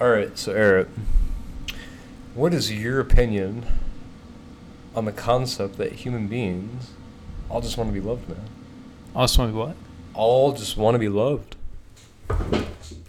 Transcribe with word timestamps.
All 0.00 0.10
right, 0.10 0.36
so 0.38 0.54
Errett, 0.54 0.88
what 2.34 2.54
is 2.54 2.70
your 2.70 3.00
opinion 3.00 3.66
on 4.94 5.06
the 5.06 5.12
concept 5.12 5.76
that 5.78 5.90
human 5.92 6.28
beings 6.28 6.92
all 7.50 7.60
just 7.60 7.76
want 7.76 7.90
to 7.90 7.94
be 7.94 8.00
loved, 8.00 8.28
man? 8.28 8.48
I 9.16 9.24
just 9.24 9.38
want 9.38 9.48
to 9.48 9.52
be 9.54 9.58
what? 9.58 9.76
All 10.14 10.52
just 10.52 10.76
want 10.76 10.94
to 10.94 11.00
be 11.00 11.08
loved. 11.08 11.56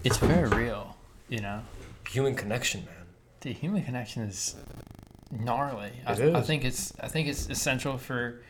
It's 0.04 0.18
very 0.18 0.50
real, 0.50 0.96
you 1.28 1.42
know. 1.42 1.62
Human 2.10 2.34
connection, 2.34 2.86
man. 2.86 3.06
The 3.42 3.54
human 3.54 3.84
connection 3.84 4.24
is 4.24 4.56
gnarly. 5.30 5.92
I, 6.08 6.14
It 6.14 6.36
I 6.36 6.40
is. 6.40 6.48
think 6.48 6.66
it's 6.66 6.94
I 7.00 7.08
think 7.08 7.28
it's 7.28 7.50
essential 7.50 8.00
for 8.00 8.42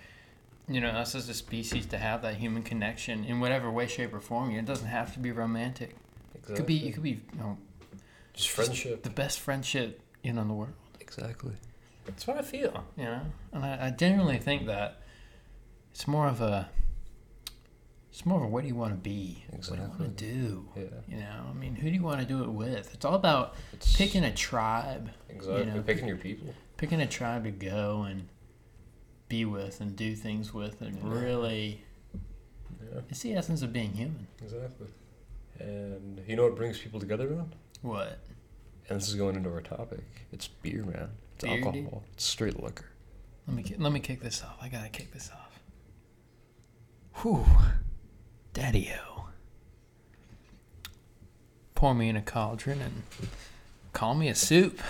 you 0.69 0.79
know 0.79 0.89
us 0.89 1.13
as 1.13 1.27
a 1.27 1.33
species 1.33 1.85
to 1.87 1.97
have 1.97 2.21
that 2.21 2.35
human 2.35 2.63
connection 2.63 3.25
in 3.25 3.41
whatever 3.41 3.69
way, 3.69 3.87
shape, 3.87 4.13
or 4.13 4.21
form. 4.21 4.51
It 4.51 4.65
doesn't 4.65 4.87
have 4.87 5.11
to 5.13 5.19
be 5.19 5.31
romantic. 5.33 5.95
Exactly. 6.35 6.53
It 6.53 6.57
could 6.57 6.65
be 6.65 6.87
it 6.87 6.91
could 6.93 7.03
be 7.03 7.09
you 7.33 7.39
know 7.39 7.57
just 8.43 8.49
friendship. 8.55 9.03
the 9.03 9.09
best 9.09 9.39
friendship 9.39 10.01
you 10.23 10.33
know 10.33 10.41
in 10.41 10.47
the 10.47 10.53
world. 10.53 10.73
Exactly. 10.99 11.53
That's 12.05 12.25
what 12.27 12.37
I 12.37 12.41
feel, 12.41 12.83
you 12.97 13.03
know. 13.05 13.21
And 13.53 13.63
I, 13.65 13.87
I 13.87 13.89
genuinely 13.91 14.37
think 14.37 14.65
that 14.67 15.01
it's 15.91 16.07
more 16.07 16.27
of 16.27 16.41
a 16.41 16.69
it's 18.11 18.25
more 18.25 18.37
of 18.39 18.43
a 18.43 18.47
what 18.47 18.61
do 18.63 18.67
you 18.67 18.75
want 18.75 18.93
to 18.93 18.99
be? 18.99 19.43
exactly. 19.53 19.79
What 19.87 19.87
do 19.87 19.93
you 19.93 20.05
want 20.05 20.17
to 20.17 20.25
do? 20.33 20.69
Yeah. 20.75 21.15
You 21.15 21.17
know, 21.23 21.45
I 21.49 21.53
mean, 21.53 21.75
who 21.75 21.89
do 21.89 21.95
you 21.95 22.01
want 22.03 22.19
to 22.19 22.25
do 22.25 22.43
it 22.43 22.49
with? 22.49 22.93
It's 22.93 23.05
all 23.05 23.15
about 23.15 23.55
It's 23.73 23.95
picking 23.95 24.23
a 24.23 24.33
tribe, 24.33 25.11
exactly 25.29 25.59
you 25.65 25.71
know, 25.71 25.81
picking 25.81 26.07
your 26.07 26.17
people. 26.17 26.53
picking 26.77 27.01
a 27.01 27.07
tribe 27.07 27.43
to 27.45 27.51
go 27.51 28.03
and 28.03 28.27
be 29.29 29.45
with 29.45 29.79
and 29.79 29.95
do 29.95 30.15
things 30.15 30.53
with, 30.53 30.81
and 30.81 31.01
really, 31.03 31.83
Yeah. 32.81 33.01
it's 33.09 33.19
the 33.21 33.33
essence 33.35 33.61
of 33.61 33.71
being 33.71 33.93
human. 33.93 34.25
Exactly. 34.41 34.87
And 35.59 36.21
you 36.27 36.35
know 36.35 36.43
what 36.43 36.55
brings 36.55 36.79
people 36.79 36.99
together, 36.99 37.29
man? 37.29 37.53
What? 37.83 38.19
And 38.89 38.99
this 38.99 39.07
is 39.07 39.15
going 39.15 39.35
into 39.35 39.51
our 39.53 39.61
topic. 39.61 40.03
It's 40.31 40.47
beer, 40.47 40.83
man. 40.83 41.09
It's 41.35 41.43
Beer, 41.43 41.57
dude? 41.57 41.65
alcohol. 41.65 42.03
It's 42.13 42.25
straight 42.25 42.61
liquor. 42.61 42.85
Let 43.47 43.55
me 43.55 43.75
let 43.77 43.91
me 43.91 43.99
kick 43.99 44.21
this 44.21 44.43
off. 44.43 44.57
I 44.61 44.67
gotta 44.69 44.89
kick 44.89 45.13
this 45.13 45.29
off. 45.31 45.59
Whew, 47.21 47.45
Daddy-o. 48.53 49.25
Pour 51.75 51.93
me 51.95 52.09
in 52.09 52.15
a 52.15 52.21
cauldron 52.21 52.81
and 52.81 53.03
call 53.93 54.15
me 54.15 54.27
a 54.27 54.35
soup. 54.35 54.81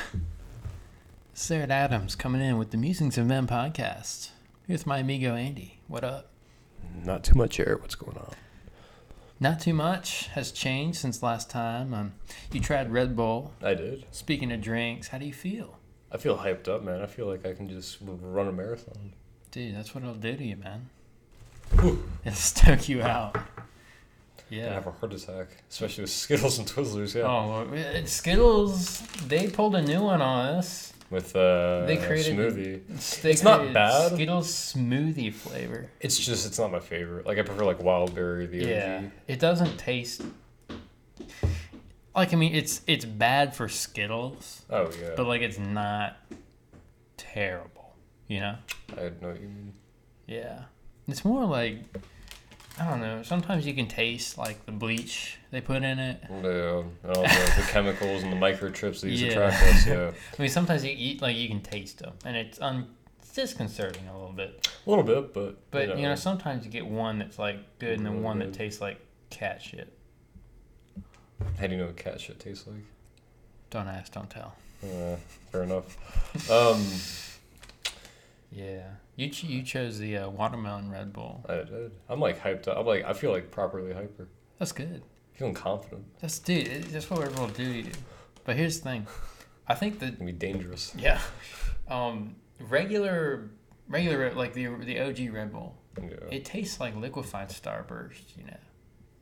Errett 1.36 1.70
Adams 1.70 2.16
coming 2.16 2.42
in 2.42 2.58
with 2.58 2.72
the 2.72 2.78
Musings 2.78 3.18
of 3.18 3.26
Men 3.26 3.48
podcast. 3.48 4.30
Here's 4.68 4.86
my 4.86 5.00
amigo 5.00 5.36
Andy. 5.36 5.80
What 5.88 6.04
up? 6.04 6.32
Not 7.04 7.24
too 7.24 7.36
much 7.36 7.60
air. 7.60 7.78
What's 7.80 7.96
going 7.96 8.18
on? 8.18 8.34
Not 9.40 9.60
too 9.62 9.74
much 9.74 10.28
has 10.30 10.52
changed 10.52 10.98
since 11.00 11.24
last 11.24 11.50
time. 11.50 11.94
Um, 11.94 12.14
you 12.52 12.60
tried 12.60 12.92
Red 12.92 13.16
Bull. 13.16 13.54
I 13.62 13.74
did. 13.74 14.06
Speaking 14.12 14.52
of 14.52 14.62
drinks, 14.62 15.08
how 15.10 15.18
do 15.18 15.26
you 15.26 15.34
feel? 15.34 15.78
I 16.12 16.18
feel 16.18 16.38
hyped 16.38 16.68
up, 16.68 16.84
man. 16.84 17.02
I 17.02 17.06
feel 17.06 17.28
like 17.28 17.46
I 17.46 17.54
can 17.54 17.70
just 17.70 17.98
run 18.02 18.48
a 18.48 18.52
marathon. 18.52 19.14
Dude, 19.52 19.76
that's 19.76 19.96
what 19.96 20.04
it'll 20.04 20.16
do 20.16 20.36
to 20.36 20.44
you, 20.44 20.58
man. 20.58 20.90
It'll 22.26 22.34
stoke 22.34 22.90
you 22.90 23.02
out. 23.04 23.36
I 23.38 23.42
Yeah. 24.50 24.74
have 24.74 24.88
a 24.88 24.92
heart 24.92 25.14
attack, 25.14 25.48
especially 25.70 26.02
with 26.04 26.10
Skittles 26.26 26.58
and 26.60 26.68
Twizzlers. 26.68 27.16
Yeah. 27.16 27.22
Oh, 27.28 28.06
Skittles, 28.06 29.02
they 29.28 29.48
pulled 29.48 29.76
a 29.76 29.82
new 29.82 30.02
one 30.02 30.22
on 30.22 30.48
us. 30.58 30.94
With 31.10 31.36
uh, 31.36 31.86
They 31.88 31.98
created 31.98 32.36
smoothie. 32.38 33.22
They 33.22 33.32
It's 33.32 33.42
not 33.44 33.58
created 33.60 33.74
bad. 33.74 34.12
Skittles 34.14 34.48
smoothie 34.48 35.34
flavor. 35.34 35.90
It's 36.00 36.18
just 36.20 36.46
it's 36.46 36.60
not 36.60 36.72
my 36.72 36.80
favorite. 36.80 37.26
Like 37.26 37.40
I 37.40 37.42
prefer 37.42 37.66
like 37.66 37.82
wild 37.82 38.14
berry, 38.14 38.46
the 38.46 38.58
Yeah. 38.58 39.02
OG. 39.06 39.12
It 39.28 39.40
doesn't 39.40 39.78
taste 39.78 40.22
like 42.16 42.34
I 42.34 42.36
mean 42.36 42.54
it's 42.54 42.82
it's 42.86 43.06
bad 43.06 43.56
for 43.56 43.68
Skittles, 43.70 44.64
Oh 44.70 44.92
yeah. 45.02 45.12
but 45.16 45.26
like 45.26 45.42
it's 45.42 45.58
not 45.60 46.18
terrible, 47.18 47.96
you 48.28 48.40
know? 48.42 48.56
I 48.98 49.02
know 49.22 49.30
what 49.30 49.42
you 49.42 49.48
mean. 49.48 49.74
Yeah. 50.28 50.64
It's 51.08 51.24
more 51.26 51.46
like 51.46 51.78
I 52.80 52.90
don't 52.90 53.02
know. 53.02 53.24
Sometimes 53.24 53.66
you 53.68 53.74
can 53.74 53.88
taste 53.88 54.38
like 54.38 54.66
the 54.66 54.72
bleach 54.72 55.38
they 55.52 55.60
put 55.62 55.84
in 55.84 56.00
it. 56.00 56.22
Yeah, 56.30 56.84
and 57.04 57.18
all 57.18 57.24
the, 57.24 57.54
the 57.58 57.68
chemicals 57.70 58.24
and 58.24 58.32
the 58.32 58.38
microchips 58.38 59.02
they 59.02 59.10
use 59.10 59.20
to 59.22 59.26
Yeah. 59.28 59.34
track 59.34 59.54
us. 59.74 59.88
Yeah, 59.88 60.12
I 60.38 60.42
mean, 60.42 60.50
sometimes 60.52 60.86
you 60.86 60.94
eat 60.96 61.22
like 61.22 61.36
you 61.36 61.48
can 61.50 61.62
taste 61.62 62.00
them, 62.00 62.14
and 62.26 62.38
it's 62.38 62.60
un- 62.62 62.88
it's 63.22 63.34
disconcerting 63.34 64.08
a 64.08 64.14
little 64.18 64.32
bit. 64.34 64.68
a 64.86 64.90
little 64.90 65.04
bit, 65.04 65.34
but 65.34 65.58
But 65.72 65.98
you 65.98 66.04
know, 66.04 66.16
sometimes 66.16 66.66
you 66.66 66.72
get 66.72 66.86
one 66.88 67.20
that's 67.20 67.38
like 67.38 67.58
good, 67.80 67.98
and 67.98 68.06
then 68.06 68.24
one 68.24 68.40
good. 68.40 68.54
that 68.54 68.58
tastes 68.58 68.80
like 68.82 69.00
cat 69.30 69.62
shit. 69.62 69.92
how 71.60 71.68
do 71.68 71.74
you 71.74 71.80
know 71.82 71.88
what 71.88 71.98
cat 71.98 72.20
shit 72.22 72.40
tastes 72.40 72.66
like? 72.68 72.84
Don't 73.72 73.88
ask, 73.88 74.12
don't 74.14 74.30
tell. 74.30 74.56
Uh, 74.84 75.18
fair 75.52 75.64
enough. 75.64 76.50
Um, 76.50 76.84
Yeah, 78.52 78.84
you 79.16 79.30
ch- 79.30 79.44
you 79.44 79.62
chose 79.64 80.00
the 80.00 80.18
uh, 80.18 80.30
watermelon 80.30 80.90
Red 80.92 81.14
Bull. 81.14 81.46
I 81.48 81.56
did. 81.58 81.92
I'm 82.10 82.20
like 82.20 82.42
hyped 82.42 82.68
up. 82.68 82.78
I'm 82.78 82.86
like 82.86 83.04
I 83.06 83.14
feel 83.14 83.32
like 83.32 83.52
properly 83.52 83.94
hyper. 83.94 84.28
That's 84.58 84.72
good. 84.72 85.04
Feeling 85.34 85.54
confident. 85.54 86.04
That's 86.20 86.40
dude. 86.40 86.68
it- 86.68 86.92
That's 86.92 87.10
what 87.10 87.22
Red 87.22 87.36
Bull 87.36 87.48
do 87.48 87.64
to 87.74 87.88
you. 87.90 87.94
But 88.46 88.56
here's 88.56 88.80
the 88.80 88.84
thing, 88.90 89.08
I 89.68 89.76
think 89.76 90.00
that 90.00 90.24
be 90.26 90.32
dangerous. 90.32 90.94
yeah, 90.98 91.20
um, 91.88 92.36
regular 92.60 93.50
regular 93.88 94.34
like 94.34 94.54
the 94.54 94.66
the 94.84 95.00
OG 95.00 95.30
Red 95.32 95.52
Bull, 95.52 95.76
Yeah. 96.02 96.16
it 96.32 96.46
tastes 96.46 96.80
like 96.80 96.96
liquefied 96.96 97.50
Starburst. 97.50 98.36
You 98.38 98.46
know, 98.46 98.58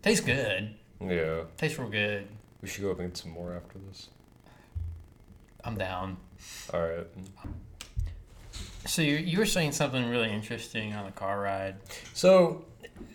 tastes 0.02 0.24
good. 0.26 0.74
Yeah. 1.02 1.42
Tastes 1.58 1.78
real 1.78 1.90
good. 1.90 2.28
We 2.62 2.70
should 2.70 2.84
go 2.84 2.92
up 2.92 3.00
and 3.00 3.10
get 3.10 3.18
some 3.18 3.32
more 3.32 3.54
after 3.54 3.78
this. 3.90 4.10
I'm 5.64 5.78
down. 5.78 6.18
All 6.74 6.82
right. 6.82 7.08
So 8.88 9.02
you 9.02 9.18
you 9.18 9.38
were 9.38 9.46
saying 9.46 9.74
something 9.74 10.10
really 10.10 10.32
interesting 10.32 10.94
on 10.94 11.06
the 11.06 11.12
car 11.12 11.40
ride. 11.42 11.76
So, 12.14 12.66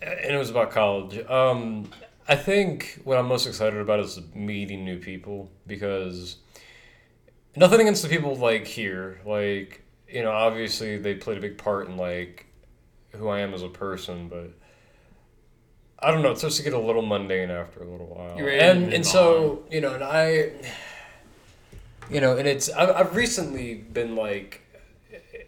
and 0.01 0.35
it 0.35 0.39
was 0.39 0.51
about 0.51 0.71
college. 0.71 1.19
Um, 1.29 1.91
I 2.29 2.37
think 2.37 3.01
what 3.05 3.19
I'm 3.19 3.27
most 3.27 3.47
excited 3.47 3.81
about 3.81 4.01
is 4.01 4.21
meeting 4.35 4.85
new 4.85 4.99
people 4.99 5.51
because 5.67 6.37
nothing 7.57 7.81
against 7.81 8.03
the 8.03 8.09
people 8.09 8.37
like 8.37 8.67
here. 8.67 9.21
Like, 9.27 9.83
you 10.09 10.23
know, 10.23 10.31
obviously 10.31 10.99
they 10.99 11.15
played 11.15 11.39
a 11.39 11.41
big 11.41 11.59
part 11.59 11.89
in 11.89 11.97
like 11.97 12.47
who 13.11 13.29
I 13.29 13.41
am 13.41 13.55
as 13.55 13.63
a 13.63 13.69
person, 13.69 14.29
but 14.29 14.53
I 15.99 16.11
don't 16.11 16.23
know. 16.23 16.31
It 16.33 16.39
starts 16.39 16.57
to 16.59 16.63
get 16.63 16.73
a 16.73 16.79
little 16.79 17.03
mundane 17.03 17.51
after 17.51 17.81
a 17.83 17.89
little 17.89 18.07
while. 18.07 18.37
And 18.71 18.93
and 18.93 19.07
so 19.07 19.65
you 19.71 19.81
know, 19.81 19.95
and 19.95 20.05
I, 20.05 20.53
you 22.11 22.21
know, 22.21 22.37
and 22.37 22.47
it's 22.47 22.71
I've, 22.71 22.91
I've 22.91 23.17
recently 23.17 23.75
been 23.75 24.17
like 24.17 24.62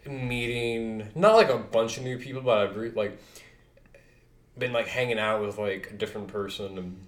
meeting 0.07 1.09
not 1.15 1.35
like 1.35 1.49
a 1.49 1.57
bunch 1.57 1.97
of 1.97 2.03
new 2.03 2.17
people, 2.17 2.41
but 2.41 2.57
I've 2.57 2.75
re- 2.75 2.91
like 2.91 3.19
been 4.57 4.73
like 4.73 4.87
hanging 4.87 5.19
out 5.19 5.41
with 5.41 5.57
like 5.57 5.91
a 5.91 5.93
different 5.93 6.27
person, 6.27 6.77
and 6.77 7.07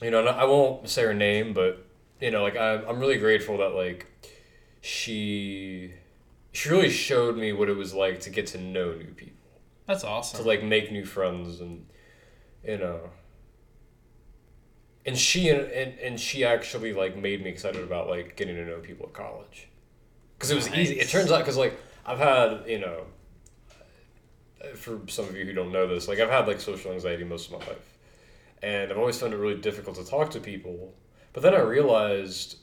you 0.00 0.10
know, 0.10 0.24
I 0.26 0.44
won't 0.44 0.88
say 0.88 1.02
her 1.02 1.14
name, 1.14 1.52
but 1.52 1.84
you 2.20 2.30
know, 2.30 2.42
like 2.42 2.56
I'm 2.56 2.84
I'm 2.88 3.00
really 3.00 3.18
grateful 3.18 3.58
that 3.58 3.74
like 3.74 4.06
she 4.80 5.92
she 6.52 6.68
really 6.68 6.90
showed 6.90 7.36
me 7.36 7.52
what 7.52 7.68
it 7.68 7.76
was 7.76 7.94
like 7.94 8.20
to 8.20 8.30
get 8.30 8.46
to 8.48 8.58
know 8.58 8.92
new 8.92 9.12
people, 9.14 9.48
That's 9.86 10.04
awesome. 10.04 10.42
to 10.42 10.46
like 10.46 10.62
make 10.62 10.92
new 10.92 11.04
friends, 11.04 11.60
and 11.60 11.86
you 12.64 12.78
know. 12.78 13.10
And 15.04 15.18
she 15.18 15.48
and, 15.48 15.62
and, 15.62 15.98
and 15.98 16.20
she 16.20 16.44
actually 16.44 16.92
like 16.92 17.16
made 17.16 17.42
me 17.42 17.50
excited 17.50 17.82
about 17.82 18.08
like 18.08 18.36
getting 18.36 18.54
to 18.54 18.64
know 18.64 18.78
people 18.78 19.06
at 19.06 19.12
college, 19.12 19.68
because 20.36 20.50
it 20.50 20.54
was 20.54 20.72
easy. 20.74 21.00
It 21.00 21.08
turns 21.08 21.32
out 21.32 21.38
because 21.38 21.56
like 21.56 21.76
I've 22.06 22.18
had 22.18 22.64
you 22.66 22.78
know 22.80 23.04
for 24.74 25.00
some 25.08 25.26
of 25.28 25.36
you 25.36 25.44
who 25.44 25.52
don't 25.52 25.72
know 25.72 25.86
this, 25.86 26.08
like 26.08 26.20
I've 26.20 26.30
had 26.30 26.46
like 26.46 26.60
social 26.60 26.92
anxiety 26.92 27.24
most 27.24 27.46
of 27.50 27.58
my 27.60 27.66
life, 27.66 27.96
and 28.62 28.90
I've 28.90 28.98
always 28.98 29.18
found 29.20 29.32
it 29.34 29.36
really 29.36 29.60
difficult 29.60 29.96
to 29.96 30.04
talk 30.04 30.30
to 30.32 30.40
people. 30.40 30.94
But 31.32 31.42
then 31.42 31.54
I 31.54 31.60
realized 31.60 32.58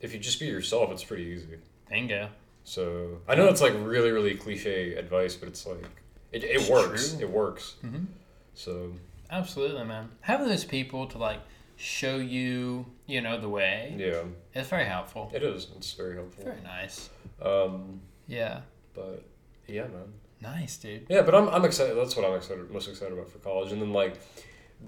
if 0.00 0.12
you 0.12 0.20
just 0.20 0.38
be 0.40 0.46
yourself, 0.46 0.90
it's 0.90 1.04
pretty 1.04 1.24
easy. 1.24 1.58
Bingo. 1.90 2.28
So 2.64 3.20
I 3.28 3.34
know 3.34 3.46
it's 3.48 3.60
like 3.60 3.74
really 3.80 4.10
really 4.10 4.34
cliche 4.34 4.94
advice, 4.94 5.34
but 5.36 5.48
it's 5.48 5.66
like 5.66 5.84
it, 6.32 6.44
it 6.44 6.56
It's 6.60 6.68
works. 6.70 7.10
true. 7.12 7.20
It 7.20 7.30
works. 7.30 7.74
Mhm. 7.84 8.06
So 8.54 8.92
Absolutely, 9.30 9.84
man. 9.84 10.10
Having 10.20 10.48
those 10.48 10.64
people 10.64 11.06
to 11.08 11.18
like 11.18 11.40
show 11.76 12.16
you, 12.16 12.86
you 13.06 13.20
know, 13.20 13.38
the 13.40 13.48
way, 13.48 13.94
yeah, 13.98 14.22
it's 14.54 14.68
very 14.68 14.84
helpful. 14.84 15.30
it 15.34 15.42
is. 15.42 15.66
It's 15.76 15.92
very 15.92 16.14
helpful. 16.14 16.44
Very 16.44 16.60
nice. 16.62 17.10
Um, 17.42 18.00
Yeah. 18.28 18.60
But 18.94 19.24
yeah, 19.66 19.82
man. 19.82 20.12
Nice, 20.40 20.76
dude. 20.76 21.06
Yeah, 21.08 21.22
but 21.22 21.34
I'm, 21.34 21.48
I'm 21.48 21.64
excited. 21.64 21.96
That's 21.96 22.16
what 22.16 22.24
I'm 22.28 22.36
excited 22.36 22.70
most 22.70 22.88
excited 22.88 23.12
about 23.14 23.30
for 23.30 23.38
college, 23.38 23.72
and 23.72 23.80
then 23.80 23.92
like 23.92 24.14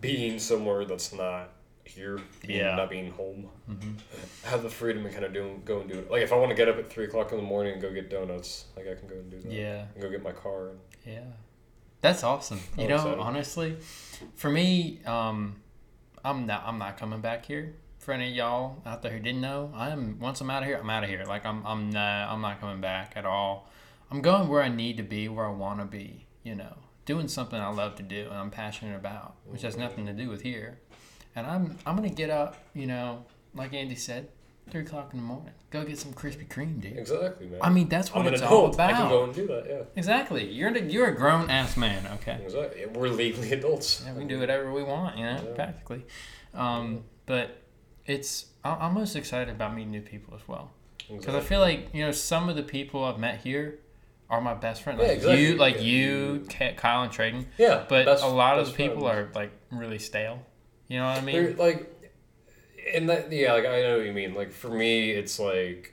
being 0.01 0.39
somewhere 0.39 0.85
that's 0.85 1.13
not 1.15 1.51
here, 1.85 2.19
being, 2.47 2.59
Yeah. 2.61 2.75
not 2.77 2.91
being 2.91 3.11
home. 3.13 3.49
hmm 3.67 3.93
have 4.45 4.63
the 4.63 4.69
freedom 4.71 5.05
to 5.05 5.11
kind 5.11 5.25
of 5.25 5.33
do 5.33 5.61
go 5.65 5.81
and 5.81 5.91
do 5.91 5.99
it. 5.99 6.11
Like 6.11 6.23
if 6.23 6.33
I 6.33 6.37
want 6.37 6.51
to 6.51 6.57
get 6.57 6.69
up 6.69 6.77
at 6.79 6.91
three 6.91 7.05
o'clock 7.05 7.31
in 7.33 7.39
the 7.39 7.45
morning 7.45 7.75
and 7.75 7.83
go 7.83 7.93
get 7.93 8.11
donuts, 8.11 8.67
like 8.77 8.87
I 8.89 8.95
can 8.95 9.09
go 9.09 9.15
and 9.15 9.31
do 9.31 9.41
that. 9.41 9.53
Yeah. 9.53 9.85
And 9.95 10.03
go 10.03 10.11
get 10.11 10.23
my 10.23 10.33
car. 10.33 10.71
And, 10.71 10.79
Yeah. 11.07 11.21
That's 12.03 12.23
awesome. 12.23 12.61
You 12.77 12.85
I'm 12.85 12.91
know, 12.91 12.97
excited. 12.97 13.19
honestly, 13.19 13.77
for 14.35 14.51
me, 14.51 15.01
um, 15.07 15.57
I'm 16.25 16.47
not 16.47 16.65
I'm 16.67 16.79
not 16.79 16.99
coming 16.99 17.21
back 17.21 17.47
here 17.47 17.75
for 17.99 18.13
any 18.13 18.29
of 18.31 18.35
y'all 18.37 18.83
out 18.85 19.03
there 19.03 19.11
who 19.11 19.19
didn't 19.19 19.41
know, 19.41 19.73
I'm 19.75 20.19
once 20.21 20.41
I'm 20.41 20.51
out 20.51 20.63
of 20.63 20.69
here, 20.69 20.79
I'm 20.81 20.91
out 20.91 21.03
of 21.05 21.09
here. 21.11 21.25
Like 21.25 21.47
I'm 21.47 21.67
I'm 21.67 21.91
not 21.91 22.29
I'm 22.29 22.41
not 22.43 22.61
coming 22.61 22.81
back 22.81 23.15
at 23.17 23.25
all. 23.25 23.71
I'm 24.11 24.21
going 24.21 24.49
where 24.49 24.63
I 24.63 24.69
need 24.69 24.97
to 24.99 25.03
be, 25.03 25.29
where 25.29 25.47
I 25.47 25.51
want 25.51 25.81
to 25.81 25.87
be. 25.87 26.27
You 26.43 26.55
know, 26.55 26.77
doing 27.07 27.27
something 27.29 27.59
I 27.61 27.69
love 27.71 27.97
to 27.97 28.03
do 28.05 28.27
and 28.31 28.35
I'm 28.39 28.51
passionate 28.51 28.95
about, 28.97 29.35
which 29.47 29.63
has 29.63 29.77
nothing 29.77 30.07
to 30.07 30.13
do 30.13 30.29
with 30.29 30.43
here. 30.43 30.79
And 31.35 31.47
I'm 31.47 31.77
I'm 31.85 31.97
gonna 31.97 32.09
get 32.09 32.31
up. 32.31 32.57
You 32.75 32.87
know, 32.87 33.25
like 33.55 33.75
Andy 33.75 33.97
said, 33.97 34.29
three 34.71 34.83
o'clock 34.83 35.11
in 35.13 35.19
the 35.19 35.25
morning, 35.25 35.53
go 35.71 35.85
get 35.85 35.99
some 35.99 36.13
Krispy 36.13 36.47
Kreme, 36.47 36.81
dude. 36.81 36.97
Exactly, 36.97 37.47
man. 37.49 37.59
I 37.63 37.69
mean, 37.71 37.89
that's 37.89 38.15
what 38.15 38.27
I'm 38.27 38.33
it's 38.33 38.43
all 38.43 38.67
about. 38.73 38.91
I 38.91 38.93
can 38.93 39.09
go 39.09 39.25
and 39.25 39.35
do 39.35 39.47
that. 39.49 39.67
Yeah. 39.69 39.83
Exactly. 39.97 40.49
You're 40.51 40.71
a, 40.71 40.83
you're 40.83 41.09
a 41.09 41.15
grown 41.17 41.51
ass 41.51 41.77
man. 41.77 42.07
Okay. 42.15 42.39
Exactly. 42.45 42.87
We're 42.87 43.09
legally 43.09 43.51
adults. 43.53 44.03
Yeah, 44.07 44.13
we 44.13 44.21
can 44.21 44.29
do 44.29 44.39
whatever 44.39 44.73
we 44.73 44.83
want, 44.85 45.19
you 45.19 45.25
know, 45.25 45.43
Yeah. 45.45 45.55
practically. 45.55 46.05
Um, 46.55 47.05
but 47.27 47.63
it's 48.07 48.47
I'm 48.65 48.95
most 48.95 49.17
excited 49.17 49.53
about 49.55 49.75
meeting 49.75 49.91
new 49.91 50.01
people 50.01 50.35
as 50.37 50.47
well 50.47 50.71
because 51.11 51.35
I 51.35 51.41
feel 51.41 51.61
like 51.61 51.89
you 51.93 52.05
know 52.05 52.13
some 52.13 52.49
of 52.49 52.57
the 52.57 52.63
people 52.63 53.05
I've 53.05 53.19
met 53.19 53.41
here 53.41 53.79
are 54.29 54.41
my 54.41 54.55
best 54.55 54.83
friends. 54.83 54.99
Yeah, 55.01 55.07
Like 55.09 55.17
exactly. 55.19 55.43
you, 55.47 55.55
like 55.57 55.75
Yeah. 55.77 55.81
you, 55.83 56.47
Kyle, 56.77 57.03
and 57.03 57.13
Traden. 57.13 57.47
Yeah, 57.59 57.85
But 57.89 58.07
best- 58.07 58.25
a 58.25 58.29
lot 58.29 58.59
of 58.59 58.67
the 58.67 58.73
people 58.73 59.03
friends. 59.09 59.31
are 59.31 59.41
like 59.41 59.53
really 59.71 59.99
stale. 59.99 60.45
You 60.89 60.99
know 60.99 61.07
what 61.07 61.19
I 61.19 61.21
mean? 61.21 61.35
They're 61.37 61.55
like, 61.55 61.93
and 62.95 63.09
that 63.09 63.33
yeah, 63.33 63.53
like 63.53 63.67
I 63.67 63.83
know 63.83 63.97
what 63.99 64.07
you 64.07 64.13
mean. 64.13 64.35
Like 64.35 64.53
for 64.53 64.69
me, 64.69 65.11
it's 65.11 65.39
like 65.39 65.93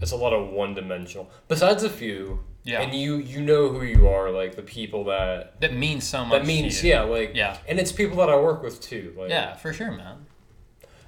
it's 0.00 0.12
a 0.12 0.16
lot 0.16 0.32
of 0.32 0.50
one 0.50 0.74
dimensional. 0.74 1.30
Besides 1.48 1.82
a 1.84 1.90
few, 1.90 2.40
Yeah. 2.64 2.80
and 2.82 2.94
you 2.94 3.16
you 3.16 3.40
know 3.40 3.68
who 3.68 3.82
you 3.82 4.08
are. 4.08 4.30
Like 4.30 4.54
the 4.56 4.62
people 4.62 5.04
that 5.04 5.60
that 5.60 5.74
means 5.74 6.04
so 6.04 6.24
much. 6.24 6.40
that 6.40 6.46
means 6.46 6.82
yeah, 6.84 7.02
like 7.02 7.32
Yeah. 7.34 7.56
and 7.68 7.78
it's 7.80 7.90
people 7.92 8.16
that 8.18 8.28
I 8.28 8.36
work 8.36 8.62
with 8.62 8.80
too. 8.80 9.14
Like 9.16 9.30
Yeah, 9.30 9.54
for 9.56 9.72
sure, 9.72 9.90
man. 9.92 10.26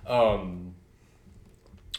Um, 0.06 0.74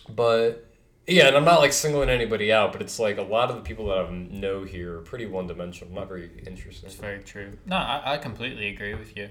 but 0.09 0.64
yeah, 1.07 1.27
and 1.27 1.35
I'm 1.37 1.45
not 1.45 1.59
like 1.59 1.73
singling 1.73 2.09
anybody 2.09 2.51
out, 2.51 2.71
but 2.71 2.81
it's 2.81 2.99
like 2.99 3.17
a 3.17 3.21
lot 3.23 3.49
of 3.49 3.55
the 3.55 3.61
people 3.61 3.87
that 3.87 3.97
I 3.99 4.09
know 4.09 4.63
here 4.63 4.97
are 4.97 5.01
pretty 5.01 5.25
one 5.25 5.47
dimensional, 5.47 5.93
not 5.93 6.07
very 6.07 6.29
interesting. 6.45 6.87
It's 6.87 6.95
very 6.97 7.21
true. 7.23 7.57
No, 7.65 7.75
I, 7.75 8.13
I 8.13 8.17
completely 8.17 8.69
agree 8.69 8.95
with 8.95 9.15
you. 9.15 9.29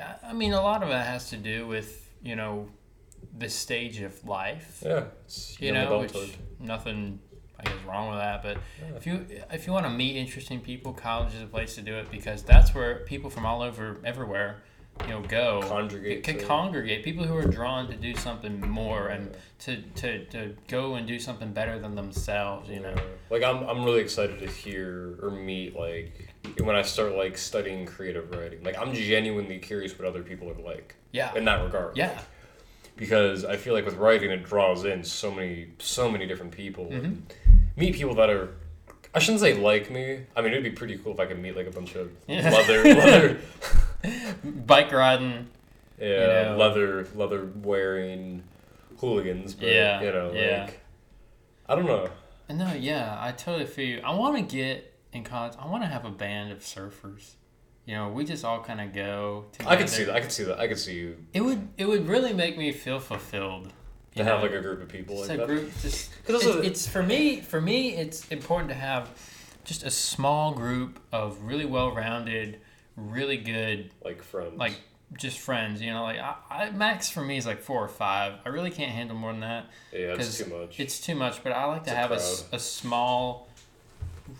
I, 0.00 0.14
I 0.28 0.32
mean, 0.32 0.52
a 0.52 0.60
lot 0.62 0.82
of 0.82 0.90
it 0.90 0.94
has 0.94 1.30
to 1.30 1.36
do 1.36 1.66
with 1.66 2.08
you 2.22 2.36
know 2.36 2.68
the 3.36 3.48
stage 3.48 4.00
of 4.00 4.24
life. 4.26 4.82
Yeah, 4.84 5.04
it's 5.24 5.60
you 5.60 5.72
know, 5.72 5.98
which 6.00 6.14
nothing 6.60 7.18
I 7.58 7.64
guess 7.64 7.82
wrong 7.86 8.10
with 8.10 8.18
that. 8.18 8.42
But 8.42 8.58
Yeah. 8.80 8.96
if 8.96 9.06
you 9.06 9.26
if 9.50 9.66
you 9.66 9.72
want 9.72 9.86
to 9.86 9.90
meet 9.90 10.16
interesting 10.16 10.60
people, 10.60 10.92
college 10.92 11.34
is 11.34 11.42
a 11.42 11.46
place 11.46 11.74
to 11.76 11.82
do 11.82 11.94
it 11.96 12.10
because 12.10 12.42
that's 12.42 12.74
where 12.74 12.96
people 13.06 13.30
from 13.30 13.44
all 13.46 13.62
over 13.62 13.98
everywhere, 14.04 14.62
you 15.00 15.08
know, 15.08 15.22
go 15.22 15.62
Congregate 15.68 16.22
can 16.22 16.38
to- 16.38 16.44
congregate. 16.44 17.02
People 17.04 17.24
who 17.24 17.36
are 17.36 17.46
drawn 17.46 17.88
to 17.88 17.96
do 17.96 18.14
something 18.14 18.60
more 18.60 19.08
and 19.08 19.34
to, 19.60 19.82
to, 19.96 20.24
to 20.26 20.54
go 20.68 20.94
and 20.94 21.06
do 21.06 21.18
something 21.18 21.52
better 21.52 21.78
than 21.78 21.94
themselves. 21.94 22.68
You 22.68 22.80
know. 22.80 22.94
Like 23.30 23.42
I'm, 23.42 23.64
I'm 23.68 23.84
really 23.84 24.00
excited 24.00 24.38
to 24.40 24.46
hear 24.46 25.18
or 25.22 25.30
meet 25.30 25.74
like 25.76 26.28
when 26.62 26.76
I 26.76 26.82
start 26.82 27.14
like 27.16 27.36
studying 27.38 27.86
creative 27.86 28.30
writing. 28.30 28.62
Like 28.62 28.78
I'm 28.78 28.92
genuinely 28.92 29.58
curious 29.58 29.98
what 29.98 30.06
other 30.06 30.22
people 30.22 30.48
are 30.50 30.54
like 30.62 30.94
Yeah. 31.12 31.34
in 31.34 31.44
that 31.46 31.62
regard. 31.64 31.96
Yeah. 31.96 32.18
Because 32.96 33.44
I 33.44 33.56
feel 33.56 33.72
like 33.74 33.86
with 33.86 33.96
writing 33.96 34.30
it 34.30 34.44
draws 34.44 34.84
in 34.84 35.02
so 35.02 35.30
many 35.32 35.68
so 35.78 36.10
many 36.10 36.26
different 36.26 36.52
people. 36.52 36.86
Mm-hmm. 36.86 37.14
Meet 37.76 37.94
people 37.94 38.14
that 38.16 38.28
are 38.30 38.50
I 39.14 39.18
shouldn't 39.18 39.40
say 39.40 39.54
like 39.54 39.90
me. 39.90 40.20
I 40.36 40.40
mean 40.42 40.52
it'd 40.52 40.64
be 40.64 40.70
pretty 40.70 40.96
cool 40.98 41.12
if 41.12 41.20
I 41.20 41.26
could 41.26 41.38
meet 41.38 41.56
like 41.56 41.66
a 41.66 41.70
bunch 41.70 41.94
of 41.96 42.10
Yeah. 42.26 42.50
leather 42.50 42.82
leather 42.94 43.38
Bike 44.44 44.90
riding. 44.92 45.48
yeah, 46.00 46.50
know. 46.50 46.56
leather 46.58 47.06
leather 47.14 47.48
wearing 47.62 48.42
hooligans, 48.98 49.54
but 49.54 49.68
Yeah, 49.68 50.00
you 50.02 50.12
know, 50.12 50.32
yeah. 50.32 50.64
like 50.64 50.80
I 51.68 51.74
don't 51.76 51.86
know. 51.86 52.08
No, 52.50 52.72
yeah, 52.74 53.16
I 53.18 53.32
totally 53.32 53.66
feel 53.66 53.86
you. 53.86 54.00
I 54.04 54.14
want 54.14 54.36
to 54.36 54.56
get 54.56 54.92
in 55.12 55.24
college. 55.24 55.54
I 55.58 55.66
want 55.68 55.82
to 55.84 55.86
have 55.88 56.04
a 56.04 56.10
band 56.10 56.52
of 56.52 56.58
surfers. 56.58 57.34
You 57.86 57.94
know, 57.94 58.08
we 58.10 58.24
just 58.24 58.44
all 58.44 58.62
kind 58.62 58.80
of 58.80 58.92
go. 58.92 59.46
Together. 59.52 59.70
I 59.70 59.76
could 59.76 59.88
see 59.88 60.04
that. 60.04 60.14
I 60.14 60.20
could 60.20 60.32
see 60.32 60.44
that. 60.44 60.58
I 60.60 60.68
could 60.68 60.78
see 60.78 60.94
you 60.96 61.16
It 61.32 61.40
would 61.42 61.68
it 61.78 61.86
would 61.86 62.06
really 62.08 62.32
make 62.32 62.56
me 62.58 62.72
feel 62.72 62.98
fulfilled. 63.00 63.72
To 64.14 64.18
you 64.20 64.24
have 64.24 64.38
know? 64.38 64.46
like 64.46 64.54
a 64.54 64.60
group 64.60 64.82
of 64.82 64.88
people 64.88 65.16
Just 65.18 65.28
like 65.30 65.38
a 65.38 65.40
that. 65.42 65.46
group. 65.46 65.72
Just 65.80 66.10
'Cause 66.24 66.34
it's, 66.36 66.44
those 66.44 66.46
are 66.46 66.60
the- 66.60 66.66
it's 66.66 66.86
for 66.86 67.02
me. 67.02 67.40
For 67.40 67.60
me, 67.60 67.94
it's 67.94 68.28
important 68.28 68.68
to 68.70 68.74
have 68.76 69.08
just 69.64 69.82
a 69.84 69.90
small 69.90 70.52
group 70.52 70.98
of 71.12 71.40
really 71.42 71.64
well-rounded, 71.66 72.58
really 72.96 73.36
good, 73.36 73.90
like 74.04 74.22
friends. 74.22 74.58
like 74.58 74.74
just 75.18 75.38
friends. 75.38 75.80
You 75.82 75.92
know, 75.92 76.02
like 76.02 76.18
I, 76.18 76.34
I 76.50 76.70
max 76.70 77.08
for 77.10 77.22
me 77.22 77.36
is 77.36 77.46
like 77.46 77.60
four 77.62 77.82
or 77.82 77.88
five. 77.88 78.34
I 78.44 78.48
really 78.48 78.70
can't 78.70 78.90
handle 78.92 79.16
more 79.16 79.32
than 79.32 79.40
that. 79.40 79.66
yeah, 79.92 79.98
it's 80.14 80.16
'cause 80.18 80.38
too 80.38 80.46
much. 80.58 80.80
It's 80.80 81.00
too 81.00 81.14
much, 81.14 81.42
but 81.42 81.52
I 81.52 81.64
like 81.66 81.84
to 81.84 81.90
It's 81.90 81.92
a 81.92 81.96
have 81.96 82.10
a, 82.12 82.14
s- 82.16 82.42
crowd. 82.42 82.54
a 82.56 82.58
small, 82.58 83.48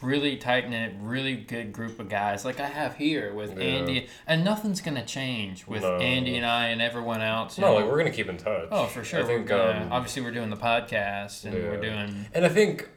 really 0.01 0.37
tight 0.37 0.69
knit, 0.71 0.95
really 1.01 1.35
good 1.37 1.73
group 1.73 1.99
of 2.01 2.09
guys 2.09 2.45
like 2.45 2.61
I 2.61 2.67
have 2.67 2.97
here 2.97 3.33
with 3.35 3.51
Yeah. 3.59 3.65
Andy, 3.65 4.09
and 4.27 4.45
nothing's 4.45 4.81
gonna 4.81 5.05
change 5.05 5.67
with 5.67 5.83
No. 5.83 5.97
Andy 5.99 6.37
and 6.37 6.47
I 6.47 6.69
and 6.69 6.81
everyone 6.81 7.21
else. 7.21 7.59
no, 7.59 7.69
know. 7.69 7.75
like 7.75 7.85
we're 7.87 7.99
gonna 7.99 8.11
keep 8.11 8.29
in 8.29 8.37
touch. 8.37 8.69
oh 8.71 8.87
for 8.87 9.05
sure. 9.05 9.21
I 9.21 9.25
think 9.25 9.43
we're 9.51 9.57
gonna, 9.57 9.85
um, 9.87 9.93
obviously 9.93 10.23
we're 10.23 10.31
doing 10.31 10.51
the 10.51 10.57
podcast 10.57 11.45
and 11.45 11.55
we're 11.55 11.81
doing 11.81 12.27
and 12.33 12.45
I 12.45 12.49
think 12.49 12.89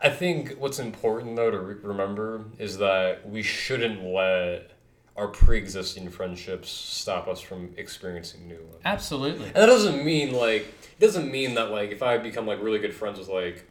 I 0.00 0.10
think 0.10 0.52
what's 0.58 0.78
important 0.78 1.36
though 1.36 1.50
to 1.50 1.58
re- 1.58 1.76
remember 1.82 2.44
is 2.58 2.78
that 2.78 3.28
we 3.28 3.42
shouldn't 3.42 4.04
let 4.04 4.70
our 5.16 5.28
pre-existing 5.28 6.10
friendships 6.10 6.68
stop 6.68 7.28
us 7.28 7.40
from 7.40 7.72
experiencing 7.76 8.48
new 8.48 8.56
ones. 8.56 8.82
absolutely. 8.84 9.46
And 9.46 9.54
that 9.54 9.66
doesn't 9.66 10.04
mean 10.04 10.32
like 10.32 10.62
it 10.62 11.00
doesn't 11.00 11.30
mean 11.30 11.54
that 11.54 11.70
like 11.70 11.90
if 11.90 12.02
I 12.02 12.18
become 12.18 12.46
like 12.46 12.60
really 12.62 12.78
good 12.80 12.92
friends 12.94 13.18
with 13.18 13.28
like 13.28 13.64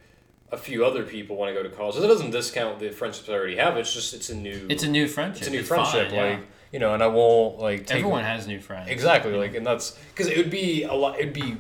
a 0.53 0.57
few 0.57 0.85
other 0.85 1.03
people 1.03 1.35
when 1.38 1.50
I 1.50 1.53
go 1.53 1.63
to 1.63 1.69
college, 1.69 1.95
It 1.97 2.07
doesn't 2.07 2.31
discount 2.31 2.79
the 2.79 2.89
friendships 2.91 3.27
I 3.27 3.33
already 3.33 3.55
have. 3.57 3.75
It's 3.77 3.94
just 3.94 4.13
it's 4.13 4.29
a 4.29 4.35
new 4.35 4.67
It's 4.69 4.83
a 4.83 4.89
new 4.89 5.07
friendship. 5.07 5.41
it's 5.41 5.47
a 5.47 5.51
new 5.51 5.59
It's 5.59 5.67
friendship. 5.67 6.09
fine, 6.09 6.15
yeah. 6.15 6.23
like 6.31 6.39
you 6.71 6.79
know, 6.79 6.94
and 6.94 7.03
I 7.03 7.07
won't 7.07 7.59
like 7.59 7.85
take 7.88 7.97
everyone 8.00 8.23
has 8.23 8.47
new 8.47 8.59
friends. 8.59 8.89
exactly 8.89 9.33
like, 9.33 9.53
and 9.55 9.65
that's 9.65 9.91
because 10.13 10.27
it 10.27 10.38
would 10.38 10.50
be 10.51 10.83
a 10.83 10.94
lot. 10.94 11.19
It'd 11.19 11.33
be 11.33 11.57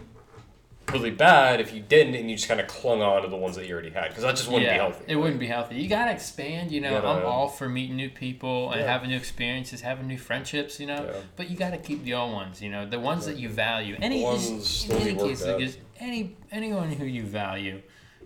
really 0.91 1.11
bad 1.11 1.61
if 1.61 1.73
you 1.73 1.79
didn't 1.81 2.13
and 2.15 2.29
you 2.29 2.35
just 2.35 2.47
kind 2.47 2.59
of 2.59 2.67
clung 2.67 3.01
on 3.01 3.21
to 3.23 3.27
the 3.29 3.37
ones 3.37 3.55
that 3.55 3.65
you 3.67 3.73
already 3.73 3.89
had 3.89 4.09
because 4.09 4.23
that 4.23 4.35
just 4.35 4.47
wouldn't 4.47 4.65
yeah, 4.65 4.73
be 4.73 4.79
healthy. 4.79 5.03
It 5.07 5.15
wouldn't 5.15 5.39
be 5.39 5.47
healthy. 5.47 5.75
You 5.75 5.87
gotta 5.87 6.11
expand. 6.11 6.71
You 6.71 6.81
know, 6.81 6.97
I'm 6.97 7.25
all 7.25 7.47
for 7.47 7.69
meeting 7.69 7.95
new 7.95 8.09
people 8.09 8.71
and 8.71 8.81
Yeah. 8.81 8.91
having 8.91 9.09
new 9.09 9.15
experiences, 9.15 9.81
having 9.81 10.07
new 10.07 10.17
friendships. 10.17 10.79
You 10.79 10.87
know, 10.87 11.05
Yeah. 11.05 11.21
but 11.35 11.49
you 11.49 11.55
gotta 11.57 11.77
keep 11.77 12.03
the 12.03 12.13
old 12.15 12.33
ones. 12.33 12.61
You 12.61 12.69
know, 12.69 12.85
the 12.85 12.99
ones 12.99 13.25
that 13.27 13.37
you 13.37 13.49
value. 13.49 13.95
Any 14.01 14.19
The 14.19 14.23
ones 14.25 14.85
in 14.89 14.97
any 14.97 15.15
case, 15.15 15.43
like, 15.45 15.69
any 15.99 16.35
anyone 16.51 16.91
who 16.91 17.05
you 17.05 17.23
value, 17.23 17.81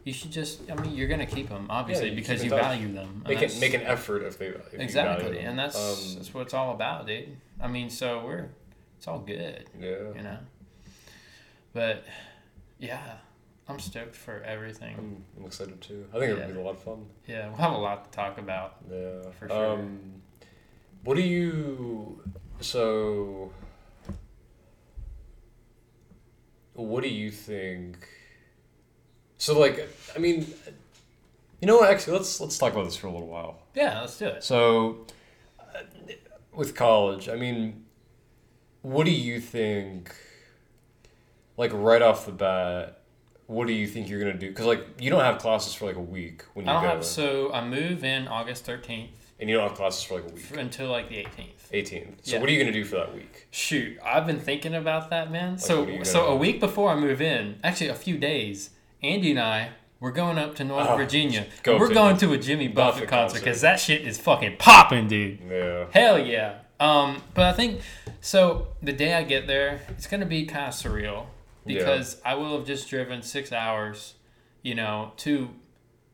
you 0.07 0.13
should 0.13 0.31
just. 0.31 0.61
I 0.71 0.75
mean, 0.75 0.95
you're 0.95 1.09
gonna 1.09 1.25
keep 1.25 1.49
them 1.49 1.67
obviously 1.69 2.11
you 2.11 2.15
because 2.15 2.41
you 2.41 2.49
touch. 2.49 2.61
value 2.61 2.93
them. 2.93 3.23
Make 3.27 3.41
it 3.41 3.57
make 3.59 3.73
an 3.73 3.81
effort 3.81 4.23
if 4.23 4.39
they 4.39 4.47
if 4.47 4.71
you 4.71 4.79
exactly, 4.79 5.23
value 5.23 5.23
them. 5.23 5.33
Exactly. 5.33 5.39
And 5.39 5.59
that's 5.59 5.75
Um, 5.75 6.15
that's 6.15 6.33
what 6.33 6.41
it's 6.43 6.53
all 6.53 6.73
about, 6.73 7.07
dude. 7.07 7.35
I 7.59 7.67
mean, 7.67 7.89
so 7.89 8.23
we're 8.25 8.47
it's 8.97 9.07
all 9.09 9.19
good, 9.19 9.65
yeah. 9.77 10.13
you 10.15 10.23
know. 10.23 10.37
But 11.73 12.05
yeah, 12.79 13.17
I'm 13.67 13.79
stoked 13.79 14.15
for 14.15 14.41
everything. 14.43 14.95
I'm, 14.97 15.23
I'm 15.37 15.45
excited 15.45 15.81
too. 15.81 16.07
I 16.13 16.19
think 16.19 16.39
it'll 16.39 16.53
be 16.53 16.57
a 16.57 16.63
lot 16.63 16.75
of 16.75 16.83
fun. 16.83 17.05
Yeah, 17.27 17.49
we'll 17.49 17.57
have 17.57 17.73
a 17.73 17.77
lot 17.77 18.05
to 18.05 18.11
talk 18.15 18.37
about. 18.37 18.77
Yeah. 18.89 19.29
For 19.37 19.49
sure. 19.49 19.73
Um, 19.73 20.21
what 21.03 21.17
do 21.17 21.21
you 21.21 22.23
so? 22.61 23.51
What 26.75 27.03
do 27.03 27.09
you 27.09 27.29
think? 27.29 28.07
So 29.37 29.59
like, 29.59 29.87
I 30.15 30.19
mean, 30.19 30.51
you 31.61 31.67
know 31.67 31.77
what? 31.77 31.91
Actually, 31.91 32.17
let's 32.17 32.39
let's 32.39 32.57
talk 32.57 32.73
about 32.73 32.85
this 32.85 32.95
for 32.95 33.07
a 33.07 33.11
little 33.11 33.27
while. 33.27 33.59
Yeah, 33.75 34.01
let's 34.01 34.17
do 34.17 34.25
it. 34.27 34.43
So, 34.43 35.05
uh, 35.59 35.79
with 36.53 36.75
college, 36.75 37.29
I 37.29 37.35
mean, 37.35 37.85
what 38.81 39.05
do 39.05 39.11
you 39.11 39.39
think? 39.39 40.15
Like 41.55 41.71
right 41.73 42.01
off 42.03 42.25
the 42.27 42.31
bat, 42.31 42.99
what 43.47 43.65
do 43.65 43.73
you 43.73 43.87
think 43.87 44.09
you're 44.09 44.19
gonna 44.19 44.33
do? 44.37 44.49
Because 44.49 44.65
like 44.67 44.85
you 44.99 45.09
don't 45.09 45.23
have 45.23 45.39
classes 45.39 45.73
for 45.73 45.85
like 45.85 45.95
a 45.95 45.99
week 46.01 46.43
when 46.53 46.65
you 46.65 46.71
I 46.71 46.75
don't 46.75 46.83
go, 46.83 46.89
have 46.89 47.05
so 47.05 47.51
I 47.51 47.65
move 47.67 48.03
in 48.03 48.27
August 48.27 48.63
thirteenth 48.65 49.33
and 49.39 49.49
you 49.49 49.55
don't 49.57 49.67
have 49.67 49.75
classes 49.77 50.03
for 50.03 50.15
like 50.21 50.29
a 50.29 50.33
week. 50.33 50.55
until 50.57 50.89
like 50.89 51.09
the 51.09 51.17
eighteenth. 51.17 51.53
18th. 51.73 52.13
So 52.25 52.35
Yeah. 52.35 52.39
what 52.39 52.49
are 52.49 52.53
you 52.53 52.59
gonna 52.59 52.71
do 52.71 52.85
for 52.85 52.95
that 52.97 53.13
week? 53.13 53.47
Shoot, 53.51 53.97
I've 54.05 54.25
been 54.27 54.39
thinking 54.39 54.75
about 54.75 55.09
that, 55.09 55.31
man. 55.31 55.53
what 55.53 55.63
are 55.63 55.65
so 55.65 55.87
you 55.87 56.05
so 56.05 56.21
gonna- 56.21 56.33
a 56.33 56.35
week 56.35 56.59
before 56.59 56.91
I 56.91 56.95
move 56.95 57.21
in, 57.21 57.59
actually 57.63 57.87
a 57.89 57.95
few 57.95 58.17
days, 58.19 58.69
Andy 59.03 59.31
and 59.31 59.39
I 59.39 59.69
we're 59.99 60.11
going 60.11 60.37
up 60.37 60.55
to 60.55 60.63
Northern 60.63 60.93
Oh, 60.93 60.97
Virginia. 60.97 61.47
go 61.63 61.77
we're 61.79 61.93
going 61.93 62.17
to 62.17 62.31
a 62.33 62.37
Jimmy 62.37 62.67
Buffett 62.67 63.03
Buffett 63.05 63.09
concert 63.09 63.39
because 63.39 63.61
that 63.61 63.79
shit 63.79 64.01
is 64.07 64.19
fucking 64.19 64.57
popping, 64.57 65.07
dude. 65.07 65.39
Yeah. 65.49 65.85
Hell 65.91 66.19
yeah. 66.19 66.59
Um, 66.79 67.23
but 67.33 67.45
I 67.45 67.53
think 67.53 67.81
so. 68.21 68.67
The 68.83 68.93
day 68.93 69.13
I 69.15 69.23
get 69.23 69.47
there, 69.47 69.81
it's 69.89 70.05
gonna 70.07 70.25
be 70.27 70.45
kind 70.45 70.67
of 70.67 70.73
surreal 70.75 71.25
Yeah. 71.65 71.79
because 71.79 72.21
I 72.23 72.35
will 72.35 72.55
have 72.57 72.67
just 72.67 72.87
driven 72.89 73.23
six 73.23 73.51
hours, 73.51 74.13
you 74.61 74.75
know, 74.75 75.13
to 75.17 75.49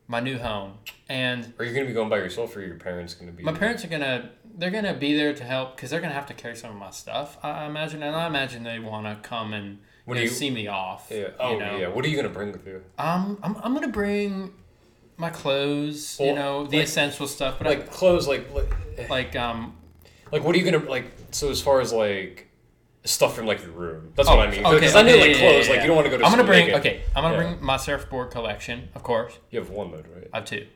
my 0.08 0.20
new 0.20 0.38
home, 0.38 0.74
and 1.08 1.52
Are 1.58 1.64
you 1.64 1.74
gonna 1.74 1.86
be 1.86 1.92
going 1.92 2.08
by 2.10 2.16
yourself, 2.18 2.56
or 2.56 2.60
are 2.60 2.64
your 2.64 2.76
parents 2.76 3.14
gonna 3.14 3.32
be? 3.32 3.42
my 3.42 3.52
parents 3.52 3.84
are 3.84 3.88
gonna 3.88 4.30
they're 4.56 4.70
gonna 4.70 4.94
be 4.94 5.14
there 5.14 5.34
to 5.34 5.42
help 5.44 5.76
because 5.76 5.90
they're 5.90 6.00
gonna 6.00 6.14
have 6.14 6.26
to 6.26 6.34
carry 6.34 6.54
some 6.56 6.70
of 6.70 6.76
my 6.76 6.90
stuff. 6.90 7.36
I, 7.42 7.64
I 7.64 7.66
imagine, 7.66 8.02
and 8.02 8.14
I 8.16 8.26
imagine 8.26 8.62
they 8.62 8.78
want 8.78 9.06
to 9.06 9.28
come 9.28 9.52
and 9.52 9.78
What 10.04 10.16
you 10.18 10.24
you- 10.24 10.28
see 10.28 10.50
me 10.50 10.66
off. 10.68 11.06
Yeah. 11.10 11.16
you 11.18 11.32
Oh 11.40 11.58
know? 11.58 11.76
yeah. 11.78 11.88
What 11.88 12.04
are 12.04 12.08
you 12.08 12.16
gonna 12.16 12.28
bring 12.28 12.52
with 12.52 12.66
you? 12.66 12.82
Um, 12.98 13.38
I'm, 13.42 13.56
I'm 13.62 13.74
gonna 13.74 13.88
bring 13.88 14.52
my 15.16 15.30
clothes. 15.30 16.18
you 16.20 16.34
know, 16.34 16.66
the 16.66 16.78
like- 16.78 16.86
essential 16.86 17.26
stuff, 17.26 17.56
but 17.58 17.66
Like 17.66 17.90
clothes. 17.90 18.26
Like 18.28 18.52
like, 18.52 19.08
like 19.08 19.36
um. 19.36 19.76
like 20.32 20.42
what 20.44 20.54
are 20.54 20.58
you 20.58 20.64
gonna 20.70 20.84
like? 20.88 21.06
So 21.30 21.50
as 21.50 21.60
far 21.62 21.80
as 21.80 21.92
like 21.92 22.48
stuff 23.04 23.34
from 23.36 23.46
like 23.46 23.62
your 23.62 23.72
room. 23.72 24.12
That's 24.16 24.28
oh, 24.28 24.36
what 24.36 24.48
I 24.48 24.50
mean. 24.50 24.64
Okay, 24.64 24.74
Because 24.76 24.94
I 24.94 25.00
okay, 25.02 25.20
like 25.20 25.30
yeah, 25.30 25.36
yeah, 25.36 25.50
clothes. 25.50 25.66
yeah, 25.66 25.72
Like 25.72 25.80
you 25.82 25.86
don't 25.88 25.96
want 25.96 26.06
to 26.06 26.10
go 26.10 26.18
to. 26.18 26.24
I'm 26.24 26.30
gonna 26.32 26.44
bring. 26.44 26.66
naked. 26.66 26.80
Okay, 26.80 27.02
I'm 27.16 27.22
gonna 27.22 27.36
Yeah. 27.36 27.50
bring 27.54 27.64
my 27.64 27.76
surfboard 27.76 28.30
collection, 28.30 28.88
of 28.94 29.02
course. 29.02 29.38
You 29.50 29.58
have 29.60 29.70
one 29.70 29.90
though, 29.90 30.02
right? 30.14 30.28
I 30.32 30.38
have 30.38 30.46
two. 30.46 30.66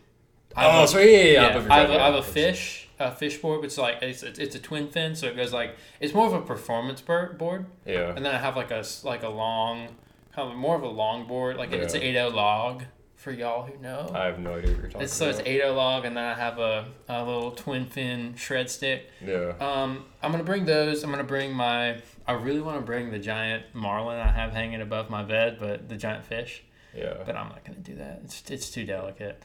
I 0.57 0.67
Oh, 0.67 0.71
have 0.71 0.85
a- 0.85 0.89
so 0.89 0.99
yeah, 0.99 1.05
yeah, 1.05 1.17
yeah. 1.23 1.33
yeah, 1.33 1.47
up 1.49 1.57
if 1.57 1.63
you're 1.65 1.73
I 1.73 1.77
have, 1.79 1.91
a, 1.91 1.99
have 1.99 2.15
a 2.15 2.23
fish, 2.23 2.88
a 2.99 3.13
fish 3.15 3.39
board, 3.39 3.61
which 3.61 3.73
is 3.73 3.79
like 3.79 4.03
it's 4.03 4.23
it's 4.23 4.55
a 4.55 4.59
twin 4.59 4.89
fin, 4.89 5.15
so 5.15 5.27
it 5.27 5.37
goes 5.37 5.53
like 5.53 5.77
it's 6.01 6.15
more 6.15 6.27
of 6.27 6.33
a 6.33 6.43
performance 6.43 7.01
board, 7.01 7.67
Yeah. 7.87 8.13
and 8.15 8.25
then 8.25 8.35
I 8.35 8.39
have 8.39 8.57
like 8.57 8.71
a 8.71 8.85
like 9.05 9.23
a 9.23 9.29
long, 9.29 9.89
kind 10.35 10.51
of 10.51 10.57
more 10.57 10.77
of 10.77 10.83
a 10.83 10.89
long 10.89 11.27
board, 11.27 11.57
like 11.57 11.73
it's 11.73 11.95
an 11.95 12.03
Yeah. 12.03 12.09
eight 12.09 12.17
o 12.19 12.29
log 12.29 12.85
for 13.17 13.33
y'all 13.33 13.65
who 13.67 13.77
know. 13.83 14.11
I 14.15 14.27
have 14.27 14.39
no 14.39 14.55
idea 14.55 14.71
what 14.71 14.79
you're 14.81 14.87
talking 14.91 15.03
It's, 15.03 15.13
so 15.13 15.29
it's 15.29 15.39
about. 15.39 15.49
eight 15.49 15.63
o 15.63 15.75
log, 15.75 16.05
and 16.05 16.17
then 16.17 16.25
I 16.25 16.35
have 16.35 16.59
a, 16.59 16.87
a 17.09 17.25
little 17.25 17.51
twin 17.51 17.87
fin 17.87 18.35
shred 18.37 18.71
stick. 18.71 19.11
Yeah. 19.25 19.55
Um, 19.61 20.05
I'm 20.23 20.31
gonna 20.31 20.45
bring 20.45 20.65
those. 20.67 21.03
I'm 21.03 21.11
gonna 21.11 21.25
bring 21.25 21.53
my. 21.53 22.01
I 22.27 22.33
really 22.33 22.61
want 22.61 22.79
to 22.79 22.85
bring 22.85 23.11
the 23.11 23.19
giant 23.19 23.65
marlin 23.75 24.19
I 24.19 24.31
have 24.31 24.53
hanging 24.53 24.81
above 24.83 25.09
my 25.11 25.23
bed, 25.25 25.57
but 25.61 25.89
the 25.89 25.97
giant 25.97 26.25
fish. 26.27 26.63
Yeah. 26.97 27.15
But 27.27 27.37
I'm 27.37 27.49
not 27.49 27.65
gonna 27.65 27.79
do 27.79 27.95
that. 27.97 28.21
It's 28.25 28.51
it's 28.51 28.71
too 28.71 28.85
delicate. 28.85 29.43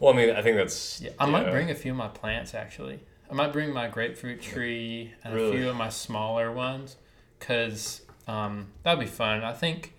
Well, 0.00 0.12
I 0.12 0.16
mean, 0.16 0.30
I 0.30 0.42
think 0.42 0.56
that's. 0.56 1.00
Yeah, 1.00 1.10
I 1.18 1.26
might 1.26 1.44
yeah. 1.44 1.50
bring 1.50 1.70
a 1.70 1.74
few 1.74 1.92
of 1.92 1.98
my 1.98 2.08
plants 2.08 2.54
actually. 2.54 3.00
I 3.30 3.34
might 3.34 3.52
bring 3.52 3.72
my 3.72 3.86
grapefruit 3.86 4.42
tree 4.42 5.12
and 5.22 5.38
a 5.38 5.52
few 5.52 5.68
of 5.70 5.76
my 5.76 5.88
smaller 5.88 6.50
ones, 6.50 6.96
cause 7.38 8.00
um, 8.26 8.68
that'd 8.82 8.98
be 8.98 9.06
fun. 9.06 9.44
I 9.44 9.52
think 9.52 9.94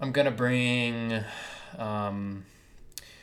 I'm 0.00 0.12
gonna 0.12 0.30
bring. 0.30 1.24
Um, 1.76 2.44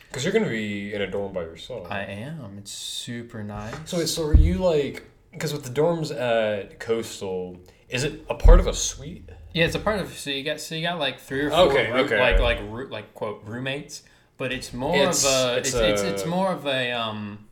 Because 0.09 0.25
you're 0.25 0.33
gonna 0.33 0.49
be 0.49 0.93
in 0.93 1.01
a 1.01 1.07
dorm 1.07 1.31
by 1.31 1.41
yourself. 1.41 1.87
I 1.89 2.01
am. 2.01 2.57
It's 2.57 2.71
super 2.71 3.43
nice. 3.43 3.75
So, 3.85 4.03
so 4.05 4.25
are 4.25 4.35
you 4.35 4.55
like? 4.55 5.05
Because 5.31 5.53
with 5.53 5.63
the 5.63 5.69
dorms 5.69 6.11
at 6.11 6.79
Coastal, 6.79 7.57
is 7.87 8.03
it 8.03 8.25
a 8.29 8.35
part 8.35 8.59
of 8.59 8.67
a 8.67 8.73
suite? 8.73 9.29
Yeah, 9.53 9.65
it's 9.65 9.75
a 9.75 9.79
part 9.79 9.99
of. 9.99 10.11
So 10.17 10.31
you 10.31 10.43
got 10.43 10.59
so 10.59 10.75
you 10.75 10.81
got 10.81 10.99
like 10.99 11.19
three 11.19 11.41
or 11.41 11.49
four 11.51 11.59
Okay, 11.69 11.91
okay. 11.91 12.19
like 12.19 12.39
like 12.39 12.89
like 12.89 13.13
quote 13.13 13.43
roommates, 13.45 14.03
but 14.39 14.51
it's 14.51 14.73
more 14.73 14.95
It's- 14.95 15.23
of 15.23 15.31
a 15.31 15.57
it's 15.59 15.73
it's, 15.73 15.77
it's, 15.77 16.01
it's 16.01 16.25
more 16.25 16.51
of 16.51 16.65
a 16.65 16.91
um, 16.93 17.45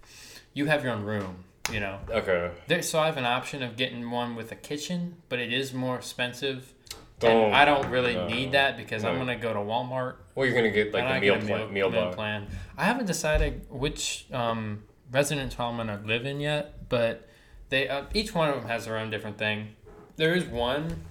you 0.55 0.65
have 0.65 0.83
your 0.83 0.93
own 0.93 1.03
room. 1.03 1.43
You 1.71 1.81
know, 1.81 1.99
Okay. 2.09 2.49
there, 2.67 2.81
so 2.81 2.97
I 2.97 3.07
have 3.07 3.17
an 3.17 3.25
option 3.25 3.61
of 3.61 3.75
getting 3.75 4.09
one 4.09 4.37
with 4.37 4.53
a 4.53 4.55
kitchen, 4.55 5.17
but 5.27 5.37
it 5.37 5.51
is 5.51 5.73
more 5.73 5.97
expensive. 5.97 6.73
Don't- 7.19 7.47
and 7.47 7.55
I 7.55 7.65
don't 7.65 7.89
really 7.89 8.13
no, 8.15 8.25
need 8.27 8.53
that 8.53 8.77
because 8.77 9.03
I'm 9.03 9.17
gonna 9.17 9.35
go 9.35 9.51
to 9.51 9.59
Walmart 9.59 10.15
Well, 10.33 10.45
you're 10.45 10.55
gonna 10.55 10.71
get 10.71 10.93
like 10.93 11.03
the 11.15 11.19
meal 11.19 11.33
a 11.35 11.39
plan. 11.39 11.73
Meal, 11.73 11.89
meal 11.89 12.05
box. 12.05 12.15
plan. 12.15 12.47
I 12.77 12.85
haven't 12.85 13.07
decided 13.07 13.65
which 13.69 14.27
um, 14.31 14.83
residence 15.11 15.55
home 15.55 15.81
I'm 15.81 15.87
gonna 15.87 16.01
live 16.07 16.25
in 16.25 16.39
yet, 16.39 16.87
but 16.87 17.27
they 17.67 17.89
uh, 17.89 18.03
each 18.13 18.33
one 18.33 18.47
of 18.47 18.55
them 18.55 18.67
has 18.69 18.85
their 18.85 18.97
own 18.97 19.09
different 19.09 19.37
thing. 19.37 19.75
There 20.15 20.33
is 20.33 20.45
one 20.45 21.03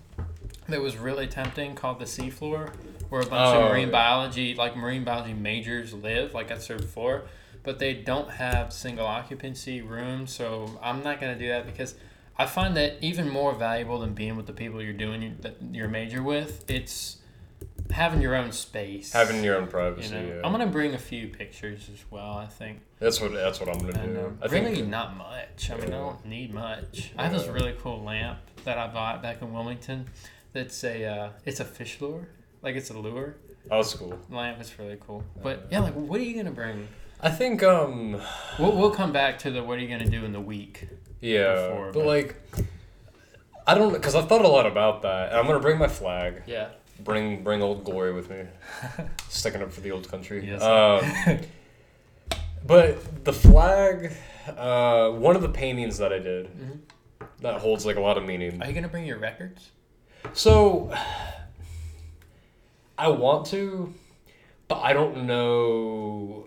that 0.68 0.80
was 0.80 0.96
really 0.96 1.26
tempting 1.26 1.74
called 1.74 1.98
the 1.98 2.06
seafloor, 2.06 2.72
where 3.08 3.20
a 3.22 3.26
bunch 3.26 3.54
Oh, 3.56 3.62
of 3.64 3.70
marine 3.72 3.88
yeah. 3.88 3.92
biology, 3.92 4.54
like 4.54 4.76
marine 4.76 5.04
biology 5.04 5.34
majors, 5.34 5.92
live. 5.94 6.34
Like 6.34 6.50
I 6.50 6.58
said 6.58 6.78
before, 6.80 7.22
but 7.62 7.78
they 7.78 7.94
don't 7.94 8.30
have 8.30 8.72
single 8.72 9.06
occupancy 9.06 9.82
rooms, 9.82 10.32
so 10.32 10.78
I'm 10.82 11.02
not 11.02 11.20
gonna 11.20 11.38
do 11.38 11.48
that 11.48 11.66
because. 11.66 11.94
I 12.38 12.44
find 12.44 12.76
that 12.76 12.98
even 13.00 13.30
more 13.30 13.54
valuable 13.54 13.98
than 14.00 14.12
being 14.12 14.36
with 14.36 14.44
the 14.44 14.52
people 14.52 14.82
you're 14.82 14.92
doing 14.92 15.38
your, 15.72 15.88
major 15.88 16.22
with. 16.22 16.70
It's 16.70 17.16
having 17.90 18.20
your 18.20 18.34
own 18.34 18.52
space. 18.52 19.10
Having 19.14 19.42
your 19.42 19.56
own 19.56 19.62
You 19.64 19.70
privacy. 19.70 20.14
know, 20.14 20.20
yeah. 20.20 20.40
I'm 20.44 20.52
gonna 20.52 20.66
bring 20.66 20.92
a 20.92 20.98
few 20.98 21.28
pictures 21.28 21.88
as 21.90 22.04
well. 22.10 22.32
I 22.36 22.44
think. 22.44 22.80
That's 22.98 23.22
what. 23.22 23.32
That's 23.32 23.58
what 23.58 23.70
I'm 23.70 23.78
gonna 23.80 23.98
And, 24.02 24.14
do. 24.16 24.20
um, 24.26 24.38
I 24.42 24.48
really 24.48 24.74
think. 24.74 24.88
not 24.88 25.16
much. 25.16 25.70
I 25.70 25.76
mean, 25.76 25.86
I 25.86 25.96
don't 25.96 26.26
need 26.26 26.52
much. 26.52 27.10
I 27.16 27.22
have 27.26 27.32
this 27.32 27.46
really 27.48 27.74
cool 27.80 28.02
lamp 28.02 28.40
that 28.64 28.76
I 28.76 28.86
bought 28.88 29.22
back 29.22 29.40
in 29.40 29.50
Wilmington. 29.54 30.04
That's 30.52 30.84
a 30.84 31.04
uh, 31.06 31.28
it's 31.46 31.60
a 31.60 31.64
fish 31.64 32.02
lure. 32.02 32.28
Like 32.66 32.74
it's 32.74 32.90
a 32.90 32.98
lure 32.98 33.36
That 33.68 33.76
was 33.76 33.94
cool. 33.94 34.18
lamp. 34.28 34.58
It's 34.60 34.76
really 34.76 34.98
cool. 35.06 35.22
But 35.40 35.68
yeah, 35.70 35.78
like 35.78 35.94
what 35.94 36.18
are 36.18 36.24
you 36.24 36.34
gonna 36.34 36.50
bring? 36.50 36.88
I 37.20 37.30
think. 37.30 37.62
Um. 37.62 38.20
We'll, 38.58 38.76
we'll 38.76 38.90
come 38.90 39.12
back 39.12 39.38
to 39.40 39.52
the 39.52 39.62
what 39.62 39.78
are 39.78 39.82
you 39.82 39.86
gonna 39.88 40.10
do 40.10 40.24
in 40.24 40.32
the 40.32 40.40
week. 40.40 40.88
Yeah. 41.20 41.68
Before, 41.68 41.86
but, 41.92 41.94
but- 42.00 42.06
like. 42.06 42.42
I 43.68 43.74
don't 43.76 43.92
because 43.92 44.16
I've 44.16 44.28
thought 44.28 44.44
a 44.44 44.48
lot 44.48 44.66
about 44.66 45.02
that. 45.02 45.28
And 45.30 45.38
I'm 45.38 45.46
gonna 45.46 45.60
bring 45.60 45.78
my 45.78 45.86
flag. 45.86 46.42
Yeah. 46.48 46.70
Bring 47.04 47.44
bring 47.44 47.62
old 47.62 47.84
glory 47.84 48.12
with 48.12 48.30
me. 48.30 48.42
Sticking 49.28 49.62
up 49.62 49.70
for 49.70 49.80
the 49.80 49.92
old 49.92 50.08
country. 50.08 50.44
Yes. 50.44 50.60
Um, 50.60 51.38
but 52.66 53.24
the 53.24 53.32
flag, 53.32 54.12
uh, 54.48 55.10
one 55.10 55.36
of 55.36 55.42
the 55.42 55.48
paintings 55.50 55.98
that 55.98 56.12
I 56.12 56.18
did, 56.18 56.46
Mhm. 56.46 56.78
that 57.42 57.60
holds 57.60 57.86
like 57.86 57.94
a 57.96 58.00
lot 58.00 58.18
of 58.18 58.24
meaning. 58.24 58.60
Are 58.60 58.66
you 58.66 58.72
gonna 58.74 58.88
bring 58.88 59.06
your 59.06 59.18
records? 59.18 59.70
So, 60.32 60.92
I 62.98 63.08
want 63.08 63.46
to, 63.48 63.92
but 64.68 64.76
I 64.76 64.92
don't 64.92 65.26
know. 65.26 66.46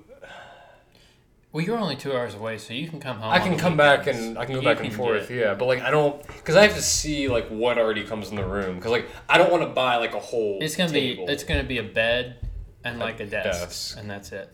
Well, 1.52 1.66
you're 1.66 1.78
only 1.80 1.96
two 1.96 2.14
hours 2.14 2.36
away, 2.36 2.60
so 2.60 2.74
you 2.76 2.88
can 2.88 3.00
come 3.00 3.18
home. 3.18 3.32
I 3.32 3.40
can 3.40 3.58
come 3.58 3.76
back 3.76 4.06
and 4.06 4.38
I 4.38 4.46
can 4.46 4.54
go 4.56 4.62
You 4.62 4.68
back 4.68 4.80
and 4.82 4.90
can 4.90 4.96
forth, 4.98 5.30
get- 5.30 5.38
yeah. 5.38 5.54
But 5.56 5.66
like 5.66 5.82
I 5.82 5.90
don't, 5.90 6.22
because 6.28 6.56
I 6.56 6.62
have 6.62 6.76
to 6.76 6.82
see 6.82 7.28
like 7.28 7.48
what 7.50 7.78
already 7.80 8.04
comes 8.04 8.30
in 8.30 8.36
the 8.36 8.46
room. 8.46 8.76
Because 8.76 8.92
like 8.92 9.08
I 9.28 9.38
don't 9.40 9.52
want 9.52 9.64
to 9.64 9.70
buy 9.70 9.96
like 9.98 10.14
a 10.14 10.20
whole. 10.20 10.60
It's 10.62 10.76
gonna 10.76 10.92
table. 10.92 11.26
be 11.26 11.34
it's 11.34 11.44
gonna 11.44 11.64
be 11.64 11.80
a 11.80 11.84
bed 11.84 12.38
and 12.84 13.00
like 13.00 13.20
a 13.20 13.26
desk, 13.26 13.62
desk. 13.62 13.98
and 14.00 14.08
that's 14.10 14.32
it. 14.32 14.54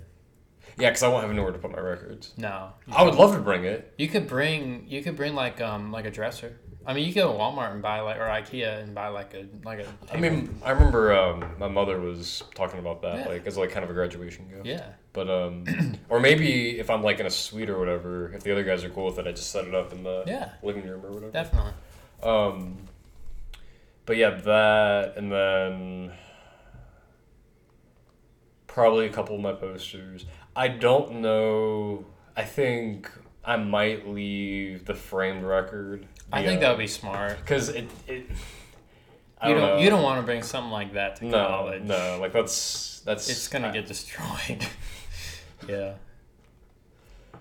yeah, 0.77 0.89
because 0.89 1.03
I 1.03 1.09
won't 1.09 1.25
have 1.25 1.35
nowhere 1.35 1.51
to 1.51 1.57
put 1.59 1.71
my 1.71 1.79
records. 1.81 2.33
No, 2.37 2.69
I 2.89 3.03
would 3.03 3.15
love 3.15 3.33
to 3.35 3.41
bring 3.41 3.65
it. 3.65 3.93
You 3.97 4.07
could 4.07 4.25
bring 4.27 4.85
you 4.87 5.03
could 5.03 5.17
bring 5.17 5.35
like 5.35 5.59
um 5.59 5.91
like 5.91 6.05
a 6.05 6.11
dresser. 6.11 6.57
I 6.87 6.93
mean, 6.93 7.07
you 7.07 7.13
go 7.13 7.31
to 7.33 7.37
Walmart 7.39 7.71
and 7.73 7.81
buy 7.81 7.99
like 8.01 8.17
or 8.17 8.21
IKEA 8.27 8.83
and 8.83 8.93
buy 8.93 9.07
like 9.07 9.33
a 9.33 9.47
like 9.63 9.79
a. 9.79 9.87
I 10.11 10.17
table. 10.17 10.21
mean, 10.21 10.55
I 10.63 10.69
remember 10.71 11.13
um, 11.13 11.43
my 11.57 11.67
mother 11.67 11.99
was 11.99 12.43
talking 12.53 12.79
about 12.79 13.01
that, 13.01 13.19
Yeah. 13.19 13.27
like 13.27 13.47
as 13.47 13.57
like 13.57 13.71
kind 13.71 13.83
of 13.83 13.89
a 13.89 13.93
graduation 13.93 14.47
gift. 14.49 14.65
yeah, 14.65 14.85
But 15.13 15.29
um, 15.29 15.65
or 16.09 16.19
maybe 16.19 16.77
if 16.79 16.89
I'm 16.91 17.01
like 17.01 17.19
in 17.19 17.25
a 17.25 17.29
suite 17.31 17.69
or 17.69 17.79
whatever, 17.79 18.31
if 18.33 18.43
the 18.43 18.51
other 18.51 18.63
guys 18.63 18.83
are 18.83 18.89
cool 18.89 19.05
with 19.07 19.17
it, 19.17 19.25
I 19.27 19.31
just 19.31 19.51
set 19.51 19.65
it 19.65 19.73
up 19.73 19.93
in 19.93 20.03
the 20.03 20.23
yeah, 20.27 20.51
living 20.61 20.87
room 20.87 21.03
or 21.05 21.11
whatever. 21.11 21.31
definitely. 21.31 21.71
Um, 22.21 22.77
but 24.05 24.17
yeah, 24.17 24.29
that 24.31 25.17
and 25.17 25.31
then 25.31 26.11
probably 28.67 29.05
a 29.05 29.09
couple 29.11 29.35
of 29.35 29.41
my 29.41 29.53
posters. 29.53 30.25
I 30.55 30.67
don't 30.67 31.15
know. 31.21 32.05
I 32.35 32.43
think 32.43 33.09
I 33.43 33.57
might 33.57 34.07
leave 34.07 34.85
the 34.85 34.93
framed 34.93 35.43
record. 35.43 36.05
I 36.31 36.43
think 36.43 36.61
that 36.61 36.69
would 36.69 36.79
be 36.79 36.87
smart. 36.87 37.37
because 37.39 37.69
it 37.69 37.89
it. 38.07 38.25
I 39.39 39.49
You 39.49 39.55
don't, 39.55 39.69
don't 39.69 39.79
you 39.81 39.89
don't 39.89 40.03
want 40.03 40.19
to 40.19 40.25
bring 40.25 40.41
something 40.43 40.71
like 40.71 40.93
that 40.93 41.17
to 41.17 41.25
No, 41.25 41.47
college. 41.47 41.83
no, 41.83 42.17
like 42.19 42.31
that's 42.33 43.01
that's. 43.05 43.29
it's 43.29 43.47
gonna 43.47 43.67
I- 43.69 43.71
get 43.71 43.85
destroyed. 43.87 44.65
yeah. 45.67 45.93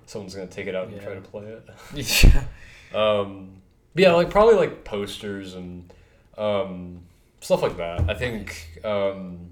someone's 0.06 0.34
gonna 0.34 0.46
take 0.46 0.66
it 0.66 0.74
out 0.74 0.88
and 0.88 1.00
try 1.00 1.14
to 1.14 1.20
play 1.20 1.44
it. 1.46 1.68
Yeah. 1.94 2.44
Um, 2.94 3.60
yeah, 3.96 4.12
like 4.12 4.30
probably 4.30 4.54
like 4.54 4.84
posters 4.84 5.54
and 5.54 5.92
um, 6.38 7.00
stuff 7.40 7.60
like 7.60 7.76
that. 7.78 8.08
I 8.08 8.14
think 8.14 8.80
um, 8.84 9.50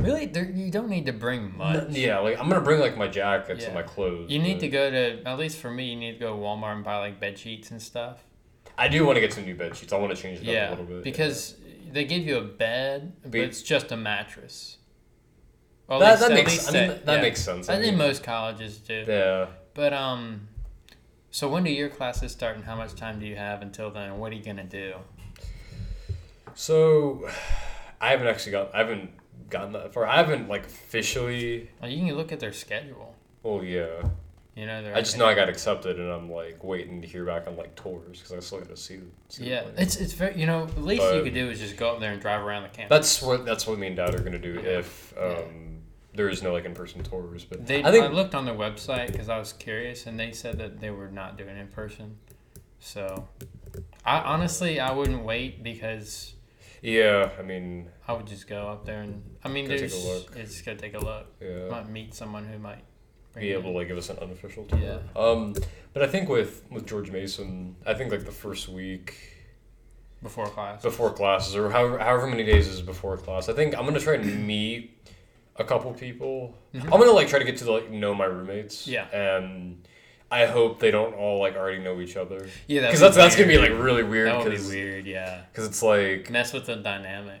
Really, 0.00 0.26
there, 0.26 0.44
you 0.48 0.70
don't 0.70 0.88
need 0.88 1.06
to 1.06 1.12
bring 1.12 1.56
much. 1.56 1.90
yeah, 1.90 2.18
like 2.20 2.38
I'm 2.38 2.48
gonna 2.48 2.60
bring 2.60 2.78
like 2.80 2.96
my 2.96 3.08
jackets 3.08 3.64
and 3.64 3.74
my 3.74 3.82
clothes. 3.82 4.30
You 4.30 4.38
need 4.38 4.54
but 4.54 4.60
to 4.60 4.68
go 4.68 4.90
to 4.90 5.22
at 5.26 5.38
least 5.38 5.58
for 5.58 5.70
me. 5.70 5.90
You 5.90 5.96
need 5.96 6.12
to 6.12 6.18
go 6.18 6.36
to 6.36 6.40
Walmart 6.40 6.74
and 6.76 6.84
buy 6.84 6.98
like 6.98 7.18
bed 7.18 7.36
sheets 7.38 7.70
and 7.72 7.82
stuff. 7.82 8.22
I 8.76 8.86
do 8.86 9.04
want 9.04 9.16
to 9.16 9.20
get 9.20 9.32
some 9.32 9.44
new 9.44 9.56
bed 9.56 9.74
sheets. 9.76 9.92
I 9.92 9.98
want 9.98 10.14
to 10.14 10.22
change 10.22 10.40
it 10.40 10.56
up 10.56 10.68
a 10.68 10.70
little 10.70 10.84
bit 10.84 11.02
because 11.02 11.56
they 11.90 12.04
give 12.04 12.22
you 12.22 12.36
a 12.38 12.42
bed, 12.44 13.12
but 13.22 13.32
Be- 13.32 13.40
it's 13.40 13.60
just 13.62 13.90
a 13.90 13.96
mattress. 13.96 14.76
Well, 15.88 15.98
that, 15.98 16.20
at 16.22 16.28
that 16.28 16.34
makes 16.34 16.68
I 16.68 16.72
mean, 16.72 16.88
that- 16.88 17.06
that 17.06 17.16
yeah. 17.16 17.22
makes 17.22 17.42
sense. 17.42 17.68
I 17.68 17.74
think 17.80 17.96
mean, 17.96 17.98
most 17.98 18.22
colleges 18.22 18.78
do. 18.78 19.04
yeah. 19.08 19.46
But 19.74 19.92
um, 19.92 20.48
so 21.30 21.48
when 21.48 21.64
do 21.64 21.70
your 21.70 21.88
classes 21.88 22.30
start, 22.30 22.54
and 22.56 22.64
how 22.64 22.76
much 22.76 22.94
time 22.94 23.18
do 23.18 23.26
you 23.26 23.36
have 23.36 23.62
until 23.62 23.90
then? 23.90 24.18
What 24.18 24.30
are 24.32 24.36
you 24.36 24.44
gonna 24.44 24.62
do? 24.64 24.94
So 26.54 27.28
I 28.00 28.10
haven't 28.10 28.28
actually 28.28 28.52
got. 28.52 28.72
I 28.74 28.78
haven't 28.78 29.10
gotten 29.50 29.72
that 29.72 29.92
far. 29.92 30.06
I 30.06 30.16
haven't 30.16 30.48
like 30.48 30.66
officially. 30.66 31.70
Well, 31.80 31.90
you 31.90 32.06
can 32.06 32.16
look 32.16 32.32
at 32.32 32.40
their 32.40 32.52
schedule. 32.52 33.14
Oh 33.44 33.62
yeah. 33.62 34.02
You 34.58 34.66
know, 34.66 34.92
I 34.92 35.00
just 35.02 35.16
know 35.16 35.26
I 35.26 35.34
got 35.34 35.48
accepted, 35.48 36.00
and 36.00 36.10
I'm 36.10 36.28
like 36.28 36.64
waiting 36.64 37.00
to 37.02 37.06
hear 37.06 37.24
back 37.24 37.46
on 37.46 37.56
like 37.56 37.76
tours 37.76 38.18
because 38.18 38.32
I 38.32 38.40
still 38.40 38.58
got 38.58 38.70
to 38.70 38.76
see. 38.76 38.98
see 39.28 39.50
Yeah, 39.50 39.62
it's 39.76 39.94
it's 39.94 40.14
very 40.14 40.36
you 40.36 40.46
know 40.46 40.66
the 40.66 40.80
least 40.80 41.14
you 41.14 41.22
could 41.22 41.34
do 41.34 41.48
is 41.48 41.60
just 41.60 41.76
go 41.76 41.90
up 41.90 42.00
there 42.00 42.10
and 42.10 42.20
drive 42.20 42.42
around 42.42 42.64
the 42.64 42.70
campus. 42.70 42.88
That's 42.90 43.22
what 43.22 43.44
that's 43.44 43.68
what 43.68 43.78
me 43.78 43.86
and 43.86 43.96
Dad 43.96 44.16
are 44.16 44.20
gonna 44.20 44.36
do 44.36 44.58
if 44.58 45.14
um, 45.16 45.78
there 46.12 46.28
is 46.28 46.42
no 46.42 46.52
like 46.52 46.64
in 46.64 46.74
person 46.74 47.04
tours. 47.04 47.44
But 47.44 47.68
They, 47.68 47.84
I 47.84 47.90
I, 47.90 48.08
looked 48.08 48.34
on 48.34 48.46
their 48.46 48.54
website 48.56 49.12
because 49.12 49.28
I 49.28 49.38
was 49.38 49.52
curious, 49.52 50.06
and 50.06 50.18
they 50.18 50.32
said 50.32 50.58
that 50.58 50.80
they 50.80 50.90
were 50.90 51.08
not 51.08 51.38
doing 51.38 51.56
in 51.56 51.68
person. 51.68 52.16
So, 52.80 53.28
I 54.04 54.18
honestly 54.18 54.80
I 54.80 54.90
wouldn't 54.90 55.24
wait 55.24 55.62
because 55.62 56.34
Yeah, 56.82 57.30
I 57.38 57.42
mean, 57.42 57.88
I 58.06 58.12
would 58.12 58.26
just 58.26 58.46
go 58.48 58.68
up 58.68 58.84
there 58.86 59.00
and 59.02 59.22
I 59.44 59.48
mean 59.48 59.66
just 59.66 59.82
Go 59.82 59.88
take 59.88 59.92
a 59.92 60.06
there's 60.06 60.26
look. 60.28 60.36
it's 60.36 60.62
gotta 60.62 60.78
take 60.78 60.94
a 60.94 60.98
look. 60.98 61.26
yeah. 61.40 61.68
Might 61.68 61.88
meet 61.90 62.14
someone 62.14 62.44
who 62.46 62.58
might 62.58 62.84
bring 63.32 63.42
be 63.44 63.48
you 63.48 63.54
able 63.58 63.68
in. 63.68 63.72
to 63.74 63.78
like 63.80 63.88
give 63.88 63.98
us 63.98 64.10
an 64.10 64.18
unofficial 64.18 64.64
tour. 64.64 64.78
Yeah. 64.78 64.98
Um, 65.16 65.54
but 65.92 66.02
I 66.02 66.06
think 66.06 66.28
with 66.28 66.64
with 66.70 66.86
George 66.86 67.10
Mason, 67.10 67.76
I 67.86 67.94
think 67.94 68.10
like 68.12 68.24
the 68.24 68.32
first 68.32 68.68
week 68.68 69.14
before 70.22 70.46
class. 70.48 70.82
before 70.82 71.12
classes 71.12 71.54
or 71.56 71.70
however 71.70 71.98
however 71.98 72.26
many 72.26 72.44
days 72.44 72.68
is 72.68 72.80
before 72.82 73.16
class, 73.16 73.48
I 73.48 73.52
think 73.54 73.76
I'm 73.76 73.84
gonna 73.84 74.00
try 74.00 74.14
and 74.14 74.46
meet 74.46 74.94
a 75.56 75.64
couple 75.64 75.92
people. 75.92 76.54
Mhm. 76.74 76.84
I'm 76.84 76.90
gonna 77.00 77.10
like 77.10 77.28
try 77.28 77.38
to 77.40 77.44
get 77.44 77.56
to 77.58 77.72
like 77.72 77.90
know 77.90 78.14
my 78.14 78.24
roommates. 78.26 78.86
Yeah. 78.86 79.06
And 79.12 79.86
I 80.30 80.44
hope 80.46 80.78
they 80.80 80.90
don't 80.90 81.14
all 81.14 81.38
like 81.40 81.56
already 81.56 81.78
know 81.82 82.00
each 82.00 82.16
other 82.16 82.48
Yeah, 82.66 82.82
because 82.82 83.00
that's 83.00 83.16
that's 83.16 83.34
gonna 83.36 83.48
be 83.48 83.58
like 83.58 83.70
really 83.70 84.02
weird 84.02 84.28
that 84.28 84.44
would 84.44 84.56
be 84.56 84.62
weird. 84.66 85.06
Yeah, 85.06 85.42
Because 85.52 85.66
it's 85.66 85.82
like 85.82 86.30
mess 86.30 86.52
with 86.52 86.66
the 86.66 86.76
dynamic. 86.76 87.40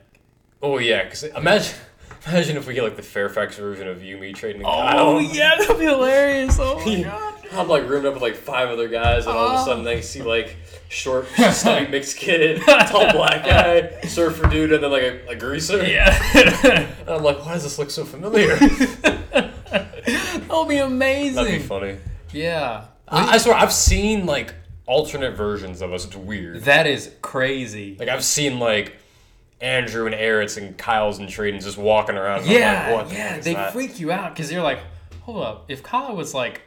oh 0.62 0.78
yeah 0.78 1.04
because 1.04 1.22
imagine 1.24 1.74
imagine 2.26 2.56
if 2.56 2.66
we 2.66 2.74
get 2.74 2.84
like 2.84 2.96
the 2.96 3.02
Fairfax 3.02 3.56
version 3.58 3.86
of 3.88 4.02
you 4.02 4.16
me 4.16 4.32
trading 4.32 4.62
Oh 4.64 4.68
Kyle. 4.70 5.20
yeah, 5.34 5.56
that'd 5.58 5.78
be 5.78 5.84
hilarious. 5.84 6.56
Oh 6.58 6.78
my 6.84 7.02
god. 7.02 7.34
I'm 7.52 7.66
like 7.68 7.88
roomed 7.88 8.04
up 8.04 8.12
with 8.14 8.22
like 8.22 8.34
five 8.36 8.68
other 8.68 8.88
guys, 8.88 9.26
and 9.26 9.34
all 9.34 9.46
of 9.48 9.52
a 9.52 9.62
Oh. 9.62 9.64
sudden 9.64 9.82
they 9.84 10.02
see 10.02 10.20
like 10.22 10.56
short, 10.90 11.26
stubby 11.52 11.88
mixed 11.88 12.18
kid, 12.18 12.60
tall 12.62 13.10
black 13.12 13.42
guy, 13.44 14.00
surfer 14.06 14.46
dude, 14.48 14.70
and 14.72 14.82
then 14.84 14.90
like 14.90 15.02
a, 15.02 15.28
a 15.28 15.34
greaser. 15.34 15.82
Yeah. 15.86 16.14
And 16.64 16.88
I'm 17.08 17.22
like, 17.22 17.42
why 17.46 17.54
does 17.54 17.62
this 17.62 17.78
look 17.78 17.90
so 17.90 18.04
familiar? 18.04 18.54
That'll 19.72 20.66
be 20.66 20.76
amazing. 20.78 21.34
That'd 21.36 21.52
be 21.52 21.66
funny. 21.66 21.96
Yeah. 22.32 22.84
I, 23.06 23.34
I 23.34 23.38
swear, 23.38 23.54
I've 23.56 23.72
seen 23.72 24.26
like 24.26 24.54
alternate 24.86 25.32
versions 25.36 25.82
of 25.82 25.92
us. 25.92 26.04
It's 26.04 26.16
weird. 26.16 26.62
That 26.64 26.86
is 26.86 27.10
crazy. 27.22 27.96
Like 27.98 28.08
I've 28.08 28.24
seen 28.24 28.58
like 28.58 28.96
Andrew 29.60 30.06
and 30.06 30.14
Errett's 30.14 30.56
and 30.56 30.76
Kyle's 30.78 31.18
and 31.18 31.28
Tradens 31.28 31.64
just 31.64 31.78
walking 31.78 32.16
around. 32.16 32.40
and 32.42 32.50
I'm 32.50 32.54
Yeah, 32.56 32.86
like, 32.88 32.96
what 32.96 33.08
the 33.08 33.14
yeah. 33.14 33.28
heck 33.28 33.38
is 33.40 33.44
They 33.44 33.54
that? 33.54 33.72
freak 33.72 33.98
you 33.98 34.12
out 34.12 34.34
because 34.34 34.52
you're 34.52 34.62
like, 34.62 34.78
hold 35.22 35.42
up. 35.42 35.64
If 35.70 35.82
Kyle 35.82 36.14
was 36.14 36.34
like 36.34 36.60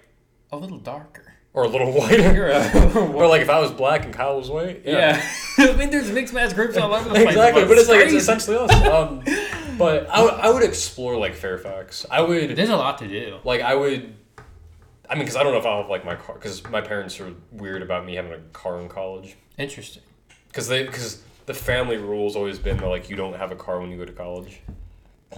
a 0.52 0.58
little 0.58 0.78
darker, 0.80 1.34
or 1.54 1.64
a 1.66 1.68
little 1.68 1.92
whiter. 1.92 2.50
or 2.96 3.28
like 3.28 3.42
if 3.42 3.50
I 3.50 3.60
was 3.60 3.72
black 3.72 4.06
and 4.06 4.14
Kyle 4.14 4.38
was 4.38 4.50
white. 4.50 4.84
yeah. 4.86 5.22
I 5.58 5.74
mean, 5.74 5.90
there's 5.90 6.10
mixed 6.12 6.34
match 6.34 6.54
groups 6.56 6.78
all 6.78 6.94
over 6.94 7.04
the 7.10 7.16
place. 7.16 7.28
exactly, 7.28 7.66
but 7.66 7.78
it's 7.78 7.90
like 7.90 7.98
it's 8.00 8.04
crazy. 8.12 8.18
essentially 8.18 8.58
us. 8.58 8.72
Um, 8.92 9.24
but 9.78 10.08
I 10.10 10.24
would- 10.24 10.34
I 10.34 10.50
would 10.50 10.64
explore 10.64 11.18
like 11.18 11.34
Fairfax. 11.36 12.06
I 12.10 12.22
would 12.22 12.56
There's 12.56 12.70
a 12.70 12.76
lot 12.78 12.98
to 13.00 13.08
do. 13.08 13.38
like 13.44 13.62
I 13.62 13.76
would. 13.76 14.16
I 15.12 15.16
mean, 15.16 15.24
because 15.26 15.36
I 15.36 15.44
don't 15.44 15.52
know 15.52 15.60
if 15.60 15.66
I'll 15.66 15.82
have 15.82 15.90
like 15.90 16.06
my 16.06 16.16
car. 16.16 16.36
Because 16.36 16.64
my 16.70 16.80
parents 16.82 17.20
are 17.20 17.34
weird 17.52 17.82
about 17.82 18.06
me 18.06 18.16
having 18.16 18.32
a 18.32 18.40
car 18.54 18.80
in 18.80 18.88
college. 18.88 19.36
Interesting. 19.58 20.04
Because 20.48 20.68
they 20.70 20.84
because 20.86 21.22
the 21.46 21.54
family 21.54 21.98
rule's 21.98 22.36
always 22.38 22.58
been 22.60 22.78
that 22.78 22.88
like 22.88 23.10
you 23.10 23.18
don't 23.18 23.34
have 23.36 23.52
a 23.52 23.56
car 23.56 23.80
when 23.82 23.92
you 23.92 23.98
go 23.98 24.06
to 24.06 24.14
college. 24.14 24.62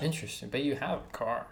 Interesting. 0.01 0.50
But 0.50 0.63
you 0.63 0.75
have 0.75 1.00
a 1.00 1.12
car. 1.12 1.48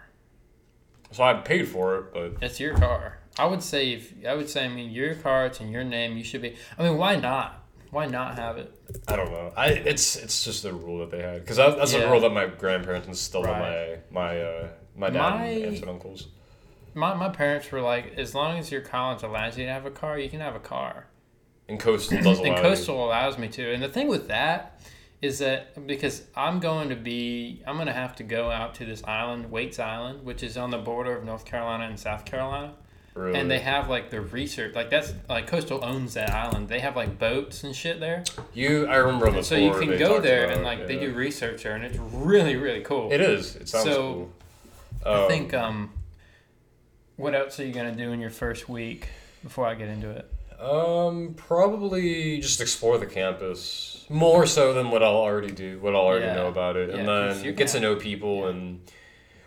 So 1.10 1.22
I 1.24 1.34
paid 1.34 1.68
for 1.68 1.98
it, 1.98 2.14
but 2.14 2.32
It's 2.40 2.58
your 2.60 2.74
car. 2.76 3.18
I 3.38 3.46
would 3.46 3.62
say 3.62 3.92
if 3.94 4.14
I 4.26 4.34
would 4.34 4.48
say 4.48 4.64
I 4.66 4.68
mean 4.68 4.90
your 4.90 5.14
car, 5.16 5.46
it's 5.46 5.60
in 5.60 5.70
your 5.72 5.84
name. 5.84 6.16
You 6.16 6.22
should 6.24 6.42
be. 6.42 6.54
I 6.78 6.84
mean, 6.84 6.96
why 6.98 7.16
not? 7.16 7.58
Why 7.90 8.06
not 8.06 8.36
have 8.38 8.56
it? 8.56 8.72
I 9.08 9.16
don't 9.16 9.30
know. 9.32 9.52
I 9.56 9.66
it's 9.68 10.16
it's 10.16 10.44
just 10.44 10.64
a 10.64 10.72
rule 10.72 10.98
that 11.00 11.10
they 11.10 11.22
had 11.22 11.40
because 11.40 11.56
that's 11.56 11.92
Yeah. 11.92 12.00
a 12.02 12.10
rule 12.10 12.20
that 12.20 12.30
my 12.32 12.46
grandparents 12.46 13.08
instilled 13.08 13.46
on 13.46 13.60
Right. 13.60 13.98
my 14.10 14.20
my 14.32 14.40
uh, 14.42 14.68
my 14.96 15.10
dad 15.10 15.18
My- 15.38 15.46
and 15.46 15.64
aunts 15.66 15.80
and 15.80 15.90
uncles. 15.90 16.28
My 16.94 17.14
my 17.14 17.28
parents 17.28 17.70
were 17.72 17.80
like, 17.80 18.14
as 18.16 18.34
long 18.34 18.58
as 18.58 18.70
your 18.70 18.80
college 18.82 19.22
allows 19.22 19.56
you 19.58 19.64
to 19.66 19.72
have 19.72 19.86
a 19.86 19.90
car, 19.90 20.18
you 20.18 20.28
can 20.30 20.40
have 20.40 20.54
a 20.54 20.60
car. 20.60 21.06
And 21.68 21.78
coastal 21.80 22.18
does 22.22 22.38
allow 22.38 22.48
and 22.52 22.56
coastal 22.58 23.04
allows 23.04 23.38
me 23.38 23.48
to 23.48 23.72
and 23.72 23.82
the 23.82 23.88
thing 23.88 24.08
with 24.08 24.28
that 24.28 24.80
is 25.22 25.38
that 25.38 25.86
because 25.86 26.24
i'm 26.36 26.58
going 26.58 26.88
to 26.88 26.96
be 26.96 27.62
i'm 27.66 27.76
going 27.76 27.86
to 27.86 27.92
have 27.92 28.16
to 28.16 28.24
go 28.24 28.50
out 28.50 28.74
to 28.74 28.84
this 28.84 29.02
island 29.04 29.46
Waties 29.50 29.78
island 29.78 30.24
which 30.24 30.42
is 30.42 30.56
on 30.56 30.70
the 30.70 30.78
border 30.78 31.16
of 31.16 31.24
north 31.24 31.44
carolina 31.44 31.84
and 31.84 31.98
south 31.98 32.24
carolina 32.24 32.74
Really. 33.14 33.38
and 33.38 33.48
they 33.50 33.60
have 33.60 33.88
like 33.88 34.10
the 34.10 34.20
research 34.20 34.74
like 34.74 34.90
that's 34.90 35.14
like 35.28 35.46
coastal 35.46 35.82
owns 35.84 36.14
that 36.14 36.30
island 36.30 36.68
they 36.68 36.80
have 36.80 36.96
like 36.96 37.18
boats 37.20 37.62
and 37.62 37.74
shit 37.74 38.00
there 38.00 38.24
you. 38.52 38.86
I 38.88 38.96
remember 38.96 39.28
on 39.28 39.34
the 39.36 39.44
so 39.44 39.54
you 39.54 39.70
can 39.78 39.96
go 39.96 40.20
there 40.20 40.50
and 40.50 40.62
it, 40.62 40.64
like 40.64 40.88
they 40.88 40.98
do 40.98 41.12
research 41.12 41.62
there 41.62 41.76
and 41.76 41.84
it's 41.84 41.96
really 41.98 42.56
really 42.56 42.80
cool 42.80 43.12
It 43.12 43.20
is. 43.20 43.54
It 43.56 43.68
sounds 43.68 43.84
So, 43.84 43.94
cool. 44.12 44.32
i 45.06 45.22
Um, 45.22 45.28
think 45.28 45.54
um 45.54 45.92
what 47.22 47.34
else 47.34 47.60
are 47.60 47.64
you 47.64 47.72
going 47.72 47.88
to 47.90 47.96
do 47.96 48.10
in 48.12 48.20
your 48.20 48.30
first 48.30 48.68
week 48.68 49.08
before 49.42 49.64
i 49.66 49.74
get 49.74 49.88
into 49.88 50.10
it 50.10 50.28
Um, 50.60 51.34
probably 51.34 52.40
just 52.40 52.60
explore 52.60 52.98
the 52.98 53.06
campus 53.06 54.04
more 54.08 54.46
so 54.46 54.72
than 54.74 54.90
what 54.90 55.02
I'll 55.02 55.16
already 55.16 55.50
do, 55.50 55.78
what 55.80 55.94
I'll 55.94 56.02
already 56.02 56.26
Yeah. 56.26 56.34
know 56.34 56.48
about 56.48 56.76
it, 56.76 56.90
and 56.90 57.08
then 57.08 57.54
get 57.54 57.68
to 57.68 57.74
gonna- 57.80 57.94
know 57.94 57.96
people 57.96 58.46
and 58.48 58.80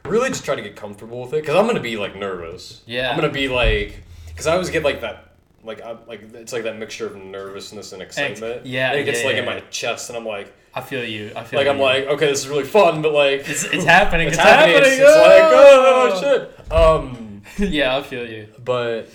really 0.04 0.30
just 0.30 0.44
try 0.44 0.56
to 0.56 0.62
get 0.62 0.76
comfortable 0.76 1.22
with 1.22 1.34
it. 1.34 1.42
Because 1.42 1.56
I'm 1.56 1.68
gonna 1.68 1.80
be 1.80 1.98
like 1.98 2.16
nervous. 2.16 2.82
Yeah. 2.86 3.10
I'm 3.12 3.16
gonna 3.16 3.32
be 3.32 3.48
like, 3.48 4.02
because 4.28 4.48
I 4.48 4.54
always 4.54 4.70
get 4.70 4.84
like 4.84 5.02
that. 5.02 5.34
Like 5.64 5.82
I 5.82 5.96
like 6.08 6.34
it's 6.34 6.52
like 6.54 6.64
that 6.64 6.78
mixture 6.78 7.06
of 7.08 7.16
nervousness 7.16 7.94
and 7.94 8.02
excitement. 8.02 8.66
yeah, 8.66 8.92
and 8.92 9.00
it 9.00 9.04
gets 9.04 9.22
yeah, 9.22 9.28
like 9.28 9.38
in 9.38 9.46
my 9.46 9.60
chest, 9.70 10.10
and 10.10 10.18
I'm 10.18 10.26
like, 10.26 10.52
i 10.74 10.82
feel 10.82 11.04
you 11.04 11.32
i 11.36 11.44
feel 11.44 11.60
like 11.60 11.68
I'm 11.68 11.80
like, 11.80 12.06
okay, 12.08 12.28
this 12.28 12.40
is 12.40 12.50
really 12.50 12.66
fun, 12.66 13.02
but 13.02 13.14
like, 13.14 13.48
it's, 13.50 13.64
it's 13.64 13.86
happening 13.86 14.28
it's, 14.32 14.38
it's, 14.38 14.44
happening. 14.44 14.78
It's, 14.78 14.88
it's 14.88 15.18
like, 15.30 15.44
oh 15.44 16.20
shit. 16.22 16.72
Um, 16.72 17.25
yeah 17.58 17.98
i 17.98 18.02
feel 18.02 18.30
you 18.30 18.48
but 18.64 19.10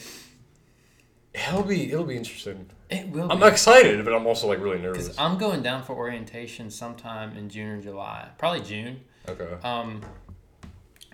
it'll 1.34 1.62
be 1.62 1.90
it'll 1.92 2.04
be 2.04 2.16
interesting. 2.16 2.66
It 2.88 3.08
will. 3.08 3.30
I'm 3.30 3.40
be. 3.40 3.46
excited, 3.46 4.04
but 4.04 4.14
I'm 4.14 4.26
also 4.26 4.48
like 4.48 4.60
really 4.60 4.78
nervous. 4.78 5.04
Because 5.04 5.18
I'm 5.18 5.38
going 5.38 5.62
down 5.62 5.82
for 5.82 5.94
orientation 5.94 6.70
sometime 6.70 7.36
in 7.36 7.48
June 7.48 7.78
or 7.78 7.80
July, 7.80 8.28
probably 8.38 8.62
June. 8.62 9.00
Okay. 9.28 9.56
Um, 9.62 10.02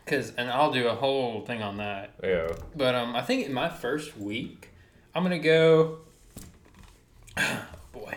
cause 0.07 0.33
and 0.38 0.50
I'll 0.50 0.72
do 0.72 0.88
a 0.88 0.94
whole 0.94 1.42
thing 1.42 1.62
on 1.62 1.76
that. 1.79 2.14
Yeah. 2.22 2.52
But 2.74 2.94
um, 2.94 3.14
I 3.14 3.22
think 3.22 3.46
in 3.46 3.52
my 3.52 3.68
first 3.68 4.16
week, 4.16 4.70
I'm 5.14 5.22
gonna 5.22 5.38
go. 5.38 5.98
boy, 7.92 8.16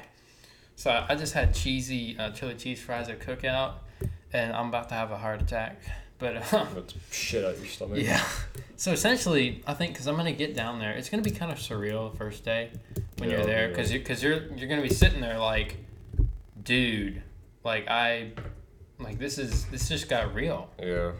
so 0.75 1.05
I 1.07 1.15
just 1.15 1.33
had 1.33 1.53
cheesy 1.53 2.17
uh, 2.17 2.31
chili 2.31 2.55
cheese 2.55 2.81
fries 2.81 3.09
at 3.09 3.19
cookout, 3.19 3.73
and 4.31 4.53
I'm 4.53 4.69
about 4.69 4.89
to 4.89 4.95
have 4.95 5.11
a 5.11 5.17
heart 5.17 5.41
attack. 5.41 5.81
But 6.19 6.53
uh, 6.53 6.65
shit 7.11 7.43
out 7.45 7.57
your 7.57 7.65
stomach. 7.67 7.99
yeah, 8.01 8.21
so 8.75 8.91
essentially, 8.91 9.63
I 9.65 9.73
think 9.73 9.93
because 9.93 10.05
I'm 10.07 10.15
gonna 10.17 10.33
get 10.33 10.53
down 10.55 10.79
there, 10.79 10.91
it's 10.91 11.09
gonna 11.09 11.23
be 11.23 11.31
kind 11.31 11.51
of 11.51 11.57
surreal 11.59 12.11
the 12.11 12.17
first 12.17 12.43
day 12.43 12.71
when 13.17 13.29
Yeah, 13.29 13.37
you're 13.37 13.45
there 13.45 13.61
yeah. 13.63 13.67
because 13.69 13.91
you 13.91 13.99
because 13.99 14.21
you're 14.21 14.43
you're 14.55 14.67
gonna 14.69 14.81
be 14.81 14.89
sitting 14.93 15.21
there 15.21 15.39
like, 15.39 15.77
dude, 16.61 17.23
like 17.63 17.87
I, 17.87 18.31
like 18.99 19.17
this 19.17 19.37
is 19.37 19.65
this 19.67 19.87
just 19.87 20.09
got 20.09 20.33
real. 20.35 20.69
Yeah. 20.77 21.13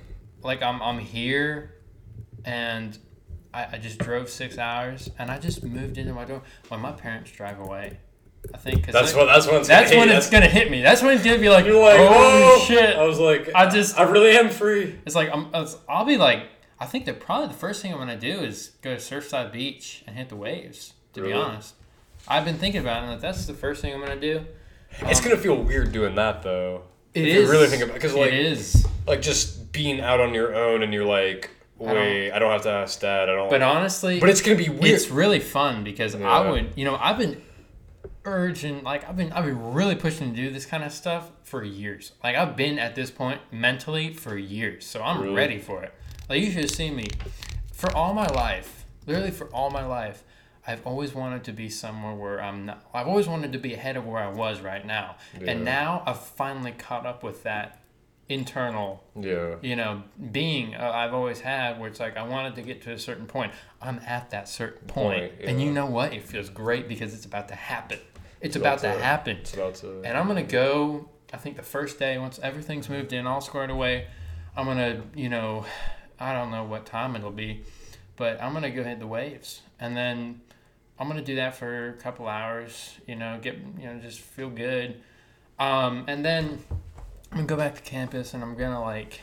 Like 0.43 0.61
I'm 0.61 0.81
I'm 0.81 0.99
here, 0.99 1.75
and 2.45 2.97
I, 3.53 3.67
I 3.73 3.77
just 3.77 3.99
drove 3.99 4.29
six 4.29 4.57
hours 4.57 5.09
and 5.17 5.31
I 5.31 5.39
just 5.39 5.63
moved 5.63 5.97
into 5.97 6.13
my 6.13 6.25
door 6.25 6.41
when 6.67 6.81
my 6.81 6.91
parents 6.91 7.31
drive 7.31 7.59
away. 7.59 7.99
I 8.53 8.57
think 8.57 8.83
cause 8.85 8.93
That's 8.93 9.13
what. 9.13 9.25
That's 9.25 9.47
when. 9.47 9.57
It's 9.57 9.67
that's 9.67 9.89
gonna 9.91 9.99
when 10.01 10.09
hit. 10.09 10.17
it's 10.17 10.29
gonna 10.29 10.47
hit 10.47 10.71
me. 10.71 10.81
That's 10.81 11.01
when 11.01 11.13
it's 11.15 11.23
gonna 11.23 11.37
be 11.39 11.49
like, 11.49 11.65
like, 11.65 11.73
oh 11.99 12.63
shit. 12.67 12.95
I 12.95 13.03
was 13.03 13.19
like, 13.19 13.49
I 13.53 13.69
just- 13.69 13.99
I 13.99 14.03
really 14.03 14.31
am 14.31 14.49
free. 14.49 14.95
It's 15.05 15.15
like 15.15 15.29
I'm, 15.31 15.47
it's- 15.47 15.77
I'll 15.87 16.05
be 16.05 16.17
like, 16.17 16.43
I 16.79 16.85
think 16.85 17.05
that 17.05 17.19
probably 17.19 17.47
the 17.49 17.53
first 17.53 17.81
thing 17.81 17.91
I'm 17.93 17.99
gonna 17.99 18.17
do 18.19 18.39
is 18.39 18.71
go 18.81 18.91
to 18.91 18.95
Surfside 18.97 19.51
Beach 19.51 20.03
and 20.07 20.15
hit 20.15 20.29
the 20.29 20.35
waves. 20.35 20.93
To 21.13 21.21
be 21.21 21.33
honest, 21.33 21.73
I've 22.27 22.45
been 22.45 22.57
thinking 22.57 22.81
about 22.81 22.97
it. 22.97 23.03
and 23.03 23.11
like, 23.13 23.21
that's 23.21 23.45
the 23.45 23.53
first 23.53 23.81
thing 23.81 23.93
I'm 23.93 23.99
gonna 23.99 24.19
do. 24.19 24.45
it's 25.01 25.19
gonna 25.21 25.37
feel 25.37 25.55
weird 25.61 25.91
doing 25.91 26.15
that 26.15 26.41
though. 26.43 26.83
It 27.13 27.27
if 27.27 27.35
is 27.35 27.45
you 27.47 27.51
really 27.51 27.67
think 27.67 27.83
about 27.83 27.95
because 27.95 28.13
like 28.13 28.31
it 28.31 28.39
is. 28.39 28.85
like 29.07 29.21
just 29.21 29.71
being 29.71 29.99
out 30.01 30.19
on 30.19 30.33
your 30.33 30.55
own 30.55 30.81
and 30.83 30.93
you're 30.93 31.05
like, 31.05 31.49
don't- 31.79 31.89
wait, 31.95 32.31
I 32.31 32.39
don't, 32.39 32.51
have 32.51 32.61
to 32.63 32.69
ask 32.69 32.99
dad. 33.01 33.27
I 33.29 33.35
don't. 33.35 33.49
But 33.49 33.61
honestly, 33.61 34.19
But 34.19 34.29
it's 34.29 34.41
gonna 34.41 34.57
be 34.57 34.69
weird. 34.69 34.85
it's 34.85 35.09
really 35.09 35.39
fun 35.39 35.83
because 35.83 36.15
I 36.15 36.19
Yeah. 36.19 36.51
would, 36.51 36.71
you 36.75 36.85
know, 36.85 36.95
I've 37.01 37.17
been 37.17 37.41
urging, 38.29 38.83
like 38.83 39.07
I've 39.07 39.17
been, 39.17 39.31
I've 39.33 39.45
been 39.45 39.73
really 39.73 39.95
pushing 39.95 40.31
to 40.31 40.35
do 40.35 40.49
this 40.51 40.65
kind 40.65 40.83
of 40.83 40.91
stuff 40.91 41.31
for 41.43 41.63
years. 41.63 42.13
Like 42.23 42.35
I've 42.35 42.55
been 42.55 42.79
at 42.79 42.95
this 42.95 43.11
point 43.11 43.41
mentally 43.51 44.13
for 44.13 44.37
years, 44.37 44.85
so 44.85 45.01
I'm 45.01 45.21
Really? 45.21 45.35
ready 45.35 45.57
for 45.59 45.83
it. 45.83 45.93
Like 46.29 46.41
you 46.41 46.51
should 46.51 46.61
have 46.61 46.71
seen 46.71 46.95
me 46.95 47.07
for 47.73 47.91
all 47.95 48.13
my 48.13 48.27
life, 48.27 48.85
literally 49.07 49.31
for 49.31 49.47
all 49.47 49.69
my 49.71 49.85
life. 49.85 50.23
I've 50.67 50.85
always 50.85 51.15
wanted 51.15 51.43
to 51.45 51.51
be 51.53 51.69
somewhere 51.69 52.13
where 52.13 52.39
I'm 52.41 52.65
not. 52.67 52.85
I've 52.93 53.07
always 53.07 53.27
wanted 53.27 53.53
to 53.53 53.57
be 53.59 53.73
ahead 53.73 53.97
of 53.97 54.05
where 54.05 54.21
I 54.21 54.27
was 54.29 54.61
right 54.61 54.85
now, 54.85 55.15
Yeah. 55.39 55.51
and 55.51 55.65
now 55.65 56.03
I've 56.05 56.19
finally 56.19 56.71
caught 56.71 57.05
up 57.07 57.23
with 57.23 57.41
that 57.43 57.81
internal 58.27 59.03
yeah. 59.19 59.55
you 59.63 59.75
know, 59.75 60.03
being 60.31 60.75
uh, 60.75 60.91
I've 60.93 61.15
always 61.15 61.39
had 61.41 61.79
where 61.79 61.89
it's 61.89 61.99
like 61.99 62.15
I 62.15 62.21
wanted 62.27 62.53
to 62.55 62.61
get 62.61 62.83
to 62.83 62.91
a 62.91 62.99
certain 62.99 63.25
point. 63.25 63.51
I'm 63.81 63.99
at 64.05 64.29
that 64.29 64.47
certain 64.47 64.87
point, 64.87 65.31
Point, 65.31 65.49
and 65.49 65.59
you 65.59 65.71
know 65.71 65.87
what? 65.87 66.13
It 66.13 66.21
feels 66.23 66.49
great 66.49 66.87
because 66.87 67.15
it's 67.15 67.25
about 67.25 67.47
to 67.47 67.55
happen. 67.55 67.97
It's 68.41 68.55
It's 68.55 68.55
about, 68.55 68.79
about 68.79 68.95
to 68.97 69.03
happen, 69.03 69.37
It's 69.37 69.53
about 69.53 69.75
to. 69.75 70.01
and 70.03 70.17
I'm 70.17 70.27
gonna 70.27 70.43
go. 70.43 71.09
I 71.33 71.37
think 71.37 71.57
the 71.57 71.63
first 71.63 71.99
day, 71.99 72.17
once 72.17 72.39
everything's 72.41 72.89
moved 72.89 73.13
in, 73.13 73.27
all 73.27 73.41
squared 73.41 73.69
away, 73.69 74.07
I'm 74.55 74.65
gonna, 74.65 75.03
you 75.15 75.29
know, 75.29 75.65
I 76.19 76.33
don't 76.33 76.49
know 76.51 76.63
what 76.63 76.85
time 76.85 77.15
it'll 77.15 77.31
be, 77.31 77.63
but 78.15 78.41
I'm 78.41 78.53
gonna 78.53 78.71
go 78.71 78.83
hit 78.83 78.99
the 78.99 79.07
waves, 79.07 79.61
and 79.79 79.95
then 79.95 80.41
I'm 80.97 81.07
gonna 81.07 81.21
do 81.21 81.35
that 81.35 81.55
for 81.55 81.89
a 81.89 81.93
couple 81.93 82.27
hours. 82.27 82.95
You 83.07 83.15
know, 83.15 83.39
get 83.41 83.57
you 83.77 83.85
know 83.85 83.99
just 83.99 84.19
feel 84.21 84.49
good, 84.49 85.01
um, 85.59 86.05
and 86.07 86.23
then 86.25 86.63
I'm 87.31 87.37
gonna 87.37 87.47
go 87.47 87.57
back 87.57 87.75
to 87.75 87.81
campus 87.81 88.33
and 88.33 88.41
I'm 88.43 88.55
gonna 88.55 88.81
like. 88.81 89.19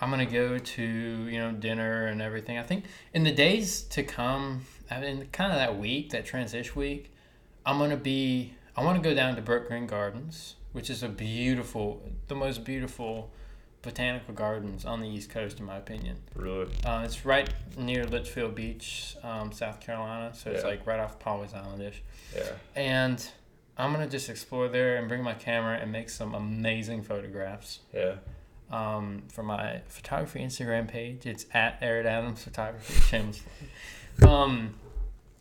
I'm 0.00 0.10
gonna 0.10 0.26
go 0.26 0.58
to 0.58 0.82
you 0.82 1.38
know 1.38 1.52
dinner 1.52 2.06
and 2.06 2.20
everything. 2.20 2.58
I 2.58 2.64
think 2.64 2.86
in 3.14 3.22
the 3.22 3.30
days 3.30 3.82
to 3.82 4.02
come, 4.02 4.62
I 4.90 4.98
mean, 5.00 5.28
kind 5.30 5.52
of 5.52 5.58
that 5.58 5.78
week, 5.78 6.10
that 6.10 6.24
transition 6.26 6.72
week, 6.74 7.11
I'm 7.64 7.78
gonna 7.78 7.96
be. 7.96 8.54
I 8.76 8.84
want 8.84 9.02
to 9.02 9.08
go 9.08 9.14
down 9.14 9.36
to 9.36 9.42
Brookgreen 9.42 9.86
Gardens, 9.86 10.54
which 10.72 10.88
is 10.90 11.02
a 11.02 11.08
beautiful, 11.08 12.02
the 12.28 12.34
most 12.34 12.64
beautiful 12.64 13.30
botanical 13.82 14.32
gardens 14.32 14.84
on 14.84 15.00
the 15.00 15.08
East 15.08 15.28
Coast, 15.28 15.58
in 15.60 15.66
my 15.66 15.76
opinion. 15.76 16.16
Really? 16.34 16.72
Uh, 16.84 17.02
it's 17.04 17.24
right 17.26 17.52
near 17.76 18.04
Litchfield 18.04 18.54
Beach, 18.54 19.16
um, 19.24 19.52
South 19.52 19.80
Carolina, 19.80 20.32
so 20.34 20.50
it's 20.50 20.62
Yeah. 20.62 20.68
like 20.70 20.86
right 20.86 21.00
off 21.00 21.18
Pawleys 21.18 21.52
Islandish. 21.52 21.96
Yeah. 22.34 22.52
And 22.76 23.28
I'm 23.76 23.92
gonna 23.92 24.06
just 24.08 24.28
explore 24.30 24.68
there 24.68 24.96
and 24.96 25.08
bring 25.08 25.22
my 25.22 25.34
camera 25.34 25.76
and 25.78 25.90
make 25.92 26.10
some 26.10 26.34
amazing 26.34 27.02
photographs 27.02 27.80
Yeah. 27.92 28.16
um, 28.70 29.24
for 29.32 29.42
my 29.42 29.80
photography 29.88 30.40
Instagram 30.40 30.86
page. 30.88 31.26
It's 31.26 31.44
at 31.52 31.80
Errett 31.80 32.04
Adams 32.06 32.44
Photography. 32.44 33.32
Um, 34.26 34.74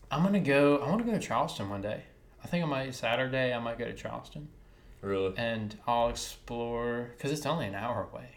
I'm 0.10 0.24
gonna 0.24 0.40
go. 0.40 0.78
I 0.80 0.90
want 0.90 1.00
to 1.00 1.06
go 1.06 1.12
to 1.12 1.20
Charleston 1.20 1.70
one 1.70 1.82
day. 1.82 2.04
I 2.44 2.48
think 2.48 2.64
I 2.64 2.68
might 2.68 2.94
Saturday. 2.96 3.54
I 3.54 3.60
might 3.60 3.78
go 3.78 3.86
to 3.86 3.94
Charleston 3.94 4.48
Really? 5.02 5.34
and 5.38 5.76
I'll 5.88 6.10
explore 6.10 7.12
because 7.18 7.32
it's 7.32 7.46
only 7.46 7.68
an 7.68 7.76
hour 7.76 8.08
away. 8.12 8.30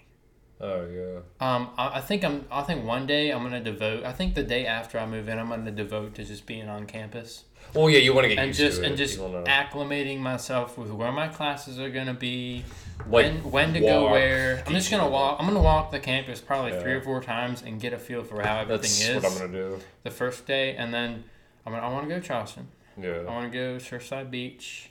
Oh 0.61 0.87
yeah. 0.87 1.19
Um, 1.41 1.71
I, 1.77 1.99
I 1.99 2.01
think 2.01 2.23
I'm. 2.25 2.47
I 2.51 2.63
think 2.63 2.85
one 2.85 3.07
day 3.07 3.31
I'm 3.33 3.43
gonna 3.43 3.63
devote. 3.63 4.05
I 4.05 4.13
think 4.13 4.35
the 4.35 4.45
day 4.45 4.67
after 4.67 4.99
I 4.99 5.05
move 5.07 5.29
in, 5.29 5.39
I'm 5.39 5.49
gonna 5.49 5.71
devote 5.73 6.15
to 6.15 6.25
just 6.25 6.47
being 6.47 6.69
on 6.69 6.87
campus 6.87 7.45
Well, 7.75 7.91
yeah, 7.91 7.99
you 7.99 8.15
want 8.15 8.27
to 8.27 8.29
get 8.29 8.39
and 8.39 8.47
used 8.49 8.61
just 8.61 8.79
to 8.79 8.85
it. 8.85 8.89
and 8.89 8.97
just 8.97 9.19
acclimating 9.19 10.21
myself 10.21 10.79
with 10.79 10.91
where 10.91 11.11
my 11.11 11.27
classes 11.29 11.81
are 11.81 11.91
gonna 11.91 12.15
be, 12.15 12.65
like 13.01 13.09
when 13.11 13.51
when 13.51 13.73
to 13.75 13.81
go 13.81 14.09
where. 14.11 14.63
I'm 14.67 14.73
just 14.75 14.91
gonna 14.93 15.11
walk. 15.11 15.39
I'm 15.41 15.47
gonna 15.47 15.61
walk 15.61 15.91
the 15.91 15.99
campus 16.01 16.41
probably 16.41 16.71
Yeah. 16.73 16.83
three 16.83 16.93
or 16.93 17.01
four 17.03 17.21
times 17.21 17.63
and 17.63 17.81
get 17.81 17.93
a 17.93 17.99
feel 17.99 18.23
for 18.23 18.41
how 18.41 18.61
everything 18.61 18.81
That's 18.83 19.01
is 19.09 19.23
what 19.23 19.33
I'm 19.33 19.39
gonna 19.39 19.53
do. 19.53 19.81
the 20.05 20.11
first 20.13 20.47
day, 20.47 20.77
and 20.77 20.95
then 20.95 21.25
I'm 21.67 21.73
gonna, 21.73 21.85
I 21.85 21.91
want 21.93 22.09
to 22.09 22.15
go 22.15 22.21
to 22.21 22.27
Charleston. 22.27 22.69
I 22.97 23.01
Yeah. 23.01 23.23
want 23.25 23.51
to 23.53 23.59
go 23.59 23.77
Surfside 23.77 24.31
Beach. 24.31 24.91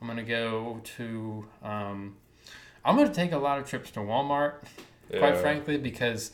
I'm 0.00 0.08
gonna 0.08 0.22
go 0.22 0.80
to. 0.96 1.46
Um, 1.62 2.16
I'm 2.84 2.96
gonna 2.96 3.14
take 3.14 3.32
a 3.32 3.38
lot 3.38 3.58
of 3.58 3.68
trips 3.68 3.90
to 3.92 4.00
Walmart 4.00 4.54
quite 5.18 5.36
frankly, 5.38 5.78
because 5.78 6.32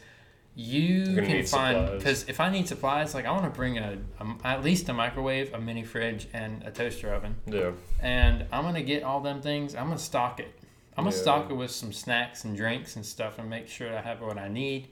you 0.56 1.04
can 1.16 1.44
find 1.46 1.98
because 1.98 2.28
if 2.28 2.40
I 2.40 2.50
need 2.50 2.66
supplies, 2.66 3.14
like 3.14 3.26
I 3.26 3.30
want 3.30 3.44
to 3.44 3.50
bring 3.50 3.78
a, 3.78 3.98
a 4.18 4.36
at 4.46 4.64
least 4.64 4.88
a 4.88 4.92
microwave, 4.92 5.52
a 5.54 5.60
mini 5.60 5.84
fridge, 5.84 6.26
and 6.32 6.62
a 6.64 6.70
toaster 6.70 7.12
oven, 7.14 7.36
Yeah. 7.46 7.72
and 8.00 8.46
I'm 8.50 8.64
gonna 8.64 8.82
get 8.82 9.02
all 9.04 9.20
them 9.20 9.40
things. 9.42 9.74
I'm 9.76 9.86
gonna 9.86 9.98
stock 9.98 10.40
it. 10.40 10.52
I'm 10.96 11.04
gonna 11.04 11.14
Yeah. 11.14 11.22
stock 11.22 11.50
it 11.50 11.54
with 11.54 11.70
some 11.70 11.92
snacks 11.92 12.44
and 12.44 12.56
drinks 12.56 12.96
and 12.96 13.06
stuff, 13.06 13.38
and 13.38 13.48
make 13.48 13.68
sure 13.68 13.96
I 13.96 14.00
have 14.00 14.20
what 14.20 14.38
I 14.38 14.48
need. 14.48 14.88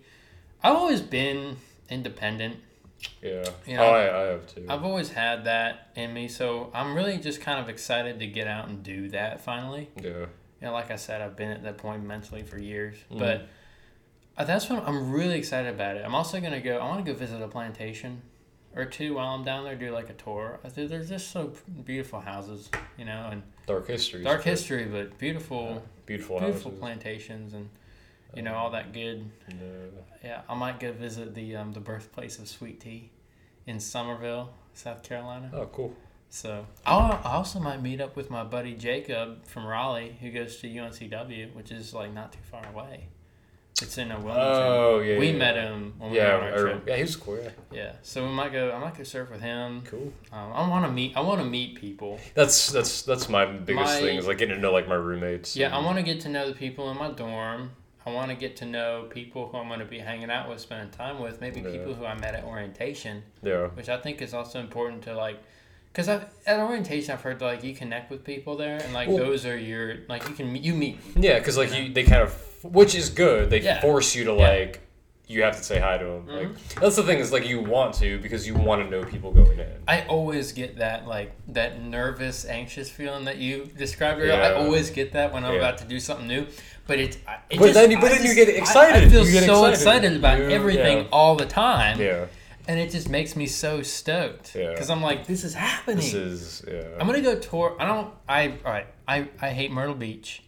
I've 0.62 0.76
always 0.76 1.00
been 1.00 1.56
independent. 1.90 2.58
Yeah. 3.22 3.44
You 3.66 3.76
know, 3.76 3.84
oh, 3.84 3.92
I, 3.92 4.22
I 4.22 4.26
have 4.32 4.46
too. 4.54 4.66
I've 4.68 4.84
always 4.84 5.10
had 5.10 5.44
that 5.44 5.90
in 5.94 6.12
me, 6.12 6.28
so 6.28 6.70
I'm 6.74 6.94
really 6.94 7.18
just 7.18 7.40
kind 7.40 7.60
of 7.60 7.68
excited 7.68 8.18
to 8.20 8.26
get 8.26 8.46
out 8.46 8.68
and 8.68 8.82
do 8.82 9.08
that 9.10 9.40
finally 9.40 9.88
yeah. 9.96 10.10
you 10.10 10.26
know, 10.62 10.72
like 10.72 10.90
I 10.90 10.96
said, 10.96 11.20
I've 11.20 11.36
been 11.36 11.50
at 11.50 11.62
that 11.62 11.78
point 11.78 12.02
mentally 12.04 12.42
for 12.42 12.58
years. 12.58 12.96
Mhm. 13.10 13.18
But 13.18 13.48
uh, 14.36 14.44
that's 14.44 14.68
what 14.68 14.86
I'm 14.86 15.10
really 15.12 15.38
excited 15.38 15.72
about 15.72 15.96
it. 15.96 16.04
I'm 16.04 16.14
also 16.14 16.40
gonna 16.40 16.60
go. 16.60 16.78
I 16.78 16.84
want 16.88 17.04
to 17.04 17.12
go 17.12 17.16
visit 17.18 17.40
a 17.42 17.48
plantation 17.48 18.22
or 18.74 18.84
two 18.84 19.14
while 19.14 19.34
I'm 19.34 19.44
down 19.44 19.64
there. 19.64 19.74
Do 19.76 19.90
like 19.90 20.10
a 20.10 20.14
tour. 20.14 20.60
I 20.64 20.68
think 20.68 20.90
there's 20.90 21.08
just 21.08 21.30
so 21.30 21.52
beautiful 21.84 22.20
houses, 22.20 22.70
you 22.96 23.04
know, 23.04 23.28
and 23.32 23.42
Dark 23.66 23.86
history. 23.88 24.22
dark 24.22 24.42
history, 24.44 24.84
but 24.86 25.18
beautiful, 25.18 25.64
Yeah. 25.74 25.78
Beautiful, 26.06 26.38
beautiful 26.38 26.70
houses. 26.70 26.80
plantations, 26.80 27.52
and 27.54 27.68
you 28.34 28.42
know 28.42 28.54
all 28.54 28.70
that 28.70 28.92
good. 28.92 29.30
Yeah. 29.48 29.54
Yeah, 30.24 30.40
I 30.48 30.54
might 30.54 30.80
go 30.80 30.92
visit 30.92 31.34
the 31.34 31.56
um, 31.56 31.72
the 31.72 31.80
birthplace 31.80 32.38
of 32.38 32.48
sweet 32.48 32.80
tea 32.80 33.10
in 33.66 33.78
Summerville, 33.80 34.50
South 34.74 35.02
Carolina. 35.02 35.50
Oh, 35.52 35.66
cool. 35.66 35.94
So 36.30 36.66
I'll, 36.84 37.20
I 37.24 37.32
also 37.36 37.58
might 37.58 37.80
meet 37.80 38.00
up 38.00 38.14
with 38.16 38.28
my 38.30 38.44
buddy 38.44 38.74
Jacob 38.74 39.46
from 39.46 39.64
Raleigh, 39.66 40.16
who 40.20 40.30
goes 40.30 40.56
to 40.58 40.68
UNCW, 40.68 41.54
which 41.54 41.70
is 41.70 41.94
like 41.94 42.12
not 42.12 42.32
too 42.32 42.40
far 42.50 42.62
away. 42.72 43.08
It's 43.80 43.96
in 43.96 44.10
a 44.10 44.16
Wilmington. 44.16 44.42
Oh 44.42 44.98
yeah. 44.98 45.18
we 45.20 45.30
yeah. 45.30 45.38
met 45.38 45.54
him 45.54 45.94
when 45.98 46.10
we 46.10 46.16
Yeah. 46.16 46.36
were 46.36 46.42
on 46.42 46.52
our 46.52 46.58
trip. 46.58 46.84
yeah, 46.88 46.96
he 46.96 47.02
was 47.02 47.14
cool. 47.16 47.38
Yeah. 47.40 47.50
Yeah, 47.72 47.92
so 48.02 48.26
we 48.26 48.32
might 48.32 48.52
go. 48.52 48.72
I 48.72 48.78
might 48.80 48.98
go 48.98 49.04
surf 49.04 49.30
with 49.30 49.40
him. 49.40 49.82
Cool. 49.86 50.12
Um, 50.32 50.52
I 50.52 50.68
want 50.68 50.84
to 50.84 50.90
meet. 50.90 51.16
I 51.16 51.20
want 51.20 51.40
to 51.40 51.46
meet 51.46 51.76
people. 51.76 52.18
That's 52.34 52.70
that's 52.72 53.02
that's 53.02 53.28
my 53.28 53.46
biggest 53.46 53.94
My- 53.94 54.00
thing 54.00 54.18
is 54.18 54.26
like 54.26 54.38
getting 54.38 54.56
to 54.56 54.60
know 54.60 54.72
like 54.72 54.88
my 54.88 54.96
roommates. 54.96 55.54
Yeah, 55.56 55.74
I 55.74 55.80
want 55.82 55.96
to 55.96 56.02
get 56.02 56.20
to 56.22 56.28
know 56.28 56.48
the 56.48 56.54
people 56.56 56.90
in 56.90 56.98
my 56.98 57.10
dorm. 57.12 57.70
I 58.08 58.12
want 58.14 58.30
to 58.30 58.36
get 58.36 58.56
to 58.56 58.66
know 58.66 59.06
people 59.10 59.48
who 59.48 59.58
I'm 59.58 59.68
going 59.68 59.80
to 59.80 59.84
be 59.84 59.98
hanging 59.98 60.30
out 60.30 60.48
with, 60.48 60.60
spending 60.60 60.90
time 60.90 61.20
with. 61.20 61.40
Maybe 61.40 61.60
Yeah. 61.60 61.70
people 61.72 61.94
who 61.94 62.04
I 62.04 62.14
met 62.14 62.34
at 62.34 62.44
orientation. 62.44 63.22
Yeah. 63.42 63.68
which 63.68 63.88
I 63.88 63.96
think 63.98 64.20
is 64.22 64.34
also 64.34 64.58
important 64.60 65.02
to 65.04 65.14
like, 65.14 65.38
because 65.92 66.08
at 66.08 66.30
orientation 66.46 67.12
I've 67.12 67.22
heard 67.22 67.40
like 67.40 67.62
you 67.64 67.74
connect 67.74 68.10
with 68.10 68.24
people 68.24 68.56
there 68.56 68.78
and 68.78 68.92
like 68.92 69.08
Well- 69.08 69.18
those 69.18 69.46
are 69.46 69.56
your 69.58 69.98
like 70.08 70.28
you 70.28 70.34
can 70.34 70.54
you 70.56 70.74
meet 70.74 70.98
Yeah, 71.16 71.38
because 71.38 71.56
like 71.56 71.74
you, 71.74 71.92
they 71.92 72.04
kind 72.04 72.22
of, 72.22 72.32
which 72.64 72.94
is 72.94 73.10
good. 73.10 73.50
They 73.50 73.60
Yeah. 73.60 73.80
force 73.80 74.14
you 74.14 74.24
to 74.24 74.32
like, 74.32 74.80
you 75.28 75.42
have 75.42 75.56
to 75.56 75.62
say 75.62 75.78
hi 75.78 75.98
to 75.98 76.04
them. 76.04 76.26
Mhm. 76.26 76.36
Like 76.36 76.74
that's 76.80 76.96
the 76.96 77.02
thing 77.02 77.18
is 77.18 77.30
like 77.32 77.46
you 77.46 77.60
want 77.60 77.94
to 77.96 78.18
because 78.18 78.46
you 78.46 78.54
want 78.54 78.82
to 78.82 78.88
know 78.90 79.04
people 79.04 79.30
going 79.30 79.58
in. 79.58 79.66
I 79.86 80.02
always 80.06 80.52
get 80.52 80.78
that 80.78 81.06
like 81.06 81.32
that 81.48 81.80
nervous 81.82 82.44
anxious 82.46 82.88
feeling 82.90 83.24
that 83.26 83.36
you 83.36 83.66
described 83.76 84.20
earlier. 84.20 84.34
I 84.34 84.54
always 84.54 84.90
get 84.90 85.12
that 85.12 85.32
when 85.32 85.44
I'm 85.44 85.52
Yeah. 85.52 85.58
about 85.58 85.78
to 85.78 85.84
do 85.84 86.00
something 86.00 86.26
new, 86.26 86.46
but 86.86 86.98
it's 86.98 87.18
I- 87.26 87.36
it 87.50 87.58
But 87.58 87.66
just- 87.66 87.74
then 87.74 87.90
you- 87.90 87.98
I 87.98 88.00
but 88.00 88.10
then 88.10 88.18
you 88.22 88.34
just- 88.34 88.36
get 88.36 88.48
I- 88.48 88.52
I, 88.52 88.56
excited. 88.56 89.10
feel 89.12 89.26
You 89.26 89.32
get 89.32 89.44
so 89.44 89.64
excited. 89.66 89.74
excited 89.74 90.16
about 90.16 90.38
You- 90.38 90.50
everything 90.50 90.98
yeah. 90.98 91.04
all 91.12 91.36
the 91.36 91.46
time, 91.46 92.00
Yeah. 92.00 92.24
and 92.66 92.80
it 92.80 92.90
just 92.90 93.10
makes 93.10 93.36
me 93.36 93.46
so 93.46 93.82
stoked 93.82 94.54
Yeah. 94.54 94.70
because 94.70 94.88
I'm 94.88 95.02
like 95.02 95.26
this 95.26 95.44
is 95.44 95.52
happening. 95.54 95.96
This 95.98 96.14
is 96.14 96.64
yeah. 96.66 96.82
I'm 96.98 97.06
gonna 97.06 97.20
go 97.20 97.34
tour. 97.38 97.76
I 97.78 97.84
don't. 97.86 98.14
I 98.26 98.54
all 98.64 98.72
right. 98.72 98.86
I 99.06 99.28
I 99.42 99.50
hate 99.50 99.70
Myrtle 99.72 99.94
Beach. 99.94 100.42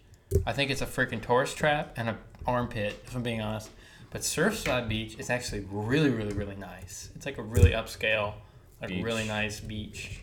I 0.46 0.52
think 0.52 0.70
it's 0.70 0.80
a 0.80 0.86
freaking 0.86 1.20
tourist 1.20 1.56
trap 1.58 1.92
and 1.98 2.08
a 2.08 2.16
armpit. 2.46 2.94
If 3.06 3.14
I'm 3.14 3.22
being 3.22 3.42
honest. 3.42 3.68
But 4.10 4.22
Surfside 4.22 4.88
Beach 4.88 5.16
is 5.18 5.30
actually 5.30 5.64
really, 5.70 6.10
really, 6.10 6.32
really 6.32 6.56
nice. 6.56 7.10
It's 7.14 7.26
like 7.26 7.38
a 7.38 7.42
really 7.42 7.70
upscale, 7.70 8.34
like 8.80 8.90
Beach. 8.90 9.04
really 9.04 9.26
nice 9.26 9.60
beach. 9.60 10.20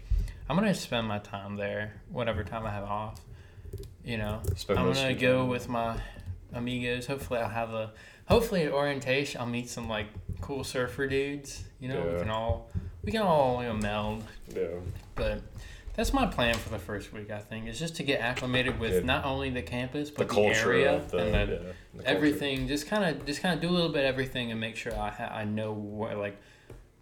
I'm 0.50 0.56
gonna 0.58 0.74
spend 0.74 1.08
my 1.08 1.20
time 1.20 1.56
there, 1.56 2.02
whatever 2.10 2.44
time 2.44 2.66
I 2.66 2.72
have 2.72 2.84
off. 2.84 3.22
You 4.04 4.18
know, 4.18 4.42
Spend 4.56 4.80
I'm 4.80 4.92
gonna 4.94 5.14
go 5.14 5.40
time. 5.40 5.50
with 5.50 5.68
my 5.70 5.98
amigos. 6.54 7.08
Hopefully, 7.08 7.40
I'll 7.40 7.50
have 7.50 7.74
a. 7.74 7.92
Hopefully, 8.28 8.64
at 8.64 8.72
orientation, 8.72 9.40
I'll 9.42 9.48
meet 9.48 9.70
some 9.70 9.88
like 9.90 10.08
cool 10.42 10.64
surfer 10.64 11.08
dudes. 11.08 11.64
You 11.80 11.90
know, 11.90 12.02
we 12.14 12.20
can 12.20 12.30
all 12.30 12.70
we 13.04 13.12
can 13.12 13.22
all 13.22 13.62
you 13.62 13.70
know 13.70 13.76
meld. 13.76 14.24
yeah. 14.54 14.68
But 15.16 15.42
that's 15.98 16.14
my 16.14 16.28
plan 16.28 16.54
for 16.54 16.70
the 16.70 16.78
first 16.78 17.12
week. 17.12 17.32
I 17.32 17.40
think 17.40 17.68
is 17.68 17.80
just 17.80 17.96
to 17.98 18.04
get 18.04 18.22
acclimated 18.22 18.80
with 18.80 19.04
not 19.04 19.26
only 19.26 19.50
the 19.50 19.64
campus 19.64 20.12
but 20.12 20.30
the, 20.30 20.34
culture 20.34 20.72
area 20.72 20.96
of 20.96 21.10
the, 21.12 21.18
and 21.18 21.34
the, 21.34 21.40
yeah, 21.40 21.46
the 21.48 22.04
culture. 22.04 22.06
everything. 22.06 22.68
Just 22.68 22.88
kind 22.88 23.04
of 23.04 23.26
just 23.26 23.42
kind 23.42 23.56
of 23.56 23.62
do 23.62 23.68
a 23.68 23.76
little 23.76 23.90
bit 23.90 24.06
of 24.06 24.06
everything 24.06 24.52
and 24.52 24.60
make 24.60 24.76
sure 24.76 24.94
I 24.94 25.10
ha- 25.10 25.34
I 25.34 25.44
know 25.44 25.74
where 25.74 26.16
like 26.16 26.38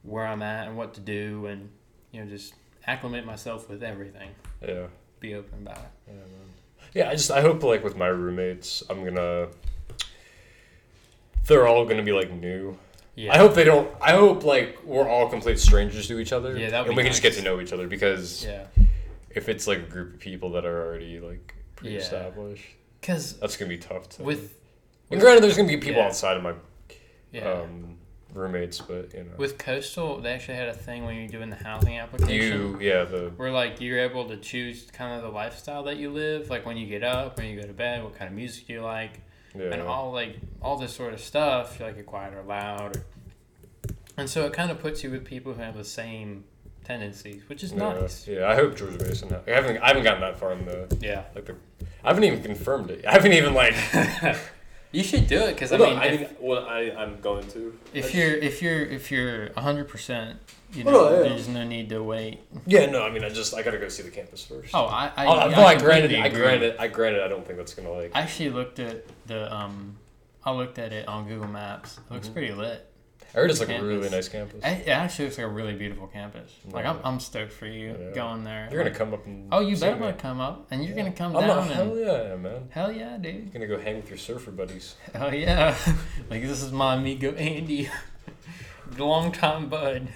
where 0.04 0.26
I'm 0.26 0.42
at 0.42 0.68
and 0.68 0.78
what 0.78 0.94
to 0.96 1.02
do 1.02 1.46
and 1.48 1.70
you 2.12 2.24
know 2.24 2.30
just 2.30 2.54
acclimate 2.88 3.26
myself 3.26 3.70
with 3.70 3.84
everything. 3.84 4.30
Yeah. 4.66 4.88
Be 5.20 5.36
open 5.36 5.60
about 5.62 5.78
it. 5.78 5.84
Yeah, 6.08 6.14
man. 6.14 6.30
Yeah, 6.94 7.10
I 7.10 7.16
just 7.16 7.32
I 7.32 7.42
hope 7.42 7.62
like 7.64 7.84
with 7.84 7.98
my 7.98 8.08
roommates, 8.08 8.82
I'm 8.90 9.04
gonna. 9.04 9.50
They're 11.48 11.68
all 11.68 11.86
gonna 11.86 12.02
be 12.02 12.14
like 12.14 12.32
new. 12.32 12.78
Yeah. 13.16 13.34
I 13.34 13.38
hope 13.38 13.56
they 13.56 13.64
don't. 13.66 13.90
I 14.02 14.12
hope 14.12 14.46
like 14.46 14.80
we're 14.86 15.08
all 15.08 15.30
complete 15.30 15.60
strangers 15.60 16.08
to 16.08 16.20
each 16.20 16.32
other. 16.32 16.58
Yeah, 16.58 16.70
that 16.70 16.88
and 16.88 16.96
we 16.96 17.04
can 17.04 17.12
just 17.12 17.24
get 17.24 17.34
to 17.34 17.42
know 17.42 17.60
each 17.60 17.74
other 17.74 17.88
because 17.88 18.46
Yeah. 18.46 18.66
If 19.36 19.50
it's 19.50 19.68
like 19.68 19.80
a 19.80 19.82
group 19.82 20.16
of 20.16 20.20
people 20.20 20.52
that 20.52 20.66
are 20.66 20.86
already 20.88 21.20
like 21.20 21.54
pre-established, 21.76 22.66
Because 23.02 23.38
that's 23.40 23.58
gonna 23.58 23.70
be 23.70 23.78
tough 23.78 24.10
to. 24.10 24.24
with 24.24 24.58
and 25.12 25.20
granted, 25.22 25.44
there's 25.44 25.56
gonna 25.58 25.68
be 25.68 25.78
people 25.78 26.02
Yeah. 26.02 26.08
outside 26.08 26.38
of 26.38 26.44
my 26.44 26.54
yeah. 27.32 27.52
um, 27.52 27.98
roommates, 28.34 28.80
but 28.82 29.14
you 29.14 29.24
know, 29.24 29.32
with 29.38 29.58
coastal, 29.58 30.20
they 30.22 30.32
actually 30.34 30.56
had 30.58 30.68
a 30.70 30.74
thing 30.74 31.06
when 31.06 31.16
you're 31.18 31.28
doing 31.28 31.50
the 31.50 31.56
housing 31.58 31.98
application. 31.98 32.36
you, 32.36 32.78
yeah, 32.82 33.04
the 33.04 33.32
where 33.38 33.52
like 33.52 33.80
you're 33.82 34.00
able 34.00 34.28
to 34.30 34.38
choose 34.38 34.90
kind 34.92 35.16
of 35.16 35.22
the 35.22 35.30
lifestyle 35.30 35.84
that 35.84 35.98
you 35.98 36.10
live, 36.10 36.50
like 36.50 36.66
when 36.66 36.78
you 36.78 36.88
get 36.88 37.04
up, 37.04 37.38
when 37.38 37.48
you 37.48 37.60
go 37.62 37.68
to 37.68 37.74
bed, 37.74 38.04
what 38.04 38.16
kind 38.16 38.30
of 38.30 38.36
music 38.36 38.68
you 38.70 38.82
like, 38.82 39.22
yeah, 39.58 39.66
and 39.74 39.82
all 39.84 40.12
like 40.12 40.38
all 40.62 40.78
this 40.78 40.94
sort 40.94 41.14
of 41.14 41.20
stuff. 41.20 41.78
You're 41.80 41.88
like 41.90 41.96
you're 41.98 42.04
quiet 42.06 42.34
or 42.34 42.42
loud, 42.44 42.98
or, 42.98 43.04
and 44.18 44.30
so 44.30 44.46
it 44.46 44.54
kind 44.54 44.72
of 44.72 44.80
puts 44.80 45.04
you 45.04 45.12
with 45.12 45.24
people 45.26 45.54
who 45.54 45.62
have 45.62 45.78
the 45.78 45.84
same 45.86 46.46
tendencies, 46.86 47.42
which 47.50 47.64
is 47.64 47.72
yeah, 47.72 47.94
nice. 47.94 48.28
yeah. 48.28 48.48
I 48.50 48.56
hope 48.56 48.76
George 48.76 49.00
Mason. 49.00 49.34
I 49.48 49.52
haven't. 49.52 49.78
I 49.78 49.88
haven't 49.88 50.04
gotten 50.04 50.22
that 50.22 50.38
far 50.38 50.54
in 50.54 50.66
the 50.66 50.98
Yeah. 51.02 51.24
like 51.36 51.46
the. 51.46 51.56
I 52.04 52.10
haven't 52.10 52.24
even 52.24 52.42
confirmed 52.44 52.90
it. 52.92 53.06
I 53.06 53.12
haven't 53.14 53.34
even 53.34 53.54
like. 53.54 53.76
You 54.92 55.04
should 55.04 55.28
do 55.28 55.40
it 55.42 55.56
because 55.56 55.74
I 55.74 55.78
mean, 55.78 55.90
no, 55.94 56.02
I 56.02 56.06
if, 56.06 56.20
mean, 56.22 56.30
well, 56.40 56.66
I 56.70 56.90
I'm 56.98 57.20
going 57.20 57.46
to. 57.50 57.78
if 57.94 58.06
I- 58.16 58.18
you're 58.18 58.34
if 58.36 58.62
you're 58.62 58.80
if 58.86 59.12
you're 59.12 59.52
hundred 59.58 59.90
percent, 59.90 60.40
you 60.72 60.86
know, 60.86 60.92
Well, 60.92 61.12
yeah. 61.24 61.30
there's 61.30 61.50
no 61.50 61.66
need 61.66 61.90
to 61.90 62.02
wait. 62.02 62.40
Yeah, 62.66 62.86
no, 62.86 63.04
I 63.04 63.10
mean, 63.10 63.22
I 63.26 63.28
just 63.30 63.54
I 63.54 63.62
gotta 63.62 63.78
go 63.78 63.90
see 63.90 64.04
the 64.04 64.10
campus 64.10 64.46
first. 64.46 64.74
Oh, 64.74 64.86
I 64.86 65.12
I, 65.18 65.26
Oh, 65.26 65.32
I, 65.32 65.48
well, 65.50 65.68
I, 65.68 65.76
granted, 65.76 66.16
I 66.18 66.30
granted, 66.30 66.78
I 66.80 66.88
granted, 66.88 67.24
I 67.24 67.28
don't 67.28 67.46
think 67.46 67.58
that's 67.58 67.74
gonna 67.74 67.92
like. 67.92 68.12
I 68.16 68.22
actually 68.22 68.52
looked 68.52 68.80
at 68.80 69.04
the 69.28 69.54
um, 69.54 69.98
I 70.46 70.52
looked 70.54 70.80
at 70.80 70.94
it 70.94 71.10
on 71.10 71.28
Google 71.28 71.48
Maps. 71.50 71.98
It 72.10 72.14
looks 72.14 72.30
Mhm. 72.30 72.34
pretty 72.34 72.54
lit. 72.54 72.90
I 73.36 73.40
heard 73.40 73.52
it's 73.52 73.60
like 73.60 73.68
a 73.70 73.84
really 73.84 74.10
nice 74.10 74.30
campus. 74.30 74.64
It 74.64 74.88
actually 74.88 75.26
looks 75.26 75.38
like 75.38 75.46
a 75.46 75.50
really 75.50 75.74
beautiful 75.76 76.08
campus. 76.08 76.50
Like 76.72 76.86
I'm, 76.86 77.00
I'm 77.04 77.20
stoked 77.20 77.52
for 77.52 77.66
you 77.66 77.90
Yeah. 78.00 78.12
going 78.16 78.46
there. 78.46 78.70
You're 78.72 78.82
gonna 78.82 78.96
come 78.96 79.14
up 79.14 79.26
and. 79.26 79.50
Oh, 79.52 79.60
you 79.60 79.76
better 79.76 80.00
not 80.00 80.18
come 80.20 80.40
up, 80.40 80.68
and 80.72 80.86
you're 80.86 80.96
gonna 80.96 81.12
come 81.12 81.36
I'm 81.36 81.46
down. 81.46 81.68
not. 81.68 81.76
Hell 81.76 81.98
yeah, 81.98 82.36
man. 82.38 82.70
hell 82.72 82.92
yeah, 82.94 83.18
dude. 83.18 83.36
You're 83.36 83.52
gonna 83.52 83.68
go 83.68 83.78
hang 83.78 83.98
with 83.98 84.08
your 84.10 84.18
surfer 84.18 84.52
buddies. 84.52 84.96
Hell 85.14 85.34
yeah. 85.34 85.76
like 86.30 86.44
this 86.44 86.64
is 86.64 86.72
my 86.72 86.96
amigo 86.96 87.34
Andy. 87.34 87.90
Long 88.98 89.34
time 89.34 89.68
bud. 89.68 90.08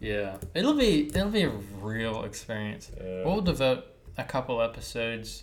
Yeah. 0.00 0.36
It'll 0.54 0.74
be 0.74 1.08
it'll 1.08 1.28
be 1.28 1.42
a 1.42 1.50
real 1.82 2.24
experience. 2.24 2.90
Yeah. 2.96 3.24
We'll 3.26 3.42
devote 3.42 3.84
a 4.16 4.24
couple 4.24 4.62
episodes 4.62 5.42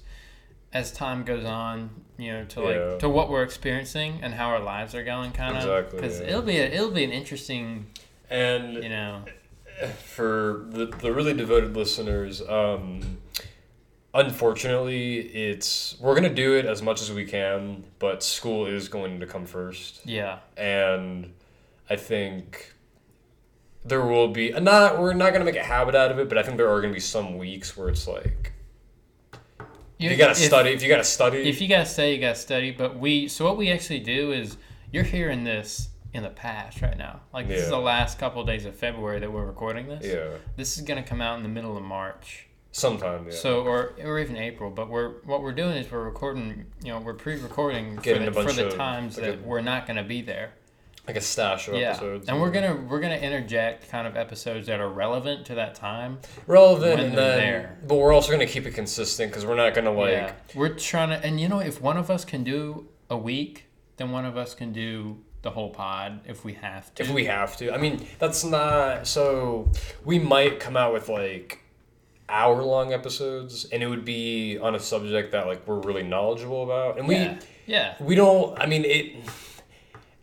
as 0.73 0.91
time 0.91 1.23
goes 1.23 1.45
on, 1.45 1.89
you 2.17 2.31
know, 2.33 2.45
to 2.45 2.61
like 2.61 2.75
Yeah. 2.75 2.97
to 2.97 3.09
what 3.09 3.29
we're 3.29 3.43
experiencing 3.43 4.19
and 4.21 4.33
how 4.33 4.47
our 4.49 4.59
lives 4.59 4.95
are 4.95 5.03
going 5.03 5.31
kind 5.31 5.55
of 5.57 5.63
Exactly, 5.63 5.99
cuz 5.99 6.19
yeah. 6.19 6.27
it'll 6.27 6.41
be 6.41 6.57
a, 6.57 6.65
it'll 6.65 6.91
be 6.91 7.03
an 7.03 7.11
interesting, 7.11 7.85
and 8.29 8.75
you 8.83 8.89
know. 8.89 9.23
for 10.05 10.65
the, 10.69 10.85
the 10.85 11.11
really 11.11 11.33
devoted 11.33 11.75
listeners, 11.75 12.41
um, 12.47 13.17
unfortunately, 14.13 15.17
it's 15.19 15.97
we're 15.99 16.15
gonna 16.15 16.33
do 16.33 16.55
it 16.57 16.65
as 16.65 16.81
much 16.81 17.01
as 17.01 17.11
we 17.11 17.25
can, 17.25 17.83
but 17.99 18.23
school 18.23 18.65
is 18.65 18.87
going 18.87 19.19
to 19.19 19.25
come 19.25 19.45
first, 19.45 20.01
Yeah. 20.05 20.39
and 20.57 21.33
I 21.89 21.95
think 21.95 22.73
there 23.85 24.01
will 24.05 24.29
be 24.29 24.51
not 24.51 24.99
we're 24.99 25.13
not 25.13 25.33
gonna 25.33 25.45
make 25.45 25.55
a 25.57 25.63
habit 25.63 25.95
out 25.95 26.11
of 26.11 26.19
it, 26.19 26.29
but 26.29 26.37
I 26.37 26.43
think 26.43 26.57
there 26.57 26.69
are 26.71 26.81
gonna 26.81 26.93
be 26.93 26.99
some 26.99 27.37
weeks 27.37 27.75
where 27.75 27.89
it's 27.89 28.07
like 28.07 28.52
you, 30.11 30.17
gotta 30.17 30.31
if- 30.31 30.37
study. 30.37 30.71
If 30.71 30.81
you 30.83 30.89
gotta 30.89 31.03
study, 31.03 31.49
If 31.49 31.61
you 31.61 31.67
gotta 31.67 31.85
study, 31.85 32.11
you 32.11 32.19
gotta 32.21 32.35
study. 32.35 32.71
But 32.71 32.97
we, 32.97 33.27
so 33.27 33.45
what 33.45 33.57
we 33.57 33.71
actually 33.71 33.99
do 33.99 34.31
is, 34.31 34.57
you're 34.91 35.03
hearing 35.03 35.43
this 35.43 35.89
in 36.13 36.21
the 36.23 36.29
past 36.29 36.81
right 36.81 36.97
now. 36.97 37.21
Like 37.33 37.47
this 37.47 37.63
is 37.63 37.69
the 37.69 37.79
last 37.79 38.19
couple 38.19 38.41
of 38.41 38.47
days 38.47 38.65
of 38.65 38.75
February 38.75 39.19
that 39.19 39.31
we're 39.31 39.45
recording 39.45 39.87
this. 39.87 40.05
yeah, 40.05 40.37
This 40.55 40.77
is 40.77 40.83
gonna 40.83 41.01
come 41.03 41.21
out 41.21 41.37
in 41.37 41.43
the 41.43 41.49
middle 41.49 41.75
of 41.75 41.83
March. 41.83 42.47
sometime. 42.71 43.25
Yeah. 43.25 43.35
So 43.35 43.61
or 43.63 43.93
or 44.03 44.19
even 44.19 44.35
April. 44.37 44.69
But 44.69 44.89
we're 44.89 45.21
what 45.23 45.41
we're 45.41 45.51
doing 45.53 45.77
is 45.77 45.91
we're 45.91 46.03
recording. 46.03 46.65
You 46.83 46.91
know, 46.93 46.99
we're 46.99 47.13
pre-recording 47.15 47.97
for 47.99 48.19
the, 48.19 48.31
for 48.31 48.51
the 48.51 48.69
times 48.69 49.15
that 49.15 49.43
we're 49.43 49.61
not 49.61 49.87
gonna 49.87 50.03
be 50.03 50.21
there. 50.21 50.53
Like 51.07 51.15
a 51.17 51.21
stash 51.21 51.67
of 51.67 51.75
Yeah, 51.75 51.91
episodes. 51.91 52.29
and 52.29 52.39
we're 52.39 52.51
gonna 52.51 52.75
we're 52.75 52.99
gonna 53.01 53.17
interject 53.17 53.89
kind 53.89 54.07
of 54.07 54.15
episodes 54.15 54.67
that 54.67 54.79
are 54.79 54.89
relevant 54.89 55.45
to 55.47 55.55
that 55.55 55.75
time. 55.75 56.19
relevant, 56.47 56.99
and 56.99 57.17
then, 57.17 57.37
there. 57.37 57.77
but 57.87 57.95
we're 57.95 58.13
also 58.13 58.31
gonna 58.31 58.45
keep 58.45 58.65
it 58.65 58.71
consistent 58.73 59.31
because 59.31 59.45
we're 59.45 59.55
not 59.55 59.73
gonna 59.73 59.91
like. 59.91 60.11
yeah, 60.11 60.33
we're 60.55 60.75
trying 60.75 61.09
to, 61.09 61.25
and 61.25 61.39
you 61.39 61.49
know, 61.49 61.59
if 61.59 61.81
one 61.81 61.97
of 61.97 62.09
us 62.09 62.23
can 62.23 62.43
do 62.43 62.87
a 63.09 63.17
week, 63.17 63.65
then 63.97 64.11
one 64.11 64.25
of 64.25 64.37
us 64.37 64.55
can 64.55 64.71
do 64.71 65.17
the 65.41 65.51
whole 65.51 65.69
pod 65.69 66.21
if 66.25 66.45
we 66.45 66.53
have 66.53 66.93
to. 66.95 67.03
If 67.03 67.11
we 67.11 67.25
have 67.25 67.57
to. 67.57 67.73
I 67.73 67.77
mean, 67.77 68.05
that's 68.17 68.45
not 68.45 69.05
so 69.05 69.71
we 70.05 70.19
might 70.19 70.59
come 70.59 70.77
out 70.77 70.93
with 70.93 71.09
like 71.09 71.59
hour 72.29 72.63
long 72.63 72.93
episodes 72.93 73.65
and 73.65 73.83
it 73.83 73.87
would 73.87 74.05
be 74.05 74.57
on 74.57 74.73
a 74.73 74.79
subject 74.79 75.33
that 75.33 75.45
like 75.45 75.67
we're 75.67 75.79
really 75.81 76.03
knowledgeable 76.03 76.63
about. 76.63 76.97
And 76.97 77.07
we 77.09 77.15
yeah, 77.15 77.39
yeah, 77.65 77.95
we 77.99 78.15
don't 78.15 78.57
I 78.59 78.65
mean 78.65 78.85
it 78.85 79.17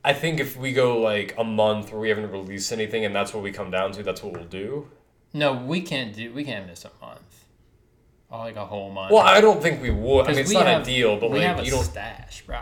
I 0.05 0.13
think 0.15 0.41
if 0.41 0.57
we 0.57 0.73
go 0.73 0.99
like 1.01 1.35
a 1.37 1.45
month 1.45 1.93
where 1.93 2.01
we 2.01 2.09
haven't 2.09 2.31
released 2.31 2.73
anything 2.73 3.05
and 3.05 3.15
that's 3.15 3.35
what 3.35 3.43
we 3.43 3.53
come 3.53 3.71
down 3.71 3.93
to, 3.93 4.03
that's 4.03 4.23
what 4.23 4.33
we'll 4.33 4.45
do. 4.45 4.89
no, 5.35 5.53
we 5.55 5.81
can't 5.83 6.15
do. 6.15 6.33
We 6.33 6.45
can't 6.45 6.67
miss 6.67 6.85
a 6.85 6.91
month, 7.05 7.45
or 8.31 8.39
like 8.39 8.57
a 8.57 8.65
whole 8.67 8.91
month. 8.91 9.13
Well, 9.13 9.23
I 9.23 9.41
don't 9.41 9.61
think 9.63 9.83
we 9.83 9.91
would. 9.91 10.27
I 10.27 10.31
mean, 10.31 10.39
it's 10.41 10.53
not 10.53 10.67
have- 10.67 10.83
ideal, 10.83 11.19
but 11.21 11.31
we 11.31 11.39
like 11.39 11.47
have 11.49 11.59
a 11.61 11.65
you 11.65 11.71
don't. 11.73 11.85
stash, 11.85 12.43
bro. 12.47 12.61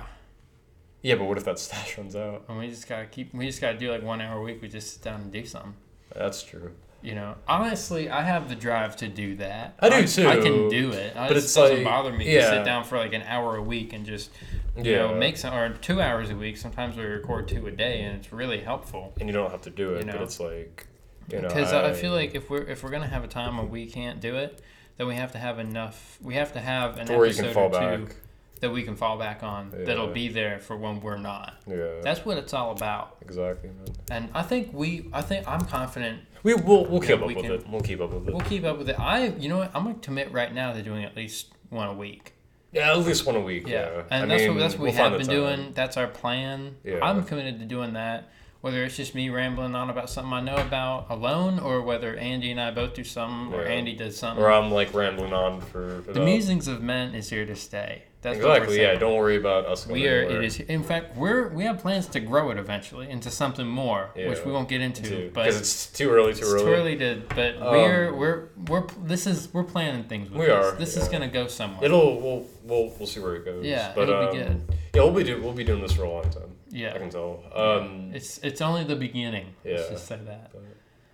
Yeah, 1.01 1.15
but 1.15 1.25
what 1.27 1.39
if 1.39 1.45
that 1.45 1.59
stash 1.61 1.97
runs 1.97 2.17
out? 2.17 2.45
And 2.49 2.59
we 2.59 2.69
just 2.69 2.89
gotta 2.89 3.07
keep. 3.07 3.33
We 3.33 3.47
just 3.47 3.61
gotta 3.61 3.79
do 3.79 3.91
like 3.91 4.03
one 4.03 4.21
hour 4.21 4.39
a 4.41 4.43
week. 4.43 4.61
We 4.61 4.69
just 4.69 4.95
sit 4.95 5.03
down 5.03 5.21
and 5.23 5.33
do 5.33 5.45
something. 5.47 5.75
That's 6.15 6.43
true. 6.43 6.73
You 7.01 7.15
know, 7.15 7.37
honestly, 7.47 8.11
I 8.11 8.23
have 8.23 8.49
the 8.49 8.57
drive 8.57 8.97
to 8.97 9.09
do 9.09 9.37
that. 9.37 9.77
I 9.79 9.89
do 9.89 9.95
I 9.97 10.05
too. 10.05 10.43
can 10.43 10.69
do 10.69 10.91
it. 10.91 11.17
I 11.17 11.29
But 11.29 11.37
it's 11.37 11.55
doesn't 11.55 11.77
like- 11.77 11.85
bother 11.85 12.13
me 12.13 12.25
to 12.25 12.43
sit 12.43 12.65
down 12.65 12.83
for 12.85 12.99
like 12.99 13.13
an 13.13 13.23
hour 13.23 13.57
a 13.57 13.63
week 13.63 13.93
and 13.93 14.05
just 14.05 14.31
you 14.77 14.91
Yeah. 14.93 14.99
know 14.99 15.15
make 15.15 15.37
some 15.37 15.55
or 15.55 15.71
two 15.75 16.01
hours 16.01 16.31
a 16.31 16.35
week. 16.37 16.57
Sometimes 16.57 16.97
we 16.97 17.05
record 17.05 17.47
two 17.47 17.67
a 17.69 17.71
day, 17.71 18.01
and 18.03 18.17
it's 18.17 18.33
really 18.33 18.61
helpful. 18.61 19.13
And 19.21 19.29
you 19.29 19.33
don't 19.33 19.51
have 19.51 19.63
to 19.63 19.71
do 19.71 19.95
it, 19.95 20.01
You 20.01 20.07
but 20.07 20.17
know. 20.17 20.23
it's 20.25 20.41
like 20.41 20.87
you 21.31 21.41
know. 21.41 21.47
Because 21.49 21.73
I, 21.73 21.93
feel 21.93 22.13
like 22.13 22.35
if 22.35 22.51
we're 22.51 22.63
if 22.63 22.83
we're 22.83 22.91
gonna 22.91 23.07
have 23.07 23.23
a 23.23 23.29
time 23.29 23.59
where 23.59 23.67
we 23.67 23.87
can't 23.87 24.21
do 24.21 24.35
it, 24.37 24.61
then 24.97 25.07
we 25.07 25.15
have 25.15 25.31
to 25.33 25.39
have 25.39 25.61
enough. 25.61 26.19
We 26.21 26.35
have 26.35 26.53
to 26.55 26.61
have 26.61 26.99
an 26.99 27.09
or 27.13 27.25
episode 27.27 27.57
or 27.57 27.69
two 27.71 28.07
back. 28.07 28.17
that 28.61 28.71
we 28.71 28.83
can 28.83 28.97
fall 28.97 29.17
back 29.19 29.45
on. 29.45 29.71
That'll 29.73 30.09
be 30.09 30.27
there 30.29 30.59
for 30.59 30.77
when 30.77 31.01
we're 31.01 31.17
not. 31.19 31.55
Yeah. 31.65 32.01
That's 32.03 32.25
what 32.25 32.39
it's 32.39 32.53
all 32.53 32.73
about. 32.73 33.19
exactly, 33.21 33.69
man. 33.71 33.87
And 34.11 34.29
I 34.35 34.43
think 34.43 34.71
we. 34.73 35.09
I 35.13 35.21
think 35.23 35.47
I'm 35.47 35.61
confident 35.61 36.23
We 36.43 36.55
will 36.55 36.87
we'll 36.87 37.03
Yeah, 37.03 37.11
keep 37.13 37.21
up 37.23 37.27
we 37.29 37.35
with 37.35 37.45
can- 37.45 37.53
it. 37.55 37.69
We'll 37.69 37.81
keep 37.81 38.01
up 38.01 38.11
with 38.13 38.29
it. 38.29 38.33
we'll 38.35 38.41
keep 38.45 38.65
up 38.65 38.79
with 38.79 38.89
it. 38.91 38.99
I. 38.99 39.27
You 39.29 39.49
know 39.49 39.59
what? 39.59 39.71
I'm 39.75 39.85
gonna 39.85 39.97
commit 39.97 40.33
right 40.33 40.53
now 40.53 40.73
to 40.73 40.83
doing 40.83 41.05
at 41.05 41.17
least 41.17 41.49
one 41.71 41.89
a 41.89 41.95
week. 41.95 42.33
yeah, 42.73 42.91
at 42.93 42.99
least 42.99 43.27
one 43.27 43.37
a 43.37 43.41
week. 43.41 43.67
Yeah, 43.67 43.91
Yeah, 43.91 44.03
and 44.11 44.25
I 44.25 44.27
that's 44.27 44.43
mean, 44.43 44.55
what 44.55 44.61
that's 44.61 44.75
what 44.75 44.83
we'll 44.83 44.93
have 44.93 45.19
been 45.19 45.27
doing. 45.27 45.73
That's 45.75 45.97
our 45.97 46.07
plan. 46.07 46.77
Yeah. 46.85 46.99
I'm 47.03 47.25
committed 47.25 47.59
to 47.61 47.67
doing 47.67 47.95
that. 47.95 48.29
Whether 48.61 48.83
it's 48.85 48.97
just 48.97 49.15
me 49.15 49.29
rambling 49.31 49.77
on 49.77 49.89
about 49.89 50.11
something 50.11 50.33
I 50.33 50.41
know 50.41 50.57
about 50.57 51.07
alone, 51.11 51.61
or 51.61 51.81
whether 51.83 52.17
Andy 52.17 52.51
and 52.51 52.61
I 52.61 52.73
both 52.73 52.93
do 52.95 53.05
something, 53.05 53.55
or 53.55 53.63
Yeah. 53.63 53.69
Andy 53.71 53.95
does 53.95 54.17
something. 54.17 54.43
Or 54.45 54.51
I'm 54.51 54.73
like 54.73 54.93
rambling 54.93 55.33
on 55.33 55.61
for, 55.61 56.03
for 56.03 56.13
the 56.13 56.19
that. 56.19 56.25
musings 56.25 56.67
of 56.67 56.83
men 56.83 57.15
is 57.15 57.31
here 57.31 57.47
to 57.47 57.55
stay. 57.55 58.03
That's 58.21 58.37
Exactly. 58.39 58.81
Yeah. 58.81 58.97
Don't 58.97 59.15
worry 59.17 59.37
about 59.37 59.65
us. 59.67 59.85
Going 59.85 60.01
We 60.03 60.09
are. 60.09 60.23
anywhere. 60.23 60.43
It 60.43 60.45
is. 60.47 60.59
In 60.59 60.83
fact, 60.83 61.17
we're 61.17 61.51
we 61.51 61.63
have 61.67 61.79
plans 61.79 62.09
to 62.09 62.19
grow 62.19 62.51
it 62.51 62.59
eventually 62.59 63.09
into 63.09 63.31
something 63.31 63.69
more, 63.69 64.11
which 64.17 64.45
we 64.45 64.51
won't 64.51 64.69
get 64.69 64.81
into. 64.81 65.31
Because 65.33 65.57
it's 65.61 65.87
too 65.93 66.11
early. 66.11 66.33
Too 66.35 66.41
it's 66.41 66.53
early. 66.53 66.65
too 66.65 66.69
early 66.69 66.97
to. 66.97 67.23
But 67.37 67.63
Um, 67.63 67.71
we're 67.71 68.13
we're 68.13 68.49
we're 68.67 68.87
this 69.05 69.29
is 69.29 69.55
we're 69.55 69.63
planning 69.63 70.03
things. 70.03 70.31
With 70.31 70.41
We 70.41 70.47
this. 70.47 70.67
are, 70.67 70.73
This 70.77 70.97
is 70.97 71.07
gonna 71.07 71.29
go 71.29 71.47
somewhere. 71.47 71.85
It'll 71.85 72.21
we'll 72.21 72.45
we'll 72.65 72.93
we'll 72.99 73.07
see 73.07 73.21
where 73.21 73.37
it 73.37 73.45
goes. 73.45 73.65
Yeah, 73.65 73.93
but, 73.95 74.09
it'll 74.09 74.17
um, 74.27 74.33
be 74.33 74.39
good. 74.39 74.63
Yeah, 74.99 75.05
we'll 75.05 75.13
be 75.15 75.23
do, 75.25 75.41
we'll 75.41 75.53
be 75.53 75.63
doing 75.65 75.81
this 75.81 75.93
for 75.93 76.03
a 76.03 76.11
long 76.11 76.29
time. 76.29 76.51
Yeah. 76.71 76.93
I 76.95 76.99
can 76.99 77.09
tell. 77.11 77.43
Um. 77.55 78.11
It's 78.13 78.39
it's 78.39 78.61
only 78.61 78.83
the 78.85 78.97
beginning. 78.97 79.55
Let's 79.65 79.83
Yeah. 79.85 79.91
just 79.91 80.07
say 80.09 80.19
that. 80.27 80.51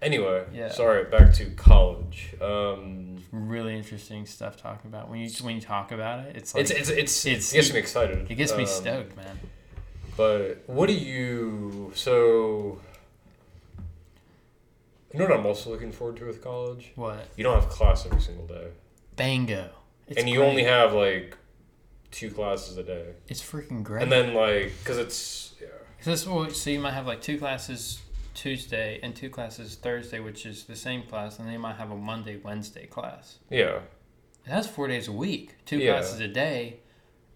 Anyway. 0.01 0.45
Yeah. 0.55 0.71
Sorry. 0.71 1.05
Back 1.05 1.35
to 1.35 1.51
college. 1.51 2.35
Um. 2.41 3.23
Really 3.31 3.77
interesting 3.77 4.25
stuff 4.27 4.57
talking 4.57 4.89
about 4.89 5.11
when 5.11 5.21
you 5.21 5.29
when 5.43 5.55
you 5.57 5.61
talk 5.61 5.93
about 5.93 6.21
it. 6.27 6.37
It's 6.37 6.55
like 6.55 6.63
It's 6.63 6.71
it's 6.71 6.89
it's, 6.91 7.27
it's- 7.27 7.53
it 7.53 7.57
gets 7.57 7.73
me 7.75 7.79
excited. 7.79 8.31
it 8.31 8.35
gets 8.37 8.53
me 8.57 8.63
Um, 8.63 8.69
stoked, 8.69 9.17
man. 9.17 9.39
But 10.17 10.63
what 10.67 10.87
do 10.87 10.95
you 10.95 11.93
so? 11.95 12.79
You 15.13 15.19
know 15.21 15.27
what 15.27 15.39
I'm 15.39 15.47
also 15.47 15.71
looking 15.71 15.93
forward 15.93 16.17
to 16.19 16.27
with 16.27 16.43
college? 16.43 16.93
What? 16.97 17.27
You 17.37 17.45
don't 17.45 17.61
have 17.61 17.69
class 17.69 18.05
every 18.07 18.21
single 18.21 18.47
day, 18.47 18.69
Bingo. 19.17 19.69
It's 20.09 20.19
and 20.19 20.29
you 20.29 20.39
great. 20.39 20.49
only 20.49 20.65
have 20.65 20.93
like 20.93 21.37
two 22.15 22.31
classes 22.31 22.77
a 22.79 22.83
day, 22.83 23.07
It's 23.29 23.43
freaking 23.43 23.83
great. 23.83 24.03
and 24.03 24.13
then 24.13 24.33
like 24.35 24.73
because 24.79 24.99
it's 24.99 25.55
yeah, 25.61 25.67
So 26.01 26.11
this 26.11 26.27
well, 26.27 26.49
so 26.51 26.71
you 26.71 26.81
might 26.81 26.93
have 26.93 27.07
like 27.07 27.21
two 27.21 27.39
classes 27.39 28.01
Tuesday 28.35 29.01
and 29.03 29.15
two 29.15 29.29
classes 29.31 29.75
Thursday, 29.77 30.21
which 30.21 30.47
is 30.47 30.65
the 30.65 30.77
same 30.77 31.03
class, 31.03 31.39
and 31.39 31.47
then 31.47 31.53
you 31.53 31.59
might 31.61 31.77
have 31.77 31.91
a 31.91 31.97
Monday 31.97 32.37
Wednesday 32.43 32.87
class. 32.87 33.39
yeah, 33.51 33.79
And 34.47 34.55
that's 34.57 34.67
four 34.67 34.89
days 34.89 35.09
a 35.09 35.13
week, 35.13 35.55
two 35.67 35.79
Yeah. 35.79 35.93
classes 35.99 36.21
a 36.21 36.29
day. 36.29 36.81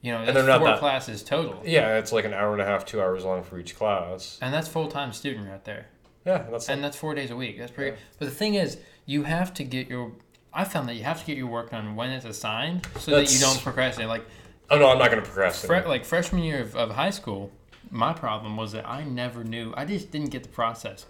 You 0.01 0.13
know, 0.13 0.19
And 0.19 0.29
that's 0.29 0.37
they're 0.37 0.47
not 0.47 0.59
four 0.61 0.69
that- 0.69 0.79
classes 0.79 1.25
total, 1.25 1.61
yeah. 1.65 1.99
It's 1.99 2.13
like 2.13 2.25
an 2.25 2.33
hour 2.33 2.53
and 2.53 2.63
a 2.63 2.65
half, 2.65 2.85
two 2.87 3.01
hours 3.03 3.25
long 3.25 3.43
for 3.43 3.59
each 3.59 3.77
class. 3.77 4.39
and 4.41 4.55
that's 4.55 4.69
full 4.69 4.87
time 4.89 5.13
student 5.13 5.49
right 5.49 5.65
there. 5.65 5.87
Yeah, 6.25 6.45
that's 6.51 6.69
and 6.69 6.83
that's 6.85 6.97
four 6.97 7.15
days 7.15 7.31
a 7.33 7.37
week. 7.37 7.59
That's 7.59 7.73
pretty. 7.73 7.93
Yeah. 7.93 7.97
But 8.19 8.27
the 8.27 8.35
thing 8.35 8.55
is, 8.55 8.79
you 9.07 9.25
have 9.25 9.53
to 9.55 9.65
get 9.65 9.89
your. 9.89 10.13
I 10.53 10.65
found 10.65 10.89
that 10.89 10.95
you 10.95 11.05
have 11.05 11.21
to 11.21 11.27
get 11.27 11.37
your 11.37 11.47
work 11.47 11.71
done 11.71 11.95
when 11.97 12.11
it's 12.11 12.25
assigned, 12.25 12.87
so 12.99 13.13
that 13.13 13.33
you 13.33 13.39
don't 13.39 13.61
procrastinate. 13.61 14.09
Like, 14.09 14.25
oh 14.71 14.79
no, 14.79 14.91
I'm 14.91 14.99
not 14.99 15.11
gonna 15.11 15.23
fre- 15.23 15.33
procrastinate. 15.33 15.87
like 15.87 16.05
freshman 16.05 16.43
year 16.43 16.63
of, 16.63 16.77
of 16.77 16.91
high 16.91 17.11
school, 17.11 17.51
my 17.91 18.13
problem 18.13 18.57
was 18.57 18.73
that 18.73 18.89
I 18.89 19.05
never 19.05 19.45
knew. 19.45 19.73
I 19.77 19.85
just 19.85 20.11
didn't 20.11 20.31
get 20.31 20.43
the 20.43 20.49
process. 20.49 21.07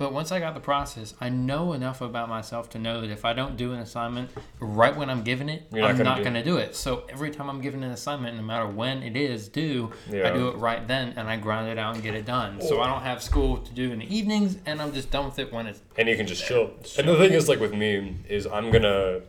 But 0.00 0.14
once 0.14 0.32
I 0.32 0.40
got 0.40 0.54
the 0.54 0.60
process, 0.60 1.12
I 1.20 1.28
know 1.28 1.74
enough 1.74 2.00
about 2.00 2.30
myself 2.30 2.70
to 2.70 2.78
know 2.78 3.02
that 3.02 3.10
if 3.10 3.26
I 3.26 3.34
don't 3.34 3.58
do 3.58 3.74
an 3.74 3.80
assignment 3.80 4.30
right 4.58 4.96
when 4.96 5.10
I'm 5.10 5.22
given 5.22 5.50
it, 5.50 5.64
You're 5.70 5.84
I'm 5.84 5.94
gonna 5.94 6.08
not 6.08 6.22
going 6.22 6.32
to 6.32 6.42
do 6.42 6.56
it. 6.56 6.74
So 6.74 7.04
every 7.10 7.30
time 7.30 7.50
I'm 7.50 7.60
given 7.60 7.84
an 7.84 7.90
assignment, 7.90 8.34
no 8.34 8.42
matter 8.42 8.66
when 8.66 9.02
it 9.02 9.14
is 9.14 9.46
due, 9.46 9.92
I 10.08 10.30
do 10.30 10.48
it 10.48 10.56
right 10.56 10.88
then 10.88 11.12
and 11.18 11.28
I 11.28 11.36
grind 11.36 11.68
it 11.68 11.76
out 11.76 11.96
and 11.96 12.02
get 12.02 12.14
it 12.14 12.24
done. 12.24 12.62
So 12.62 12.80
I 12.80 12.88
oh. 12.88 12.94
don't 12.94 13.02
have 13.02 13.22
school 13.22 13.58
to 13.58 13.72
do 13.74 13.92
in 13.92 13.98
the 13.98 14.16
evenings 14.16 14.56
and 14.64 14.80
I'm 14.80 14.94
just 14.94 15.10
done 15.10 15.26
with 15.26 15.38
it 15.38 15.52
when 15.52 15.66
it's 15.66 15.82
and 15.98 16.08
you 16.08 16.16
can 16.16 16.26
just 16.26 16.46
chill. 16.46 16.70
And 16.96 17.06
the 17.06 17.18
thing 17.18 17.32
is, 17.32 17.46
like 17.46 17.60
with 17.60 17.74
me, 17.74 18.16
is 18.26 18.46
I'm 18.46 18.70
gonna, 18.70 19.20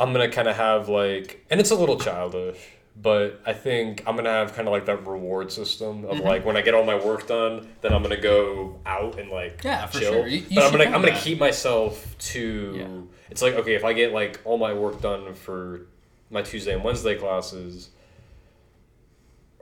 I'm 0.00 0.12
gonna 0.12 0.30
kind 0.30 0.48
of 0.48 0.56
have 0.56 0.88
like, 0.88 1.44
and 1.50 1.60
it's 1.60 1.70
a 1.70 1.74
little 1.74 1.98
childish, 1.98 2.58
but 3.00 3.40
I 3.46 3.52
think 3.52 4.02
I'm 4.06 4.16
gonna 4.16 4.30
have 4.30 4.54
kind 4.54 4.66
of 4.66 4.72
like 4.72 4.86
that 4.86 5.06
reward 5.06 5.52
system 5.52 6.04
of 6.06 6.16
Mhm. 6.18 6.24
like 6.24 6.44
when 6.44 6.56
I 6.56 6.62
get 6.62 6.74
all 6.74 6.84
my 6.84 6.94
work 6.96 7.26
done, 7.26 7.68
then 7.82 7.92
I'm 7.92 8.02
gonna 8.02 8.16
go 8.20 8.78
out 8.86 9.18
and 9.18 9.30
like 9.30 9.62
Yeah, 9.62 9.86
chill. 9.86 10.00
sure. 10.12 10.26
You- 10.26 10.38
you 10.48 10.54
but 10.54 10.64
I'm 10.64 10.72
gonna 10.72 10.84
I'm 10.84 11.02
gonna 11.02 11.18
keep 11.20 11.38
myself 11.38 12.16
to. 12.32 12.74
Yeah. 12.76 12.86
It's 13.30 13.42
like 13.42 13.54
okay, 13.54 13.74
if 13.74 13.84
I 13.84 13.92
get 13.92 14.12
like 14.12 14.40
all 14.44 14.58
my 14.58 14.72
work 14.72 15.00
done 15.02 15.34
for 15.34 15.82
my 16.30 16.42
Tuesday 16.42 16.72
and 16.74 16.82
Wednesday 16.82 17.14
classes, 17.16 17.90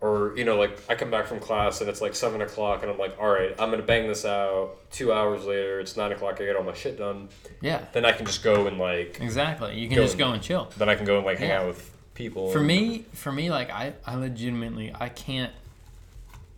or 0.01 0.33
you 0.37 0.45
know 0.45 0.57
like 0.57 0.79
I 0.89 0.95
come 0.95 1.11
back 1.11 1.27
from 1.27 1.41
class 1.41 1.81
and 1.81 1.91
it's 1.91 2.01
like 2.01 2.15
seven 2.15 2.41
o'clock 2.41 2.83
and 2.83 2.91
I'm 2.93 2.99
like, 2.99 3.17
all 3.21 3.29
right, 3.29 3.55
I'm 3.59 3.71
gonna 3.71 3.83
bang 3.83 4.07
this 4.09 4.25
out. 4.25 4.77
Two 4.93 5.13
hours 5.13 5.45
later, 5.45 5.81
it's 5.81 5.97
nine 5.97 6.13
o'clock. 6.13 6.41
I 6.41 6.45
get 6.45 6.57
all 6.57 6.63
my 6.63 6.75
shit 6.75 6.97
done. 6.99 7.29
Yeah, 7.61 7.85
Then 7.93 8.05
I 8.05 8.13
can 8.13 8.25
just 8.27 8.43
go 8.45 8.67
and 8.67 8.79
like 8.79 9.19
exactly. 9.21 9.77
You 9.79 9.89
can 9.89 9.97
Go 9.97 10.03
just 10.03 10.15
and- 10.15 10.19
go 10.21 10.31
and 10.33 10.43
chill. 10.43 10.71
then 10.79 10.89
I 10.89 10.95
can 10.95 11.05
go 11.05 11.17
and 11.17 11.27
like 11.27 11.39
hang 11.39 11.49
Yeah. 11.49 11.61
out 11.63 11.67
with 11.69 11.91
people. 12.15 12.51
For 12.53 12.59
and- 12.59 12.67
me, 12.69 13.05
for 13.13 13.33
me, 13.33 13.51
like 13.51 13.71
I, 13.71 13.95
I 14.07 14.15
legitimately, 14.17 14.93
I 14.99 15.09
can't, 15.09 15.53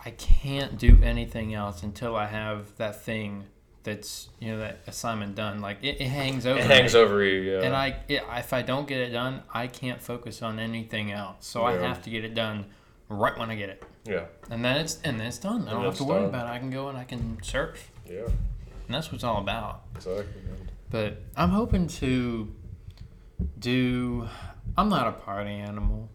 I 0.05 0.11
can't 0.11 0.79
do 0.79 0.99
anything 1.03 1.55
else 1.55 1.83
until 1.83 2.17
I 2.17 2.27
have 2.27 2.75
that 2.79 3.03
thing 3.03 3.45
that's 3.83 4.29
you 4.39 4.53
know 4.53 4.59
that 4.59 4.81
assignment 4.87 5.35
done. 5.35 5.61
Like 5.61 5.79
it, 5.83 6.01
it 6.01 6.09
hangs 6.09 6.47
over. 6.47 6.59
it 6.59 6.67
hangs 6.67 6.93
me. 6.95 7.01
over 7.01 7.25
you. 7.25 7.53
Yeah. 7.53 7.63
And 7.63 7.75
I, 7.75 7.97
it, 8.09 8.23
if 8.37 8.53
I 8.53 8.61
don't 8.63 8.87
get 8.87 9.01
it 9.01 9.11
done, 9.11 9.43
I 9.53 9.67
can't 9.67 10.01
focus 10.03 10.43
on 10.43 10.59
anything 10.59 11.13
else. 11.13 11.47
So 11.47 11.65
I 11.65 11.73
have 11.79 12.03
to 12.03 12.11
get 12.11 12.25
it 12.25 12.35
done 12.35 12.67
right 13.11 13.37
when 13.39 13.51
I 13.51 13.57
get 13.57 13.69
it, 13.69 13.83
yeah. 14.07 14.25
and 14.51 14.65
then 14.65 14.77
it's 14.79 14.99
and 15.05 15.21
then 15.21 15.27
it's 15.27 15.39
done. 15.39 15.69
I 15.69 15.73
don't 15.73 15.85
have 15.85 15.97
to 15.97 16.05
worry 16.05 16.21
done. 16.21 16.29
about 16.31 16.47
it. 16.47 16.51
I 16.51 16.59
can 16.59 16.71
go 16.71 16.89
and 16.89 16.97
I 16.97 17.05
can 17.05 17.39
surf, 17.43 17.91
Yeah. 18.09 18.21
and 18.27 18.35
that's 18.95 19.09
what 19.09 19.17
it's 19.17 19.25
all 19.25 19.39
about. 19.39 19.83
Exactly. 19.97 20.25
Man. 20.49 20.71
But 20.91 21.19
I'm 21.37 21.51
hoping 21.51 21.87
to 21.89 22.49
do. 23.59 24.29
I'm 24.79 24.89
not 24.89 25.09
a 25.09 25.13
party 25.13 25.51
animal. 25.51 26.09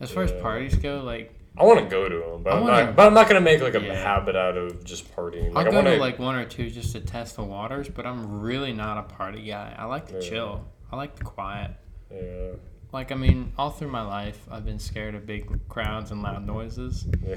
As 0.00 0.10
far 0.10 0.24
as 0.24 0.32
parties 0.32 0.74
go, 0.76 1.02
like 1.02 1.32
I 1.58 1.64
want 1.64 1.78
to 1.80 1.86
go 1.86 2.08
to 2.08 2.16
them, 2.18 2.42
but 2.42 2.52
I 2.52 2.56
I'm 2.56 2.62
wanna- 2.64 2.84
not. 2.86 2.96
But 2.96 3.06
I'm 3.06 3.14
not 3.14 3.28
gonna 3.28 3.40
make 3.40 3.62
like 3.62 3.74
a 3.74 3.80
Yeah. 3.80 3.94
habit 3.94 4.36
out 4.36 4.56
of 4.56 4.84
just 4.84 5.14
partying. 5.16 5.48
I'll 5.48 5.52
Like 5.54 5.66
I 5.68 5.70
go 5.70 5.76
want 5.76 5.86
to 5.88 5.96
like 5.96 6.18
one 6.18 6.34
or 6.34 6.44
two 6.44 6.68
just 6.70 6.92
to 6.92 7.00
test 7.00 7.36
the 7.36 7.44
waters. 7.44 7.88
But 7.88 8.04
I'm 8.06 8.40
really 8.40 8.72
not 8.72 8.98
a 8.98 9.02
party 9.14 9.42
guy. 9.46 9.74
I 9.78 9.86
like 9.86 10.06
to 10.08 10.14
Yeah. 10.14 10.20
chill. 10.28 10.64
I 10.92 10.96
like 10.96 11.16
the 11.16 11.24
quiet. 11.24 11.70
Yeah. 12.12 12.50
Like 12.92 13.12
I 13.12 13.14
mean, 13.14 13.52
all 13.58 13.70
through 13.70 13.90
my 13.90 14.02
life, 14.02 14.38
I've 14.50 14.64
been 14.64 14.78
scared 14.78 15.14
of 15.14 15.26
big 15.26 15.68
crowds 15.68 16.10
and 16.12 16.22
loud 16.22 16.46
noises. 16.46 17.06
Yeah. 17.26 17.36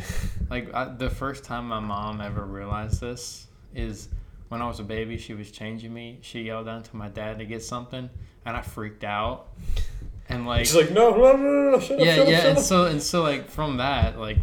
Like 0.50 0.74
I, 0.74 0.86
the 0.86 1.10
first 1.10 1.44
time 1.44 1.68
my 1.68 1.80
mom 1.80 2.22
ever 2.22 2.46
realized 2.46 3.02
this 3.02 3.48
is 3.76 4.10
when 4.50 4.62
I 4.62 4.68
was 4.68 4.80
a 4.80 4.84
baby. 4.84 5.18
She 5.18 5.34
was 5.34 5.52
changing 5.52 5.94
me. 5.94 6.20
She 6.22 6.42
yelled 6.44 6.68
down 6.68 6.84
to 6.84 6.96
my 6.96 7.10
dad 7.10 7.40
to 7.40 7.46
get 7.46 7.64
something, 7.64 8.10
and 8.46 8.58
I 8.58 8.62
freaked 8.62 9.04
out. 9.04 9.48
And 10.30 10.46
like, 10.46 10.66
She's 10.68 10.76
like, 10.76 10.92
no, 10.92 11.10
no, 11.12 11.36
no, 11.36 11.38
no, 11.38 11.72
no, 11.72 11.80
shut 11.80 12.00
yeah, 12.00 12.12
up, 12.12 12.16
shut 12.18 12.28
yeah. 12.28 12.38
up, 12.38 12.42
shut 12.42 12.50
And 12.50 12.58
up. 12.60 12.64
so 12.64 12.86
and 12.86 13.02
so 13.02 13.24
like 13.24 13.50
from 13.50 13.78
that, 13.78 14.20
like 14.20 14.38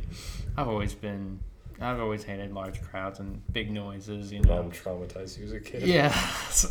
I've 0.57 0.69
always 0.69 0.95
been, 0.95 1.39
I've 1.81 2.01
always 2.01 2.25
hated 2.25 2.53
large 2.53 2.81
crowds 2.83 3.19
and 3.21 3.41
big 3.53 3.71
noises. 3.71 4.33
You 4.33 4.41
know. 4.41 4.63
Mom 4.63 4.71
traumatized 4.73 5.39
you 5.39 5.45
as 5.45 5.53
a 5.53 5.61
kid. 5.61 5.83
Yeah, 5.83 6.09
so 6.51 6.69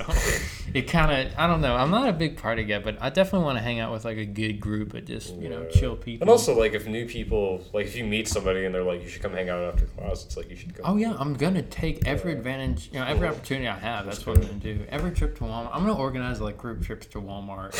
it 0.73 0.83
kind 0.83 1.11
of 1.27 1.33
I 1.37 1.45
don't 1.47 1.61
know. 1.61 1.75
I'm 1.75 1.91
not 1.91 2.09
a 2.09 2.13
big 2.13 2.37
party 2.37 2.63
guy, 2.63 2.79
but 2.79 2.97
I 2.99 3.09
definitely 3.09 3.45
want 3.45 3.57
to 3.57 3.63
hang 3.63 3.79
out 3.79 3.91
with 3.91 4.03
like 4.05 4.17
a 4.17 4.25
good 4.25 4.59
group 4.59 4.93
of 4.93 5.05
just 5.05 5.35
you 5.35 5.49
know 5.49 5.61
Yeah. 5.63 5.69
chill 5.79 5.95
people. 5.95 6.23
And 6.23 6.29
also, 6.29 6.57
like, 6.57 6.73
if 6.73 6.87
new 6.87 7.05
people, 7.05 7.63
like, 7.73 7.85
if 7.85 7.95
you 7.95 8.03
meet 8.03 8.27
somebody 8.27 8.65
and 8.65 8.73
they're 8.73 8.83
like, 8.83 9.03
you 9.03 9.07
should 9.09 9.21
come 9.21 9.33
hang 9.33 9.49
out 9.49 9.61
after 9.63 9.85
class, 9.85 10.25
it's 10.25 10.37
like 10.37 10.49
you 10.49 10.55
should 10.55 10.73
go. 10.73 10.81
Oh 10.85 10.97
yeah, 10.97 11.15
I'm 11.19 11.33
gonna 11.35 11.61
take 11.61 12.07
every 12.07 12.31
Yeah. 12.31 12.37
advantage, 12.39 12.89
you 12.91 12.99
know, 12.99 13.05
every 13.05 13.27
opportunity 13.27 13.67
I 13.67 13.77
have. 13.77 14.05
That's 14.05 14.17
That's 14.17 14.27
what 14.27 14.37
I'm 14.37 14.43
gonna 14.43 14.53
do. 14.59 14.85
Every 14.89 15.11
trip 15.11 15.37
to 15.37 15.43
Walmart, 15.43 15.69
I'm 15.71 15.81
gonna 15.85 15.97
organize 15.97 16.41
like 16.41 16.57
group 16.57 16.83
trips 16.83 17.05
to 17.07 17.21
Walmart. 17.21 17.75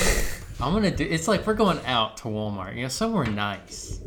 I'm 0.62 0.74
gonna 0.74 0.92
do. 0.96 1.04
It's 1.04 1.28
like 1.28 1.48
we're 1.48 1.54
going 1.56 1.80
out 1.86 2.18
to 2.18 2.24
Walmart, 2.26 2.76
you 2.76 2.84
know, 2.84 2.88
somewhere 2.90 3.26
nice. 3.26 4.00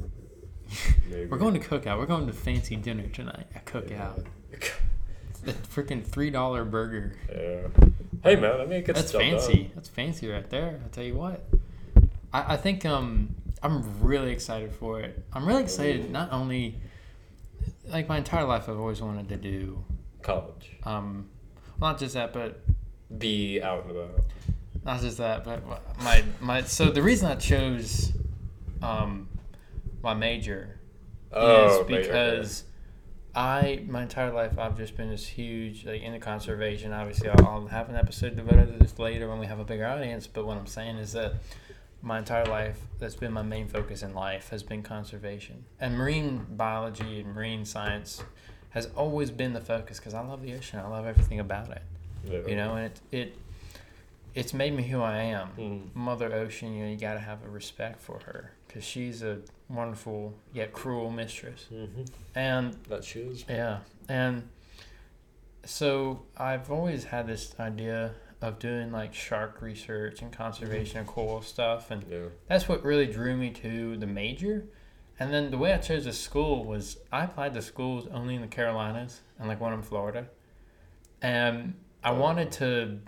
We're 1.11 1.38
going 1.38 1.54
to 1.54 1.61
cookout. 1.61 1.98
We're 1.98 2.07
going 2.07 2.26
to 2.26 2.33
fancy 2.33 2.76
dinner 2.76 3.09
tonight 3.09 3.46
A 3.54 3.61
cookout. 3.61 4.24
The 5.44 5.52
freaking 5.52 6.04
three 6.04 6.31
dollar 6.31 6.64
burger. 6.64 7.14
Yeah. 7.31 7.68
Hey 8.22 8.37
man, 8.37 8.61
I 8.61 8.64
mean, 8.64 8.72
it 8.81 8.87
gets 8.87 9.00
That's 9.00 9.12
fancy. 9.12 9.54
done. 9.64 9.70
That's 9.74 9.88
fancy 9.88 10.28
right 10.28 10.48
there. 10.50 10.81
I 10.85 10.88
tell 10.88 11.04
you 11.04 11.14
what. 11.14 11.44
I, 12.33 12.54
I 12.54 12.57
think 12.57 12.85
um 12.85 13.35
I'm 13.62 14.00
really 14.00 14.31
excited 14.33 14.72
for 14.72 15.00
it. 15.00 15.24
I'm 15.33 15.46
really 15.46 15.62
excited. 15.62 16.11
Not 16.11 16.33
only 16.33 16.74
like 17.87 18.09
my 18.09 18.18
entire 18.18 18.44
life, 18.44 18.68
I've 18.68 18.78
always 18.78 19.00
wanted 19.00 19.28
to 19.31 19.37
do 19.37 19.85
College. 20.22 20.72
um 20.85 21.28
not 21.81 21.98
just 21.98 22.14
that, 22.14 22.33
but 22.33 22.61
Be 23.18 23.62
out 23.62 23.83
and 23.85 23.92
about. 23.92 24.20
not 24.85 25.00
just 25.00 25.18
that, 25.18 25.44
but 25.44 25.62
my 26.02 26.24
my. 26.40 26.62
So 26.62 26.90
the 26.90 27.02
reason 27.02 27.31
I 27.31 27.37
chose 27.37 28.12
um 28.83 29.27
my 30.02 30.14
major 30.14 30.78
Oh, 31.32 31.82
is 31.82 31.87
because 31.87 32.64
I 33.34 33.84
my 33.87 34.02
entire 34.02 34.32
life 34.32 34.58
I've 34.58 34.76
just 34.76 34.96
been 34.96 35.11
this 35.11 35.26
huge 35.26 35.84
like 35.84 36.02
into 36.02 36.18
conservation. 36.18 36.92
Obviously, 36.92 37.28
I'll, 37.28 37.46
I'll 37.46 37.66
have 37.66 37.88
an 37.90 37.96
episode 37.96 38.34
devoted 38.37 38.72
to 38.72 38.78
this 38.78 38.98
later 38.98 39.28
when 39.28 39.38
we 39.38 39.46
have 39.46 39.58
a 39.58 39.64
bigger 39.64 39.87
audience. 39.87 40.26
But 40.26 40.46
what 40.46 40.56
I'm 40.56 40.66
saying 40.66 40.96
is 40.96 41.12
that 41.12 41.34
my 42.00 42.18
entire 42.18 42.46
life 42.46 42.78
that's 42.98 43.16
been 43.16 43.32
my 43.32 43.42
main 43.42 43.68
focus 43.68 44.02
in 44.02 44.14
life 44.14 44.50
has 44.50 44.62
been 44.62 44.82
conservation 44.82 45.64
and 45.80 45.98
marine 45.98 46.46
biology 46.50 47.20
and 47.20 47.34
marine 47.34 47.64
science 47.64 48.22
has 48.70 48.87
always 48.96 49.32
been 49.32 49.52
the 49.52 49.61
focus 49.61 49.98
because 49.98 50.14
I 50.14 50.20
love 50.20 50.42
the 50.42 50.54
ocean. 50.54 50.78
I 50.78 50.87
love 50.88 51.06
everything 51.06 51.40
about 51.40 51.70
it. 51.70 51.82
Yeah. 52.24 52.40
You 52.46 52.56
know, 52.56 52.76
and 52.76 52.87
it 52.87 53.00
it 53.12 53.37
it's 54.34 54.54
made 54.54 54.74
me 54.74 54.84
who 54.84 55.02
I 55.02 55.18
am. 55.18 55.48
Mm. 55.58 55.94
Mother 55.94 56.32
Ocean, 56.32 56.74
you 56.74 56.84
know, 56.84 56.90
you 56.90 56.96
got 56.96 57.14
to 57.14 57.20
have 57.20 57.44
a 57.44 57.48
respect 57.48 58.00
for 58.00 58.20
her 58.20 58.52
because 58.66 58.84
she's 58.84 59.22
a 59.22 59.38
wonderful 59.68 60.35
yet 60.52 60.72
cruel 60.72 61.11
mistress. 61.11 61.66
Mm-hmm. 61.72 62.02
And 62.35 62.74
That 62.88 63.04
she 63.04 63.20
is. 63.20 63.44
yeah, 63.48 63.78
and 64.09 64.48
so 65.64 66.22
I've 66.37 66.70
always 66.70 67.04
had 67.04 67.26
this 67.26 67.54
idea 67.61 68.12
of 68.40 68.59
doing 68.59 68.92
like 68.92 69.12
shark 69.12 69.61
research 69.61 70.22
and 70.22 70.33
conservation 70.33 71.00
of 71.00 71.07
coral 71.07 71.42
stuff, 71.42 71.90
and 71.90 72.04
Yeah. 72.09 72.26
that's 72.46 72.68
what 72.68 72.85
really 72.85 73.07
drew 73.07 73.37
me 73.37 73.50
to 73.50 73.96
the 73.96 74.07
major. 74.07 74.64
And 75.20 75.35
then 75.35 75.50
the 75.50 75.59
way 75.59 75.72
I 75.72 75.78
chose 75.78 76.04
the 76.04 76.12
school 76.12 76.64
was 76.64 76.98
I 77.11 77.24
applied 77.24 77.54
to 77.54 77.62
schools 77.62 78.07
only 78.12 78.37
in 78.37 78.40
the 78.40 78.46
Carolinas 78.46 79.20
and 79.38 79.48
like 79.48 79.61
one 79.61 79.72
in 79.72 79.83
Florida, 79.83 80.28
and 81.20 81.74
I 82.04 82.12
wanted 82.12 82.52
to 82.52 83.00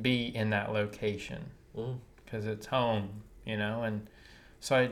be 0.00 0.34
in 0.34 0.50
that 0.50 0.72
location 0.72 1.50
Mm. 1.76 1.98
because 2.24 2.46
it's 2.46 2.66
home, 2.66 3.22
you 3.44 3.56
know. 3.58 3.82
And 3.82 4.08
so 4.60 4.76
I, 4.76 4.90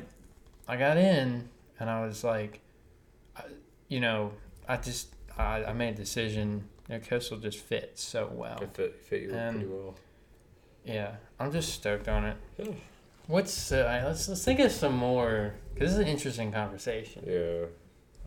I 0.71 0.77
got 0.77 0.97
in, 0.97 1.49
and 1.81 1.91
I 1.91 2.07
was 2.07 2.23
like, 2.23 2.61
I, 3.37 3.43
you 3.89 3.99
know, 3.99 4.33
I 4.69 4.77
just 4.77 5.13
I, 5.37 5.65
I 5.65 5.73
made 5.73 5.95
a 5.95 5.97
decision. 5.97 6.69
You 6.89 6.95
know, 6.97 7.01
Coastal 7.01 7.39
just 7.39 7.59
fits 7.59 8.03
so 8.03 8.31
well. 8.33 8.59
It 8.63 8.73
fit, 8.75 8.95
fit 9.03 9.23
you 9.23 9.33
And- 9.35 9.57
pretty 9.59 9.73
well. 9.73 9.95
Yeah, 10.85 11.17
I'm 11.39 11.51
just 11.53 11.75
stoked 11.75 12.09
on 12.09 12.25
it. 12.25 12.37
Yeah. 12.57 12.73
What's 13.27 13.73
uh, 13.73 14.03
let's 14.07 14.29
let's 14.29 14.45
think 14.45 14.61
of 14.61 14.71
some 14.73 14.97
more 14.97 15.55
because 15.75 15.91
this 15.91 15.99
is 15.99 16.05
an 16.05 16.09
interesting 16.09 16.53
conversation. 16.53 17.25
Yeah. 17.27 17.67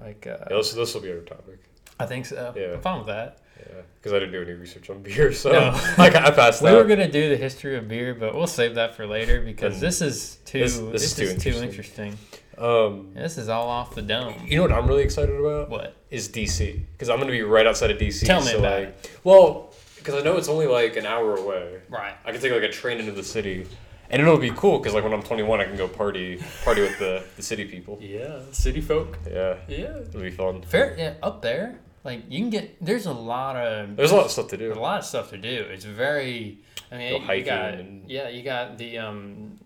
Like 0.06 0.27
uh, 0.27 0.38
yeah 0.49 0.58
this 0.58 0.73
this 0.73 0.93
will 0.93 1.01
be 1.01 1.12
our 1.12 1.19
topic. 1.21 1.60
I 1.99 2.06
think 2.06 2.25
so. 2.25 2.53
Yeah. 2.56 2.73
I'm 2.73 2.82
fine 2.82 2.97
with 2.99 3.08
that. 3.08 3.39
Yeah. 3.60 3.82
Because 3.95 4.13
I 4.13 4.19
didn't 4.19 4.34
do 4.34 4.41
any 4.41 4.53
research 4.53 4.89
on 4.89 5.01
beer, 5.01 5.32
so 5.32 5.51
No. 5.51 5.60
I, 5.97 6.08
I 6.08 6.32
passed 6.32 6.62
We 6.62 6.71
were 6.71 6.84
gonna 6.84 7.10
do 7.12 7.29
the 7.29 7.38
history 7.38 7.77
of 7.77 7.88
beer, 7.88 8.13
but 8.13 8.36
we'll 8.36 8.47
save 8.47 8.75
that 8.75 8.95
for 8.95 9.06
later 9.08 9.41
because 9.41 9.75
And 9.75 9.82
this 9.82 10.01
is 10.01 10.38
too 10.45 10.60
this- 10.60 10.77
this, 10.77 10.91
this 10.91 11.03
is 11.03 11.15
too 11.15 11.23
is 11.23 11.43
too 11.43 11.49
interesting. 11.63 12.06
interesting. 12.08 12.17
Um, 12.58 13.12
This 13.15 13.38
is 13.38 13.49
all 13.49 13.67
off 13.69 13.95
the 13.95 14.01
dome. 14.01 14.36
you 14.45 14.58
know 14.58 14.63
what 14.63 14.71
I'm 14.73 14.88
really 14.88 15.03
excited 15.03 15.36
about 15.39 15.69
What? 15.69 15.95
is 16.12 16.27
DC 16.29 16.82
because 16.93 17.10
I'm 17.10 17.19
gonna 17.19 17.32
be 17.32 17.41
right 17.43 17.65
outside 17.65 17.89
of 17.91 17.97
DC. 17.97 18.25
Tell 18.25 18.41
me 18.41 18.47
so 18.51 18.60
about 18.60 18.79
like, 18.82 19.10
Well, 19.23 19.73
because 19.97 20.15
I 20.15 20.21
know 20.21 20.36
it's 20.38 20.49
only 20.49 20.67
like 20.67 20.97
an 20.97 21.06
hour 21.06 21.36
away. 21.38 21.79
Right. 21.89 22.13
I 22.25 22.32
can 22.32 22.41
take 22.41 22.51
like 22.51 22.63
a 22.63 22.71
train 22.71 22.99
into 22.99 23.13
the 23.13 23.23
city, 23.23 23.65
and 24.13 24.21
it'll 24.21 24.38
be 24.38 24.52
cool 24.52 24.78
because 24.80 24.93
like 24.93 25.04
when 25.04 25.13
I'm 25.13 25.23
21, 25.23 25.60
I 25.60 25.65
can 25.65 25.76
go 25.76 25.88
party 25.88 26.39
party 26.63 26.82
with 26.82 26.97
the 26.99 27.23
the 27.36 27.41
city 27.43 27.65
people. 27.65 27.97
Yeah, 28.17 28.39
city 28.52 28.80
folk. 28.82 29.17
Yeah, 29.30 29.56
Yeah. 29.67 29.97
it'll 30.08 30.21
be 30.21 30.32
fun. 30.32 30.62
Fair. 30.62 30.95
Yeah, 30.97 31.13
up 31.21 31.41
there, 31.41 31.80
like 32.04 32.21
you 32.30 32.39
can 32.39 32.49
get. 32.49 32.65
There's 32.80 33.06
a 33.08 33.13
lot 33.13 33.56
of. 33.58 33.95
There's 33.97 34.12
a 34.12 34.15
lot 34.15 34.26
of 34.26 34.32
stuff 34.32 34.47
to 34.49 34.58
do. 34.58 34.65
There's 34.67 34.78
a 34.78 34.88
lot 34.91 34.99
of 34.99 35.06
stuff 35.06 35.30
to 35.32 35.38
do. 35.38 35.56
It's 35.73 35.86
very. 35.86 36.59
I 36.91 36.97
mean, 36.97 37.26
Go 37.28 37.34
you 37.34 37.43
got 37.43 37.74
and- 37.74 38.09
yeah, 38.09 38.30
you 38.30 38.43
got 38.43 38.78
the 38.78 38.99
um, 38.99 39.57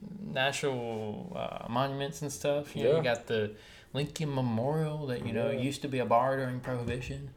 national 0.48 1.34
uh, 1.36 1.66
monuments 1.70 2.22
and 2.22 2.32
stuff. 2.32 2.76
You 2.76 2.84
know, 2.84 2.92
Yeah. 2.92 2.98
you 2.98 3.04
got 3.04 3.28
the 3.28 3.52
Lincoln 3.94 4.34
Memorial 4.34 5.08
that 5.08 5.26
you 5.26 5.34
know 5.34 5.50
Yeah. 5.52 5.60
used 5.70 5.82
to 5.82 5.88
be 5.88 6.00
a 6.00 6.06
bar 6.06 6.38
during 6.38 6.60
Prohibition. 6.60 7.30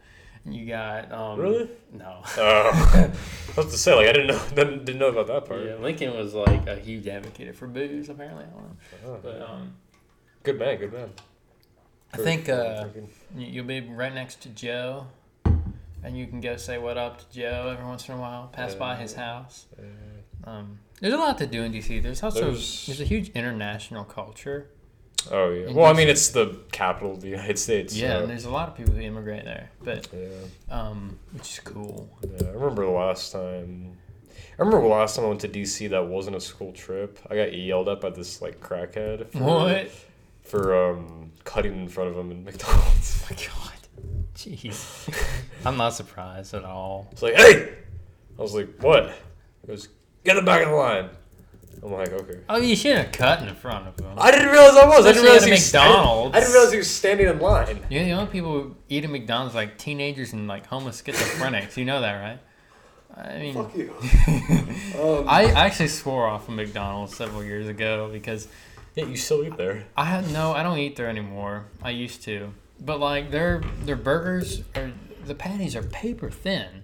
And 0.45 0.55
you 0.55 0.67
got 0.67 1.13
um, 1.13 1.39
Really? 1.39 1.69
no. 1.93 2.23
Uh, 2.37 2.71
I 3.11 3.11
was 3.57 3.67
to 3.73 3.79
say 3.79 3.95
like 3.95 4.07
I 4.09 4.13
didn't 4.13 4.29
know 4.29 4.41
didn't, 4.55 4.85
didn't 4.87 4.99
know 4.99 5.09
about 5.09 5.27
that 5.27 5.45
part. 5.47 5.65
Yeah, 5.65 5.75
Lincoln 5.77 6.17
was 6.17 6.35
like 6.35 6.67
a 6.67 6.77
huge 6.77 7.07
advocate 7.07 7.55
for 7.57 7.67
booze. 7.67 8.09
Apparently, 8.09 8.45
I 8.45 8.49
don't 8.49 8.63
know. 8.63 8.77
Oh, 9.07 9.19
But 9.23 9.43
um, 9.43 9.75
good 10.43 10.59
man, 10.59 10.79
good 10.79 10.93
man. 10.93 11.11
I 12.13 12.17
For- 12.17 12.23
think 12.25 12.49
uh, 12.49 12.87
you- 13.37 13.47
you'll 13.47 13.65
be 13.67 13.81
right 13.81 14.13
next 14.15 14.41
to 14.43 14.49
Joe, 14.49 15.07
and 16.03 16.17
you 16.17 16.27
can 16.27 16.41
go 16.41 16.57
say 16.57 16.79
what 16.79 16.97
up 16.97 17.19
to 17.21 17.33
Joe 17.39 17.71
every 17.73 17.85
once 17.87 18.09
in 18.09 18.15
a 18.15 18.19
while. 18.19 18.49
Pass 18.49 18.75
by 18.75 18.97
his 18.97 19.15
house. 19.15 19.67
Uh, 19.79 19.83
Um, 20.43 20.79
there's 21.01 21.13
a 21.13 21.19
lot 21.19 21.37
to 21.39 21.47
do 21.47 21.63
in 21.63 21.71
DC. 21.73 22.03
There's 22.03 22.23
also 22.23 22.41
There's- 22.47 22.87
there's, 22.87 23.01
a 23.01 23.05
huge 23.05 23.29
international 23.35 24.05
culture. 24.05 24.69
Oh 25.31 25.51
yeah. 25.51 25.67
In 25.69 25.75
Well, 25.75 25.87
I 25.87 25.93
mean, 25.93 26.09
it's 26.09 26.29
the 26.31 26.59
capital 26.73 27.13
of 27.13 27.21
the 27.21 27.29
United 27.29 27.59
States. 27.59 27.97
Yeah, 27.97 28.15
so- 28.15 28.21
and 28.23 28.31
there's 28.31 28.45
a 28.45 28.51
lot 28.51 28.69
of 28.69 28.77
people 28.77 28.95
who 28.95 29.01
immigrate 29.01 29.45
there, 29.45 29.71
but 29.83 30.09
yeah. 30.13 30.29
um, 30.75 31.19
which 31.33 31.51
is 31.53 31.61
cool. 31.61 32.09
Yeah, 32.23 32.49
I 32.49 32.53
remember 32.53 32.85
the 32.85 32.91
last 32.93 33.33
time. 33.33 33.97
I 34.59 34.63
remember 34.63 34.83
the 34.89 34.95
last 34.95 35.17
time 35.17 35.25
I 35.25 35.29
went 35.29 35.41
to 35.41 35.49
DC 35.49 35.89
that 35.91 36.07
wasn't 36.07 36.37
a 36.37 36.41
school 36.41 36.73
trip. 36.73 37.19
I 37.31 37.35
got 37.37 37.57
yelled 37.57 37.89
at 37.89 38.01
by 38.01 38.11
this 38.11 38.43
like 38.43 38.61
crackhead 38.61 39.31
for, 39.33 39.39
What? 39.39 39.91
for 40.43 40.91
um 40.91 41.33
cutting 41.45 41.73
in 41.81 41.89
front 41.89 42.11
of 42.11 42.17
him 42.17 42.31
in 42.31 42.45
McDonald's. 42.45 43.25
my 43.31 43.37
god. 43.37 43.73
Jeez. 44.35 45.09
I'm 45.67 45.77
not 45.77 45.95
surprised 45.95 46.55
at 46.55 46.65
all. 46.65 47.09
It's 47.13 47.23
like, 47.23 47.35
hey, 47.35 47.75
I 48.39 48.43
was 48.43 48.55
like, 48.55 48.69
what? 48.81 49.13
He 49.63 49.67
goes, 49.69 49.89
get 50.25 50.37
in 50.37 50.45
the 50.45 50.51
back 50.51 50.63
of 50.63 50.71
the 50.71 50.77
line. 50.77 51.11
I'm 51.83 51.93
like, 51.93 52.13
okay. 52.13 52.41
Oh, 52.49 52.59
you 52.59 52.77
should 52.77 52.97
have 52.97 53.13
cut 53.13 53.41
in 53.41 53.49
the 53.49 53.55
front 53.55 53.89
of 53.89 53.99
him. 53.99 54.13
I 54.19 54.31
didn't 54.31 54.49
realize 54.49 54.77
I 54.77 54.87
was. 54.87 55.07
I 55.07 55.13
didn't 55.13 55.25
realize 55.25 55.45
he 55.45 55.51
was. 55.51 55.73
McDonald's. 55.73 56.37
I 56.37 56.41
didn't 56.41 56.53
realize 56.53 56.73
he 56.73 56.79
was 56.79 56.91
standing 56.91 57.29
in 57.29 57.39
line. 57.39 57.81
You're 57.89 58.05
the 58.05 58.13
only 58.13 58.31
people 58.31 58.53
who 58.53 58.77
eat 58.89 59.05
at 59.05 59.11
McDonald's 59.11 59.55
like 59.55 59.79
teenagers 59.79 60.33
and 60.33 60.47
like 60.47 60.67
homeless 60.67 61.01
schizophrenics. 61.01 61.77
you 61.77 61.87
know 61.87 62.01
that, 62.03 62.21
right? 62.21 62.39
I 63.17 63.39
mean, 63.39 63.55
Fuck 63.55 63.77
you. 63.77 63.93
um, 65.01 65.29
I 65.29 65.53
actually 65.55 65.89
swore 65.89 66.27
off 66.27 66.49
of 66.49 66.55
McDonald's 66.55 67.17
several 67.17 67.43
years 67.43 67.67
ago 67.67 68.09
because 68.13 68.49
yeah, 68.95 69.07
you 69.07 69.17
still 69.17 69.45
eat 69.45 69.57
there. 69.57 69.87
I 69.97 70.05
had 70.05 70.31
no, 70.31 70.53
I 70.53 70.63
don't 70.63 70.79
eat 70.79 70.97
there 70.97 71.09
anymore. 71.09 71.67
I 71.83 71.91
used 71.91 72.23
to, 72.25 72.53
but 72.81 73.01
like 73.01 73.31
their 73.31 73.63
their 73.85 73.97
burgers 73.97 74.63
are 74.77 74.93
the 75.25 75.35
patties 75.35 75.75
are 75.77 75.83
paper 75.83 76.31
thin. 76.31 76.80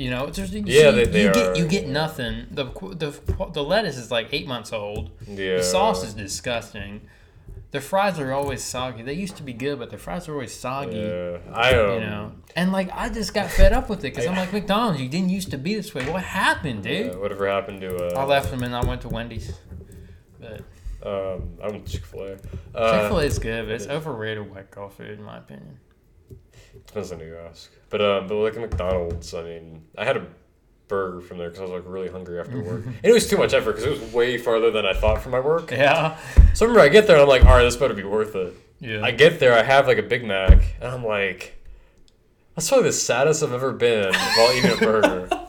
You 0.00 0.08
know, 0.08 0.30
just, 0.30 0.52
you 0.54 0.62
Yeah, 0.64 0.92
they- 0.92 1.04
they 1.04 1.24
you 1.24 1.32
get 1.32 1.56
you 1.58 1.66
get 1.68 1.86
nothing. 1.86 2.46
The 2.50 2.64
the 3.02 3.10
the 3.52 3.62
lettuce 3.62 3.98
is 3.98 4.10
like 4.10 4.28
eight 4.32 4.46
months 4.48 4.72
old. 4.72 5.10
Yeah. 5.28 5.56
The 5.58 5.62
sauce 5.62 6.02
is 6.02 6.14
disgusting. 6.14 7.02
The 7.72 7.80
fries 7.82 8.18
are 8.18 8.32
always 8.32 8.64
soggy. 8.64 9.02
They 9.02 9.12
used 9.12 9.36
to 9.36 9.42
be 9.42 9.52
good, 9.52 9.78
but 9.78 9.90
the 9.90 9.98
fries 9.98 10.26
are 10.26 10.32
always 10.32 10.54
soggy. 10.54 10.96
Yeah, 10.96 11.36
I 11.52 11.74
um, 11.74 11.94
You 11.94 12.00
know, 12.00 12.32
and 12.56 12.72
like 12.72 12.88
I 12.94 13.10
just 13.10 13.34
got 13.34 13.50
fed 13.50 13.72
up 13.74 13.90
with 13.90 13.98
it 14.00 14.02
because 14.14 14.26
I'm 14.26 14.36
like 14.36 14.52
McDonald's. 14.54 15.02
You 15.02 15.08
didn't 15.10 15.28
used 15.28 15.50
to 15.50 15.58
be 15.58 15.74
this 15.74 15.94
way. 15.94 16.02
What 16.10 16.22
happened, 16.22 16.82
dude? 16.84 17.12
yeah, 17.12 17.16
whatever 17.16 17.46
happened 17.46 17.82
to 17.82 17.90
uh, 18.16 18.20
I 18.20 18.24
left 18.24 18.50
them 18.50 18.62
and 18.62 18.74
I 18.74 18.82
went 18.84 19.02
to 19.02 19.08
Wendy's. 19.08 19.52
But 20.40 20.62
Um, 21.06 21.58
I 21.62 21.66
went 21.70 21.84
to 21.86 21.92
Chick 21.92 22.06
Fil 22.06 22.22
A. 22.22 22.32
Uh, 22.74 22.90
Chick 23.00 23.08
Fil 23.10 23.20
A 23.20 23.24
is 23.24 23.38
good, 23.38 23.66
but 23.66 23.74
it's 23.74 23.86
overrated 23.86 24.50
white 24.52 24.70
girl 24.70 24.88
food 24.88 25.10
in 25.18 25.22
my 25.22 25.36
opinion. 25.38 25.78
Depends 26.86 27.12
on 27.12 27.20
who 27.20 27.26
you 27.26 27.36
ask. 27.36 27.70
But 27.88 28.00
um, 28.00 28.26
but 28.26 28.36
like 28.36 28.56
McDonald's, 28.56 29.34
I 29.34 29.42
mean, 29.42 29.82
I 29.96 30.04
had 30.04 30.16
a 30.16 30.26
burger 30.88 31.20
from 31.20 31.38
there 31.38 31.48
because 31.50 31.60
I 31.60 31.72
was 31.72 31.82
like 31.84 31.92
really 31.92 32.08
hungry 32.10 32.40
after 32.40 32.60
work. 32.62 32.84
and 32.84 32.96
it 33.02 33.12
was 33.12 33.28
too 33.28 33.36
much 33.36 33.54
effort 33.54 33.76
because 33.76 33.84
it 33.84 33.90
was 34.00 34.12
way 34.12 34.38
farther 34.38 34.70
than 34.70 34.84
I 34.86 34.92
thought 34.92 35.22
from 35.22 35.32
my 35.32 35.40
work. 35.40 35.70
Yeah. 35.70 36.16
So 36.54 36.64
I 36.66 36.68
remember 36.68 36.80
I 36.84 36.88
get 36.88 37.06
there 37.06 37.16
and 37.16 37.22
I'm 37.22 37.28
like, 37.28 37.44
all 37.44 37.52
right, 37.56 37.62
this 37.62 37.76
better 37.76 37.94
be 37.94 38.04
worth 38.04 38.34
it. 38.34 38.54
Yeah. 38.80 39.02
I 39.02 39.10
get 39.12 39.38
there, 39.40 39.56
I 39.56 39.62
have 39.62 39.86
like 39.86 39.98
a 39.98 40.02
Big 40.02 40.24
Mac, 40.24 40.62
and 40.80 40.88
I'm 40.90 41.04
like, 41.04 41.56
that's 42.54 42.68
probably 42.68 42.88
the 42.88 42.92
saddest 42.94 43.42
I've 43.42 43.52
ever 43.52 43.72
been 43.72 44.12
while 44.12 44.52
eating 44.56 44.70
a 44.72 44.76
burger. 44.76 45.28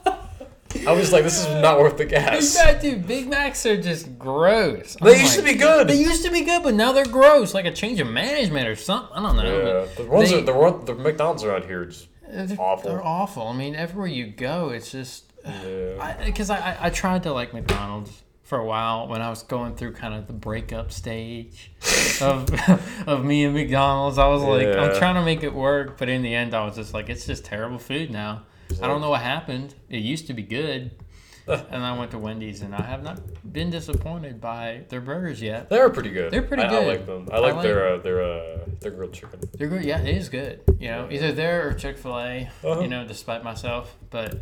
I 0.87 0.91
was 0.93 1.11
like, 1.11 1.23
this 1.23 1.39
is 1.39 1.47
not 1.61 1.79
worth 1.79 1.97
the 1.97 2.05
gas. 2.05 2.57
Dude, 2.81 3.07
Big 3.07 3.27
Macs 3.29 3.65
are 3.65 3.79
just 3.81 4.17
gross. 4.17 4.95
They 5.01 5.15
I'm 5.15 5.21
used 5.21 5.35
to 5.35 5.41
like- 5.43 5.53
be 5.53 5.57
good. 5.59 5.87
They 5.87 5.95
used 5.99 6.23
to 6.25 6.31
be 6.31 6.41
good, 6.41 6.63
but 6.63 6.73
now 6.73 6.91
they're 6.91 7.05
gross. 7.05 7.53
Like 7.53 7.65
a 7.65 7.71
change 7.71 7.99
of 7.99 8.07
management 8.07 8.67
or 8.67 8.75
something. 8.75 9.09
I 9.15 9.21
don't 9.21 9.35
know. 9.37 9.43
Yeah, 9.43 10.03
the 10.03 10.09
ones 10.09 10.29
they- 10.29 10.37
that 10.37 10.45
the, 10.45 10.53
one- 10.53 10.85
the 10.85 10.95
McDonald's 10.95 11.43
around 11.43 11.65
here 11.65 11.85
just 11.85 12.07
They're 12.27 12.47
awful. 12.59 12.89
They're 12.89 13.05
awful. 13.05 13.47
I 13.47 13.53
mean, 13.53 13.75
everywhere 13.75 14.07
you 14.07 14.27
go, 14.27 14.69
it's 14.69 14.91
just 14.91 15.25
yeah. 15.45 16.17
because 16.25 16.49
I, 16.49 16.57
I, 16.57 16.77
I 16.87 16.89
tried 16.89 17.23
to 17.23 17.33
like 17.33 17.53
McDonald's 17.53 18.11
for 18.43 18.57
a 18.59 18.65
while 18.65 19.07
when 19.07 19.21
I 19.21 19.29
was 19.29 19.43
going 19.43 19.75
through 19.75 19.93
kind 19.93 20.13
of 20.13 20.27
the 20.27 20.33
breakup 20.33 20.91
stage 20.91 21.71
of 22.21 22.49
of 23.07 23.23
me 23.23 23.45
and 23.45 23.53
McDonald's. 23.53 24.17
I 24.17 24.27
was 24.27 24.41
like, 24.41 24.67
I'm 24.67 24.91
Yeah. 24.91 24.99
trying 24.99 25.15
to 25.15 25.23
make 25.23 25.41
it 25.43 25.53
work, 25.53 25.97
but 25.97 26.09
in 26.09 26.21
the 26.21 26.35
end, 26.35 26.53
I 26.53 26.65
was 26.65 26.75
just 26.75 26.93
like, 26.93 27.09
it's 27.09 27.25
just 27.25 27.45
terrible 27.45 27.77
food 27.79 28.11
now. 28.11 28.43
I 28.81 28.87
don't 28.87 29.01
know 29.01 29.09
what 29.09 29.21
happened. 29.21 29.75
It 29.89 29.99
used 29.99 30.27
to 30.27 30.33
be 30.33 30.43
good. 30.43 30.91
and 31.47 31.83
I 31.83 31.97
went 31.97 32.11
to 32.11 32.19
Wendy's, 32.19 32.61
and 32.61 32.75
I 32.75 32.83
have 32.83 33.03
not 33.03 33.19
been 33.51 33.71
disappointed 33.71 34.39
by 34.39 34.83
their 34.89 35.01
burgers 35.01 35.41
yet. 35.41 35.69
They're 35.69 35.89
pretty 35.89 36.11
good. 36.11 36.31
They're 36.31 36.43
pretty 36.43 36.63
I, 36.63 36.75
I 36.75 36.85
like 36.85 37.05
them. 37.07 37.27
I 37.31 37.35
I 37.35 37.39
like, 37.39 37.55
like- 37.55 37.63
their 37.63 37.87
uh, 37.95 37.97
their 37.97 38.21
uh, 38.21 38.57
their 38.79 38.91
grilled 38.91 39.13
chicken. 39.13 39.39
They're 39.57 39.67
good. 39.67 39.83
Yeah, 39.83 39.99
it 40.01 40.15
is 40.15 40.29
good. 40.29 40.61
You 40.79 40.89
know, 40.89 41.07
either 41.09 41.31
there 41.31 41.67
or 41.67 41.73
Chick 41.73 41.97
Fil 41.97 42.17
A. 42.17 42.49
Uh-huh. 42.63 42.81
You 42.81 42.87
know, 42.87 43.07
despite 43.07 43.43
myself, 43.43 43.95
but 44.11 44.37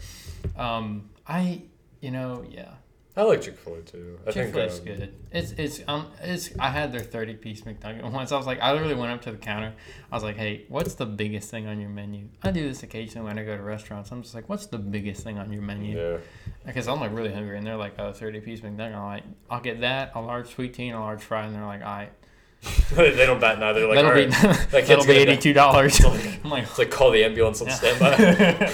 um, 0.57 1.09
I, 1.25 1.63
you 2.01 2.11
know, 2.11 2.43
yeah, 2.49 2.73
I 3.17 3.23
like 3.23 3.41
Chick 3.41 3.57
Fil 3.57 3.75
A 3.75 3.81
too. 3.81 4.19
I 4.25 4.31
Chick 4.31 4.53
Fil 4.53 4.61
A's 4.61 4.79
um, 4.79 4.85
good. 4.85 5.13
It's 5.31 5.51
it's 5.53 5.81
um 5.87 6.07
it's. 6.21 6.51
I 6.57 6.69
had 6.69 6.93
their 6.93 7.01
thirty 7.01 7.33
piece 7.33 7.61
McNugget 7.61 8.09
once. 8.11 8.31
I 8.31 8.37
was 8.37 8.45
like, 8.45 8.59
I 8.61 8.71
literally 8.71 8.93
went 8.95 9.11
up 9.11 9.21
to 9.23 9.31
the 9.31 9.37
counter. 9.37 9.73
I 10.11 10.15
was 10.15 10.23
like, 10.23 10.37
Hey, 10.37 10.65
what's 10.69 10.93
the 10.93 11.05
biggest 11.05 11.49
thing 11.49 11.67
on 11.67 11.81
your 11.81 11.89
menu? 11.89 12.29
I 12.43 12.51
do 12.51 12.65
this 12.67 12.83
occasionally 12.83 13.27
when 13.27 13.37
I 13.39 13.43
go 13.43 13.57
to 13.57 13.63
restaurants. 13.63 14.11
I'm 14.11 14.21
just 14.21 14.35
like, 14.35 14.47
What's 14.47 14.67
the 14.67 14.77
biggest 14.77 15.23
thing 15.23 15.37
on 15.37 15.51
your 15.51 15.61
menu? 15.63 15.97
Yeah, 15.97 16.17
Because 16.65 16.87
I'm 16.87 16.99
like 17.01 17.11
really 17.13 17.33
hungry, 17.33 17.57
and 17.57 17.65
they're 17.67 17.75
like, 17.77 17.99
Oh, 17.99 18.13
30 18.13 18.39
piece 18.41 18.61
McNugget. 18.61 18.95
I'm 18.95 19.03
like, 19.05 19.23
I'll 19.49 19.59
get 19.61 19.81
that, 19.81 20.11
a 20.15 20.21
large 20.21 20.47
sweet 20.53 20.73
tea, 20.75 20.87
and 20.89 20.97
a 20.97 21.01
large 21.01 21.21
fry, 21.23 21.45
and 21.45 21.53
they're 21.55 21.65
like, 21.65 21.81
All 21.81 21.87
right, 21.87 22.11
they 22.95 23.25
don't 23.25 23.39
bat 23.41 23.59
now. 23.59 23.73
They're 23.73 23.87
like, 23.87 23.95
that'll 23.95 24.11
all 24.11 24.15
be 24.17 24.27
right. 24.27 24.69
That 24.71 24.85
that'll 24.87 25.05
be 25.05 25.13
eighty 25.13 25.35
two 25.37 25.53
dollars. 25.53 25.99
I'm 26.43 26.49
like, 26.49 26.63
It's 26.63 26.77
like 26.77 26.91
call 26.91 27.11
the 27.11 27.23
ambulance 27.25 27.59
on 27.61 27.67
Yeah. 27.67 27.73
standby. 27.73 28.71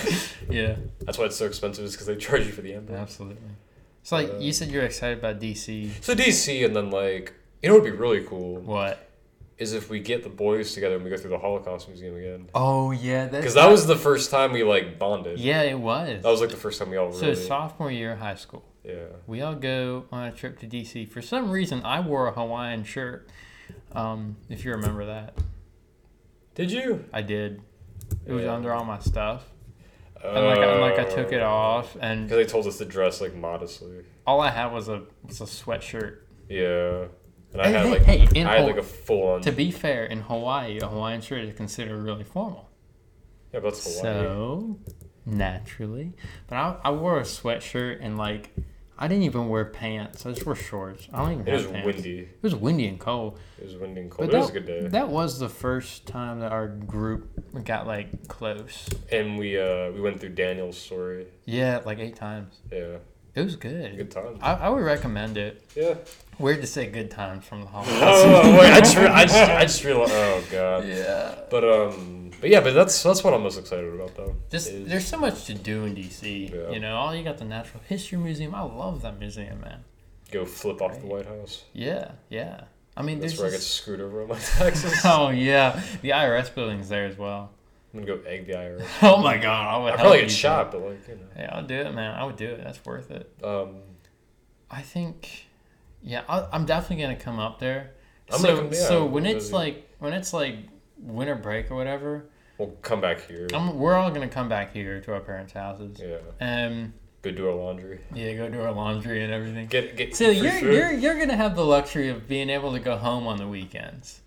yeah. 0.49 0.75
That's 1.01 1.17
why 1.17 1.25
it's 1.25 1.35
so 1.37 1.45
expensive, 1.45 1.85
is 1.85 1.93
because 1.93 2.07
they 2.07 2.15
charge 2.17 2.45
you 2.45 2.51
for 2.51 2.61
the 2.61 2.73
ambulance. 2.73 3.01
Absolutely. 3.11 3.41
So 4.05 4.15
like 4.17 4.29
Uh, 4.29 4.37
you 4.37 4.53
said, 4.53 4.69
you're 4.69 4.83
excited 4.85 5.17
about 5.17 5.39
DC. 5.39 5.89
So 6.01 6.13
DC, 6.13 6.63
and 6.63 6.75
then 6.75 6.91
like, 6.91 7.33
you 7.63 7.69
know, 7.69 7.75
would 7.75 7.83
be 7.83 7.89
really 7.89 8.23
cool 8.23 8.61
What? 8.61 9.09
is 9.57 9.73
if 9.73 9.89
we 9.89 9.99
get 9.99 10.21
the 10.21 10.29
boys 10.29 10.73
together 10.75 10.93
and 10.95 11.03
we 11.03 11.09
go 11.09 11.17
through 11.17 11.31
the 11.31 11.39
Holocaust 11.39 11.87
Museum 11.87 12.15
again. 12.15 12.47
Oh 12.53 12.91
yeah, 12.91 13.25
Because 13.27 13.55
that 13.55 13.67
was 13.71 13.87
the 13.87 13.95
first 13.95 14.29
time 14.29 14.51
we 14.51 14.63
like 14.63 14.99
bonded. 14.99 15.39
yeah, 15.39 15.63
it 15.63 15.79
was. 15.79 16.21
That 16.21 16.29
was 16.29 16.39
like 16.39 16.51
the 16.51 16.55
first 16.55 16.77
time 16.77 16.91
we 16.91 16.97
all 16.97 17.11
so 17.11 17.21
really. 17.29 17.35
sophomore 17.35 17.89
year 17.91 18.11
of 18.11 18.19
high 18.19 18.35
school, 18.35 18.63
yeah. 18.83 19.05
we 19.25 19.41
all 19.41 19.55
go 19.55 20.05
on 20.11 20.27
a 20.27 20.31
trip 20.31 20.59
to 20.59 20.67
DC. 20.67 21.09
For 21.09 21.23
some 21.23 21.49
reason, 21.49 21.81
I 21.83 21.99
wore 22.01 22.27
a 22.27 22.31
Hawaiian 22.31 22.83
shirt. 22.83 23.27
Um, 23.93 24.35
if 24.49 24.63
you 24.65 24.71
remember 24.71 25.05
that, 25.07 25.33
Did 26.53 26.69
you? 26.71 27.05
I 27.11 27.21
did. 27.23 27.61
It 28.27 28.33
was 28.33 28.43
Yeah. 28.43 28.53
under 28.53 28.71
all 28.71 28.83
my 28.85 28.99
stuff, 28.99 29.45
and 30.23 30.45
like, 30.45 30.57
and 30.59 30.81
like 30.81 30.99
I 30.99 31.03
took 31.05 31.31
it 31.31 31.41
Oh. 31.41 31.47
off, 31.47 31.97
and 32.01 32.27
Because 32.27 32.45
they 32.45 32.51
told 32.51 32.65
us 32.67 32.77
to 32.79 32.85
dress 32.85 33.21
like 33.21 33.35
modestly. 33.35 34.03
all 34.25 34.39
I 34.41 34.49
had 34.49 34.67
was 34.71 34.87
a 34.89 35.03
was 35.25 35.41
a 35.41 35.45
sweatshirt. 35.45 36.17
Yeah. 36.49 37.05
And 37.53 37.61
I 37.61 37.67
Hey, 37.67 37.71
had 37.73 37.85
hey, 37.85 37.89
like 37.91 38.01
hey, 38.03 38.39
in 38.41 38.47
I 38.47 38.51
had 38.55 38.61
Haw- 38.61 38.67
like 38.67 38.77
a 38.77 38.83
full 38.83 39.27
on. 39.29 39.41
To 39.41 39.51
be 39.51 39.71
fair, 39.71 40.05
in 40.05 40.19
Hawaii, 40.21 40.79
a 40.81 40.87
Hawaiian 40.87 41.21
shirt 41.21 41.43
is 41.45 41.55
considered 41.55 42.01
really 42.03 42.23
formal. 42.23 42.69
yeah, 43.53 43.59
but 43.61 43.73
that's 43.73 43.99
Hawaii. 44.01 44.23
So 44.25 44.79
naturally, 45.25 46.13
but 46.47 46.55
I, 46.55 46.77
I 46.83 46.91
wore 46.91 47.17
a 47.19 47.23
sweatshirt 47.23 47.97
and 48.01 48.17
like 48.17 48.53
I 48.97 49.07
didn't 49.07 49.23
even 49.23 49.49
wear 49.49 49.65
pants. 49.65 50.25
I 50.25 50.31
just 50.31 50.45
wore 50.45 50.55
shorts. 50.55 51.07
I 51.13 51.19
don't 51.19 51.33
even 51.33 51.47
it 51.47 51.53
was 51.53 51.67
pants. 51.67 51.85
windy. 51.85 52.19
It 52.19 52.41
was 52.41 52.55
windy 52.55 52.87
and 52.87 52.99
cold. 52.99 53.39
It 53.57 53.65
was 53.65 53.75
windy 53.75 54.01
and 54.01 54.11
cold. 54.11 54.29
But 54.29 54.35
it 54.35 54.37
was 54.37 54.47
that, 54.51 54.57
a 54.57 54.59
good 54.61 54.67
day. 54.83 54.87
that 54.87 55.09
was 55.09 55.39
the 55.39 55.49
first 55.49 56.05
time 56.05 56.39
that 56.39 56.51
our 56.51 56.67
group 56.67 57.27
got 57.65 57.87
like 57.87 58.27
close. 58.27 58.87
and 59.11 59.37
we 59.37 59.59
uh 59.59 59.91
we 59.91 59.99
went 60.01 60.19
through 60.19 60.29
Daniel's 60.29 60.77
story. 60.77 61.27
Yeah, 61.45 61.81
like 61.85 61.99
eight 61.99 62.15
times. 62.15 62.59
Yeah. 62.71 62.97
It 63.35 63.41
was 63.43 63.55
good. 63.57 63.97
Good 63.97 64.11
time. 64.11 64.39
I, 64.41 64.53
I 64.53 64.69
would 64.69 64.83
recommend 64.83 65.37
it. 65.37 65.61
Yeah. 65.75 65.95
Weird 66.39 66.61
to 66.61 66.67
say 66.67 66.87
good 66.87 67.11
times 67.11 67.45
from 67.45 67.61
the 67.61 67.67
Holocaust. 67.67 67.99
Oh 68.01 68.57
wait, 68.59 68.71
I 68.71 68.79
just, 68.79 68.95
re- 68.97 69.07
I 69.07 69.23
just 69.25 69.35
I 69.35 69.61
just 69.63 69.83
realized. 69.89 70.13
Oh 70.13 70.43
god. 70.51 70.87
yeah. 70.87 71.35
But 71.49 71.63
um, 71.63 72.31
but 72.41 72.49
yeah, 72.49 72.59
but 72.61 72.73
that's 72.73 73.01
that's 73.03 73.23
what 73.23 73.33
I'm 73.33 73.43
most 73.43 73.57
excited 73.59 73.93
about 73.93 74.15
though. 74.15 74.35
Just 74.49 74.69
is- 74.69 74.87
there's 74.87 75.05
so 75.07 75.17
much 75.17 75.45
to 75.45 75.53
do 75.53 75.83
in 75.85 75.95
DC. 75.95 76.53
Yeah. 76.53 76.71
You 76.71 76.79
know, 76.79 76.95
all 76.95 77.15
you 77.15 77.23
got 77.23 77.37
the 77.37 77.45
Natural 77.45 77.81
History 77.87 78.17
Museum. 78.17 78.53
I 78.55 78.61
love 78.63 79.01
that 79.03 79.19
museum, 79.19 79.61
man. 79.61 79.83
go 80.31 80.43
flip 80.45 80.81
off 80.81 80.99
the 80.99 81.07
White 81.07 81.25
House. 81.25 81.63
Yeah, 81.73 82.11
yeah. 82.29 82.61
I 82.97 83.01
mean, 83.01 83.19
That's 83.19 83.37
where 83.37 83.47
I 83.47 83.51
get 83.51 83.61
screwed 83.61 83.99
over 84.01 84.21
on 84.23 84.29
my 84.29 84.39
taxes. 84.57 85.01
Oh 85.05 85.29
yeah, 85.29 85.81
the 86.01 86.09
IRS 86.09 86.53
building's 86.55 86.87
there 86.89 87.05
as 87.05 87.17
well. 87.17 87.51
I'm 87.95 88.03
gonna 88.05 88.21
go 88.21 88.29
egg 88.29 88.47
the 88.47 88.53
IRS. 88.53 88.85
Oh 89.01 89.17
my 89.21 89.37
god, 89.37 89.73
I 89.73 89.77
would. 89.83 89.93
I 89.93 89.95
probably 89.97 90.21
get 90.21 90.31
shot, 90.31 90.71
but 90.71 90.81
like 90.81 91.07
you 91.07 91.17
that. 91.33 91.41
Yeah, 91.41 91.55
I'll 91.55 91.63
do 91.65 91.75
it, 91.75 91.93
man. 91.93 92.13
I 92.15 92.23
would 92.25 92.35
do 92.35 92.47
it. 92.47 92.63
That's 92.63 92.83
worth 92.83 93.09
it. 93.11 93.31
Um, 93.43 93.77
I 94.69 94.81
think, 94.81 95.45
yeah, 96.01 96.23
I, 96.27 96.47
I'm 96.51 96.65
definitely 96.65 97.03
gonna 97.03 97.15
come 97.15 97.39
up 97.39 97.59
there. 97.59 97.91
I'm 98.31 98.39
so, 98.39 98.47
gonna 98.47 98.61
come- 98.69 98.73
yeah, 98.73 98.87
so 98.87 99.05
when 99.05 99.25
it's 99.25 99.45
visit. 99.45 99.55
like 99.55 99.89
when 99.99 100.13
it's 100.13 100.33
like 100.33 100.55
winter 100.99 101.35
break 101.35 101.71
or 101.71 101.75
whatever, 101.75 102.25
we'll 102.57 102.71
come 102.81 102.99
back 103.01 103.25
here. 103.27 103.47
I'm, 103.53 103.77
we're 103.79 103.93
all 103.95 104.11
gonna 104.11 104.27
come 104.27 104.49
back 104.49 104.73
here 104.73 104.99
to 105.01 105.13
our 105.13 105.21
parents' 105.21 105.53
houses. 105.53 106.01
yeah. 106.03 106.65
Um, 106.65 106.93
Go 107.21 107.31
do 107.31 107.47
our 107.47 107.55
laundry. 107.55 108.01
yeah, 108.13 108.33
go 108.33 108.49
do 108.49 108.61
our 108.61 108.71
laundry 108.71 109.23
and 109.23 109.33
everything. 109.33 109.65
Get 109.67 109.95
get. 109.95 110.15
So 110.15 110.29
you're 110.29 110.51
food. 110.51 110.73
you're 110.73 110.91
you're 110.91 111.19
gonna 111.19 111.35
have 111.37 111.55
the 111.55 111.65
luxury 111.65 112.09
of 112.09 112.27
being 112.27 112.49
able 112.49 112.73
to 112.73 112.79
go 112.79 112.97
home 112.97 113.25
on 113.25 113.37
the 113.37 113.47
weekends. 113.47 114.21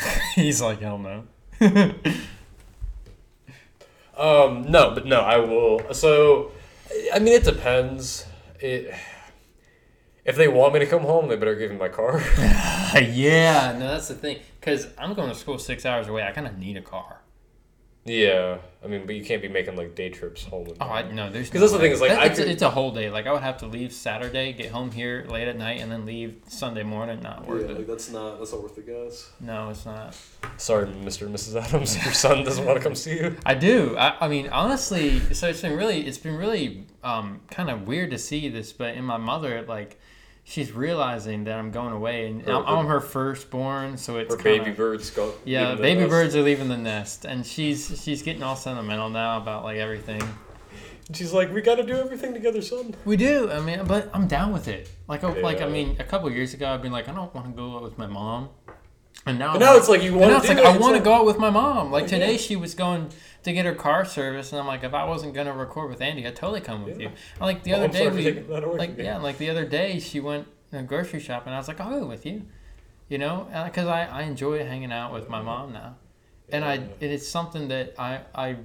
He's 0.34 0.60
like, 0.60 0.80
hell 0.80 0.98
no. 0.98 1.24
Um, 4.18 4.68
no, 4.68 4.96
but 4.96 5.06
no, 5.06 5.20
I 5.20 5.38
will. 5.38 5.94
So, 5.94 6.50
I 7.14 7.20
mean, 7.20 7.34
it 7.34 7.44
depends. 7.44 8.26
It 8.58 8.92
if 10.24 10.36
they 10.36 10.48
want 10.48 10.74
me 10.74 10.80
to 10.80 10.86
come 10.86 11.02
home, 11.02 11.28
they 11.28 11.36
better 11.36 11.54
give 11.54 11.70
me 11.70 11.78
my 11.78 11.88
car. 11.88 12.20
yeah, 13.00 13.74
no, 13.78 13.88
that's 13.88 14.08
the 14.08 14.14
thing. 14.14 14.40
Because 14.60 14.88
I'm 14.98 15.14
going 15.14 15.30
to 15.30 15.34
school 15.34 15.58
six 15.58 15.86
hours 15.86 16.06
away. 16.06 16.22
I 16.22 16.32
kind 16.32 16.46
of 16.46 16.58
need 16.58 16.76
a 16.76 16.82
car. 16.82 17.17
Yeah, 18.04 18.58
I 18.82 18.86
mean, 18.86 19.04
but 19.04 19.14
you 19.16 19.24
can't 19.24 19.42
be 19.42 19.48
making 19.48 19.76
like 19.76 19.94
day 19.94 20.08
trips 20.08 20.42
home. 20.44 20.66
And 20.68 20.76
Oh, 20.80 20.86
I 20.86 21.02
no, 21.12 21.28
there's 21.30 21.50
'Cause 21.50 21.54
no 21.56 21.60
that's 21.60 21.72
the 21.72 21.78
thing 21.78 21.92
is, 21.92 22.00
like, 22.00 22.10
That- 22.10 22.22
I 22.22 22.26
it's, 22.26 22.38
could- 22.38 22.48
it's 22.48 22.62
a 22.62 22.70
whole 22.70 22.90
day. 22.90 23.10
Like 23.10 23.26
I 23.26 23.32
would 23.32 23.42
have 23.42 23.58
to 23.58 23.66
leave 23.66 23.92
Saturday, 23.92 24.52
get 24.54 24.70
home 24.70 24.90
here 24.90 25.26
late 25.28 25.46
at 25.48 25.58
night, 25.58 25.80
and 25.80 25.92
then 25.92 26.06
leave 26.06 26.36
Sunday 26.48 26.82
morning. 26.84 27.20
Not 27.22 27.46
worth 27.46 27.68
it. 27.68 27.86
that's 27.86 28.10
not 28.10 28.38
that's 28.38 28.52
not 28.52 28.62
worth 28.62 28.76
the 28.76 28.82
gas. 28.82 29.30
No, 29.40 29.68
it's 29.70 29.84
not. 29.84 30.16
Sorry, 30.56 30.86
Mr. 30.86 31.22
and 31.26 31.34
Mrs. 31.34 31.62
Adams, 31.62 32.02
your 32.04 32.14
son 32.14 32.44
doesn't 32.44 32.64
want 32.64 32.78
to 32.78 32.82
come 32.82 32.94
see 32.94 33.18
you. 33.18 33.36
I 33.46 33.54
do. 33.54 33.96
I, 33.98 34.24
I 34.24 34.28
mean, 34.28 34.48
honestly, 34.48 35.20
so 35.34 35.48
it's 35.48 35.60
been 35.60 35.76
really, 35.76 36.06
it's 36.06 36.18
been 36.18 36.36
really 36.36 36.86
um, 37.04 37.40
kind 37.50 37.68
of 37.68 37.86
weird 37.86 38.10
to 38.12 38.18
see 38.18 38.48
this, 38.48 38.72
but 38.72 38.94
in 38.94 39.04
my 39.04 39.18
mother, 39.18 39.62
like, 39.68 39.98
she's 40.48 40.72
realizing 40.72 41.44
that 41.44 41.58
I'm 41.58 41.70
going 41.70 41.92
away, 41.92 42.26
and 42.26 42.42
Her- 42.42 42.52
I'm, 42.54 42.64
I'm 42.66 42.86
her 42.86 43.00
firstborn, 43.00 43.96
so 43.98 44.16
it's 44.16 44.34
Her 44.34 44.40
kinda, 44.40 44.64
baby 44.64 44.74
birds 44.76 45.10
go. 45.10 45.34
Yeah, 45.44 45.74
baby 45.74 46.00
nest. 46.00 46.10
birds 46.10 46.36
are 46.36 46.42
leaving 46.42 46.68
the 46.68 46.76
nest, 46.76 47.24
and 47.24 47.44
she's 47.46 48.00
she's 48.02 48.22
getting 48.22 48.42
all 48.42 48.56
sentimental 48.56 49.10
now 49.10 49.36
about 49.38 49.64
like 49.64 49.76
everything. 49.78 50.22
And 50.22 51.16
She's 51.16 51.32
like, 51.32 51.52
we 51.52 51.62
got 51.62 51.76
to 51.76 51.84
do 51.84 51.94
everything 51.96 52.34
together, 52.34 52.60
son. 52.60 52.94
We 53.06 53.16
do. 53.16 53.50
I 53.50 53.60
mean, 53.60 53.84
but 53.86 54.10
I'm 54.12 54.26
down 54.28 54.52
with 54.52 54.68
it. 54.68 54.90
Like, 55.08 55.24
I- 55.24 55.40
like 55.40 55.60
I 55.62 55.68
mean, 55.68 55.96
a 56.00 56.04
couple 56.04 56.30
years 56.30 56.52
ago, 56.54 56.68
I've 56.68 56.82
been 56.82 56.92
like, 56.92 57.08
I 57.08 57.12
don't 57.12 57.34
want 57.34 57.46
to 57.46 57.52
go 57.52 57.76
out 57.76 57.82
with 57.82 57.96
my 57.98 58.06
mom, 58.06 58.50
and 59.26 59.38
now 59.38 59.52
But 59.54 59.62
I'm 59.62 59.76
it's 59.78 59.88
like 59.88 60.02
you 60.02 60.14
want 60.14 60.32
now 60.32 60.38
to 60.40 60.44
it's 60.44 60.48
like 60.48 60.58
it. 60.58 60.64
I 60.64 60.70
want 60.78 60.92
to 60.92 60.98
like- 60.98 61.04
go 61.04 61.12
out 61.14 61.26
with 61.26 61.38
my 61.38 61.50
mom. 61.50 61.90
Like 61.90 62.02
Like, 62.02 62.10
today, 62.10 62.32
yeah. 62.32 62.38
she 62.38 62.56
was 62.56 62.74
going 62.74 63.08
to 63.48 63.52
get 63.54 63.66
her 63.66 63.74
car 63.74 64.04
service, 64.04 64.52
and 64.52 64.60
I'm 64.60 64.66
like, 64.66 64.84
if 64.84 64.94
I 64.94 65.04
wasn't 65.04 65.34
gonna 65.34 65.52
record 65.52 65.90
with 65.90 66.00
Andy, 66.00 66.26
I'd 66.26 66.36
totally 66.36 66.60
come 66.60 66.84
with 66.84 66.98
Yeah. 67.00 67.08
you. 67.08 67.12
And 67.34 67.40
like 67.40 67.62
the 67.64 67.72
Well, 67.72 67.80
other 67.80 67.86
I'm 67.88 67.92
day, 67.92 68.08
we 68.08 68.22
taking 68.24 68.48
that 68.48 68.64
away 68.64 68.78
like 68.78 68.98
yeah, 68.98 69.18
like 69.18 69.38
the 69.38 69.50
other 69.50 69.64
day, 69.64 69.98
she 69.98 70.20
went 70.20 70.46
grocery 70.86 71.20
shopping. 71.20 71.52
I 71.52 71.58
was 71.58 71.68
like, 71.68 71.80
I'll 71.80 71.98
go 72.00 72.06
with 72.06 72.24
you, 72.26 72.42
you 73.08 73.18
know, 73.18 73.48
because 73.66 73.86
I 73.86 74.04
I 74.04 74.22
enjoy 74.22 74.64
hanging 74.64 74.92
out 74.92 75.12
with 75.12 75.28
my 75.28 75.40
mom 75.42 75.72
now, 75.72 75.96
and 76.50 76.64
I 76.64 76.74
it 77.00 77.10
is 77.10 77.28
something 77.28 77.68
that 77.68 77.94
I 77.98 78.20
I 78.34 78.56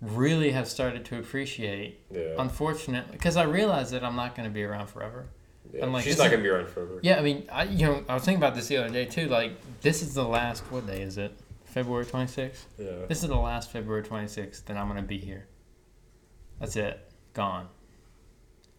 really 0.00 0.52
have 0.52 0.66
started 0.68 1.04
to 1.06 1.18
appreciate. 1.18 2.00
Yeah. 2.10 2.34
Unfortunately, 2.38 3.12
because 3.12 3.36
I 3.36 3.42
realize 3.44 3.90
that 3.90 4.02
I'm 4.02 4.16
not 4.16 4.34
going 4.34 4.48
to 4.48 4.52
be 4.54 4.62
around 4.64 4.86
forever. 4.86 5.26
yeah. 5.74 5.84
I'm 5.84 5.92
like, 5.92 6.04
She's 6.04 6.16
not 6.18 6.30
gonna 6.30 6.42
be 6.42 6.48
around 6.48 6.68
forever. 6.70 6.98
Yeah, 7.02 7.18
I 7.18 7.22
mean, 7.22 7.46
I 7.52 7.64
you 7.64 7.84
know 7.86 8.04
I 8.08 8.14
was 8.14 8.24
thinking 8.24 8.42
about 8.42 8.54
this 8.54 8.68
the 8.68 8.78
other 8.78 8.88
day 8.90 9.04
too. 9.04 9.26
Like 9.28 9.52
this 9.82 10.02
is 10.02 10.14
the 10.14 10.24
last. 10.24 10.60
What 10.72 10.86
day 10.86 11.02
is 11.02 11.18
it? 11.18 11.32
February 11.70 12.04
twenty 12.04 12.26
sixth. 12.26 12.66
Yeah. 12.78 13.06
This 13.08 13.22
is 13.22 13.28
the 13.28 13.36
last 13.36 13.70
February 13.70 14.02
26th 14.02 14.64
that 14.66 14.76
I'm 14.76 14.88
going 14.88 15.00
to 15.00 15.06
be 15.06 15.18
here. 15.18 15.46
That's 16.58 16.76
it. 16.76 17.00
Gone. 17.32 17.68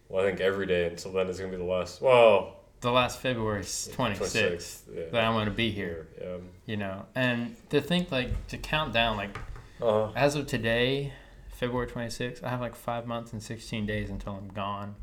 Well, 0.08 0.22
I 0.24 0.28
think 0.28 0.40
every 0.40 0.66
day 0.66 0.86
until 0.88 1.12
then 1.12 1.26
is 1.28 1.38
gonna 1.40 1.50
be 1.50 1.56
the 1.56 1.64
last. 1.64 2.00
Well, 2.02 2.56
The 2.80 2.90
last 2.92 3.18
February 3.20 3.62
26th 3.62 4.82
Yeah. 4.94 5.04
that 5.12 5.24
I'm 5.24 5.32
going 5.34 5.46
to 5.46 5.50
be 5.52 5.70
here, 5.70 6.08
Yeah. 6.20 6.36
you 6.66 6.76
know. 6.76 7.06
And 7.14 7.56
to 7.70 7.80
think, 7.80 8.10
like, 8.12 8.46
to 8.48 8.58
count 8.58 8.92
down, 8.92 9.16
like, 9.16 9.38
Uh 9.80 10.08
huh. 10.08 10.12
as 10.14 10.34
of 10.34 10.46
today, 10.46 11.12
February 11.48 11.86
26th, 11.86 12.42
I 12.44 12.50
have 12.50 12.60
like 12.60 12.74
five 12.74 13.06
months 13.06 13.32
and 13.32 13.42
16 13.42 13.86
days 13.86 14.10
until 14.10 14.34
I'm 14.34 14.48
gone. 14.48 14.96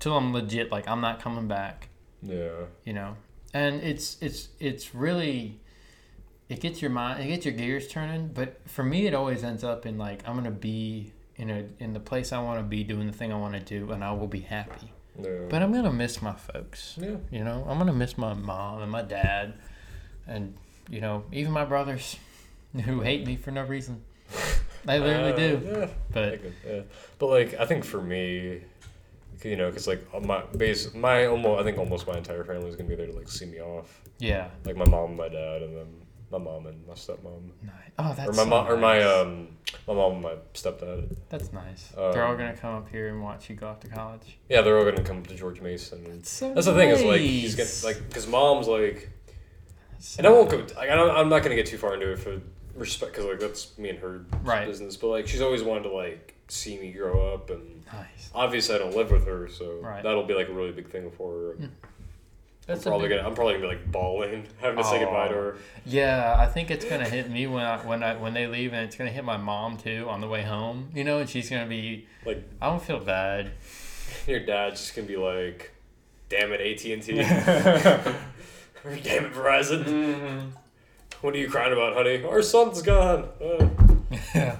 Till 0.00 0.16
I'm 0.16 0.32
legit, 0.32 0.70
like, 0.72 0.88
I'm 0.88 1.00
not 1.00 1.20
coming 1.20 1.46
back. 1.48 1.88
Yeah. 2.22 2.64
you 2.84 2.94
know 2.94 3.16
and 3.52 3.82
it's 3.82 4.16
it's 4.22 4.48
it's 4.58 4.94
really 4.94 5.60
it 6.48 6.60
gets 6.60 6.80
your 6.82 6.90
mind 6.90 7.22
it 7.22 7.26
gets 7.28 7.44
your 7.44 7.54
gears 7.54 7.88
turning 7.88 8.28
but 8.28 8.60
for 8.68 8.82
me 8.84 9.06
it 9.06 9.14
always 9.14 9.42
ends 9.44 9.64
up 9.64 9.86
in 9.86 9.96
like 9.98 10.22
i'm 10.28 10.34
gonna 10.36 10.50
be 10.50 11.12
in 11.36 11.50
a 11.50 11.64
in 11.78 11.92
the 11.92 12.00
place 12.00 12.32
i 12.32 12.40
want 12.40 12.58
to 12.58 12.62
be 12.64 12.84
doing 12.84 13.06
the 13.06 13.12
thing 13.12 13.32
i 13.32 13.36
want 13.36 13.54
to 13.54 13.60
do 13.60 13.90
and 13.92 14.04
i 14.04 14.12
will 14.12 14.26
be 14.28 14.40
happy 14.40 14.92
Yeah. 15.20 15.30
but 15.48 15.62
i'm 15.62 15.72
gonna 15.72 15.92
miss 15.92 16.20
my 16.22 16.32
folks 16.34 16.96
yeah. 17.00 17.16
you 17.30 17.42
know 17.44 17.64
i'm 17.68 17.78
gonna 17.78 17.92
miss 17.94 18.18
my 18.18 18.34
mom 18.34 18.82
and 18.82 18.90
my 18.92 19.02
dad 19.02 19.54
and 20.26 20.54
you 20.90 21.00
know 21.00 21.24
even 21.32 21.50
my 21.52 21.64
brothers 21.64 22.16
who 22.84 23.00
hate 23.00 23.26
me 23.26 23.36
for 23.36 23.50
no 23.50 23.62
reason 23.62 24.02
they 24.84 24.98
literally 25.00 25.32
Uh, 25.32 25.36
do 25.36 25.60
Yeah. 25.64 25.88
But 26.12 26.40
yeah. 26.66 26.80
But 27.18 27.26
like, 27.28 27.54
I 27.58 27.64
think 27.64 27.84
for 27.84 28.02
me, 28.02 28.60
you 29.42 29.56
know, 29.56 29.68
because 29.70 29.86
like 29.86 30.02
my 30.22 30.42
base, 30.56 30.92
my 30.94 31.24
almost, 31.26 31.60
I 31.60 31.64
think 31.64 31.78
almost 31.78 32.06
my 32.06 32.18
entire 32.18 32.44
family 32.44 32.68
is 32.68 32.76
gonna 32.76 32.90
be 32.90 32.94
there 32.94 33.06
to 33.06 33.12
like 33.14 33.28
see 33.28 33.46
me 33.46 33.60
off. 33.62 34.02
yeah 34.18 34.48
Like 34.66 34.76
my 34.76 34.84
mom, 34.84 35.10
and 35.10 35.16
my 35.16 35.28
dad, 35.30 35.62
and 35.62 35.74
then 35.76 35.86
my 36.38 36.44
mom 36.44 36.66
and 36.66 36.86
my 36.86 36.94
stepmom, 36.94 37.50
nice. 37.62 37.72
oh 37.98 38.12
that's 38.16 38.28
or 38.28 38.32
my 38.32 38.42
so 38.42 38.48
mom, 38.48 38.68
or 38.68 38.76
my 38.76 39.02
um, 39.02 39.48
my 39.86 39.94
mom 39.94 40.12
and 40.14 40.22
my 40.22 40.34
stepdad. 40.54 41.16
that's 41.28 41.52
nice 41.52 41.88
they're 41.94 42.24
all 42.24 42.32
um, 42.32 42.38
gonna 42.38 42.56
come 42.56 42.74
up 42.74 42.88
here 42.90 43.08
and 43.08 43.22
watch 43.22 43.48
you 43.48 43.54
go 43.56 43.68
off 43.68 43.80
to 43.80 43.88
college 43.88 44.36
Yeah, 44.48 44.62
they're 44.62 44.76
all 44.78 44.84
gonna 44.84 45.02
come 45.02 45.22
to 45.24 45.34
George 45.34 45.60
Mason. 45.60 46.04
And 46.06 46.26
so 46.26 46.52
that's 46.54 46.66
the 46.66 46.74
thing 46.74 46.90
is 46.90 47.02
like 47.02 47.20
he's 47.20 47.54
gonna 47.54 47.94
like 47.94 48.06
because 48.08 48.26
mom's 48.26 48.66
like, 48.68 49.10
That's 49.92 50.18
and 50.18 50.26
I 50.26 50.30
won't 50.30 50.50
go. 50.50 50.58
Like, 50.76 50.90
I 50.90 50.94
don't, 50.96 51.10
I'm 51.16 51.28
not 51.28 51.42
gonna 51.42 51.54
get 51.54 51.66
too 51.66 51.78
far 51.78 51.94
into 51.94 52.10
it 52.12 52.18
for 52.18 52.40
respect 52.74 53.12
because 53.12 53.26
like 53.28 53.38
that's 53.40 53.78
me 53.78 53.90
and 53.90 53.98
her 54.00 54.24
Right. 54.42 54.66
business. 54.66 54.96
But 54.96 55.08
like 55.08 55.28
she's 55.28 55.40
always 55.42 55.62
wanted 55.62 55.84
to 55.84 55.90
like 55.94 56.34
see 56.48 56.78
me 56.78 56.90
grow 56.92 57.32
up 57.34 57.50
and. 57.50 57.84
Nice. 57.92 58.30
Obviously, 58.34 58.74
I 58.74 58.78
don't 58.78 58.96
live 58.96 59.10
with 59.12 59.26
her, 59.26 59.46
so 59.48 59.78
Right. 59.80 60.02
that'll 60.02 60.24
be 60.24 60.34
like 60.34 60.48
a 60.48 60.52
really 60.52 60.72
big 60.72 60.90
thing 60.90 61.10
for 61.10 61.30
her. 61.32 61.52
I'm 61.52 61.70
That's 62.66 62.86
a 62.86 62.88
probably 62.88 63.08
big- 63.08 63.18
gonna, 63.18 63.28
I'm 63.28 63.34
probably 63.34 63.54
gonna 63.54 63.66
be 63.66 63.74
like 63.76 63.92
bawling, 63.92 64.46
having 64.60 64.78
to 64.78 64.84
say 64.84 64.98
goodbye 64.98 65.28
to 65.28 65.34
her. 65.34 65.56
Yeah, 65.84 66.36
I 66.38 66.46
think 66.46 66.70
it's 66.70 66.84
gonna 66.84 67.08
hit 67.08 67.30
me 67.30 67.46
when 67.46 67.62
I 67.64 67.76
when 67.78 68.02
I 68.02 68.16
when 68.16 68.32
they 68.34 68.46
leave, 68.46 68.72
and 68.72 68.82
it's 68.82 68.96
gonna 68.96 69.10
hit 69.10 69.24
my 69.24 69.36
mom 69.36 69.76
too 69.76 70.06
on 70.08 70.20
the 70.20 70.28
way 70.28 70.42
home. 70.42 70.88
You 70.94 71.04
know, 71.04 71.18
and 71.18 71.28
she's 71.28 71.50
gonna 71.50 71.66
be. 71.66 72.06
Like 72.24 72.42
I 72.62 72.68
don't 72.70 72.82
feel 72.82 73.00
bad. 73.00 73.50
your 74.26 74.40
dad's 74.40 74.80
just 74.80 74.96
gonna 74.96 75.06
be 75.08 75.16
like, 75.16 75.72
"Damn 76.30 76.52
it, 76.52 76.60
AT 76.60 76.84
and 76.90 77.02
T, 77.02 77.12
damn 79.02 79.24
it, 79.26 79.32
Verizon. 79.34 79.84
Mm-hmm. 79.84 80.48
What 81.20 81.34
are 81.34 81.38
you 81.38 81.50
crying 81.50 81.72
about, 81.72 81.94
honey? 81.94 82.24
Our 82.24 82.40
son's 82.42 82.80
gone." 82.82 83.28
Uh, 83.42 83.68
yeah. 84.34 84.56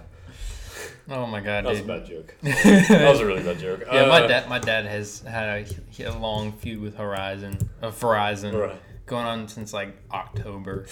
Oh 1.11 1.27
my 1.27 1.41
god, 1.41 1.65
that 1.67 1.71
was 1.71 1.81
a 1.81 1.85
bad 1.85 2.07
joke. 2.07 2.35
That 2.43 3.09
was 3.11 3.21
a 3.21 3.27
really 3.27 3.43
bad 3.43 3.59
joke. 3.59 3.83
yeah, 3.93 4.07
my 4.07 4.23
Uh, 4.23 4.27
dad 4.27 4.49
my 4.49 4.59
dad 4.59 4.87
has 4.87 5.21
had 5.21 5.67
a, 5.99 6.05
a 6.05 6.17
long 6.19 6.53
feud 6.53 6.81
with 6.81 6.97
Horizon, 6.97 7.59
uh, 7.83 7.91
Verizon, 7.91 8.59
Right. 8.59 8.81
going 9.07 9.27
on 9.27 9.47
since 9.49 9.73
like 9.75 9.95
October. 10.13 10.87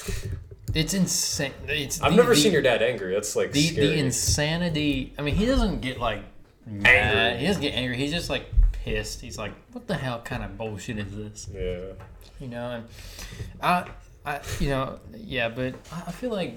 It's 0.75 0.95
insane. 0.95 1.53
It's 1.69 2.01
I've 2.03 2.13
the- 2.13 2.17
never 2.17 2.35
the- 2.35 2.41
seen 2.41 2.53
your 2.53 2.63
dad 2.63 2.83
angry. 2.83 3.15
That's 3.15 3.35
like 3.37 3.53
the 3.53 3.71
the 3.71 3.95
insanity. 3.99 5.15
I 5.19 5.23
mean, 5.23 5.35
he 5.35 5.47
doesn't 5.47 5.81
get 5.81 5.99
like 5.99 6.23
mad. 6.67 6.87
Angry. 7.17 7.41
He 7.41 7.47
doesn't 7.47 7.63
get 7.63 7.75
angry. 7.75 7.97
He's 7.97 8.13
just 8.13 8.29
like 8.31 8.47
pissed. 8.73 9.21
He's 9.21 9.39
like, 9.39 9.53
"What 9.73 9.87
the 9.87 9.95
hell 9.97 10.21
kind 10.23 10.43
of 10.45 10.57
bullshit 10.59 10.99
is 10.99 11.17
this?" 11.17 11.49
yeah. 11.53 11.95
You 12.41 12.49
know, 12.49 12.71
and 12.71 12.85
I, 13.63 13.89
I, 14.27 14.41
you 14.61 14.69
know, 14.71 14.99
yeah, 15.17 15.49
but 15.49 15.75
I 16.07 16.11
feel 16.13 16.31
like. 16.31 16.55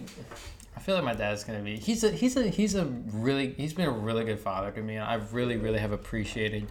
I 0.76 0.80
feel 0.80 0.96
like 0.96 1.04
my 1.04 1.14
dad's 1.14 1.44
gonna 1.44 1.62
be. 1.62 1.78
He's 1.78 2.04
a 2.04 2.12
he's 2.12 2.36
a 2.36 2.48
he's 2.48 2.76
a 2.76 2.86
really 2.86 3.54
he's 3.54 3.74
been 3.74 3.88
a 3.88 3.92
really 3.92 4.26
good 4.26 4.40
father 4.40 4.72
to 4.72 4.82
me. 4.82 4.98
I 4.98 5.16
really 5.32 5.58
really 5.58 5.80
have 5.80 5.92
appreciated 5.92 6.68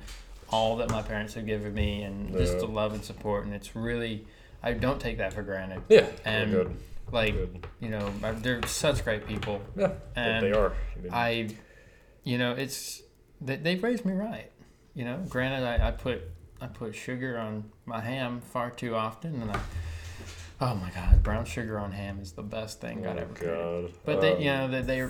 all 0.51 0.77
that 0.77 0.91
my 0.91 1.03
parents 1.03 1.35
have 1.35 1.47
given 1.47 1.75
me 1.75 2.03
and 2.03 2.33
just 2.33 2.59
the 2.59 2.67
love 2.67 2.93
and 2.93 3.03
support. 3.03 3.45
And 3.45 3.55
it's 3.55 3.75
really 3.75 4.27
I 4.63 4.73
don't 4.73 5.01
take 5.01 5.19
that 5.19 5.33
for 5.33 5.43
granted. 5.43 5.83
Yeah. 5.89 6.07
And 6.25 6.51
good. 6.53 6.77
like 7.13 7.35
Good. 7.35 7.67
you 7.81 7.89
know, 7.89 8.13
they're 8.41 8.65
such 8.67 9.05
great 9.05 9.27
people. 9.27 9.63
Yeah. 9.77 9.93
and 10.17 10.45
they 10.45 10.53
are. 10.53 10.75
I 11.11 11.29
I, 11.29 11.49
you 12.25 12.39
know, 12.39 12.53
it's 12.53 13.03
they, 13.41 13.57
they've 13.57 13.83
raised 13.83 14.05
me 14.05 14.13
right. 14.13 14.51
You 14.95 15.05
know, 15.05 15.25
granted, 15.29 15.67
I, 15.67 15.89
I 15.89 15.91
put 15.91 16.23
I 16.61 16.67
put 16.67 16.95
sugar 16.95 17.39
on 17.39 17.71
my 17.85 18.01
ham 18.01 18.41
far 18.41 18.71
too 18.71 18.95
often, 18.95 19.41
and 19.43 19.51
I, 19.51 19.61
oh 20.61 20.75
my 20.75 20.91
god, 20.91 21.23
brown 21.23 21.45
sugar 21.45 21.79
on 21.79 21.93
ham 21.93 22.19
is 22.21 22.33
the 22.33 22.43
best 22.43 22.81
thing 22.81 23.03
God 23.03 23.17
oh 23.19 23.23
ever 23.23 23.35
created. 23.35 23.59
God. 23.59 23.93
But 24.05 24.21
they, 24.21 24.43
you 24.43 24.51
Um, 24.51 24.71
know, 24.71 24.83
they 24.83 25.01
they, 25.01 25.09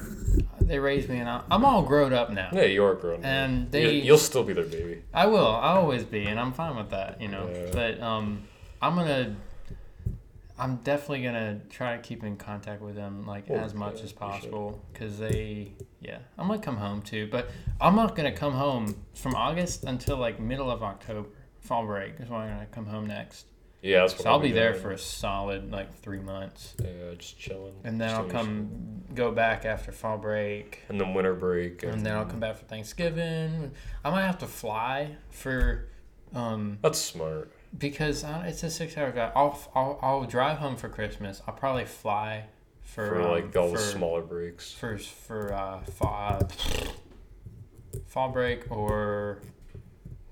they 0.65 0.79
raised 0.79 1.09
me, 1.09 1.19
and 1.19 1.29
I, 1.29 1.43
I'm 1.51 1.65
all 1.65 1.83
grown 1.83 2.13
up 2.13 2.31
now. 2.31 2.51
Yeah, 2.53 2.63
you 2.63 2.85
are 2.85 2.95
grown. 2.95 3.25
And 3.25 3.71
they- 3.71 4.01
you'll 4.01 4.19
still 4.19 4.43
be 4.45 4.53
their 4.53 4.65
baby. 4.65 5.03
I 5.13 5.27
will. 5.27 5.47
I'll 5.47 5.79
always 5.81 6.05
be, 6.05 6.25
and 6.27 6.39
I'm 6.41 6.53
fine 6.53 6.77
with 6.77 6.91
that. 6.91 7.21
You 7.21 7.29
know, 7.29 7.49
Yeah. 7.53 7.71
but 7.73 8.01
um, 8.01 8.43
I'm 8.83 8.95
gonna. 8.97 9.37
I'm 10.57 10.77
definitely 10.77 11.23
gonna 11.25 11.61
try 11.69 11.97
to 11.97 12.03
keep 12.03 12.23
in 12.23 12.37
contact 12.37 12.81
with 12.81 12.95
them 12.95 13.27
like 13.27 13.49
Well, 13.49 13.65
as 13.65 13.75
much 13.75 13.97
yeah, 13.99 14.05
as 14.05 14.13
possible 14.13 14.81
because 14.93 15.19
they, 15.19 15.73
yeah, 16.01 16.19
I'm 16.39 16.47
gonna 16.47 16.61
come 16.61 16.77
home 16.77 17.03
too. 17.03 17.27
But 17.29 17.49
I'm 17.81 17.97
not 17.97 18.15
gonna 18.15 18.31
come 18.31 18.53
home 18.53 18.95
from 19.15 19.35
August 19.35 19.83
until 19.83 20.17
like 20.17 20.39
middle 20.39 20.71
of 20.71 20.81
October. 20.83 21.29
Fall 21.59 21.87
break 21.87 22.21
is 22.21 22.29
when 22.29 22.43
I'm 22.43 22.49
gonna 22.51 22.67
come 22.71 22.87
home 22.87 23.07
next. 23.09 23.47
Yeah, 23.85 24.01
that's 24.01 24.15
what 24.15 24.23
So 24.23 24.31
I'll 24.31 24.39
be 24.39 24.51
there 24.51 24.73
for 24.73 24.93
a 24.93 24.99
solid 24.99 25.71
like 25.71 25.95
three 26.01 26.19
months, 26.21 26.75
Yeah, 26.83 27.13
just 27.19 27.39
chilling. 27.39 27.75
and 27.85 28.01
then 28.01 28.09
just 28.09 28.19
I'll 28.19 28.29
doing 28.29 28.35
come 29.09 29.15
go 29.15 29.31
back 29.31 29.67
after 29.67 29.93
fall 29.93 30.17
break. 30.17 30.81
And 30.89 30.99
then 30.99 31.13
winter 31.13 31.35
break. 31.35 31.83
And 31.83 32.05
then 32.05 32.17
I'll 32.17 32.25
come 32.25 32.41
back 32.41 32.57
for 32.57 32.65
Thanksgiving. 32.65 33.73
I 34.03 34.09
might 34.11 34.23
have 34.25 34.39
to 34.39 34.47
fly 34.47 35.17
for 35.31 35.87
um, 36.35 36.79
That's 36.81 36.99
smart. 36.99 37.53
because 37.77 38.25
I, 38.25 38.47
it's 38.47 38.63
a 38.63 38.71
six-hour 38.71 39.11
drive. 39.13 39.33
I'll, 39.37 39.59
I'll 39.75 39.99
I'll 40.01 40.25
drive 40.25 40.59
home 40.59 40.77
for 40.77 40.89
Christmas. 40.89 41.43
I'll 41.47 41.55
probably 41.55 41.85
fly 41.85 42.47
for, 42.83 43.07
For, 43.07 43.21
um, 43.23 43.31
like 43.33 43.55
all 43.55 43.69
the 43.71 43.77
for- 43.77 43.83
smaller 43.83 44.23
breaks. 44.23 44.73
for 44.73 44.97
for 44.97 45.53
uh, 45.53 45.81
fall, 45.85 46.41
fall 48.07 48.31
break 48.31 48.71
or 48.71 49.41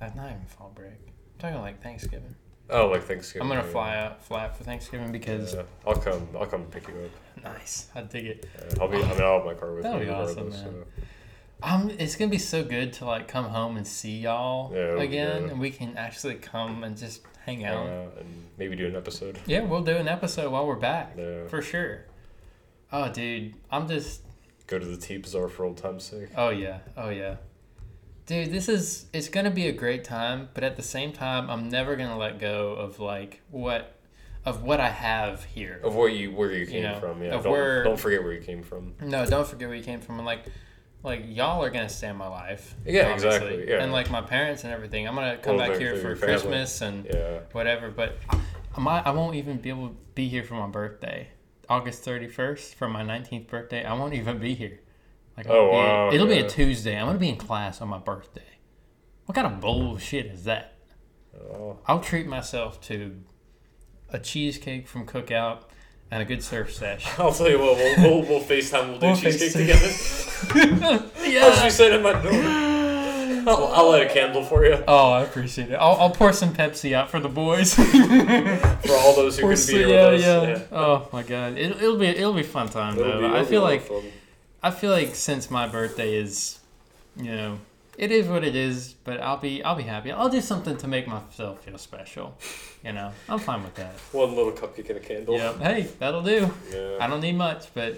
uh, 0.00 0.08
not 0.16 0.30
even 0.30 0.46
fall 0.46 0.72
break. 0.74 0.92
I'm 0.94 1.38
talking 1.38 1.60
like 1.60 1.82
Thanksgiving. 1.82 2.34
Oh, 2.70 2.86
like 2.86 3.02
Thanksgiving. 3.02 3.42
I'm 3.50 3.56
gonna 3.56 3.68
fly 3.68 3.96
out 3.96 4.22
flat 4.24 4.56
for 4.56 4.64
Thanksgiving 4.64 5.12
because 5.12 5.54
Yeah, 5.54 5.62
I'll 5.86 5.96
come. 5.96 6.26
I'll 6.38 6.46
come 6.46 6.64
pick 6.66 6.88
you 6.88 6.94
up. 6.94 7.44
nice. 7.44 7.88
I 7.94 8.02
dig 8.02 8.26
it. 8.26 8.48
Yeah, 8.58 8.82
I'll 8.82 8.88
be. 8.88 8.96
I 8.96 9.00
mean, 9.12 9.20
I'll 9.20 9.38
have 9.38 9.44
my 9.44 9.54
car 9.54 9.74
with 9.74 9.82
That'd 9.82 10.00
me. 10.00 10.06
be 10.06 10.10
awesome, 10.12 10.48
man. 10.50 10.58
so. 10.58 10.84
Um, 11.64 11.90
it's 11.98 12.16
gonna 12.16 12.30
be 12.30 12.38
so 12.38 12.64
good 12.64 12.92
to 12.94 13.04
like 13.04 13.28
come 13.28 13.44
home 13.46 13.76
and 13.76 13.86
see 13.86 14.18
y'all 14.18 14.72
Yeah, 14.74 15.00
again, 15.00 15.44
and 15.50 15.60
we 15.60 15.70
can 15.70 15.96
actually 15.96 16.34
come 16.36 16.82
and 16.82 16.96
just 16.96 17.22
hang 17.44 17.64
out. 17.64 17.86
out 17.86 18.16
and 18.18 18.44
maybe 18.58 18.74
do 18.74 18.86
an 18.86 18.96
episode. 18.96 19.38
Yeah, 19.46 19.60
we'll 19.64 19.82
do 19.84 19.96
an 19.96 20.08
episode 20.08 20.50
while 20.50 20.66
we're 20.66 20.74
back 20.76 21.16
for 21.48 21.60
sure. 21.62 22.04
Oh, 22.92 23.08
dude, 23.10 23.54
I'm 23.70 23.86
just. 23.88 24.22
Go 24.66 24.78
to 24.78 24.84
the 24.86 24.96
tea 24.96 25.18
bazaar 25.18 25.48
for 25.48 25.64
old 25.64 25.76
time's 25.76 26.04
sake. 26.04 26.28
Oh 26.36 26.48
yeah, 26.50 26.78
oh 26.96 27.10
yeah, 27.10 27.36
dude. 28.26 28.50
This 28.52 28.68
is. 28.68 29.06
It's 29.12 29.28
gonna 29.28 29.50
be 29.50 29.68
a 29.68 29.72
great 29.72 30.04
time, 30.04 30.48
but 30.54 30.64
at 30.64 30.76
the 30.76 30.82
same 30.82 31.12
time, 31.12 31.50
I'm 31.50 31.68
never 31.68 31.96
gonna 31.96 32.18
let 32.18 32.38
go 32.38 32.72
of 32.72 33.00
like 33.00 33.40
what, 33.50 33.96
of 34.44 34.62
what 34.62 34.80
I 34.80 34.88
have 34.88 35.44
here. 35.44 35.80
Of 35.82 35.94
where 35.94 36.08
you 36.08 36.32
where 36.32 36.52
you 36.52 36.66
came 36.66 36.82
know, 36.84 37.00
from. 37.00 37.22
Yeah. 37.22 37.30
of 37.34 37.44
Don't, 37.44 37.52
where- 37.52 37.84
don't 37.84 37.98
forget 38.00 38.22
where 38.22 38.32
you 38.32 38.40
came 38.42 38.62
from. 38.62 38.94
No, 39.00 39.24
don't 39.26 39.46
forget 39.46 39.68
where 39.68 39.76
you 39.76 39.84
came 39.84 40.00
from. 40.00 40.16
And 40.18 40.26
like, 40.26 40.44
like 41.02 41.24
y'all 41.26 41.62
are 41.64 41.70
gonna 41.70 41.88
stay 41.88 42.08
in 42.08 42.16
my 42.16 42.28
life. 42.28 42.74
Yeah, 42.86 43.12
obviously. 43.12 43.28
exactly, 43.28 43.68
yeah. 43.68 43.82
And 43.82 43.92
like 43.92 44.10
my 44.10 44.20
parents 44.22 44.64
and 44.64 44.72
everything. 44.72 45.06
I'm 45.08 45.14
gonna 45.14 45.38
come 45.38 45.56
back 45.58 45.78
here 45.78 45.96
for. 45.96 46.16
Christmas 46.16 46.80
and 46.80 47.06
Yeah. 47.06 47.40
whatever. 47.52 47.90
But 47.90 48.18
I 48.76 48.80
might, 48.80 49.02
I 49.06 49.10
won't 49.10 49.34
even 49.36 49.58
be 49.58 49.68
able 49.68 49.88
to 49.88 49.96
be 50.14 50.28
here 50.28 50.42
for 50.44 50.54
my 50.54 50.66
birthday, 50.68 51.28
August 51.68 52.04
31st 52.04 52.74
for 52.74 52.88
my 52.88 53.02
19th 53.02 53.48
birthday. 53.48 53.84
I 53.84 53.92
won't 53.94 54.14
even 54.14 54.38
be 54.38 54.54
here. 54.54 54.80
Like, 55.36 55.46
Oh, 55.48 55.70
be- 55.70 55.76
wow, 55.76 56.10
It'll 56.12 56.26
be 56.26 56.38
a 56.38 56.48
Tuesday. 56.48 56.98
I'm 56.98 57.06
gonna 57.06 57.18
be 57.18 57.28
in 57.30 57.36
class 57.36 57.80
on 57.80 57.88
my 57.88 57.98
birthday. 57.98 58.42
What 59.26 59.34
kind 59.34 59.46
of 59.46 59.60
bullshit 59.60 60.26
is 60.26 60.44
that? 60.44 60.74
Oh. 61.36 61.78
I'll 61.86 62.00
treat 62.00 62.26
myself 62.26 62.80
to 62.82 63.16
a 64.10 64.18
cheesecake 64.18 64.86
from 64.86 65.06
Cookout 65.06 65.62
and 66.10 66.20
a 66.22 66.24
good 66.26 66.42
surf 66.42 66.72
sesh. 66.74 67.06
I'll 67.18 67.32
tell 67.32 67.48
you 67.48 67.58
what. 67.58 67.76
We'll 67.76 67.96
we'll, 68.02 68.22
we'll 68.28 68.40
Facetime. 68.40 68.88
We'll 68.90 68.98
do 69.00 69.06
We'll 69.06 69.16
cheesecake 69.16 69.52
together. 69.52 69.86
As 71.24 71.32
yeah. 71.32 71.64
you 71.64 71.70
said 71.70 71.92
in 71.94 72.02
my 72.02 72.12
door. 72.20 72.68
I'll, 73.44 73.66
I'll 73.72 73.88
light 73.90 74.08
a 74.08 74.12
candle 74.12 74.44
for 74.44 74.64
you. 74.64 74.84
Oh, 74.86 75.10
I 75.12 75.22
appreciate 75.22 75.70
it. 75.70 75.74
I'll, 75.74 75.96
I'll 75.96 76.10
pour 76.10 76.32
some 76.32 76.54
Pepsi 76.54 76.92
out 76.92 77.10
for 77.10 77.18
the 77.18 77.28
boys. 77.28 77.74
For 77.74 77.82
all 78.92 79.16
those 79.16 79.36
who 79.38 79.48
can 79.48 79.66
be 79.66 79.72
here 79.84 79.88
yeah, 79.88 80.10
with 80.10 80.24
us. 80.24 80.60
yeah. 80.70 80.78
Oh 80.78 81.08
my 81.12 81.22
god, 81.24 81.56
it, 81.58 81.72
it'll 81.82 81.96
be 81.98 82.06
it'll 82.06 82.34
be 82.34 82.42
fun 82.44 82.68
time 82.68 82.96
It'll 82.98 83.20
though. 83.20 83.30
be- 83.32 83.36
I 83.36 83.44
feel 83.44 83.62
like 83.62 83.82
fun. 83.82 84.02
I 84.62 84.70
feel 84.70 84.90
like 84.90 85.14
since 85.14 85.50
my 85.50 85.66
birthday 85.66 86.14
is, 86.14 86.60
you 87.16 87.34
know, 87.34 87.58
it 87.98 88.10
is 88.12 88.26
what 88.28 88.44
it 88.44 88.54
is. 88.56 88.94
But 89.04 89.20
I'll 89.20 89.36
be 89.38 89.62
I'll 89.62 89.74
be 89.76 89.82
happy. 89.82 90.12
I'll 90.12 90.28
do 90.28 90.40
something 90.40 90.76
to 90.78 90.88
make 90.88 91.06
myself 91.08 91.64
feel 91.64 91.78
special. 91.78 92.36
You 92.84 92.92
know, 92.92 93.12
I'm 93.28 93.38
fine 93.38 93.62
with 93.62 93.74
that. 93.76 93.94
one 94.12 94.34
little 94.34 94.52
cupcake 94.52 94.88
and 94.88 94.98
a 94.98 95.00
candle. 95.00 95.34
Yep. 95.36 95.58
Hey, 95.58 95.88
that'll 95.98 96.22
do. 96.22 96.50
Yeah. 96.72 96.96
I 97.00 97.06
don't 97.06 97.20
need 97.20 97.36
much, 97.36 97.72
but 97.74 97.96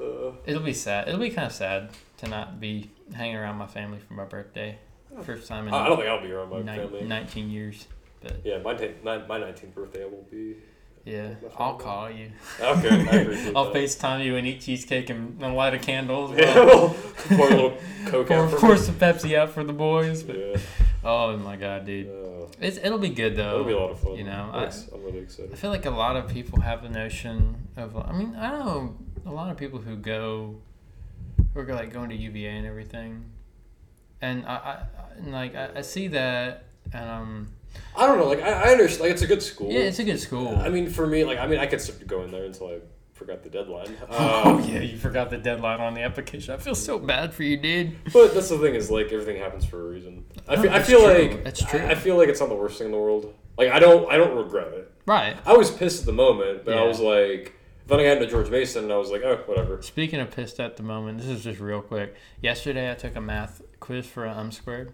Uh, 0.00 0.32
it'll 0.46 0.62
be 0.62 0.72
sad. 0.72 1.06
It'll 1.08 1.20
be 1.20 1.30
kind 1.30 1.46
of 1.46 1.52
sad 1.52 1.90
to 2.18 2.26
not 2.26 2.58
be 2.58 2.88
hanging 3.14 3.36
around 3.36 3.56
my 3.56 3.66
family 3.66 3.98
for 3.98 4.14
my 4.14 4.24
birthday. 4.24 4.78
First 5.22 5.46
time 5.48 5.68
in 5.68 5.74
I 5.74 5.84
I 5.84 5.88
don't 5.88 5.98
think 5.98 6.08
I'll 6.08 6.22
be 6.22 6.32
around 6.32 6.48
my 6.50 6.62
nine- 6.62 6.80
family. 6.88 7.02
19 7.04 7.50
years. 7.50 7.86
But 8.22 8.36
Yeah, 8.44 8.58
my 8.58 8.74
ta- 8.74 8.94
my 9.02 9.18
my 9.26 9.38
nineteenth 9.38 9.74
birthday 9.74 10.02
I 10.04 10.06
won't 10.06 10.30
be. 10.30 10.56
Yeah, 11.04 11.34
I'll 11.58 11.78
family. 11.78 11.84
call 11.84 12.10
you. 12.10 12.30
Okay, 12.60 12.88
I 12.90 13.14
appreciate 13.22 13.56
I'll 13.56 13.64
that. 13.72 13.74
FaceTime 13.74 14.24
you 14.24 14.36
and 14.36 14.46
eat 14.46 14.60
cheesecake 14.60 15.10
and, 15.10 15.42
and 15.42 15.54
light 15.56 15.74
a 15.74 15.78
candle. 15.78 16.32
as 16.32 16.38
Yeah, 16.38 16.54
well. 16.64 16.96
we'll 17.30 17.38
pour 17.38 17.46
a 17.46 17.50
little 17.50 17.78
coke 18.06 18.28
pour, 18.28 18.36
out 18.38 18.50
pour 18.52 18.76
some 18.76 18.94
Pepsi 18.96 19.36
out 19.36 19.50
for 19.50 19.64
the 19.64 19.72
boys. 19.72 20.22
But, 20.22 20.36
Yeah, 20.36 20.56
oh 21.04 21.36
my 21.38 21.56
god, 21.56 21.86
dude, 21.86 22.06
uh, 22.08 22.46
it's, 22.60 22.76
it'll 22.78 22.98
be 22.98 23.08
good 23.08 23.34
though. 23.36 23.54
it'll 23.54 23.64
be 23.64 23.72
a 23.72 23.78
lot 23.78 23.90
of 23.90 24.00
fun. 24.00 24.16
You 24.16 24.24
know, 24.24 24.50
I'm, 24.52 24.70
I'm 24.94 25.02
really 25.04 25.18
excited. 25.18 25.52
I 25.52 25.56
feel 25.56 25.70
like 25.70 25.86
a 25.86 25.90
lot 25.90 26.16
of 26.16 26.28
people 26.28 26.60
have 26.60 26.82
the 26.82 26.88
notion 26.88 27.68
of. 27.76 27.96
I 27.96 28.12
mean, 28.12 28.36
I 28.38 28.50
know 28.50 28.96
a 29.26 29.30
lot 29.32 29.50
of 29.50 29.56
people 29.56 29.80
who 29.80 29.96
go, 29.96 30.56
who 31.54 31.60
are 31.60 31.64
like 31.74 31.92
going 31.92 32.10
to 32.10 32.16
UVA 32.16 32.48
and 32.48 32.66
everything, 32.66 33.24
and 34.20 34.44
I, 34.46 34.54
I 34.54 34.82
and 35.18 35.32
like 35.32 35.54
I, 35.56 35.70
I 35.76 35.80
see 35.82 36.08
that, 36.08 36.64
and 36.92 37.10
um, 37.10 37.48
I 37.96 38.06
don't 38.06 38.18
know, 38.18 38.26
like 38.28 38.40
I, 38.42 38.50
I 38.50 38.72
understand, 38.72 39.02
like 39.02 39.12
it's 39.12 39.22
a 39.22 39.26
good 39.26 39.42
school. 39.42 39.70
yeah, 39.70 39.80
it's 39.80 39.98
a 39.98 40.04
good 40.04 40.20
school. 40.20 40.56
I 40.56 40.68
mean, 40.68 40.88
for 40.88 41.06
me, 41.06 41.24
like 41.24 41.38
I 41.38 41.46
mean, 41.46 41.58
I 41.58 41.66
could 41.66 41.80
go 42.06 42.22
in 42.22 42.30
there 42.30 42.44
until 42.44 42.68
I 42.68 42.78
forgot 43.12 43.42
the 43.42 43.50
deadline. 43.50 43.94
oh 44.10 44.50
Um, 44.58 44.64
yeah, 44.64 44.80
you 44.80 44.96
forgot 44.96 45.30
the 45.30 45.38
deadline 45.38 45.80
on 45.80 45.94
the 45.94 46.00
application. 46.02 46.54
I 46.54 46.56
feel 46.56 46.74
so 46.74 46.98
bad 46.98 47.32
for 47.34 47.42
you, 47.42 47.56
dude. 47.56 47.96
But 48.12 48.34
that's 48.34 48.48
the 48.48 48.58
thing 48.58 48.74
is 48.74 48.90
like 48.90 49.12
everything 49.12 49.36
happens 49.36 49.64
for 49.64 49.80
a 49.80 49.90
reason. 49.90 50.24
I 50.48 50.56
No, 50.56 50.62
feel, 50.62 50.72
I 50.72 50.82
feel 50.82 51.00
true. 51.02 51.28
like 51.28 51.44
That's 51.44 51.64
true. 51.64 51.80
I, 51.80 51.90
I 51.90 51.94
feel 51.94 52.16
like 52.16 52.28
it's 52.28 52.40
not 52.40 52.48
the 52.48 52.54
worst 52.56 52.78
thing 52.78 52.86
in 52.86 52.92
the 52.92 52.98
world. 52.98 53.32
Like 53.58 53.70
I 53.70 53.78
don't 53.78 54.10
I 54.10 54.16
don't 54.16 54.36
regret 54.36 54.68
it. 54.68 54.90
Right. 55.06 55.36
I 55.44 55.52
was 55.52 55.70
pissed 55.70 56.00
at 56.00 56.06
the 56.06 56.12
moment, 56.12 56.64
but 56.64 56.78
I 56.78 56.84
was 56.84 56.98
like, 57.00 57.54
then 57.88 58.00
I 58.00 58.04
got 58.04 58.16
into 58.18 58.28
George 58.28 58.48
Mason, 58.48 58.84
and 58.84 58.92
I 58.92 58.96
was 58.96 59.10
like, 59.10 59.22
oh, 59.22 59.42
whatever. 59.46 59.82
Speaking 59.82 60.20
of 60.20 60.30
pissed 60.30 60.58
at 60.60 60.76
the 60.76 60.82
moment, 60.84 61.18
this 61.18 61.26
is 61.26 61.42
just 61.44 61.60
real 61.60 61.82
quick. 61.82 62.14
Yesterday, 62.40 62.90
I 62.90 62.94
took 62.94 63.16
a 63.16 63.20
math 63.20 63.60
quiz 63.80 64.06
for 64.06 64.24
an 64.24 64.38
um 64.38 64.50
squared, 64.52 64.92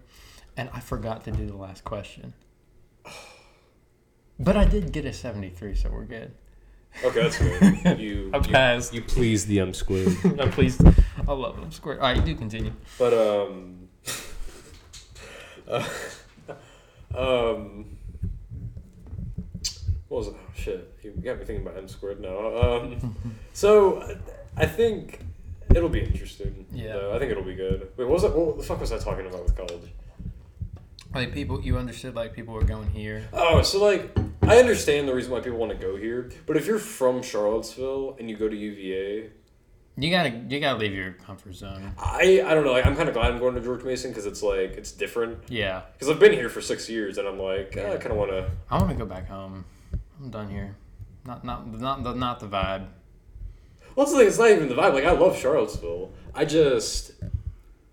and 0.57 0.69
I 0.73 0.79
forgot 0.81 1.23
to 1.25 1.31
do 1.31 1.45
the 1.45 1.55
last 1.55 1.83
question. 1.83 2.33
But 4.39 4.55
I 4.55 4.63
did 4.63 4.91
get 4.91 5.05
a 5.05 5.11
73, 5.11 5.75
so 5.75 5.89
we're 5.89 6.05
good. 6.05 6.31
Okay, 7.03 7.21
that's 7.23 7.37
good. 7.37 7.99
You 7.99 8.31
I 8.33 8.37
you, 8.37 8.43
passed. 8.43 8.93
you 8.93 9.01
pleased 9.01 9.47
the 9.47 9.59
M 9.59 9.73
squared. 9.73 10.15
I'm 10.39 10.51
pleased. 10.51 10.81
I 11.27 11.31
love 11.33 11.57
m 11.61 11.71
squared. 11.71 11.99
All 11.99 12.11
right, 12.13 12.25
you 12.25 12.35
continue. 12.35 12.71
But 12.97 13.13
um, 13.13 13.89
uh, 15.67 15.87
um, 17.15 17.97
what 20.07 20.17
was 20.17 20.27
it? 20.29 20.33
Oh 20.35 20.51
shit! 20.55 20.93
You 21.03 21.11
got 21.11 21.37
me 21.39 21.45
thinking 21.45 21.65
about 21.65 21.77
M 21.77 21.87
squared 21.87 22.21
now. 22.21 22.57
Um, 22.57 23.15
so 23.53 24.17
I 24.57 24.65
think 24.65 25.19
it'll 25.75 25.89
be 25.89 26.01
interesting. 26.01 26.65
Yeah. 26.71 26.93
though. 26.93 27.15
I 27.15 27.19
think 27.19 27.31
it'll 27.31 27.43
be 27.43 27.55
good. 27.55 27.91
Wait, 27.97 28.05
what 28.05 28.13
was 28.13 28.23
it? 28.23 28.33
What 28.33 28.57
the 28.57 28.63
fuck 28.63 28.79
was 28.81 28.91
I 28.91 28.97
talking 28.97 29.27
about 29.27 29.43
with 29.43 29.55
college? 29.55 29.91
Like 31.13 31.33
people, 31.33 31.61
you 31.61 31.77
understood 31.77 32.15
like 32.15 32.33
people 32.33 32.53
were 32.53 32.63
going 32.63 32.89
here. 32.91 33.27
Oh, 33.33 33.61
so 33.63 33.83
like 33.83 34.15
I 34.43 34.57
understand 34.57 35.07
the 35.07 35.13
reason 35.15 35.31
why 35.31 35.39
people 35.39 35.57
want 35.57 35.71
to 35.71 35.77
go 35.77 35.95
here, 35.95 36.29
but 36.45 36.55
if 36.55 36.67
you're 36.67 36.77
from 36.79 37.21
Charlottesville 37.23 38.15
and 38.19 38.29
you 38.29 38.37
go 38.37 38.47
to 38.47 38.55
UVA, 38.55 39.29
You 39.97 40.11
gotta, 40.11 40.29
you 40.29 40.59
gotta 40.59 40.77
leave 40.77 40.93
your 40.93 41.13
comfort 41.13 41.55
zone. 41.55 41.93
I 41.97 42.43
I 42.45 42.53
don't 42.53 42.63
know. 42.63 42.73
Like 42.73 42.85
I'm 42.85 42.95
kind 42.95 43.09
of 43.09 43.15
glad 43.15 43.31
I'm 43.31 43.39
going 43.39 43.55
to 43.55 43.61
George 43.61 43.83
Mason 43.83 44.11
because 44.11 44.25
it's 44.27 44.43
like 44.43 44.71
it's 44.77 44.91
different. 44.91 45.39
Yeah, 45.49 45.81
Because 45.93 46.09
I've 46.09 46.19
been 46.19 46.33
here 46.33 46.47
for 46.49 46.61
six 46.61 46.87
years, 46.89 47.17
and 47.17 47.27
I'm 47.27 47.39
like, 47.39 47.75
eh, 47.75 47.93
I 47.93 47.97
kind 47.97 48.11
of 48.11 48.17
want 48.17 48.29
to. 48.31 48.49
I 48.69 48.77
want 48.77 48.89
to 48.91 48.95
go 48.95 49.05
back 49.05 49.27
home. 49.27 49.65
I'm 50.21 50.29
done 50.29 50.49
here. 50.49 50.75
Not, 51.25 51.43
not, 51.43 51.67
not 51.67 52.03
the, 52.03 52.13
not 52.13 52.39
the 52.39 52.47
vibe. 52.47 52.87
Well, 53.95 54.05
that's 54.05 54.11
the 54.11 54.19
thing. 54.19 54.27
It's 54.27 54.37
not 54.39 54.49
even 54.51 54.69
the 54.69 54.75
vibe. 54.75 54.93
Like, 54.93 55.05
I 55.05 55.11
love 55.11 55.37
Charlottesville. 55.37 56.11
I 56.33 56.45
just 56.45 57.11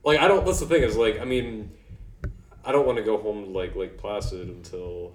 like 0.04 0.20
I 0.20 0.28
don't. 0.28 0.44
That's 0.44 0.60
the 0.60 0.66
thing. 0.66 0.82
Is 0.82 0.96
like 0.96 1.18
I 1.18 1.24
mean, 1.24 1.72
I 2.66 2.72
don't 2.72 2.84
want 2.86 2.98
to 2.98 3.04
go 3.04 3.16
home 3.16 3.44
to 3.44 3.50
like 3.50 3.76
Lake 3.76 3.96
Placid 3.96 4.48
until 4.48 5.12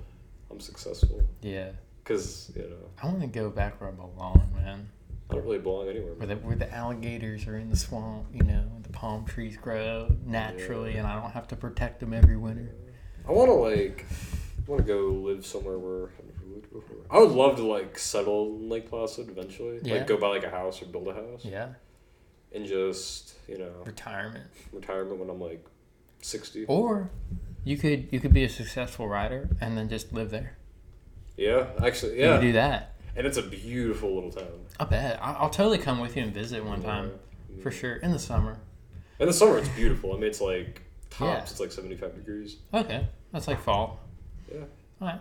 I'm 0.49 0.59
successful. 0.61 1.21
Yeah, 1.41 1.71
Because 2.03 2.51
you 2.55 2.61
know 2.63 2.75
I 3.03 3.07
want 3.07 3.21
to 3.21 3.27
go 3.27 3.49
back 3.49 3.79
where 3.81 3.89
I 3.89 3.93
belong, 3.93 4.49
man. 4.55 4.87
I 5.29 5.35
don't 5.35 5.43
really 5.45 5.59
belong 5.59 5.87
anywhere. 5.89 6.13
Where 6.13 6.27
the, 6.27 6.35
where 6.37 6.55
the 6.55 6.73
alligators 6.73 7.47
are 7.47 7.57
in 7.57 7.69
the 7.69 7.77
swamp, 7.77 8.25
you 8.33 8.43
know, 8.43 8.63
the 8.83 8.89
palm 8.89 9.25
trees 9.25 9.55
grow 9.57 10.13
naturally, 10.25 10.95
and 10.97 11.07
I 11.07 11.19
don't 11.21 11.31
have 11.31 11.47
to 11.49 11.55
protect 11.55 11.99
them 12.01 12.13
every 12.13 12.35
winter. 12.37 12.73
I 13.27 13.31
want 13.31 13.49
to 13.49 13.53
like. 13.53 14.05
I 14.67 14.71
want 14.71 14.85
to 14.85 14.93
go 14.93 15.07
live 15.07 15.45
somewhere 15.45 15.77
where 15.77 16.09
I've 16.19 16.25
never 16.25 16.53
lived 16.55 16.71
before. 16.71 16.97
I 17.09 17.19
would 17.19 17.31
love 17.31 17.55
to 17.57 17.63
like 17.65 17.97
settle 17.97 18.55
in 18.57 18.69
Lake 18.69 18.89
Placid 18.89 19.29
eventually. 19.29 19.79
Yeah. 19.83 19.95
Like 19.95 20.07
go 20.07 20.17
buy 20.17 20.27
like 20.27 20.43
a 20.43 20.49
house 20.49 20.81
or 20.81 20.85
build 20.85 21.07
a 21.09 21.13
house 21.13 21.43
Yeah, 21.43 21.69
and 22.53 22.65
just 22.65 23.33
you 23.47 23.57
know 23.57 23.71
retirement. 23.85 24.45
retirement 24.71 25.17
when 25.19 25.29
I'm 25.29 25.41
like 25.41 25.65
sixty. 26.21 26.65
Or 26.65 27.09
you 27.63 27.77
could 27.77 28.07
you 28.11 28.19
could 28.19 28.33
be 28.33 28.43
a 28.43 28.49
successful 28.49 29.07
writer 29.07 29.49
and 29.59 29.77
then 29.77 29.89
just 29.89 30.13
live 30.13 30.29
there. 30.31 30.57
Yeah, 31.37 31.67
actually, 31.83 32.15
You 32.19 32.21
yeah. 32.25 32.35
could 32.37 32.41
do 32.41 32.51
that. 32.53 32.95
And 33.15 33.27
it's 33.27 33.37
a 33.37 33.41
beautiful 33.43 34.13
little 34.15 34.31
town. 34.31 34.47
I 34.79 34.85
bet. 34.85 35.19
I- 35.21 35.33
I'll 35.33 35.49
totally 35.49 35.77
come 35.79 35.99
with 35.99 36.15
you 36.15 36.23
and 36.23 36.33
visit 36.33 36.63
one 36.63 36.81
time 36.81 37.11
Yeah. 37.55 37.63
for 37.63 37.71
sure 37.71 37.95
in 37.97 38.11
the 38.11 38.19
summer. 38.19 38.57
In 39.19 39.27
the 39.27 39.33
summer, 39.33 39.57
it's 39.57 39.69
beautiful. 39.69 40.11
I 40.13 40.15
mean, 40.15 40.23
it's 40.25 40.41
like 40.41 40.81
tops. 41.09 41.21
Yeah. 41.21 41.41
It's 41.41 41.59
like 41.59 41.71
seventy-five 41.71 42.15
degrees. 42.15 42.57
Okay, 42.73 43.07
that's 43.31 43.47
like 43.47 43.59
fall. 43.61 43.99
Yeah. 44.51 44.61
All 45.01 45.07
right. 45.07 45.19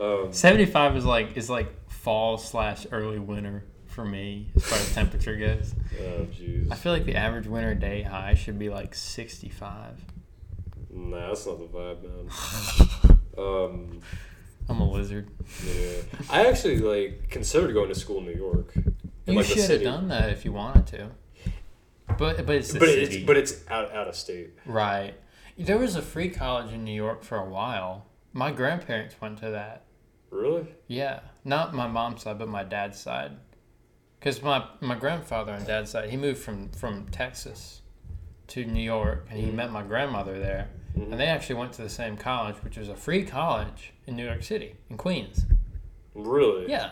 Um, 0.00 0.32
Seventy 0.32 0.64
five 0.66 0.96
is 0.96 1.04
like 1.04 1.36
is 1.36 1.50
like 1.50 1.68
fall 1.90 2.38
slash 2.38 2.86
early 2.92 3.18
winter 3.18 3.64
for 3.98 4.04
me 4.04 4.46
as 4.54 4.64
far 4.64 4.78
as 4.78 4.94
temperature 4.94 5.34
goes. 5.34 5.74
oh 6.00 6.24
jeez. 6.26 6.70
I 6.70 6.76
feel 6.76 6.92
like 6.92 7.04
the 7.04 7.16
average 7.16 7.48
winter 7.48 7.74
day 7.74 8.02
high 8.02 8.34
should 8.34 8.56
be 8.56 8.68
like 8.68 8.94
sixty 8.94 9.48
five. 9.48 10.00
Nah, 10.88 11.26
that's 11.26 11.44
not 11.44 11.58
the 11.58 11.66
vibe, 11.66 12.02
man. 12.04 13.18
um, 13.38 14.00
I'm 14.68 14.80
a 14.80 14.88
lizard. 14.88 15.28
yeah. 15.66 16.02
I 16.30 16.46
actually 16.46 16.78
like 16.78 17.28
considered 17.28 17.72
going 17.74 17.88
to 17.88 17.94
school 17.96 18.18
in 18.18 18.26
New 18.26 18.34
York. 18.36 18.70
In, 18.76 18.94
You 19.26 19.34
like, 19.34 19.48
the 19.48 19.54
should 19.56 19.70
have 19.70 19.82
done 19.82 20.06
that 20.08 20.30
if 20.30 20.44
you 20.44 20.52
wanted 20.52 20.86
to. 20.88 21.08
But 22.16 22.46
but 22.46 22.54
it's 22.54 22.72
But 22.72 22.88
city, 22.88 23.16
it's 23.16 23.26
but 23.26 23.36
it's 23.36 23.64
out 23.68 23.92
out 23.92 24.06
of 24.06 24.14
state. 24.14 24.50
right? 24.64 25.14
There 25.58 25.76
was 25.76 25.96
a 25.96 26.02
free 26.02 26.28
college 26.30 26.72
in 26.72 26.84
New 26.84 26.94
York 26.94 27.24
for 27.24 27.36
a 27.36 27.44
while. 27.48 28.06
My 28.32 28.52
grandparents 28.52 29.20
went 29.20 29.38
to 29.38 29.50
that. 29.50 29.82
Really? 30.30 30.68
Yeah, 30.86 31.18
not 31.44 31.74
my 31.74 31.88
mom's 31.88 32.22
side, 32.22 32.38
but 32.38 32.46
my 32.46 32.62
dad's 32.62 33.00
side. 33.00 33.32
Because 34.18 34.42
my, 34.42 34.64
my 34.80 34.94
grandfather 34.96 35.52
on 35.52 35.64
dad's 35.64 35.90
side, 35.90 36.10
he 36.10 36.16
moved 36.16 36.40
from, 36.40 36.70
from 36.70 37.06
Texas 37.08 37.82
to 38.48 38.64
New 38.64 38.82
York, 38.82 39.26
and 39.30 39.38
he 39.38 39.50
met 39.50 39.70
my 39.70 39.82
grandmother 39.82 40.38
there. 40.38 40.68
Mhm. 40.96 41.12
And 41.12 41.20
they 41.20 41.26
actually 41.26 41.56
went 41.56 41.72
to 41.74 41.82
the 41.82 41.88
same 41.88 42.16
college, 42.16 42.56
which 42.64 42.76
was 42.76 42.88
a 42.88 42.96
free 42.96 43.24
college 43.24 43.92
in 44.06 44.16
New 44.16 44.24
York 44.26 44.42
City, 44.42 44.74
in 44.90 44.96
Queens. 44.96 45.44
Really? 46.14 46.68
Yeah, 46.70 46.90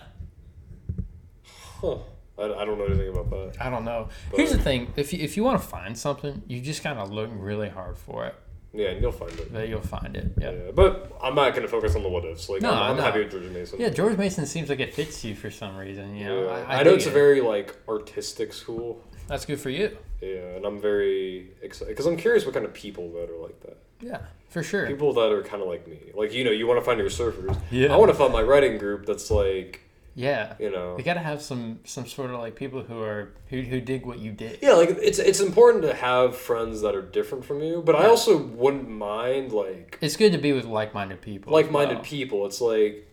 Huh. 1.81 1.97
I, 2.39 2.45
I 2.45 2.64
don't 2.64 2.79
know 2.79 2.85
anything 2.87 3.09
about 3.09 3.31
that. 3.31 3.57
I 3.61 3.70
don't 3.70 3.85
know. 3.85 4.09
But- 4.31 4.39
Here's 4.39 4.53
the 4.53 4.59
thing: 4.59 4.93
if 4.97 5.12
you, 5.12 5.18
if 5.22 5.37
you 5.37 5.45
want 5.45 5.61
to 5.61 5.66
find 5.66 5.97
something, 5.97 6.43
you 6.47 6.61
just 6.61 6.83
gotta 6.83 7.05
look 7.05 7.31
really 7.33 7.68
hard 7.68 7.97
for 7.99 8.27
it. 8.27 8.35
Yeah, 8.73 8.89
and 8.89 9.01
you'll 9.01 9.12
find 9.12 9.33
it. 9.33 9.53
That 9.53 9.69
you'll 9.69 9.81
find 9.81 10.17
it. 10.17 10.33
Yeah. 10.39 10.51
Yeah. 10.51 10.71
but 10.75 11.17
I'm 11.23 11.35
not 11.35 11.55
gonna 11.55 11.69
focus 11.69 11.97
on 11.97 12.03
the 12.03 12.09
what 12.09 12.25
ifs. 12.25 12.49
Like 12.49 12.62
No, 12.62 12.73
I'm, 12.73 12.91
I'm 12.93 12.97
no. 12.97 13.03
happy 13.03 13.21
with 13.21 13.31
George 13.31 13.45
Mason. 13.45 13.81
Yeah, 13.81 13.89
George 13.89 14.19
Mason 14.19 14.45
seems 14.47 14.69
like 14.69 14.81
it 14.81 14.93
fits 14.95 15.25
you 15.25 15.35
for 15.35 15.51
some 15.51 15.77
reason. 15.77 16.14
You 16.17 16.27
know, 16.27 16.45
Yeah. 16.45 16.64
I, 16.69 16.81
I, 16.81 16.83
know 16.83 16.91
dig 16.91 16.99
it's 16.99 17.07
a 17.07 17.11
very 17.11 17.41
like 17.41 17.75
artistic 17.89 18.53
school. 18.53 19.03
That's 19.29 19.45
good 19.45 19.61
for 19.61 19.71
you. 19.71 19.97
Yeah, 20.21 20.57
and 20.57 20.64
I'm 20.64 20.81
very 20.81 21.49
excited 21.62 21.93
because 21.93 22.07
I'm 22.07 22.17
curious 22.17 22.45
what 22.45 22.55
kind 22.55 22.67
of 22.67 22.73
people 22.75 23.11
that 23.12 23.31
are 23.31 23.39
like 23.43 23.61
that. 23.61 23.79
Yeah, 24.01 24.21
for 24.49 24.62
sure. 24.62 24.87
People 24.87 25.12
that 25.14 25.33
are 25.33 25.43
kind 25.43 25.62
of 25.62 25.69
like 25.69 25.87
me. 25.87 25.99
Like 26.14 26.33
you 26.33 26.45
know, 26.45 26.51
you 26.51 26.67
want 26.67 26.79
to 26.81 26.85
find 26.85 26.99
your 26.99 27.09
surfers. 27.09 27.57
Yeah. 27.71 27.93
I 27.93 27.97
want 27.97 28.11
to 28.11 28.17
find 28.17 28.33
my 28.33 28.43
writing 28.43 28.79
group 28.79 29.07
that's 29.07 29.31
like 29.31 29.81
Yeah. 30.19 30.55
you 30.59 30.71
know. 30.71 30.95
We 30.97 31.03
gotta 31.03 31.21
have 31.21 31.43
some 31.43 31.81
some 31.85 32.07
sort 32.07 32.31
of 32.31 32.41
like 32.41 32.57
people 32.57 32.83
who 32.83 33.01
are 33.03 33.33
who, 33.49 33.61
who 33.61 33.81
dig 33.81 34.05
what 34.07 34.19
you 34.19 34.33
did. 34.33 34.59
Yeah, 34.62 34.73
like 34.73 34.89
it's 35.03 35.19
it's 35.19 35.41
important 35.41 35.85
to 35.85 35.95
have 35.95 36.35
friends 36.35 36.81
that 36.81 36.95
are 36.95 37.03
different 37.03 37.45
from 37.45 37.62
you, 37.62 37.83
but 37.85 37.95
I 37.95 38.07
also 38.07 38.37
wouldn't 38.39 38.89
mind 38.89 39.53
like 39.53 39.99
It's 40.01 40.17
good 40.17 40.33
to 40.33 40.39
be 40.39 40.53
with 40.55 40.64
like-minded 40.64 41.21
people. 41.21 41.53
like-minded 41.53 41.97
well. 41.97 42.05
people. 42.05 42.47
It's 42.47 42.61
like 42.61 43.07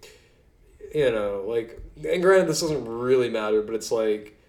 you 0.96 1.12
know, 1.12 1.44
like 1.46 1.80
and 2.10 2.22
granted 2.24 2.48
this 2.48 2.62
doesn't 2.62 2.86
really 2.86 3.30
matter, 3.30 3.62
but 3.62 3.76
it's 3.76 3.92
like 3.92 4.40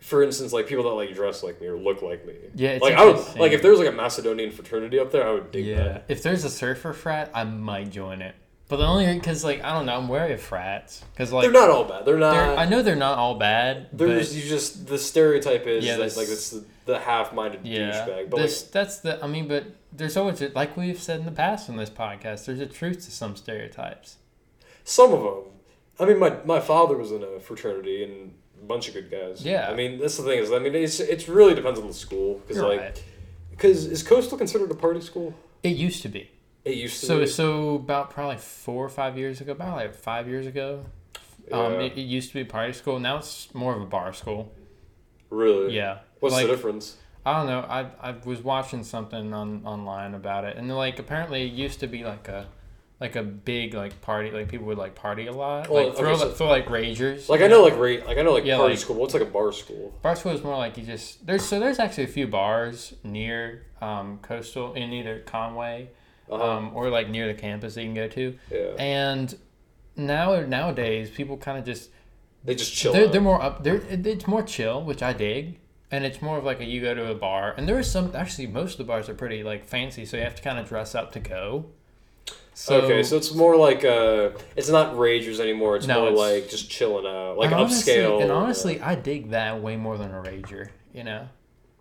for 0.00 0.22
instance, 0.22 0.52
like 0.52 0.66
people 0.68 0.84
that 0.84 0.90
like 0.90 1.12
dress 1.14 1.42
like 1.42 1.60
me 1.60 1.66
or 1.68 1.76
look 1.78 2.02
like 2.02 2.24
me. 2.26 2.34
Yeah, 2.54 2.70
it's 2.70 2.82
like 2.82 2.94
I 2.94 3.04
would 3.06 3.16
like 3.38 3.52
if 3.52 3.62
there's 3.62 3.78
like 3.78 3.88
a 3.88 3.92
Macedonian 3.92 4.50
fraternity 4.50 4.98
up 4.98 5.10
there, 5.10 5.26
I 5.26 5.32
would 5.32 5.50
dig 5.50 5.64
Yeah. 5.64 5.82
that. 5.84 6.04
If 6.08 6.22
there's 6.22 6.44
a 6.44 6.50
surfer 6.50 6.92
frat, 6.92 7.30
I 7.34 7.44
might 7.44 7.90
join 7.90 8.20
it. 8.22 8.34
But 8.68 8.76
the 8.76 8.84
only 8.84 9.06
reason, 9.06 9.18
because 9.18 9.44
like 9.44 9.64
I 9.64 9.72
don't 9.72 9.86
know, 9.86 9.96
I'm 9.96 10.08
wary 10.08 10.34
of 10.34 10.42
frats 10.42 11.02
because 11.12 11.32
like 11.32 11.42
they're 11.42 11.50
not 11.50 11.70
all 11.70 11.84
bad. 11.84 12.04
They're 12.04 12.18
not. 12.18 12.32
they're- 12.32 12.56
I 12.56 12.66
know 12.66 12.82
they're 12.82 12.96
not 12.96 13.16
all 13.16 13.36
bad. 13.36 13.88
There's 13.92 14.36
you 14.36 14.46
just 14.48 14.86
the 14.86 14.98
stereotype 14.98 15.66
is 15.66 15.84
Yeah, 15.84 15.96
that 15.96 16.16
like 16.16 16.28
it's 16.28 16.50
the, 16.50 16.64
the 16.84 16.98
half-minded 16.98 17.60
yeah, 17.64 18.06
douchebag. 18.06 18.30
But 18.30 18.36
this 18.36 18.62
that's 18.62 18.98
the. 18.98 19.22
I 19.24 19.26
mean, 19.26 19.48
but 19.48 19.64
there's 19.90 20.18
always 20.18 20.42
like 20.54 20.76
we've 20.76 21.00
said 21.00 21.20
in 21.20 21.26
the 21.26 21.32
past 21.32 21.70
on 21.70 21.76
this 21.76 21.88
podcast. 21.88 22.44
There's 22.44 22.60
a 22.60 22.66
truth 22.66 23.04
to 23.06 23.10
some 23.10 23.36
stereotypes. 23.36 24.16
some 24.84 25.14
of 25.14 25.22
them. 25.22 25.44
I 25.98 26.04
mean, 26.04 26.18
my 26.18 26.36
my 26.44 26.60
father 26.60 26.96
was 26.96 27.10
in 27.10 27.22
a 27.22 27.40
fraternity 27.40 28.04
and 28.04 28.34
a 28.60 28.66
bunch 28.66 28.88
of 28.88 28.94
good 28.94 29.10
guys. 29.10 29.44
Yeah. 29.44 29.70
I 29.70 29.74
mean, 29.74 29.98
that's 29.98 30.18
the 30.18 30.24
thing 30.24 30.40
is, 30.40 30.52
I 30.52 30.58
mean, 30.58 30.74
it's 30.74 31.00
it's 31.00 31.26
really 31.26 31.54
depends 31.54 31.80
on 31.80 31.86
the 31.86 31.94
school 31.94 32.42
because 32.46 32.62
like 32.62 32.80
right. 32.80 33.02
because 33.50 33.86
is 33.86 34.02
Coastal 34.02 34.36
considered 34.36 34.70
a 34.70 34.74
party 34.74 35.00
school? 35.00 35.34
It 35.62 35.76
used 35.76 36.02
to 36.02 36.08
be. 36.08 36.30
It 36.68 36.76
used 36.76 37.00
to. 37.00 37.06
So 37.06 37.18
be. 37.20 37.26
so 37.26 37.74
about 37.76 38.10
probably 38.10 38.36
four 38.36 38.84
or 38.84 38.88
five 38.88 39.16
years 39.16 39.40
ago, 39.40 39.52
about 39.52 39.76
like 39.76 39.94
five 39.94 40.28
years 40.28 40.46
ago. 40.46 40.84
Um, 41.50 41.74
it, 41.80 41.96
it 41.96 42.02
used 42.02 42.28
to 42.28 42.34
be 42.34 42.44
party 42.44 42.74
school. 42.74 43.00
Now 43.00 43.16
it's 43.16 43.54
more 43.54 43.74
of 43.74 43.80
a 43.80 43.86
bar 43.86 44.12
school. 44.12 44.52
really. 45.30 45.74
Yeah. 45.74 46.00
What's 46.20 46.34
like, 46.34 46.46
the 46.46 46.52
difference? 46.52 46.96
I 47.24 47.38
don't 47.38 47.46
know. 47.46 47.60
I 47.60 47.86
I 48.00 48.14
was 48.24 48.42
watching 48.42 48.84
something 48.84 49.32
on 49.32 49.62
online 49.64 50.14
about 50.14 50.44
it, 50.44 50.56
and 50.56 50.74
like 50.74 50.98
apparently 50.98 51.42
it 51.46 51.52
used 51.52 51.80
to 51.80 51.86
be 51.86 52.04
like 52.04 52.28
a 52.28 52.46
like 53.00 53.16
a 53.16 53.22
big 53.22 53.74
like 53.74 54.00
party. 54.02 54.30
Like 54.30 54.48
people 54.48 54.66
would 54.66 54.78
like 54.78 54.94
party 54.94 55.26
a 55.26 55.32
lot. 55.32 55.70
Well, 55.70 55.86
like 55.86 55.96
throw 55.96 56.10
okay, 56.10 56.18
so- 56.18 56.26
like, 56.26 56.36
throw 56.36 56.48
like 56.48 56.66
ragers. 56.66 57.28
Like 57.28 57.40
I 57.40 57.46
know, 57.46 57.62
like 57.62 57.78
rate, 57.78 58.04
like 58.06 58.18
I 58.18 58.22
know, 58.22 58.34
like 58.34 58.44
Yeah, 58.44 58.56
party 58.56 58.74
like- 58.74 58.80
school. 58.80 58.96
What's 58.96 59.14
like 59.14 59.22
a 59.22 59.26
bar 59.26 59.52
school? 59.52 59.94
Bar 60.02 60.16
school 60.16 60.32
is 60.32 60.42
more 60.42 60.56
like 60.56 60.76
you 60.76 60.84
just 60.84 61.26
there's 61.26 61.44
so 61.44 61.58
there's 61.60 61.78
actually 61.78 62.04
a 62.04 62.08
few 62.08 62.26
bars 62.26 62.94
near 63.04 63.62
um, 63.80 64.18
coastal 64.22 64.74
in 64.74 64.92
either 64.92 65.20
Conway 65.20 65.90
Uh-huh. 66.30 66.42
um, 66.56 66.70
or 66.74 66.90
like 66.90 67.08
near 67.08 67.26
the 67.26 67.34
campus 67.34 67.74
that 67.74 67.82
you 67.82 67.88
can 67.88 67.94
go 67.94 68.08
to, 68.08 68.36
yeah. 68.50 68.58
and 68.78 69.36
now 69.96 70.38
nowadays 70.40 71.10
people 71.10 71.36
kind 71.36 71.58
of 71.58 71.64
just 71.64 71.90
They 72.44 72.54
just 72.54 72.72
chill. 72.72 72.92
they're, 72.92 73.08
they're 73.08 73.20
more 73.20 73.40
up. 73.42 73.64
They're 73.64 73.82
it's 73.88 74.26
more 74.26 74.42
chill, 74.42 74.82
which 74.84 75.02
I 75.02 75.12
dig, 75.12 75.58
and 75.90 76.04
it's 76.04 76.20
more 76.22 76.38
of 76.38 76.44
like 76.44 76.60
a 76.60 76.64
you 76.64 76.80
go 76.80 76.94
to 76.94 77.10
a 77.10 77.14
bar, 77.14 77.54
and 77.56 77.68
there 77.68 77.78
is 77.78 77.90
some 77.90 78.12
actually 78.14 78.46
most 78.46 78.72
of 78.72 78.78
the 78.78 78.84
bars 78.84 79.08
are 79.08 79.14
pretty 79.14 79.42
like 79.42 79.64
fancy, 79.64 80.04
so 80.04 80.16
you 80.16 80.22
have 80.22 80.36
to 80.36 80.42
kind 80.42 80.58
of 80.58 80.68
dress 80.68 80.94
up 80.94 81.12
to 81.12 81.20
go. 81.20 81.66
So, 82.54 82.80
okay, 82.80 83.04
so 83.04 83.16
it's 83.16 83.32
more 83.34 83.56
like 83.56 83.84
uh, 83.84 84.30
it's 84.56 84.68
not 84.68 84.96
ragers 84.96 85.38
anymore. 85.38 85.76
It's 85.76 85.86
No, 85.86 86.00
more 86.00 86.08
it's- 86.10 86.18
like 86.42 86.50
just 86.50 86.68
chilling 86.68 87.06
out, 87.06 87.38
like 87.38 87.46
and 87.52 87.54
honestly, 87.60 87.92
upscale. 87.94 88.20
And 88.22 88.32
uh, 88.32 88.36
honestly, 88.36 88.80
I 88.80 88.96
dig 88.96 89.30
that 89.30 89.62
way 89.62 89.76
more 89.76 89.96
than 89.96 90.10
a 90.12 90.20
rager. 90.20 90.70
You 90.92 91.04
know, 91.04 91.28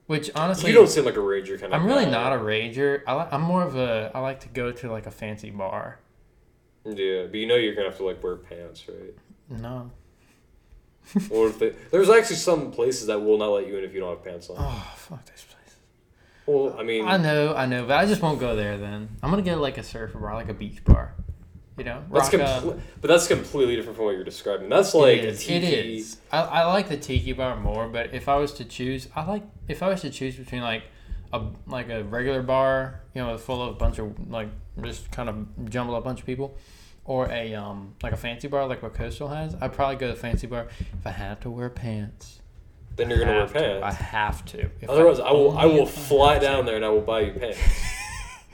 which 0.07 0.31
honestly, 0.35 0.69
you 0.71 0.75
don't 0.75 0.87
seem 0.89 1.05
like 1.05 1.17
a 1.17 1.19
rager 1.19 1.59
kind 1.59 1.73
of. 1.73 1.73
I'm 1.73 1.85
really 1.85 2.05
guy. 2.05 2.11
not 2.11 2.33
a 2.33 2.37
rager. 2.37 3.01
I 3.05 3.13
like. 3.13 3.31
I'm 3.31 3.41
more 3.41 3.63
of 3.63 3.75
a. 3.75 4.11
I 4.15 4.19
like 4.19 4.39
to 4.41 4.49
go 4.49 4.71
to 4.71 4.91
like 4.91 5.05
a 5.05 5.11
fancy 5.11 5.51
bar. 5.51 5.99
Yeah, 6.85 7.25
but 7.25 7.35
you 7.35 7.45
know 7.45 7.55
you're 7.55 7.75
gonna 7.75 7.89
have 7.89 7.97
to 7.97 8.05
like 8.05 8.23
wear 8.23 8.37
pants, 8.37 8.85
right? 8.87 9.13
No. 9.49 9.91
or 11.29 11.47
if 11.47 11.59
they, 11.59 11.73
there's 11.91 12.09
actually 12.09 12.35
some 12.35 12.71
places 12.71 13.07
that 13.07 13.19
will 13.21 13.37
not 13.37 13.47
let 13.47 13.67
you 13.67 13.77
in 13.77 13.83
if 13.83 13.93
you 13.93 13.99
don't 13.99 14.09
have 14.09 14.23
pants 14.23 14.49
on. 14.49 14.55
Oh 14.59 14.93
fuck 14.95 15.25
this 15.25 15.43
place. 15.43 15.75
Well, 16.45 16.75
I 16.79 16.83
mean, 16.83 17.05
I 17.05 17.17
know, 17.17 17.53
I 17.53 17.65
know, 17.65 17.85
but 17.85 17.97
I 17.97 18.05
just 18.05 18.21
won't 18.21 18.39
go 18.39 18.55
there. 18.55 18.77
Then 18.77 19.09
I'm 19.21 19.29
gonna 19.29 19.41
get 19.41 19.57
like 19.57 19.77
a 19.77 19.83
surfer 19.83 20.19
bar, 20.19 20.33
like 20.35 20.49
a 20.49 20.53
beach 20.53 20.83
bar. 20.85 21.13
You 21.77 21.83
know, 21.83 22.03
that's 22.11 22.33
a- 22.33 22.37
compl- 22.39 22.79
but 23.01 23.07
that's 23.07 23.27
completely 23.27 23.75
different 23.75 23.97
from 23.97 24.05
what 24.05 24.15
you're 24.15 24.23
describing. 24.23 24.67
That's 24.67 24.95
like 24.95 25.19
it 25.19 25.35
a 25.35 25.37
tiki. 25.37 25.65
It 25.67 25.85
is. 25.85 26.17
I, 26.31 26.39
I 26.41 26.65
like 26.65 26.89
the 26.89 26.97
tiki 26.97 27.33
bar 27.33 27.55
more, 27.55 27.87
but 27.87 28.13
if 28.13 28.27
I 28.27 28.35
was 28.37 28.51
to 28.53 28.65
choose, 28.65 29.07
I 29.15 29.23
like 29.25 29.43
if 29.67 29.83
I 29.83 29.89
was 29.89 30.01
to 30.01 30.09
choose 30.09 30.35
between 30.35 30.61
like 30.63 30.83
a 31.33 31.41
like 31.67 31.89
a 31.89 32.03
regular 32.03 32.41
bar, 32.41 33.01
you 33.13 33.21
know, 33.21 33.37
full 33.37 33.61
of 33.61 33.69
a 33.69 33.73
bunch 33.77 33.99
of 33.99 34.29
like 34.29 34.49
just 34.81 35.11
kind 35.11 35.29
of 35.29 35.69
jumble 35.69 35.93
up 35.95 36.03
bunch 36.03 36.19
of 36.21 36.25
people, 36.25 36.57
or 37.05 37.29
a 37.29 37.53
um 37.53 37.93
like 38.01 38.13
a 38.13 38.17
fancy 38.17 38.47
bar 38.47 38.65
like 38.65 38.81
what 38.81 38.95
Coastal 38.95 39.27
has, 39.27 39.55
I'd 39.61 39.73
probably 39.73 39.97
go 39.97 40.07
to 40.07 40.13
the 40.13 40.19
fancy 40.19 40.47
bar 40.47 40.67
if 40.93 41.05
I 41.05 41.11
had 41.11 41.41
to 41.41 41.51
wear 41.51 41.69
pants. 41.69 42.41
Then 42.95 43.11
you're 43.11 43.19
gonna 43.19 43.33
wear 43.33 43.47
pants. 43.47 43.61
to. 43.81 43.85
I 43.85 43.91
have 43.91 44.43
to. 44.45 44.61
If 44.81 44.89
Otherwise, 44.89 45.19
I 45.19 45.31
will. 45.31 45.55
I 45.55 45.65
will 45.65 45.85
fly 45.85 46.39
down 46.39 46.65
there 46.65 46.77
and 46.77 46.83
I 46.85 46.89
will 46.89 47.01
buy 47.01 47.19
you 47.21 47.33
pants. 47.33 47.59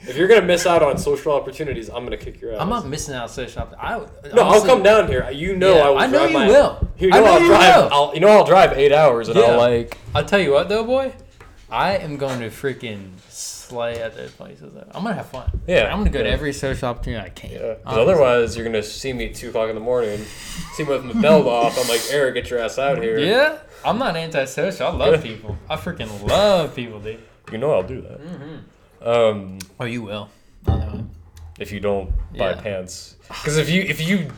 if 0.02 0.16
you're 0.16 0.28
gonna 0.28 0.42
miss 0.42 0.66
out 0.66 0.82
on 0.82 0.98
social 0.98 1.32
opportunities, 1.32 1.88
I'm 1.88 2.04
gonna 2.04 2.16
kick 2.16 2.40
your 2.40 2.52
ass. 2.52 2.60
I'm 2.60 2.68
not 2.68 2.86
missing 2.86 3.14
out 3.14 3.22
on 3.24 3.28
social. 3.28 3.62
op- 3.62 3.74
I 3.78 3.98
No, 4.34 4.42
I'll 4.42 4.64
come 4.64 4.82
down 4.82 5.08
here. 5.08 5.28
You 5.30 5.56
know, 5.56 5.76
Yeah, 5.76 5.82
I 5.82 5.90
will. 5.90 5.98
I 5.98 6.06
know 6.06 6.24
you 6.26 6.32
my, 6.32 6.46
will. 6.46 6.88
You 6.98 7.08
I 7.12 7.18
know, 7.20 7.24
know 7.24 7.32
I'll 7.32 7.40
you 7.40 7.46
drive. 7.48 7.84
will. 7.84 7.92
I'll. 7.92 8.14
You 8.14 8.20
know, 8.20 8.28
I'll 8.28 8.44
drive 8.44 8.72
eight 8.78 8.92
hours 8.92 9.28
and 9.28 9.38
Yeah. 9.38 9.44
I'll 9.46 9.58
like. 9.58 9.96
I'll 10.14 10.24
tell 10.24 10.40
you 10.40 10.52
what 10.52 10.68
though, 10.68 10.84
boy. 10.84 11.12
I 11.70 11.96
am 11.96 12.18
going 12.18 12.38
to 12.40 12.50
freaking 12.50 13.08
slay 13.28 13.96
at 14.00 14.14
those 14.14 14.30
places. 14.30 14.74
Though. 14.74 14.86
I'm 14.92 15.02
gonna 15.02 15.14
have 15.14 15.26
fun. 15.30 15.50
Yeah, 15.66 15.90
I'm 15.90 15.98
gonna 15.98 16.10
go 16.10 16.22
to 16.22 16.28
every 16.28 16.52
social 16.52 16.88
opportunity 16.90 17.24
I 17.24 17.30
can. 17.30 17.50
Yeah. 17.52 17.74
honestly. 17.86 18.02
otherwise, 18.02 18.56
you're 18.56 18.64
gonna 18.66 18.82
see 18.82 19.12
me 19.12 19.30
at 19.30 19.34
two 19.34 19.48
o'clock 19.48 19.70
in 19.70 19.74
the 19.74 19.80
morning. 19.80 20.20
See 20.74 20.84
me 20.84 20.90
with 20.90 21.04
my 21.04 21.20
belt 21.20 21.46
off. 21.48 21.76
I'm 21.80 21.88
like, 21.88 22.00
Errett, 22.00 22.34
get 22.34 22.50
your 22.50 22.60
ass 22.60 22.78
out 22.78 23.02
here. 23.02 23.18
Yeah, 23.18 23.58
I'm 23.84 23.98
not 23.98 24.14
antisocial. 24.16 24.86
I 24.88 24.90
love 24.92 25.22
people. 25.22 25.56
I 25.68 25.76
freaking 25.76 26.28
love 26.28 26.76
people, 26.76 27.00
dude. 27.00 27.20
You 27.50 27.58
know 27.58 27.72
I'll 27.72 27.82
do 27.82 28.02
that. 28.02 28.20
Mm-hmm. 28.20 28.56
Um, 29.02 29.58
Oh, 29.80 29.84
you 29.84 30.02
will. 30.02 30.28
If 31.58 31.70
you 31.70 31.78
don't 31.78 32.10
buy 32.36 32.50
Yeah. 32.50 32.60
pants, 32.60 33.14
because 33.28 33.58
if 33.58 33.70
you 33.70 33.82
if 33.82 34.00
you 34.00 34.28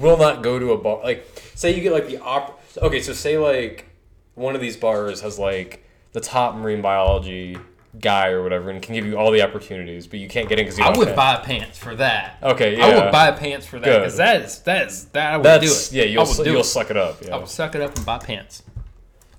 will 0.00 0.16
not 0.16 0.42
go 0.42 0.58
to 0.58 0.72
a 0.72 0.76
bar, 0.78 1.00
like 1.04 1.24
say 1.54 1.72
you 1.72 1.80
get 1.80 1.92
like 1.92 2.08
the 2.08 2.18
op. 2.18 2.60
Okay, 2.78 3.00
so 3.00 3.12
say 3.12 3.38
like 3.38 3.86
one 4.34 4.56
of 4.56 4.60
these 4.60 4.76
bars 4.76 5.20
has 5.20 5.38
like 5.38 5.84
the 6.12 6.20
top 6.20 6.56
marine 6.56 6.82
biology 6.82 7.56
guy 8.00 8.26
or 8.30 8.42
whatever, 8.42 8.70
and 8.70 8.82
can 8.82 8.92
give 8.96 9.06
you 9.06 9.16
all 9.16 9.30
the 9.30 9.40
opportunities, 9.40 10.08
but 10.08 10.18
you 10.18 10.26
can't 10.28 10.48
get 10.48 10.58
in 10.58 10.64
because 10.64 10.76
you. 10.80 10.84
I 10.84 10.96
would 10.98 11.06
have 11.06 11.16
buy 11.16 11.36
pants 11.36 11.78
for 11.78 11.94
that. 11.94 12.38
Okay, 12.42 12.76
yeah. 12.76 12.86
I 12.86 13.04
would 13.04 13.12
buy 13.12 13.30
pants 13.30 13.66
for 13.66 13.78
that 13.78 13.98
because 14.00 14.16
that 14.16 14.42
is 14.42 14.58
that 14.62 14.88
is 14.88 15.04
that 15.12 15.32
I 15.32 15.36
would 15.36 15.46
That's 15.46 15.90
do 15.90 15.96
it. 16.00 16.06
yeah. 16.06 16.10
You'll 16.12 16.26
su- 16.26 16.42
you'll 16.44 16.60
it. 16.62 16.64
suck 16.64 16.90
it 16.90 16.96
up. 16.96 17.20
Yeah. 17.22 17.28
I 17.28 17.30
Yeah. 17.34 17.38
would 17.38 17.48
suck 17.48 17.76
it 17.76 17.82
up 17.82 17.94
and 17.96 18.04
buy 18.04 18.18
pants. 18.18 18.64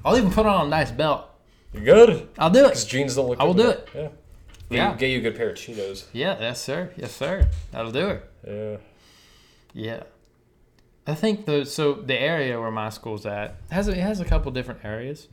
I'll 0.05 0.15
even 0.17 0.31
put 0.31 0.45
on 0.45 0.67
a 0.67 0.69
nice 0.69 0.91
belt. 0.91 1.25
You 1.73 1.81
good? 1.81 2.29
I'll 2.39 2.49
do 2.49 2.59
it. 2.63 2.69
Because 2.69 2.85
jeans 2.85 3.15
don't 3.15 3.27
look. 3.27 3.41
I 3.41 3.43
will 3.43 3.53
do 3.53 3.71
it. 3.71 3.89
that. 3.93 4.13
Yeah. 4.69 4.77
Yeah. 4.77 4.89
Get, 4.91 4.99
get 4.99 5.07
you 5.11 5.17
a 5.19 5.21
good 5.21 5.35
pair 5.35 5.49
of 5.49 5.57
chinos. 5.57 6.07
Yeah, 6.13 6.37
yes 6.39 6.61
sir, 6.61 6.91
yes 6.97 7.11
sir. 7.11 7.47
That'll 7.71 7.91
do 7.91 8.09
it. 8.09 8.31
Yeah. 8.47 8.77
Yeah. 9.73 10.03
I 11.07 11.13
think 11.13 11.45
the 11.45 11.65
so 11.65 11.93
the 11.93 12.19
area 12.19 12.59
where 12.59 12.71
my 12.71 12.89
school's 12.89 13.25
at 13.25 13.57
has 13.69 13.87
a, 13.87 13.91
it 13.91 13.97
has 13.97 14.19
a 14.19 14.25
couple 14.25 14.51
different 14.51 14.83
areas. 14.83 15.27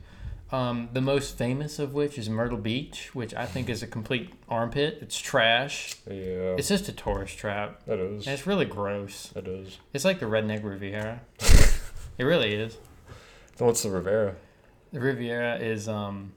Um, 0.51 0.89
the 0.93 1.01
most 1.01 1.35
famous 1.35 1.79
of 1.79 1.95
which 1.95 2.19
is 2.19 2.29
Myrtle 2.29 2.59
Beach, 2.59 3.15
which 3.15 3.33
I 3.33 3.47
think 3.47 3.69
is 3.69 3.81
a 3.81 3.87
complete 3.87 4.31
armpit. 4.47 4.99
It's 5.01 5.17
trash. 5.17 5.95
Yeah. 6.05 6.53
It's 6.57 6.67
just 6.67 6.87
a 6.89 6.91
tourist 6.91 7.39
trap. 7.39 7.81
It 7.87 7.99
is. 7.99 8.27
And 8.27 8.35
it's 8.35 8.45
really 8.45 8.65
gross. 8.65 9.33
It 9.35 9.47
is. 9.47 9.79
It's 9.93 10.05
like 10.05 10.19
the 10.19 10.27
redneck 10.27 10.63
Riviera. 10.63 11.21
it 12.19 12.23
really 12.23 12.53
is. 12.53 12.77
What's 13.57 13.81
the 13.81 13.89
Rivera? 13.89 14.35
The 14.91 14.99
Riviera 14.99 15.57
is 15.57 15.87
um 15.89 16.33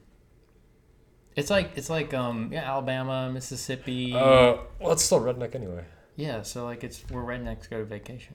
It's 1.37 1.51
like 1.51 1.73
it's 1.77 1.91
like 1.91 2.13
um 2.15 2.51
yeah 2.53 2.71
Alabama, 2.71 3.31
Mississippi. 3.33 4.13
Uh, 4.15 4.57
well, 4.81 4.93
it's 4.93 5.05
still 5.05 5.21
redneck 5.21 5.55
anyway. 5.55 5.85
yeah, 6.17 6.43
so 6.43 6.65
like 6.65 6.83
it's 6.83 7.03
where 7.11 7.23
rednecks 7.23 7.69
go 7.69 7.79
to 7.79 7.85
vacation, 7.85 8.35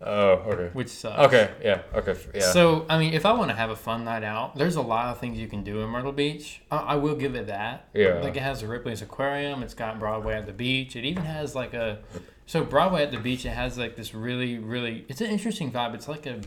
Oh, 0.00 0.32
okay. 0.52 0.68
which 0.74 0.88
sucks. 0.88 1.18
Okay, 1.26 1.50
yeah, 1.64 1.80
okay, 1.94 2.14
yeah. 2.34 2.40
So 2.52 2.84
I 2.88 2.98
mean, 2.98 3.14
if 3.14 3.24
I 3.24 3.32
want 3.32 3.50
to 3.50 3.56
have 3.56 3.70
a 3.70 3.76
fun 3.76 4.04
night 4.04 4.24
out, 4.24 4.54
there's 4.56 4.76
a 4.76 4.82
lot 4.82 5.06
of 5.12 5.18
things 5.20 5.38
you 5.38 5.48
can 5.48 5.62
do 5.64 5.80
in 5.80 5.88
Myrtle 5.88 6.12
Beach. 6.12 6.60
I, 6.70 6.76
I 6.76 6.94
will 6.96 7.16
give 7.16 7.34
it 7.34 7.46
that. 7.46 7.88
Yeah. 7.94 8.20
Like 8.20 8.36
it 8.36 8.42
has 8.42 8.60
the 8.60 8.66
Ripley's 8.68 9.00
Aquarium. 9.00 9.62
It's 9.62 9.72
got 9.74 9.98
Broadway 9.98 10.34
at 10.34 10.44
the 10.46 10.52
beach. 10.52 10.96
It 10.96 11.04
even 11.06 11.24
has 11.24 11.54
like 11.54 11.72
a, 11.72 12.00
so 12.44 12.62
Broadway 12.62 13.02
at 13.04 13.10
the 13.10 13.18
beach. 13.18 13.46
It 13.46 13.50
has 13.50 13.78
like 13.78 13.96
this 13.96 14.14
really 14.14 14.58
really. 14.58 15.06
It's 15.08 15.20
an 15.22 15.28
interesting 15.28 15.72
vibe. 15.72 15.94
It's 15.94 16.08
like 16.08 16.26
a, 16.26 16.40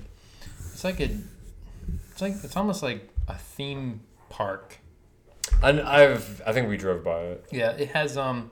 it's 0.72 0.84
like 0.84 1.00
a, 1.00 1.10
it's 2.12 2.22
like 2.22 2.34
it's 2.44 2.56
almost 2.56 2.84
like 2.84 3.10
a 3.28 3.36
theme 3.36 4.02
park. 4.30 4.80
and 5.64 5.82
I've, 5.82 6.42
I 6.46 6.54
think 6.54 6.70
we 6.70 6.78
drove 6.78 7.04
by 7.04 7.20
it. 7.22 7.46
Yeah. 7.52 7.72
It 7.72 7.90
has 7.90 8.18
um, 8.18 8.52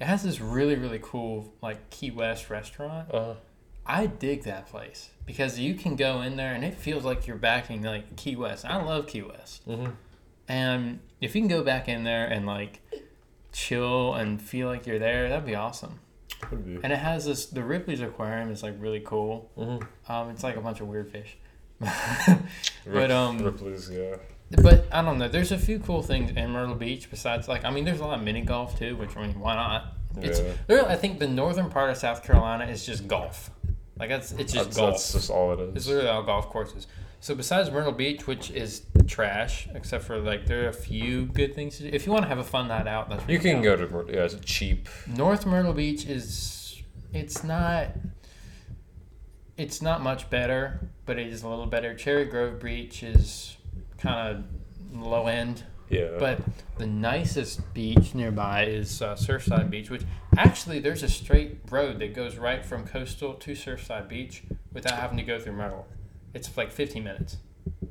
it 0.00 0.04
has 0.06 0.22
this 0.22 0.40
really 0.40 0.76
really 0.76 1.00
cool 1.02 1.52
like 1.62 1.90
Key 1.90 2.10
West 2.10 2.50
restaurant. 2.50 3.12
Uh, 3.12 3.34
I 3.86 4.06
dig 4.06 4.44
that 4.44 4.68
place 4.68 5.10
because 5.26 5.58
you 5.58 5.74
can 5.74 5.96
go 5.96 6.20
in 6.20 6.36
there 6.36 6.52
and 6.54 6.64
it 6.64 6.74
feels 6.74 7.04
like 7.04 7.26
you're 7.26 7.36
back 7.36 7.70
in 7.70 7.82
like 7.82 8.16
Key 8.16 8.36
West. 8.36 8.64
I 8.64 8.82
love 8.82 9.06
Key 9.06 9.22
West. 9.22 9.66
mhm. 9.68 9.92
And 10.46 11.00
if 11.20 11.34
you 11.34 11.40
can 11.42 11.48
go 11.48 11.62
back 11.62 11.88
in 11.88 12.04
there 12.04 12.26
and 12.26 12.46
like 12.46 12.80
chill 13.52 14.14
and 14.14 14.40
feel 14.40 14.68
like 14.68 14.86
you're 14.86 14.98
there, 14.98 15.28
that'd 15.28 15.44
be 15.46 15.54
awesome. 15.54 16.00
Could 16.40 16.64
be. 16.64 16.78
And 16.82 16.92
it 16.92 16.98
has 16.98 17.24
this 17.26 17.46
the 17.46 17.62
Ripley's 17.64 18.00
aquarium 18.00 18.50
is 18.50 18.62
like 18.62 18.74
really 18.78 19.00
cool. 19.00 19.50
Mhm. 19.58 19.86
Um, 20.08 20.30
it's 20.30 20.42
like 20.44 20.56
a 20.56 20.60
bunch 20.60 20.80
of 20.80 20.86
weird 20.88 21.10
fish. 21.10 21.36
But 22.86 23.10
um, 23.10 23.38
Ripley's, 23.38 23.90
yeah. 23.90 24.16
But 24.50 24.86
I 24.92 25.02
don't 25.02 25.18
know. 25.18 25.28
There's 25.28 25.52
a 25.52 25.58
few 25.58 25.78
cool 25.78 26.02
things 26.02 26.30
in 26.30 26.50
Myrtle 26.50 26.74
Beach 26.74 27.10
besides 27.10 27.48
like 27.48 27.64
I 27.64 27.70
mean, 27.70 27.84
there's 27.84 28.00
a 28.00 28.04
lot 28.06 28.18
of 28.18 28.24
mini 28.24 28.40
golf 28.42 28.78
too. 28.78 28.96
Which 28.96 29.16
I 29.16 29.26
mean, 29.26 29.38
why 29.40 29.54
not? 29.54 29.94
It's 30.20 30.40
Yeah. 30.40 30.52
there. 30.66 30.88
I 30.88 30.96
think 30.96 31.18
the 31.18 31.28
northern 31.28 31.68
part 31.70 31.90
of 31.90 31.96
South 31.96 32.22
Carolina 32.24 32.64
is 32.66 32.84
just 32.86 33.06
golf. 33.08 33.50
Like 33.98 34.08
that's 34.10 34.32
it's 34.32 34.52
just 34.52 34.66
That's, 34.66 34.76
golf. 34.76 34.90
that's 34.92 35.12
just 35.12 35.30
all 35.30 35.52
it 35.52 35.60
is. 35.60 35.76
It's 35.76 35.86
literally 35.88 36.08
all 36.08 36.22
golf 36.22 36.48
courses. 36.48 36.86
So 37.20 37.34
besides 37.34 37.68
Myrtle 37.70 37.92
Beach, 37.92 38.26
which 38.28 38.50
is 38.52 38.82
trash, 39.08 39.68
except 39.74 40.04
for 40.04 40.18
like 40.18 40.46
there 40.46 40.64
are 40.64 40.68
a 40.68 40.72
few 40.72 41.26
good 41.26 41.54
things 41.54 41.76
to 41.78 41.82
do. 41.82 41.90
If 41.92 42.06
you 42.06 42.12
want 42.12 42.24
to 42.24 42.28
have 42.28 42.38
a 42.38 42.44
fun 42.44 42.68
night 42.68 42.86
out, 42.86 43.08
that's 43.10 43.28
You 43.28 43.38
can 43.40 43.60
go 43.60 43.74
to, 43.76 43.88
Myr- 43.88 44.06
yeah, 44.08 44.22
it's 44.24 44.36
cheap. 44.44 44.88
North 45.08 45.44
Myrtle 45.44 45.72
Beach 45.72 46.06
is 46.06 46.80
it's 47.12 47.42
not 47.44 47.88
it's 49.56 49.82
not 49.82 50.02
much 50.02 50.30
better, 50.30 50.88
but 51.04 51.18
it 51.18 51.26
is 51.26 51.42
a 51.42 51.48
little 51.48 51.66
better. 51.66 51.94
Cherry 51.94 52.24
Grove 52.24 52.60
Beach 52.60 53.02
is 53.02 53.56
kind 53.98 54.36
of 54.92 55.00
low 55.00 55.26
end, 55.26 55.64
Yeah. 55.90 56.16
but 56.18 56.40
the 56.78 56.86
nicest 56.86 57.72
beach 57.74 58.14
nearby 58.14 58.64
is 58.66 59.02
uh, 59.02 59.14
Surfside 59.14 59.70
Beach, 59.70 59.90
which 59.90 60.02
actually 60.36 60.78
there's 60.78 61.02
a 61.02 61.08
straight 61.08 61.58
road 61.70 61.98
that 61.98 62.14
goes 62.14 62.36
right 62.36 62.64
from 62.64 62.84
Coastal 62.86 63.34
to 63.34 63.52
Surfside 63.52 64.08
Beach 64.08 64.42
without 64.72 64.98
having 64.98 65.16
to 65.18 65.22
go 65.24 65.38
through 65.38 65.52
Myrtle. 65.54 65.86
It's 66.34 66.56
like 66.56 66.70
15 66.70 67.02
minutes. 67.04 67.38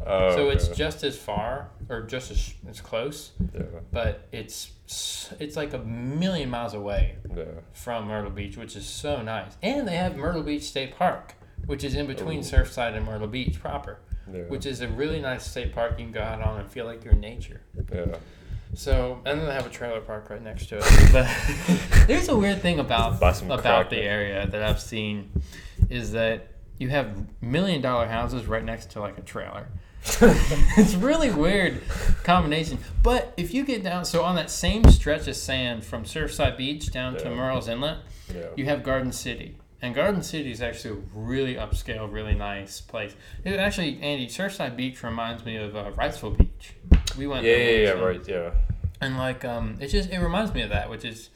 oh, 0.06 0.36
So 0.36 0.50
it's 0.50 0.68
just 0.70 1.04
as 1.04 1.18
far 1.18 1.70
or 1.90 2.02
just 2.02 2.32
as, 2.32 2.54
as 2.70 2.82
close, 2.82 3.32
yeah, 3.54 3.62
but 3.92 4.28
it's 4.32 4.72
it's 5.40 5.56
like 5.58 5.74
a 5.74 5.80
million 5.80 6.50
miles 6.50 6.74
away 6.74 7.16
yeah. 7.36 7.44
from 7.74 8.08
Myrtle 8.08 8.32
Beach, 8.32 8.56
which 8.58 8.76
is 8.76 8.86
so 8.86 9.22
nice. 9.22 9.58
And 9.62 9.88
they 9.88 9.96
have 9.98 10.16
Myrtle 10.16 10.44
Beach 10.44 10.64
State 10.64 10.96
Park, 10.98 11.36
which 11.66 11.84
is 11.84 11.94
in 11.96 12.08
between 12.08 12.40
Ooh. 12.40 12.44
Surfside 12.44 12.96
and 12.96 13.06
Myrtle 13.06 13.28
Beach 13.28 13.60
proper, 13.60 14.00
Yeah. 14.34 14.42
which 14.44 14.66
is 14.66 14.82
a 14.82 14.88
really 14.88 15.20
nice 15.22 15.46
state 15.50 15.74
park 15.74 15.94
you 15.98 16.06
can 16.06 16.12
go 16.14 16.22
out 16.22 16.42
on 16.42 16.60
and 16.60 16.70
feel 16.70 16.86
like 16.86 17.04
you're 17.04 17.14
in 17.14 17.22
nature. 17.22 17.62
yeah. 17.94 18.18
So, 18.74 19.22
and 19.26 19.40
then 19.40 19.48
they 19.48 19.54
have 19.54 19.66
a 19.66 19.70
trailer 19.70 20.02
park 20.02 20.30
right 20.30 20.42
next 20.44 20.68
to 20.68 20.78
it. 20.80 20.84
But 21.14 21.28
there's 22.08 22.28
a 22.30 22.36
weird 22.38 22.62
thing 22.62 22.80
about 22.80 23.16
about 23.18 23.62
crack 23.62 23.90
the 23.90 24.02
area 24.02 24.46
that 24.48 24.62
I've 24.62 24.82
seen 24.82 25.32
is 25.90 26.12
that 26.12 26.48
you 26.78 26.90
have 26.90 27.16
million 27.42 27.82
dollar 27.82 28.08
houses 28.08 28.46
right 28.46 28.64
next 28.64 28.92
to 28.92 29.00
like 29.00 29.18
a 29.18 29.22
trailer. 29.22 29.68
it's 30.22 30.96
really 30.96 31.32
weird 31.32 31.82
combination. 32.24 32.78
But 33.04 33.34
if 33.38 33.54
you 33.54 33.64
get 33.66 33.84
down, 33.84 34.06
so 34.06 34.24
on 34.24 34.36
that 34.36 34.50
same 34.52 34.84
stretch 34.86 35.28
of 35.28 35.36
sand 35.36 35.84
from 35.84 36.04
Surfside 36.04 36.56
Beach 36.58 36.92
down 36.92 37.18
to 37.18 37.24
Yeah. 37.26 37.32
Murrells 37.32 37.68
Inlet, 37.68 37.98
Yeah. 38.34 38.48
you 38.56 38.66
have 38.66 38.84
Garden 38.84 39.12
City. 39.12 39.58
And 39.82 39.94
Garden 39.94 40.24
City 40.24 40.52
is 40.52 40.62
actually 40.62 41.00
a 41.00 41.04
really 41.14 41.56
upscale, 41.56 42.12
really 42.12 42.34
nice 42.34 42.82
place. 42.82 43.16
It 43.44 43.60
actually, 43.60 44.02
Andy, 44.02 44.28
Surfside 44.28 44.76
Beach 44.76 45.04
reminds 45.04 45.46
me 45.46 45.56
of 45.58 45.76
uh, 45.76 45.92
Wrightsville 45.92 46.36
Beach. 46.38 46.74
We 47.16 47.28
went 47.28 47.44
Yeah, 47.46 47.54
there 47.56 47.82
yeah, 47.84 47.94
yeah, 47.94 48.02
right, 48.02 48.28
yeah. 48.28 48.52
and 49.02 49.18
like 49.18 49.44
um 49.46 49.78
it 49.80 49.88
just 49.88 50.10
it 50.12 50.20
reminds 50.20 50.54
me 50.54 50.62
of 50.62 50.70
that 50.70 50.90
which 50.90 51.04
is 51.06 51.30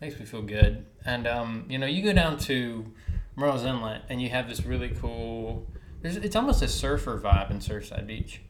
makes 0.00 0.18
me 0.18 0.24
feel 0.26 0.42
good 0.42 0.84
and 1.06 1.26
um 1.26 1.64
you 1.68 1.78
know 1.78 1.86
you 1.86 2.02
go 2.02 2.12
down 2.12 2.36
to 2.38 2.84
Murrells 3.38 3.64
Inlet 3.64 4.02
and 4.10 4.20
you 4.20 4.28
have 4.30 4.46
this 4.48 4.64
really 4.66 4.90
cool 4.90 5.66
there's 6.02 6.16
it's 6.16 6.36
almost 6.36 6.60
a 6.62 6.68
surfer 6.68 7.18
vibe 7.18 7.50
in 7.50 7.58
Surfside 7.60 8.06
Beach 8.06 8.42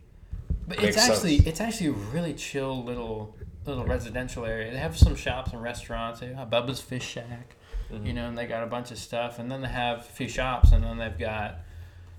but 0.67 0.79
it's 0.83 0.97
Makes 0.97 1.09
actually 1.09 1.37
sense. 1.37 1.49
it's 1.49 1.61
actually 1.61 1.87
a 1.89 1.93
really 1.93 2.35
chill 2.35 2.83
little 2.83 3.37
little 3.65 3.85
residential 3.85 4.45
area 4.45 4.73
they 4.73 4.79
have 4.79 4.97
some 4.97 5.15
shops 5.15 5.53
and 5.53 5.63
restaurants 5.63 6.19
they 6.21 6.33
have 6.33 6.49
Bubba's 6.49 6.81
Fish 6.81 7.07
Shack 7.07 7.55
Mm-hmm. 7.93 8.07
you 8.07 8.13
know 8.15 8.27
and 8.29 8.37
they 8.39 8.47
got 8.47 8.63
a 8.63 8.67
bunch 8.67 8.91
of 8.91 8.99
stuff 8.99 9.39
and 9.39 9.51
then 9.51 9.61
they 9.63 9.69
have 9.69 9.99
a 10.01 10.03
few 10.03 10.29
shops 10.29 10.73
and 10.73 10.83
then 10.83 10.97
they've 10.99 11.19
got 11.19 11.57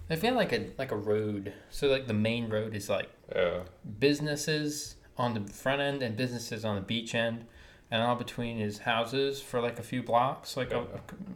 they've 0.07 0.21
got 0.21 0.34
like 0.34 0.53
a 0.53 0.69
like 0.78 0.91
a 0.91 0.95
road 0.97 1.51
so 1.69 1.88
like 1.88 2.07
the 2.07 2.13
main 2.13 2.49
road 2.49 2.76
is 2.76 2.89
like 2.89 3.09
Yeah. 3.36 3.61
businesses 3.99 4.95
on 5.17 5.34
the 5.34 5.51
front 5.51 5.82
end 5.82 6.03
and 6.03 6.15
businesses 6.17 6.65
on 6.65 6.76
the 6.76 6.82
beach 6.82 7.13
end, 7.15 7.45
and 7.91 8.01
all 8.01 8.15
between 8.15 8.59
is 8.59 8.80
houses 8.80 9.39
for 9.41 9.61
like 9.61 9.78
a 9.80 9.84
few 9.84 10.01
blocks, 10.03 10.57
like 10.57 10.71
a, 10.74 10.86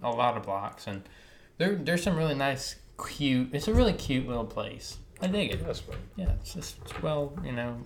a 0.03 0.09
lot 0.09 0.35
of 0.37 0.43
blocks, 0.43 0.87
and 0.87 1.03
there 1.57 1.75
there's 1.75 2.03
some 2.03 2.15
really 2.17 2.33
nice, 2.35 2.75
cute. 3.07 3.49
It's 3.53 3.67
a 3.67 3.73
really 3.73 3.93
cute 3.93 4.27
little 4.27 4.45
place. 4.45 4.97
I 5.21 5.27
dig 5.27 5.51
it. 5.51 5.65
That's 5.65 5.79
fun. 5.79 5.97
Yeah, 6.15 6.31
it's 6.41 6.53
just 6.55 6.77
it's 6.81 7.01
well, 7.03 7.33
you 7.43 7.51
know, 7.51 7.77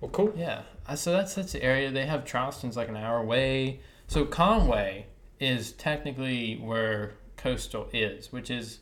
Well, 0.00 0.10
cool. 0.10 0.32
yeah. 0.36 0.62
Uh, 0.86 0.96
So 0.96 1.12
that's 1.12 1.34
that's 1.34 1.52
the 1.52 1.62
area. 1.62 1.90
They 1.90 2.06
have 2.06 2.24
Charleston's 2.24 2.76
like 2.76 2.88
an 2.88 2.96
hour 2.96 3.18
away. 3.18 3.80
So 4.08 4.24
Conway 4.24 5.06
is 5.42 5.72
technically 5.72 6.54
where 6.56 7.14
Coastal 7.36 7.88
is, 7.92 8.32
which 8.32 8.50
is 8.50 8.78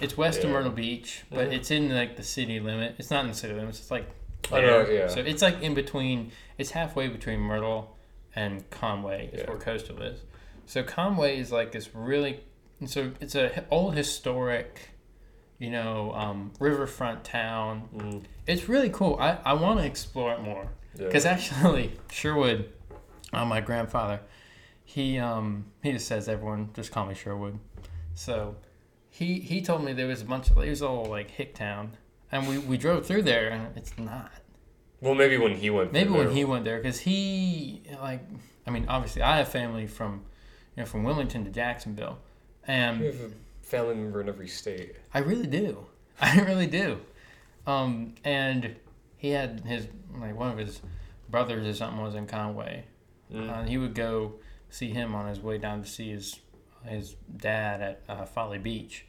it's 0.00 0.16
west 0.18 0.44
of 0.44 0.50
Myrtle 0.50 0.70
Beach, 0.70 1.24
but 1.30 1.48
Mhm. 1.48 1.52
it's 1.54 1.70
in 1.70 1.94
like 1.94 2.16
the 2.16 2.22
city 2.22 2.60
limit. 2.60 2.96
It's 2.98 3.10
not 3.10 3.24
in 3.24 3.28
the 3.30 3.36
city 3.36 3.54
limits. 3.54 3.78
It's 3.80 3.90
like 3.90 4.06
know, 4.50 4.86
yeah. 4.88 5.08
So 5.08 5.20
it's 5.20 5.40
like 5.42 5.62
in 5.62 5.74
between. 5.74 6.30
It's 6.58 6.70
halfway 6.72 7.08
between 7.08 7.40
Myrtle 7.40 7.96
and 8.36 8.68
Conway. 8.70 9.30
Is 9.32 9.40
Yeah. 9.40 9.48
where 9.50 9.58
Coastal 9.58 10.02
is. 10.02 10.20
So 10.66 10.82
Conway 10.82 11.38
is 11.38 11.50
like 11.50 11.72
this 11.72 11.94
really. 11.94 12.40
So 12.86 13.12
it's 13.20 13.34
a 13.34 13.64
old 13.70 13.94
historic, 13.96 14.90
you 15.58 15.70
know, 15.70 16.12
um, 16.12 16.52
riverfront 16.60 17.24
town. 17.24 17.88
Mm, 17.96 18.22
It's 18.46 18.68
really 18.68 18.90
cool. 18.90 19.16
I, 19.18 19.38
I 19.44 19.54
want 19.54 19.80
to 19.80 19.86
explore 19.86 20.32
it 20.34 20.40
more. 20.40 20.68
yeah. 20.94 21.06
Because 21.06 21.24
actually, 21.24 21.92
Sherwood, 22.12 22.70
uh, 23.32 23.44
my 23.46 23.60
grandfather, 23.60 24.20
he 24.88 25.18
um 25.18 25.66
he 25.82 25.92
just 25.92 26.06
says 26.08 26.28
everyone 26.30 26.70
just 26.72 26.90
call 26.90 27.04
me 27.04 27.14
Sherwood. 27.14 27.58
So 28.14 28.56
he 29.10 29.38
he 29.38 29.60
told 29.60 29.84
me 29.84 29.92
there 29.92 30.06
was 30.06 30.22
a 30.22 30.24
bunch 30.24 30.48
of 30.50 30.56
it 30.58 30.70
was 30.70 30.80
all 30.82 31.04
like 31.04 31.30
hick 31.30 31.54
town, 31.54 31.96
and 32.32 32.48
we, 32.48 32.56
we 32.56 32.78
drove 32.78 33.04
through 33.04 33.22
there 33.22 33.50
and 33.50 33.76
it's 33.76 33.92
not. 33.98 34.32
well, 35.02 35.14
maybe 35.14 35.36
when 35.36 35.52
he 35.54 35.68
went. 35.68 35.92
Maybe 35.92 36.08
when 36.10 36.26
there- 36.26 36.34
he 36.34 36.44
went 36.46 36.64
there, 36.64 36.78
because 36.78 37.00
he 37.00 37.82
like 38.00 38.22
I 38.66 38.70
mean 38.70 38.86
obviously 38.88 39.20
I 39.20 39.36
have 39.36 39.48
family 39.48 39.86
from 39.86 40.22
you 40.74 40.82
know 40.82 40.86
from 40.86 41.04
Wilmington 41.04 41.44
to 41.44 41.50
Jacksonville, 41.50 42.18
and 42.66 43.00
You 43.00 43.06
have 43.12 43.20
a 43.20 43.30
family 43.66 43.94
member 43.94 44.22
in 44.22 44.28
every 44.30 44.48
state. 44.48 44.96
I 45.12 45.18
really 45.18 45.46
do. 45.46 45.84
I 46.20 46.40
really 46.40 46.66
do. 46.66 46.98
Um, 47.66 48.14
and 48.24 48.74
he 49.18 49.30
had 49.32 49.60
his 49.66 49.86
like 50.18 50.34
one 50.34 50.50
of 50.50 50.56
his 50.56 50.80
brothers 51.28 51.66
or 51.66 51.74
something 51.74 52.02
was 52.02 52.14
in 52.14 52.26
Conway. 52.26 52.84
Mm. 53.30 53.50
Uh, 53.50 53.62
he 53.64 53.76
would 53.76 53.94
go 53.94 54.32
see 54.70 54.90
him 54.90 55.14
on 55.14 55.28
his 55.28 55.40
way 55.40 55.58
down 55.58 55.82
to 55.82 55.88
see 55.88 56.10
his 56.10 56.38
his 56.84 57.16
dad 57.36 57.80
at 57.80 58.02
uh, 58.08 58.24
Folly 58.24 58.58
Beach, 58.58 59.04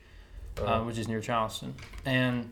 uh, 0.59 0.65
Uh, 0.65 0.83
which 0.83 0.97
is 0.97 1.07
near 1.07 1.21
Charleston. 1.21 1.75
And 2.05 2.51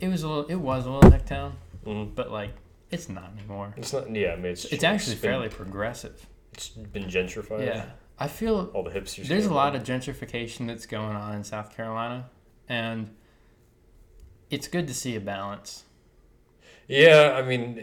it 0.00 0.08
was 0.08 0.22
a 0.22 0.28
little, 0.28 0.46
it 0.46 0.56
was 0.56 0.86
a 0.86 0.90
little 0.90 1.10
neck 1.10 1.26
town, 1.26 1.56
mm. 1.84 2.14
but 2.14 2.30
like 2.30 2.50
it's 2.90 3.08
not 3.08 3.30
anymore. 3.36 3.74
It's 3.76 3.92
not. 3.92 4.14
Yeah, 4.14 4.32
I 4.32 4.36
mean, 4.36 4.52
it's. 4.52 4.64
It's 4.66 4.84
actually 4.84 5.16
been- 5.16 5.22
fairly 5.22 5.48
progressive. 5.48 6.26
It's 6.54 6.68
been 6.70 7.04
gentrified. 7.04 7.66
Yeah, 7.66 7.84
I 8.18 8.26
feel 8.26 8.70
All 8.74 8.82
the 8.82 8.90
hipsters. 8.90 9.28
there's 9.28 9.46
a 9.46 9.54
lot 9.54 9.76
of 9.76 9.82
gentrification 9.84 10.66
that's 10.66 10.86
going 10.86 11.14
on 11.14 11.34
in 11.34 11.44
South 11.44 11.76
Carolina, 11.76 12.30
and 12.68 13.14
it's 14.50 14.66
good 14.66 14.88
to 14.88 14.94
see 14.94 15.14
a 15.14 15.20
balance. 15.20 15.84
Yeah, 16.88 17.34
I 17.36 17.42
mean, 17.42 17.80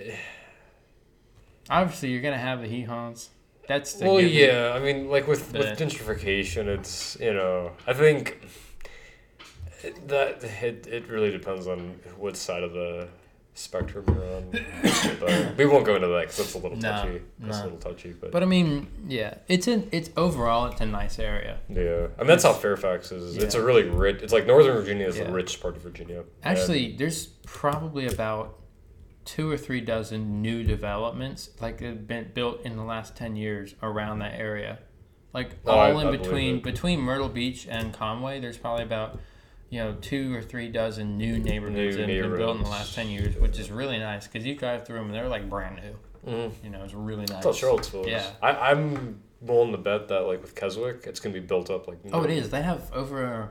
Obviously, 1.70 2.10
you're 2.10 2.22
gonna 2.22 2.38
have 2.38 2.62
the 2.62 2.68
hee 2.68 2.84
haws. 2.84 3.30
That's 3.68 3.93
the 3.93 4.05
well, 4.05 4.20
given. 4.20 4.34
yeah. 4.34 4.74
I 4.76 4.80
mean, 4.80 5.09
like 5.09 5.28
with 5.28 5.53
with 5.53 5.78
gentrification, 5.78 6.68
it's 6.68 7.18
you 7.20 7.34
know, 7.34 7.72
I 7.88 7.93
think 7.93 8.39
that 10.07 10.43
it, 10.43 10.88
it 10.88 11.07
really 11.09 11.32
depends 11.32 11.68
on 11.68 11.99
what 12.18 12.36
side 12.38 12.63
of 12.63 12.74
the 12.74 13.07
spectrum 13.53 14.05
you're 14.07 14.36
on. 14.36 14.51
but 15.20 15.57
we 15.57 15.66
won't 15.66 15.86
go 15.86 15.95
into 15.95 16.07
that 16.07 16.22
because 16.22 16.39
it's 16.39 16.53
a 16.53 16.57
little 16.57 16.78
touchy. 16.80 17.22
That's 17.39 17.59
a 17.59 17.63
little 17.63 17.78
touchy, 17.78 18.13
but, 18.13 18.32
But 18.32 18.43
I 18.43 18.45
mean, 18.45 18.88
yeah, 19.07 19.36
it's 19.47 19.68
in 19.68 19.88
it's 19.91 20.09
overall 20.18 20.68
it's 20.68 20.82
a 20.82 20.86
nice 20.86 21.20
area. 21.20 21.57
yeah, 21.70 22.07
I 22.18 22.22
mean 22.22 22.28
that's 22.28 22.43
how 22.43 22.53
Fairfax 22.53 23.11
is. 23.11 23.38
It's 23.38 23.55
a 23.55 23.63
really 23.63 23.84
rich. 23.84 24.22
It's 24.22 24.34
like 24.34 24.45
Northern 24.45 24.76
Virginia 24.76 25.07
is 25.07 25.18
Yeah. 25.18 25.26
the 25.26 25.34
rich 25.34 25.61
part 25.61 25.76
of 25.76 25.82
Virginia. 25.82 26.24
Actually, 26.43 26.95
there's 26.95 27.28
probably 27.45 28.07
about 28.07 28.59
two 29.26 29.51
or 29.51 29.57
three 29.57 29.82
dozen 29.82 30.41
new 30.41 30.63
developments 30.63 31.49
like 31.59 31.82
have 31.82 32.07
been 32.07 32.32
built 32.34 32.61
in 32.61 32.78
the 32.78 32.84
last 32.84 33.15
ten 33.15 33.36
years 33.36 33.76
around 33.82 34.19
that 34.19 34.39
area. 34.39 34.80
Like 35.34 35.51
Oh, 35.65 35.71
all 35.71 35.99
in 35.99 36.07
I 36.07 36.11
between 36.11 36.61
between 36.61 37.01
Myrtle 37.01 37.30
Beach 37.30 37.67
and 37.69 37.91
Conway, 37.93 38.39
there's 38.39 38.57
probably 38.57 38.84
about 38.84 39.19
you 39.69 39.80
know 39.80 39.95
two 39.99 40.34
or 40.34 40.41
three 40.41 40.69
dozen 40.69 41.17
new 41.17 41.39
neighborhoods 41.39 41.97
that 41.97 42.07
have 42.07 42.21
been 42.21 42.38
built 42.38 42.57
in 42.57 42.63
the 42.63 42.69
last 42.69 42.95
ten 42.95 43.09
years, 43.09 43.36
which 43.36 43.59
is 43.59 43.69
really 43.71 43.97
nice 43.97 44.28
because 44.28 44.45
you 44.45 44.55
drive 44.55 44.86
through 44.86 44.97
them 44.97 45.07
and 45.07 45.15
they're 45.15 45.28
like 45.28 45.49
brand 45.49 45.76
new. 45.76 46.32
mm 46.32 46.51
You 46.63 46.69
know, 46.69 46.84
it's 46.84 46.93
really 46.93 47.26
nice. 47.26 47.43
That's 47.43 47.57
Charlottesville. 47.57 48.07
Yeah. 48.07 48.26
I, 48.41 48.71
I'm 48.71 49.21
willing 49.41 49.71
to 49.71 49.78
bet 49.78 50.07
that 50.07 50.21
like 50.21 50.41
with 50.41 50.55
Keswick, 50.55 51.05
it's 51.07 51.19
gonna 51.19 51.34
be 51.34 51.39
built 51.39 51.69
up 51.69 51.88
like 51.88 51.97
Oh, 52.13 52.23
it 52.23 52.32
is. 52.32 52.49
They 52.51 52.61
have 52.61 52.89
over. 52.93 53.49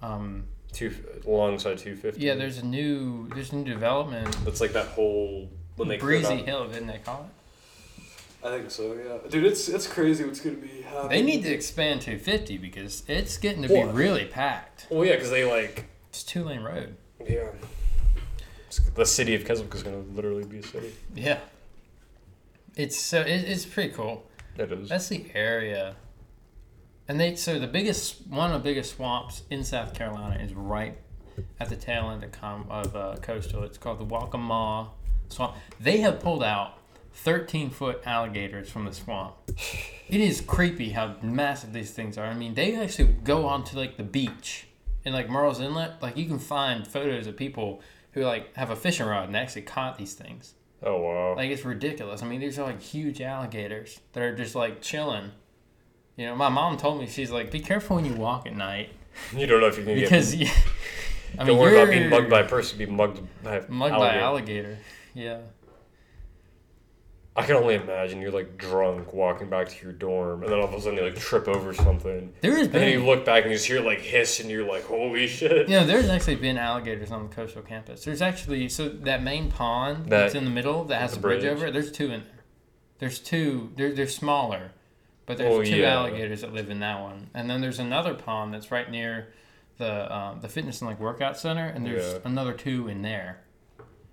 Um, 0.00 0.44
two 0.72 0.94
alongside 1.26 1.78
250. 1.78 2.20
yeah, 2.20 2.34
there's 2.34 2.58
a 2.58 2.64
new 2.66 3.28
there's 3.34 3.52
a 3.52 3.56
new 3.56 3.64
development. 3.72 4.36
That's 4.44 4.60
like 4.60 4.72
that 4.72 4.86
whole 4.88 5.48
when 5.76 5.88
they 5.88 5.96
Breezy 5.98 6.36
Hill, 6.36 6.68
didn't 6.68 6.88
they 6.88 6.98
call 6.98 7.28
it? 7.28 7.34
I 8.46 8.56
think 8.56 8.70
so. 8.70 8.92
Yeah, 8.94 9.28
dude, 9.28 9.44
it's 9.44 9.68
it's 9.68 9.86
crazy 9.86 10.24
what's 10.24 10.40
gonna 10.40 10.56
be 10.56 10.82
happening. 10.82 11.08
They 11.08 11.22
need 11.22 11.42
to 11.42 11.50
expand 11.52 12.02
250 12.02 12.58
because 12.58 13.02
it's 13.08 13.36
getting 13.38 13.62
to 13.62 13.68
be 13.68 13.74
Well- 13.74 13.88
really 13.92 14.26
packed. 14.26 14.86
Well, 14.90 15.04
yeah, 15.04 15.14
because 15.14 15.30
they 15.30 15.44
like 15.44 15.86
It's 16.10 16.22
two 16.22 16.44
lane 16.44 16.60
road. 16.62 16.96
yeah. 17.26 17.48
The 18.94 19.06
city 19.06 19.34
of 19.34 19.44
Keswick 19.44 19.74
is 19.74 19.82
gonna 19.82 19.98
literally 20.14 20.44
be 20.44 20.58
a 20.58 20.62
city. 20.62 20.92
Yeah. 21.14 21.38
It's 22.76 22.96
so 22.98 23.22
it, 23.22 23.26
it's 23.44 23.64
pretty 23.64 23.92
cool. 23.92 24.24
It 24.56 24.70
is. 24.70 24.88
That's 24.88 25.08
the 25.08 25.26
area. 25.34 25.96
And 27.08 27.18
they 27.18 27.36
so 27.36 27.58
the 27.58 27.66
biggest 27.66 28.26
one 28.28 28.52
of 28.52 28.62
the 28.62 28.68
biggest 28.68 28.96
swamps 28.96 29.42
in 29.50 29.64
South 29.64 29.94
Carolina 29.94 30.42
is 30.42 30.52
right 30.52 30.98
at 31.58 31.68
the 31.68 31.76
tail 31.76 32.10
end 32.10 32.22
of, 32.22 32.32
com, 32.32 32.66
of 32.68 32.94
uh, 32.94 33.16
coastal. 33.22 33.64
It's 33.64 33.78
called 33.78 33.98
the 33.98 34.04
Waccamaw 34.04 34.88
Swamp. 35.28 35.56
They 35.80 35.98
have 35.98 36.20
pulled 36.20 36.42
out 36.42 36.78
13 37.14 37.70
foot 37.70 38.02
alligators 38.04 38.70
from 38.70 38.84
the 38.84 38.92
swamp. 38.92 39.34
It 40.08 40.20
is 40.20 40.40
creepy 40.40 40.90
how 40.90 41.16
massive 41.22 41.72
these 41.72 41.90
things 41.90 42.16
are. 42.16 42.26
I 42.26 42.34
mean, 42.34 42.54
they 42.54 42.76
actually 42.76 43.12
go 43.24 43.46
onto 43.46 43.76
like 43.76 43.96
the 43.96 44.02
beach 44.02 44.66
in 45.04 45.12
like 45.12 45.28
Murrells 45.28 45.60
Inlet. 45.60 46.00
Like 46.02 46.16
you 46.16 46.26
can 46.26 46.38
find 46.38 46.86
photos 46.86 47.26
of 47.26 47.36
people 47.36 47.82
who 48.12 48.22
like 48.22 48.54
have 48.54 48.70
a 48.70 48.76
fishing 48.76 49.06
rod 49.06 49.28
and 49.28 49.36
actually 49.36 49.62
caught 49.62 49.98
these 49.98 50.14
things. 50.14 50.54
oh 50.82 50.96
wow. 50.96 51.36
Like 51.36 51.50
it's 51.50 51.64
ridiculous. 51.64 52.22
I 52.22 52.26
mean, 52.26 52.40
these 52.40 52.58
are 52.58 52.66
like 52.66 52.80
huge 52.80 53.20
alligators 53.20 54.00
that 54.12 54.22
are 54.22 54.34
just 54.34 54.54
like 54.54 54.80
chilling. 54.80 55.32
You 56.18 56.26
know, 56.26 56.36
my 56.36 56.48
mom 56.50 56.76
told 56.76 56.98
me 57.00 57.06
she's 57.06 57.30
like, 57.30 57.50
be 57.50 57.60
careful 57.60 57.96
when 57.96 58.04
you 58.04 58.12
walk 58.14 58.46
at 58.46 58.54
night 58.54 58.90
you 59.36 59.46
don't 59.46 59.60
know 59.60 59.66
if 59.66 59.78
you 59.78 59.84
can 59.84 59.94
because 59.94 60.34
get. 60.34 60.40
you, 60.46 60.52
I 61.34 61.36
don't 61.38 61.48
mean, 61.48 61.58
worry 61.58 61.80
about 61.80 61.90
being 61.90 62.08
mugged 62.10 62.30
by 62.30 62.40
a 62.40 62.48
person. 62.48 62.78
Be 62.78 62.86
mugged 62.86 63.20
by 63.42 63.62
mugged 63.68 63.94
by 63.96 64.16
alligator. 64.18 64.78
Yeah. 65.14 65.38
I 67.36 67.44
can 67.44 67.54
only 67.54 67.76
imagine 67.76 68.20
you're 68.20 68.32
like 68.32 68.56
drunk 68.58 69.12
walking 69.12 69.48
back 69.48 69.68
to 69.68 69.84
your 69.84 69.92
dorm, 69.92 70.42
and 70.42 70.50
then 70.52 70.58
all 70.58 70.64
of 70.66 70.74
a 70.74 70.80
sudden 70.80 70.98
you 70.98 71.04
like 71.04 71.16
trip 71.16 71.46
over 71.46 71.72
something, 71.72 72.32
There 72.40 72.58
is, 72.58 72.64
and 72.66 72.72
then 72.74 72.92
you 72.92 73.04
look 73.06 73.24
back 73.24 73.42
and 73.44 73.52
you 73.52 73.56
just 73.56 73.68
hear 73.68 73.80
like 73.80 74.00
hiss, 74.00 74.40
and 74.40 74.50
you're 74.50 74.66
like, 74.66 74.84
holy 74.84 75.28
shit. 75.28 75.68
you 75.68 75.76
know, 75.78 75.86
there's 75.86 76.08
actually 76.08 76.34
been 76.36 76.58
alligators 76.58 77.12
on 77.12 77.28
the 77.28 77.34
coastal 77.34 77.62
campus. 77.62 78.04
There's 78.04 78.22
actually 78.22 78.68
so 78.68 78.88
that 78.88 79.22
main 79.22 79.50
pond 79.52 80.04
That- 80.06 80.10
that's 80.10 80.34
in 80.34 80.44
the 80.44 80.50
middle 80.50 80.82
that 80.86 81.00
has 81.00 81.16
a 81.16 81.20
bridge, 81.20 81.42
bridge. 81.42 81.52
over 81.52 81.66
it. 81.66 81.72
There's 81.72 81.92
two 81.92 82.06
in 82.10 82.22
there. 82.22 82.44
There's 82.98 83.20
two. 83.20 83.72
They're 83.76 83.92
they're 83.92 84.08
smaller, 84.08 84.72
but 85.28 85.38
there's 85.38 85.54
Oh, 85.54 85.62
two 85.62 85.76
yeah. 85.76 85.94
alligators 85.94 86.40
that 86.40 86.52
live 86.52 86.70
in 86.70 86.80
that 86.80 87.00
one. 87.00 87.30
And 87.34 87.48
then 87.48 87.60
there's 87.60 87.78
another 87.78 88.14
pond 88.14 88.52
that's 88.52 88.72
right 88.72 88.90
near 88.90 89.28
the 89.76 90.12
um, 90.12 90.40
the 90.40 90.48
fitness 90.48 90.80
and 90.80 90.90
like 90.90 90.98
workout 90.98 91.36
center, 91.38 91.66
and 91.68 91.86
there's 91.86 92.14
Yeah. 92.14 92.18
another 92.24 92.52
two 92.52 92.88
in 92.88 93.02
there. 93.02 93.38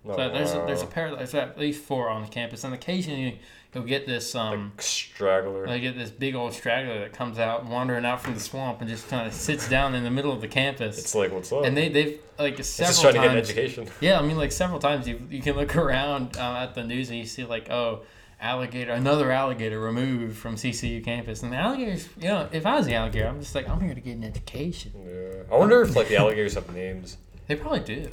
Oh, 0.07 0.15
So 0.15 0.29
there's 0.29 0.53
a, 0.53 0.63
there's 0.67 0.83
a 0.83 0.85
pair. 0.85 1.15
There's 1.15 1.33
at 1.33 1.57
least 1.57 1.81
four 1.83 2.09
on 2.09 2.21
the 2.21 2.27
campus, 2.27 2.63
and 2.63 2.71
occasionally 2.75 3.39
you'll 3.73 3.83
get 3.85 4.05
this 4.05 4.35
um. 4.35 4.73
like 4.75 4.81
straggler. 4.83 5.67
I 5.67 5.79
get 5.79 5.97
this 5.97 6.11
big 6.11 6.35
old 6.35 6.53
straggler 6.53 6.99
that 6.99 7.13
comes 7.13 7.39
out 7.39 7.65
wandering 7.65 8.05
out 8.05 8.21
from 8.21 8.35
the 8.35 8.39
swamp 8.39 8.81
and 8.81 8.89
just 8.89 9.09
kind 9.09 9.25
of 9.27 9.33
sits 9.33 9.67
down 9.67 9.95
in 9.95 10.03
the 10.03 10.11
middle 10.11 10.31
of 10.31 10.41
the 10.41 10.47
campus. 10.47 10.99
it's 10.99 11.15
like 11.15 11.31
what's 11.31 11.51
up? 11.51 11.65
and 11.65 11.75
they 11.75 11.89
they've 11.89 12.19
like 12.37 12.59
it's 12.59 12.69
several 12.69 12.91
just 12.91 13.01
trying 13.01 13.13
to 13.15 13.19
get 13.21 13.31
an 13.31 13.37
education. 13.37 13.87
Yeah, 14.01 14.19
I 14.19 14.21
mean 14.21 14.37
like 14.37 14.51
several 14.51 14.77
times 14.79 15.07
you 15.07 15.19
you 15.31 15.41
can 15.41 15.55
look 15.55 15.75
around 15.85 16.37
uh, 16.37 16.59
at 16.67 16.75
the 16.75 16.83
news 16.83 17.09
and 17.09 17.17
you 17.17 17.25
see 17.25 17.43
like 17.43 17.71
oh 17.71 18.03
alligator 18.45 18.91
another 18.93 19.31
alligator 19.31 19.79
removed 19.79 20.37
from 20.37 20.55
CCU 20.55 21.03
campus 21.03 21.43
and 21.43 21.51
the 21.51 21.57
alligators 21.57 22.07
you 22.17 22.27
know 22.27 22.47
if 22.51 22.65
I 22.65 22.77
was 22.77 22.85
the 22.85 22.93
alligator 22.93 23.27
I'm 23.27 23.39
just 23.39 23.55
like 23.55 23.67
I'm 23.67 23.81
here 23.81 23.93
to 23.93 24.01
get 24.01 24.15
an 24.15 24.23
education. 24.23 24.91
Yeah. 25.05 25.43
I 25.51 25.57
wonder 25.57 25.81
if 25.81 25.95
like 25.95 26.07
the 26.07 26.17
alligators 26.17 26.53
have 26.53 26.73
names. 26.73 27.17
They 27.47 27.55
probably 27.55 27.81
do, 27.81 28.09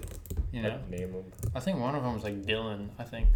you 0.53 0.63
know. 0.63 0.69
Like, 0.71 0.91
name 0.91 1.13
them. 1.13 1.25
I 1.55 1.61
think 1.61 1.79
one 1.79 1.95
of 1.95 2.03
them 2.03 2.13
was 2.15 2.23
like 2.23 2.43
Dylan. 2.43 2.89
I 2.99 3.05
think, 3.05 3.29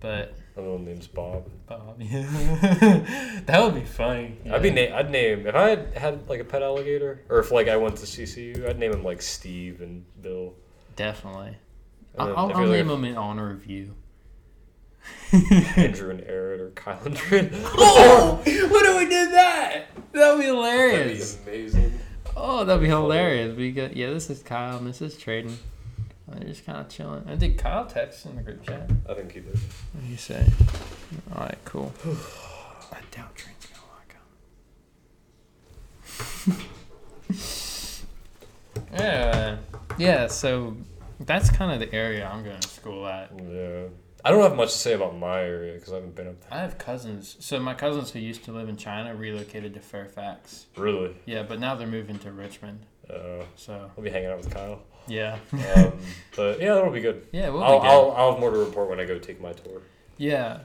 but 0.00 0.34
Another 0.56 0.72
one 0.72 0.84
name's 0.86 1.06
Bob. 1.06 1.50
Bob. 1.66 2.00
Yeah. 2.00 2.22
that 3.44 3.62
would 3.62 3.74
be 3.74 3.82
funny. 3.84 4.38
I'd 4.50 4.62
be 4.62 4.70
yeah. 4.70 4.88
na- 4.88 4.96
I'd 4.96 5.10
name 5.10 5.46
if 5.46 5.54
I 5.54 5.68
had 5.68 5.94
had 5.94 6.28
like 6.30 6.40
a 6.40 6.44
pet 6.44 6.62
alligator, 6.62 7.20
or 7.28 7.40
if 7.40 7.50
like 7.50 7.68
I 7.68 7.76
went 7.76 7.96
to 7.98 8.06
CCU, 8.06 8.66
I'd 8.66 8.78
name 8.78 8.92
him 8.92 9.04
like 9.04 9.20
Steve 9.20 9.82
and 9.82 10.04
Bill. 10.22 10.54
definitely. 10.96 11.56
I'll, 12.18 12.34
I'll, 12.34 12.52
I'll 12.52 12.66
name 12.66 12.88
them 12.88 13.04
in 13.04 13.18
honor 13.18 13.50
of 13.50 13.66
you. 13.66 13.94
Andrew 15.76 16.10
and 16.10 16.22
Aaron 16.24 16.60
or 16.60 16.70
Kyle 16.70 17.00
and 17.04 17.16
Trin. 17.16 17.50
oh, 17.52 18.36
what 18.44 18.86
if 18.86 18.96
we 18.98 19.08
did 19.08 19.32
that? 19.32 19.86
That'd 20.12 20.40
be 20.40 20.46
hilarious. 20.46 21.34
That'd 21.34 21.46
be 21.46 21.60
amazing. 21.60 22.00
Oh, 22.36 22.64
that'd 22.64 22.82
be 22.82 22.88
hilarious. 22.88 23.56
We 23.56 23.72
got 23.72 23.96
yeah. 23.96 24.10
This 24.10 24.30
is 24.30 24.42
Kyle 24.42 24.78
and 24.78 24.86
this 24.86 25.02
is 25.02 25.14
Traden. 25.16 25.56
They're 26.28 26.48
just 26.48 26.66
kind 26.66 26.78
of 26.78 26.88
chilling. 26.88 27.24
I 27.28 27.36
did 27.36 27.56
Kyle 27.56 27.86
text 27.86 28.26
in 28.26 28.36
the 28.36 28.42
group 28.42 28.62
chat. 28.64 28.90
I 29.08 29.14
think 29.14 29.32
he 29.32 29.40
did. 29.40 29.52
What 29.54 30.04
do 30.04 30.10
you 30.10 30.16
say? 30.16 30.44
All 31.34 31.42
right, 31.42 31.58
cool. 31.64 31.92
I 32.92 32.98
doubt 33.10 33.34
Traden's 33.36 33.66
gonna 33.66 33.86
like 33.96 34.12
him. 36.46 36.56
yeah, 38.98 39.56
yeah. 39.98 40.26
So 40.26 40.76
that's 41.20 41.50
kind 41.50 41.72
of 41.72 41.78
the 41.78 41.94
area 41.94 42.28
I'm 42.28 42.44
going 42.44 42.60
to 42.60 42.68
school 42.68 43.06
at. 43.06 43.30
Yeah. 43.38 43.84
I 44.26 44.30
don't 44.30 44.42
have 44.42 44.56
much 44.56 44.72
to 44.72 44.78
say 44.78 44.92
about 44.94 45.16
my 45.16 45.40
area 45.40 45.74
because 45.74 45.92
I 45.92 45.96
haven't 45.96 46.16
been 46.16 46.26
up 46.26 46.40
there. 46.40 46.58
I 46.58 46.60
have 46.62 46.78
cousins. 46.78 47.36
So 47.38 47.60
my 47.60 47.74
cousins 47.74 48.10
who 48.10 48.18
used 48.18 48.42
to 48.46 48.52
live 48.52 48.68
in 48.68 48.76
China 48.76 49.14
relocated 49.14 49.72
to 49.74 49.80
Fairfax. 49.80 50.66
Really. 50.76 51.14
Yeah, 51.26 51.44
but 51.44 51.60
now 51.60 51.76
they're 51.76 51.86
moving 51.86 52.18
to 52.18 52.32
Richmond. 52.32 52.80
Uh, 53.08 53.44
So 53.54 53.88
I'll 53.96 54.02
be 54.02 54.10
hanging 54.10 54.28
out 54.30 54.38
with 54.38 54.50
Kyle. 54.50 54.80
yeah, 55.06 55.38
Um, 55.52 55.92
but 56.36 56.58
yeah, 56.60 56.74
that'll 56.74 56.90
be 56.90 57.00
good. 57.00 57.24
yeah, 57.30 57.50
we'll 57.50 57.60
be 57.60 57.66
I'll, 57.66 57.80
good. 57.80 57.86
I'll, 57.86 58.10
I'll 58.16 58.30
have 58.32 58.40
more 58.40 58.50
to 58.50 58.58
report 58.58 58.88
when 58.88 58.98
I 58.98 59.04
go 59.04 59.16
take 59.20 59.40
my 59.40 59.52
tour 59.52 59.82
yeah, 60.18 60.60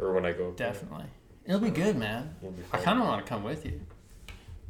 or 0.00 0.12
when 0.12 0.24
I 0.24 0.30
go. 0.32 0.52
definitely. 0.52 1.06
It'll 1.44 1.58
be 1.58 1.70
good, 1.70 1.96
man. 1.96 2.36
Be 2.40 2.48
I 2.72 2.78
kind 2.78 3.00
of 3.00 3.06
want 3.08 3.24
to 3.26 3.28
come 3.28 3.42
with 3.42 3.66
you. 3.66 3.80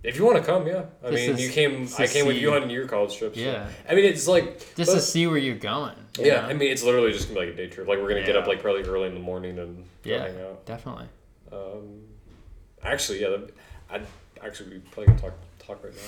If 0.02 0.16
you 0.18 0.24
want 0.24 0.38
to 0.38 0.42
come, 0.44 0.66
yeah. 0.66 0.86
I 1.04 1.10
Just 1.10 1.26
mean, 1.28 1.36
to 1.36 1.42
you 1.42 1.50
came. 1.50 1.86
to 1.86 2.02
I 2.02 2.06
came 2.08 2.26
with 2.26 2.34
see- 2.36 2.42
you 2.42 2.52
on 2.54 2.68
your 2.70 2.88
college 2.88 3.16
trip. 3.16 3.36
Yeah, 3.36 3.68
I 3.88 3.94
mean, 3.94 4.04
it's 4.04 4.26
like 4.26 4.58
just 4.74 4.90
but- 4.90 4.94
to 4.96 5.00
see 5.00 5.26
where 5.28 5.38
you're 5.38 5.54
going. 5.56 5.94
you 6.18 6.26
Yeah, 6.26 6.40
know? 6.42 6.48
I 6.48 6.52
mean, 6.54 6.70
it's 6.72 6.82
literally 6.82 7.12
just 7.12 7.28
gonna 7.28 7.40
be 7.40 7.46
like 7.46 7.54
a 7.54 7.56
day 7.56 7.68
trip. 7.68 7.86
Like 7.86 7.98
we're 8.00 8.08
gonna 8.08 8.26
get 8.26 8.36
up 8.36 8.46
like 8.48 8.60
probably 8.60 8.82
early 8.82 9.06
in 9.08 9.14
the 9.14 9.20
morning 9.20 9.58
and 9.58 9.84
go 10.02 10.10
Yeah. 10.10 10.26
hang 10.26 10.40
out. 10.40 10.66
definitely. 10.66 11.06
Um, 11.52 12.02
actually, 12.82 13.20
yeah, 13.22 13.28
that, 13.28 13.50
I'd 13.90 14.06
actually 14.44 14.70
be 14.70 14.78
probably 14.90 15.06
gonna 15.06 15.20
talk 15.20 15.34
talk 15.60 15.84
right 15.84 15.94
now. 15.94 16.00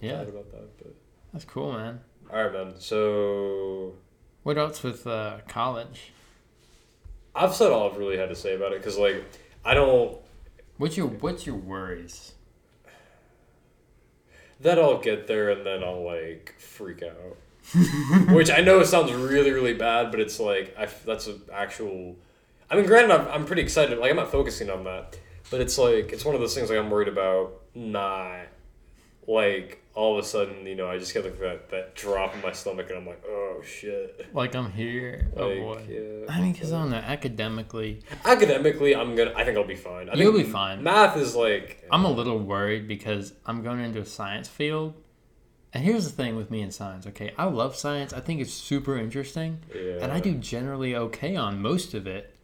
Yeah, 0.00 0.20
about 0.22 0.50
that. 0.52 0.78
But 0.78 0.94
that's 1.32 1.44
cool, 1.46 1.72
man. 1.72 2.00
all 2.30 2.42
right, 2.44 2.52
man. 2.52 2.74
So 2.78 3.94
What 4.42 4.58
else 4.58 4.82
with 4.82 5.06
uh, 5.06 5.38
college? 5.48 6.12
I've 7.34 7.54
said 7.54 7.70
all 7.72 7.90
I've 7.90 7.96
really 7.96 8.16
had 8.18 8.28
to 8.28 8.36
say 8.36 8.54
about 8.54 8.72
it 8.72 8.78
because 8.80 8.98
like 8.98 9.24
I 9.64 9.72
don't. 9.74 10.18
What's 10.76 10.96
your 10.96 11.06
What's 11.06 11.46
your 11.46 11.56
worries? 11.56 12.32
That 14.62 14.78
I'll 14.78 14.98
get 14.98 15.26
there 15.26 15.50
and 15.50 15.64
then 15.64 15.82
I'll 15.82 16.04
like 16.04 16.54
freak 16.58 17.02
out. 17.02 17.36
Which 18.34 18.50
I 18.50 18.60
know 18.60 18.82
sounds 18.82 19.12
really 19.12 19.50
really 19.50 19.74
bad, 19.74 20.10
but 20.10 20.20
it's 20.20 20.40
like 20.40 20.74
I 20.78 20.88
that's 21.04 21.26
an 21.26 21.42
actual. 21.52 22.16
I 22.70 22.76
mean, 22.76 22.86
granted, 22.86 23.10
I'm, 23.12 23.28
I'm 23.28 23.46
pretty 23.46 23.62
excited. 23.62 23.98
Like 23.98 24.10
I'm 24.10 24.16
not 24.16 24.30
focusing 24.30 24.70
on 24.70 24.84
that, 24.84 25.18
but 25.50 25.60
it's 25.60 25.78
like 25.78 26.12
it's 26.12 26.24
one 26.24 26.34
of 26.34 26.40
those 26.40 26.54
things 26.54 26.70
like 26.70 26.78
I'm 26.78 26.90
worried 26.90 27.08
about 27.08 27.60
not 27.74 28.46
like 29.34 29.76
all 29.94 30.16
of 30.18 30.24
a 30.24 30.26
sudden 30.26 30.66
you 30.66 30.74
know 30.76 30.88
I 30.88 30.98
just 30.98 31.12
get 31.14 31.24
like 31.24 31.38
that 31.40 31.70
that 31.70 31.94
drop 31.94 32.34
in 32.34 32.40
my 32.42 32.52
stomach 32.52 32.88
and 32.90 32.98
I'm 32.98 33.06
like 33.06 33.22
oh 33.28 33.62
shit. 33.64 34.26
Like 34.34 34.54
I'm 34.54 34.70
here. 34.72 35.30
oh 35.36 35.54
boy. 35.54 35.82
yeah. 35.88 36.32
I 36.34 36.40
mean, 36.40 36.52
because 36.52 36.72
I 36.72 36.80
don't 36.80 36.90
know. 36.90 36.96
Academically, 36.96 38.02
Academically, 38.24 38.94
I'm 38.94 39.14
gonna. 39.16 39.32
I 39.36 39.44
think 39.44 39.58
I'll 39.58 39.64
be 39.64 39.74
fine. 39.74 40.08
I 40.08 40.14
You'll 40.14 40.32
be 40.32 40.44
fine. 40.44 40.82
Math 40.82 41.16
is 41.16 41.34
like. 41.34 41.84
I'm 41.90 42.04
a 42.04 42.10
little 42.10 42.38
worried 42.38 42.86
because 42.88 43.32
I'm 43.46 43.62
going 43.62 43.80
into 43.80 44.00
a 44.00 44.06
science 44.06 44.48
field, 44.48 44.94
And 45.74 45.84
here's 45.84 46.04
the 46.04 46.12
thing 46.12 46.36
with 46.36 46.50
me 46.50 46.62
and 46.62 46.72
science. 46.72 47.06
Okay, 47.08 47.32
I 47.36 47.44
love 47.44 47.74
science. 47.76 48.12
I 48.12 48.20
think 48.20 48.40
it's 48.40 48.52
super 48.54 48.96
interesting, 48.96 49.58
Yeah. 49.74 49.98
and 50.02 50.12
I 50.12 50.20
do 50.20 50.34
generally 50.34 50.94
okay 50.96 51.34
on 51.36 51.60
most 51.60 51.94
of 51.94 52.06
it. 52.06 52.34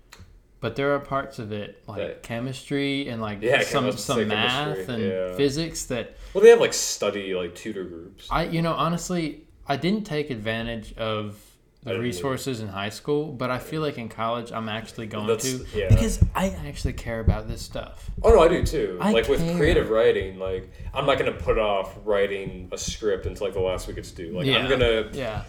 But 0.60 0.74
there 0.74 0.94
are 0.94 0.98
parts 1.00 1.38
of 1.38 1.52
it 1.52 1.82
like 1.86 1.98
That- 1.98 2.22
chemistry 2.22 3.08
and 3.08 3.20
like 3.20 3.38
Yeah, 3.42 3.62
some 3.62 3.92
some 3.92 4.28
math 4.28 4.88
and 4.88 5.02
yeah. 5.02 5.34
physics 5.36 5.84
that 5.86 6.16
Well, 6.34 6.42
they 6.42 6.50
have 6.50 6.60
like 6.60 6.72
study 6.74 7.34
like 7.34 7.54
tutor 7.54 7.84
groups. 7.84 8.26
I 8.30 8.44
you 8.44 8.62
know 8.62 8.72
honestly 8.72 9.44
I 9.68 9.76
didn't 9.76 10.04
take 10.04 10.30
advantage 10.30 10.94
of 10.96 11.38
the 11.82 12.00
resources 12.00 12.58
in 12.60 12.66
high 12.66 12.88
school, 12.88 13.30
but 13.32 13.48
I 13.48 13.60
feel 13.60 13.80
like 13.80 13.96
in 13.96 14.08
college 14.08 14.50
I'm 14.50 14.68
actually 14.68 15.06
going 15.06 15.26
That's- 15.28 15.52
to 15.52 15.78
yeah. 15.78 15.88
because 15.88 16.18
I 16.34 16.48
actually 16.66 16.94
care 16.94 17.20
about 17.20 17.46
this 17.46 17.62
stuff. 17.62 18.10
Oh 18.24 18.30
no, 18.30 18.40
I 18.40 18.48
do 18.48 18.64
too. 18.64 18.98
I 19.00 19.12
like 19.12 19.28
with 19.28 19.40
creative 19.56 19.90
writing, 19.90 20.38
like 20.38 20.68
I'm 20.94 21.06
not 21.06 21.18
gonna 21.18 21.30
put 21.32 21.58
off 21.58 21.96
writing 22.04 22.68
a 22.72 22.78
script 22.78 23.26
until 23.26 23.46
like 23.46 23.54
the 23.54 23.60
last 23.60 23.86
week 23.86 23.98
it's 23.98 24.10
due. 24.10 24.32
Like. 24.36 24.48
I'm 24.48 24.68
gonna 24.68 25.10
Yeah. 25.12 25.44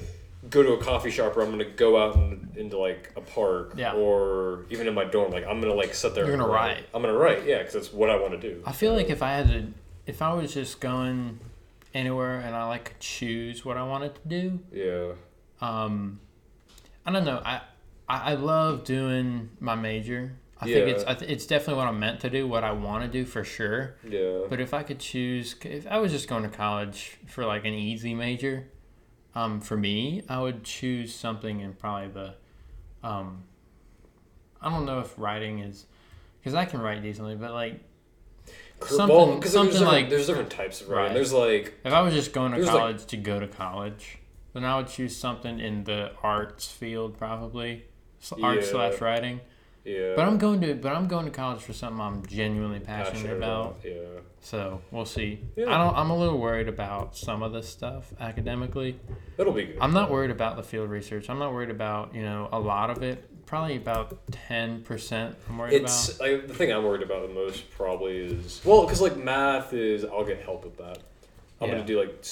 Go 0.49 0.63
to 0.63 0.73
a 0.73 0.77
coffee 0.77 1.09
shop 1.11 1.35
or 1.37 1.41
I'm 1.41 1.51
gonna 1.51 1.65
go 1.65 1.97
out 2.01 2.15
in, 2.15 2.49
into 2.55 2.77
like 2.77 3.11
a 3.15 3.21
park 3.21 3.73
Yeah. 3.75 3.93
or 3.93 4.65
even 4.69 4.87
in 4.87 4.93
my 4.93 5.03
dorm. 5.05 5.31
Like 5.31 5.45
I'm 5.45 5.59
gonna 5.61 5.73
like 5.73 5.93
sit 5.93 6.15
there. 6.15 6.25
You're 6.27 6.37
gonna 6.37 6.51
write. 6.51 6.85
I'm 6.93 7.01
gonna 7.01 7.17
write, 7.17 7.45
yeah, 7.45 7.59
because 7.59 7.73
that's 7.73 7.93
what 7.93 8.09
I 8.09 8.17
want 8.19 8.39
to 8.39 8.49
do. 8.49 8.61
I 8.65 8.71
feel 8.71 8.93
like 8.93 9.09
if 9.09 9.21
I 9.21 9.31
had 9.31 9.47
to, 9.49 9.67
if 10.05 10.21
I 10.21 10.33
was 10.33 10.53
just 10.53 10.79
going 10.79 11.39
anywhere 11.93 12.39
and 12.39 12.55
I 12.55 12.67
like 12.67 12.95
choose 12.99 13.65
what 13.65 13.77
I 13.77 13.83
wanted 13.83 14.15
to 14.15 14.21
do, 14.27 14.59
yeah, 14.71 15.13
um, 15.61 16.19
I 17.05 17.11
don't 17.11 17.25
know. 17.25 17.41
I 17.43 17.61
I, 18.09 18.31
I 18.31 18.33
love 18.35 18.83
doing 18.83 19.49
my 19.59 19.75
major. 19.75 20.37
I 20.59 20.65
think 20.65 20.87
it's 20.87 21.03
I 21.03 21.13
th- 21.13 21.29
it's 21.29 21.45
definitely 21.45 21.75
what 21.75 21.87
I'm 21.87 21.99
meant 21.99 22.21
to 22.21 22.29
do, 22.31 22.47
what 22.47 22.63
I 22.63 22.71
want 22.71 23.03
to 23.03 23.09
do 23.09 23.25
for 23.25 23.43
sure. 23.43 23.95
yeah, 24.07 24.39
But 24.49 24.59
if 24.59 24.73
I 24.73 24.81
could 24.81 24.97
choose, 24.99 25.55
if 25.63 25.85
I 25.85 25.97
was 25.99 26.11
just 26.11 26.27
going 26.27 26.41
to 26.43 26.49
college 26.49 27.17
for 27.27 27.45
like 27.45 27.63
an 27.65 27.73
easy 27.75 28.15
major, 28.15 28.65
um, 29.37 29.61
for 29.61 29.77
me, 29.77 30.23
I 30.27 30.41
would 30.41 30.63
choose 30.63 31.13
something 31.13 31.59
in 31.59 31.73
probably 31.73 32.07
the, 32.09 32.33
um, 33.07 33.43
I 34.59 34.69
don't 34.71 34.85
know 34.85 34.99
if 34.99 35.13
writing 35.17 35.59
is, 35.59 35.85
because 36.39 36.55
I 36.55 36.65
can 36.65 36.81
write 36.81 37.03
decently, 37.03 37.35
but 37.35 37.51
like 37.53 37.79
something- 38.81 39.39
there's 39.39 39.53
something 39.53 39.73
different- 39.73 39.91
like- 39.91 40.09
there's 40.09 40.25
different 40.25 40.49
types 40.49 40.81
of 40.81 40.89
writing. 40.89 41.05
Right. 41.09 41.13
There's 41.13 41.33
like 41.33 41.75
if 41.83 41.93
I 41.93 42.01
was 42.01 42.13
just 42.15 42.33
going 42.33 42.51
to 42.51 42.57
There's, 42.57 42.67
like- 42.67 42.77
college 42.79 43.05
to 43.05 43.17
go 43.17 43.39
to 43.39 43.47
college, 43.47 44.17
then 44.53 44.65
I 44.65 44.75
would 44.77 44.87
choose 44.87 45.15
something 45.15 45.59
in 45.59 45.83
the 45.83 46.13
arts 46.23 46.71
field 46.71 47.17
probably, 47.19 47.85
art 48.41 48.57
Yeah. 48.61 48.65
slash 48.65 49.01
writing. 49.01 49.41
Yeah, 49.87 50.13
But 50.15 50.25
I'm 50.27 50.37
going 50.37 50.59
to, 50.61 50.75
but 50.75 50.93
I'm 50.95 51.07
going 51.07 51.25
to 51.25 51.31
college 51.31 51.61
for 51.61 51.73
something 51.73 51.99
I'm 52.01 52.25
genuinely 52.25 52.79
passionate, 52.79 53.37
about. 53.37 53.79
Yeah, 53.83 53.93
So 54.41 54.81
we'll 54.91 55.05
see. 55.05 55.39
Yeah. 55.55 55.73
I 55.73 55.77
don't. 55.77 55.95
I'm 55.95 56.09
a 56.09 56.17
little 56.17 56.37
worried 56.39 56.67
about 56.67 57.15
some 57.15 57.41
of 57.41 57.53
this 57.53 57.69
stuff 57.69 58.13
academically. 58.19 58.99
it'll 59.37 59.53
be 59.53 59.65
good. 59.65 59.77
I'm 59.79 59.93
not 59.93 60.11
worried 60.11 60.31
about 60.31 60.57
the 60.57 60.63
field 60.63 60.89
research. 60.89 61.29
I'm 61.29 61.39
not 61.39 61.53
worried 61.53 61.69
about 61.69 62.13
you 62.13 62.21
know 62.23 62.49
a 62.51 62.59
lot 62.59 62.89
of 62.89 63.01
it. 63.01 63.23
Probably 63.45 63.77
about 63.77 64.17
ten 64.31 64.81
percent. 64.83 65.35
I'm 65.49 65.57
worried 65.57 65.73
It's 65.81 66.19
like, 66.19 66.47
the 66.47 66.53
thing 66.53 66.71
I'm 66.73 66.83
worried 66.83 67.01
about 67.01 67.25
the 67.25 67.33
most 67.33 67.71
probably 67.71 68.17
is 68.17 68.61
well, 68.65 68.83
because 68.83 68.99
like 68.99 69.15
math 69.15 69.73
is 69.73 70.03
I'll 70.03 70.25
get 70.25 70.41
help 70.41 70.65
with 70.65 70.77
that. 70.79 70.97
I'm 71.61 71.69
Yeah. 71.69 71.75
gonna 71.75 71.87
do 71.87 71.99
like 71.99 72.25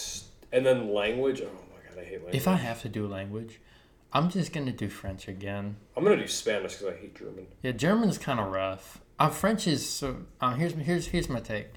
and 0.51 0.65
then 0.65 0.93
language. 0.93 1.41
Oh 1.41 1.45
my 1.73 1.89
god, 1.89 2.01
I 2.01 2.03
hate 2.03 2.15
language. 2.17 2.35
If 2.35 2.47
I 2.49 2.55
have 2.55 2.81
to 2.81 2.89
do 2.89 3.07
language, 3.07 3.61
I'm 4.13 4.29
just 4.29 4.53
gonna 4.53 4.71
do 4.71 4.89
French 4.89 5.27
again. 5.27 5.75
I'm 5.95 6.03
gonna 6.03 6.17
do 6.17 6.27
Spanish 6.27 6.75
because 6.75 6.93
I 6.93 6.97
hate 6.97 7.15
German. 7.15 7.47
Yeah, 7.61 7.71
German's 7.71 8.17
kind 8.17 8.39
of 8.39 8.51
rough. 8.51 9.01
Uh, 9.19 9.29
French 9.29 9.67
is 9.67 9.87
so. 9.87 10.17
Um, 10.41 10.57
here's 10.59 10.73
here's 10.73 11.07
here's 11.07 11.29
my 11.29 11.39
take. 11.39 11.67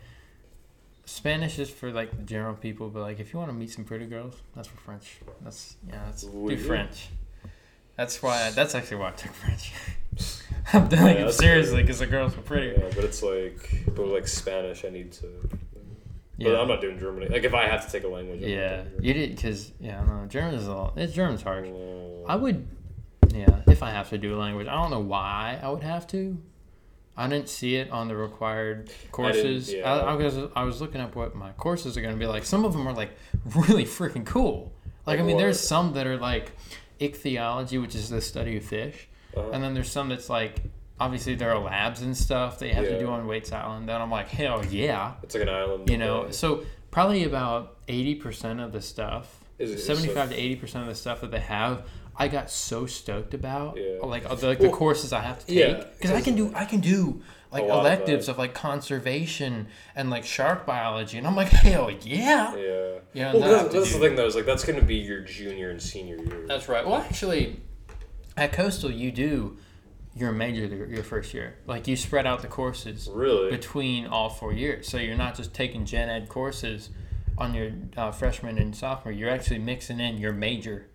Spanish 1.04 1.58
is 1.58 1.70
for 1.70 1.90
like 1.90 2.16
the 2.16 2.22
general 2.22 2.54
people, 2.54 2.90
but 2.90 3.00
like 3.00 3.18
if 3.18 3.32
you 3.32 3.38
want 3.38 3.50
to 3.50 3.56
meet 3.56 3.70
some 3.70 3.84
pretty 3.84 4.06
girls, 4.06 4.34
that's 4.54 4.68
for 4.68 4.76
French. 4.76 5.18
That's 5.42 5.76
yeah, 5.88 6.02
that's 6.06 6.22
do. 6.22 6.56
French. 6.56 7.08
That's 7.96 8.22
why. 8.22 8.46
I, 8.46 8.50
that's 8.50 8.74
actually 8.74 8.98
why 8.98 9.08
I 9.08 9.12
took 9.12 9.32
French. 9.32 9.72
I'm 10.72 10.88
doing 10.88 11.16
Yeah, 11.16 11.26
it 11.26 11.32
seriously 11.32 11.82
because 11.82 11.98
the 12.00 12.06
girls 12.06 12.36
were 12.36 12.42
pretty. 12.42 12.78
Yeah, 12.78 12.90
but 12.94 13.04
it's 13.04 13.22
like 13.22 13.84
but 13.96 14.06
like 14.06 14.28
Spanish, 14.28 14.84
I 14.84 14.90
need 14.90 15.12
to. 15.12 15.26
But 16.40 16.60
I'm 16.60 16.68
not 16.68 16.80
doing 16.80 16.98
Germany. 16.98 17.26
Like 17.28 17.44
if 17.44 17.54
I 17.54 17.66
have 17.66 17.84
to 17.86 17.90
take 17.92 18.04
a 18.04 18.08
language. 18.08 18.42
I'm 18.42 18.48
Yeah, 18.48 18.82
you 19.00 19.12
did 19.12 19.30
because 19.34 19.72
yeah, 19.80 20.04
no, 20.04 20.24
German 20.28 20.54
is 20.54 20.66
a 20.66 20.72
lot. 20.72 20.92
It's 20.96 21.12
German's 21.12 21.42
hard. 21.42 21.66
I 22.28 22.36
would, 22.36 22.66
yeah, 23.34 23.60
if 23.66 23.82
I 23.82 23.90
have 23.90 24.10
to 24.10 24.18
do 24.18 24.36
a 24.36 24.38
language, 24.38 24.66
I 24.68 24.74
don't 24.74 24.90
know 24.90 25.00
why 25.00 25.58
I 25.62 25.68
would 25.70 25.82
have 25.82 26.06
to. 26.08 26.38
I 27.16 27.26
didn't 27.28 27.48
see 27.48 27.74
it 27.74 27.90
on 27.90 28.06
the 28.06 28.14
required 28.14 28.90
courses. 29.10 29.70
I, 29.70 29.76
yeah. 29.78 29.92
I, 29.92 30.14
was 30.14 30.38
I 30.54 30.62
was 30.62 30.80
looking 30.80 31.00
up 31.00 31.16
what 31.16 31.34
my 31.34 31.50
courses 31.52 31.96
are 31.96 32.00
going 32.00 32.14
to 32.14 32.18
be 32.18 32.26
like. 32.26 32.44
Some 32.44 32.64
of 32.64 32.72
them 32.72 32.86
are 32.86 32.92
like 32.92 33.10
really 33.54 33.84
freaking 33.84 34.24
cool. 34.24 34.72
Like, 35.04 35.16
Like 35.16 35.20
I 35.20 35.22
mean, 35.24 35.36
there's 35.38 35.58
some 35.58 35.94
that 35.94 36.06
are 36.06 36.16
like 36.18 36.52
ichthyology, 37.00 37.78
which 37.78 37.94
is 37.96 38.08
the 38.10 38.20
study 38.20 38.56
of 38.56 38.64
fish, 38.64 39.08
Uh-huh. 39.36 39.50
and 39.52 39.64
then 39.64 39.74
there's 39.74 39.90
some 39.90 40.08
that's 40.10 40.28
like 40.30 40.62
obviously 41.00 41.34
there 41.34 41.50
are 41.52 41.58
labs 41.58 42.02
and 42.02 42.16
stuff 42.16 42.58
that 42.58 42.68
you 42.68 42.74
have 42.74 42.84
to 42.86 42.98
do 42.98 43.08
on 43.08 43.26
Waties 43.26 43.52
Island. 43.52 43.88
Then 43.88 44.00
I'm 44.00 44.10
like, 44.10 44.28
hell 44.28 44.64
yeah, 44.66 45.14
It's 45.22 45.34
like 45.34 45.42
an 45.44 45.48
island. 45.50 45.88
you 45.90 45.98
know. 45.98 46.26
yeah. 46.26 46.30
So 46.32 46.64
probably 46.90 47.24
about 47.24 47.76
eighty 47.88 48.14
percent 48.14 48.60
of 48.60 48.72
the 48.72 48.80
stuff 48.82 49.44
Is- 49.58 49.70
is 49.72 49.86
seventy-five 49.86 50.28
so- 50.30 50.34
to 50.34 50.40
eighty 50.40 50.56
percent 50.56 50.82
of 50.82 50.88
the 50.88 50.94
stuff 50.94 51.20
that 51.20 51.30
they 51.30 51.40
have, 51.40 51.82
I 52.16 52.28
got 52.28 52.50
so 52.50 52.86
stoked 52.86 53.32
about. 53.34 53.76
Yeah. 53.76 53.98
Like 54.02 54.24
the, 54.28 54.46
like 54.46 54.58
the 54.58 54.68
Well, 54.68 54.76
courses 54.76 55.12
I 55.12 55.20
have 55.20 55.38
to 55.40 55.46
take 55.46 55.96
because 55.98 56.10
I 56.10 56.20
can 56.20 56.34
do 56.34 56.52
I 56.54 56.64
can 56.64 56.80
do 56.80 57.22
like 57.50 57.62
lot 57.64 57.78
of 57.78 57.86
electives 57.86 58.28
of, 58.28 58.36
like 58.36 58.52
conservation 58.52 59.68
and 59.94 60.10
like 60.10 60.24
shark 60.24 60.66
biology, 60.66 61.16
and 61.18 61.26
I'm 61.26 61.36
like 61.36 61.48
hell 61.48 61.90
yeah. 61.90 62.54
Yeah. 62.56 62.98
Yeah, 63.14 63.32
Well, 63.32 63.34
and 63.36 63.42
then 63.42 63.54
I 63.54 63.58
have 63.58 63.62
that's, 63.72 63.74
that's 63.74 63.92
the 63.94 63.98
thing 64.00 64.16
though. 64.16 64.26
Is 64.26 64.34
like 64.34 64.44
that's 64.46 64.64
gonna 64.64 64.82
be 64.82 64.96
your 64.96 65.20
junior 65.20 65.70
and 65.70 65.80
senior 65.80 66.16
year. 66.16 66.44
That's 66.46 66.68
right. 66.68 66.84
Well, 66.86 66.96
actually, 66.96 67.60
at 68.36 68.52
Coastal 68.52 68.90
you 68.90 69.10
do 69.12 69.56
your 70.18 70.32
major 70.32 70.66
your, 70.66 70.86
your 70.86 71.02
first 71.02 71.32
year. 71.34 71.54
Like 71.66 71.86
you 71.88 71.96
spread 71.96 72.26
out 72.26 72.42
the 72.42 72.48
courses 72.48 73.08
really. 73.12 73.50
between 73.50 74.06
all 74.06 74.28
four 74.28 74.52
years, 74.52 74.88
so 74.88 74.98
you're 74.98 75.16
not 75.16 75.36
just 75.36 75.54
taking 75.54 75.84
gen 75.84 76.08
ed 76.08 76.28
courses 76.28 76.90
on 77.36 77.54
your 77.54 77.70
uh, 77.96 78.10
freshman 78.10 78.58
and 78.58 78.74
sophomore. 78.74 79.12
You're 79.12 79.30
actually 79.30 79.58
mixing 79.60 80.00
in 80.00 80.18
your 80.18 80.32
major. 80.32 80.86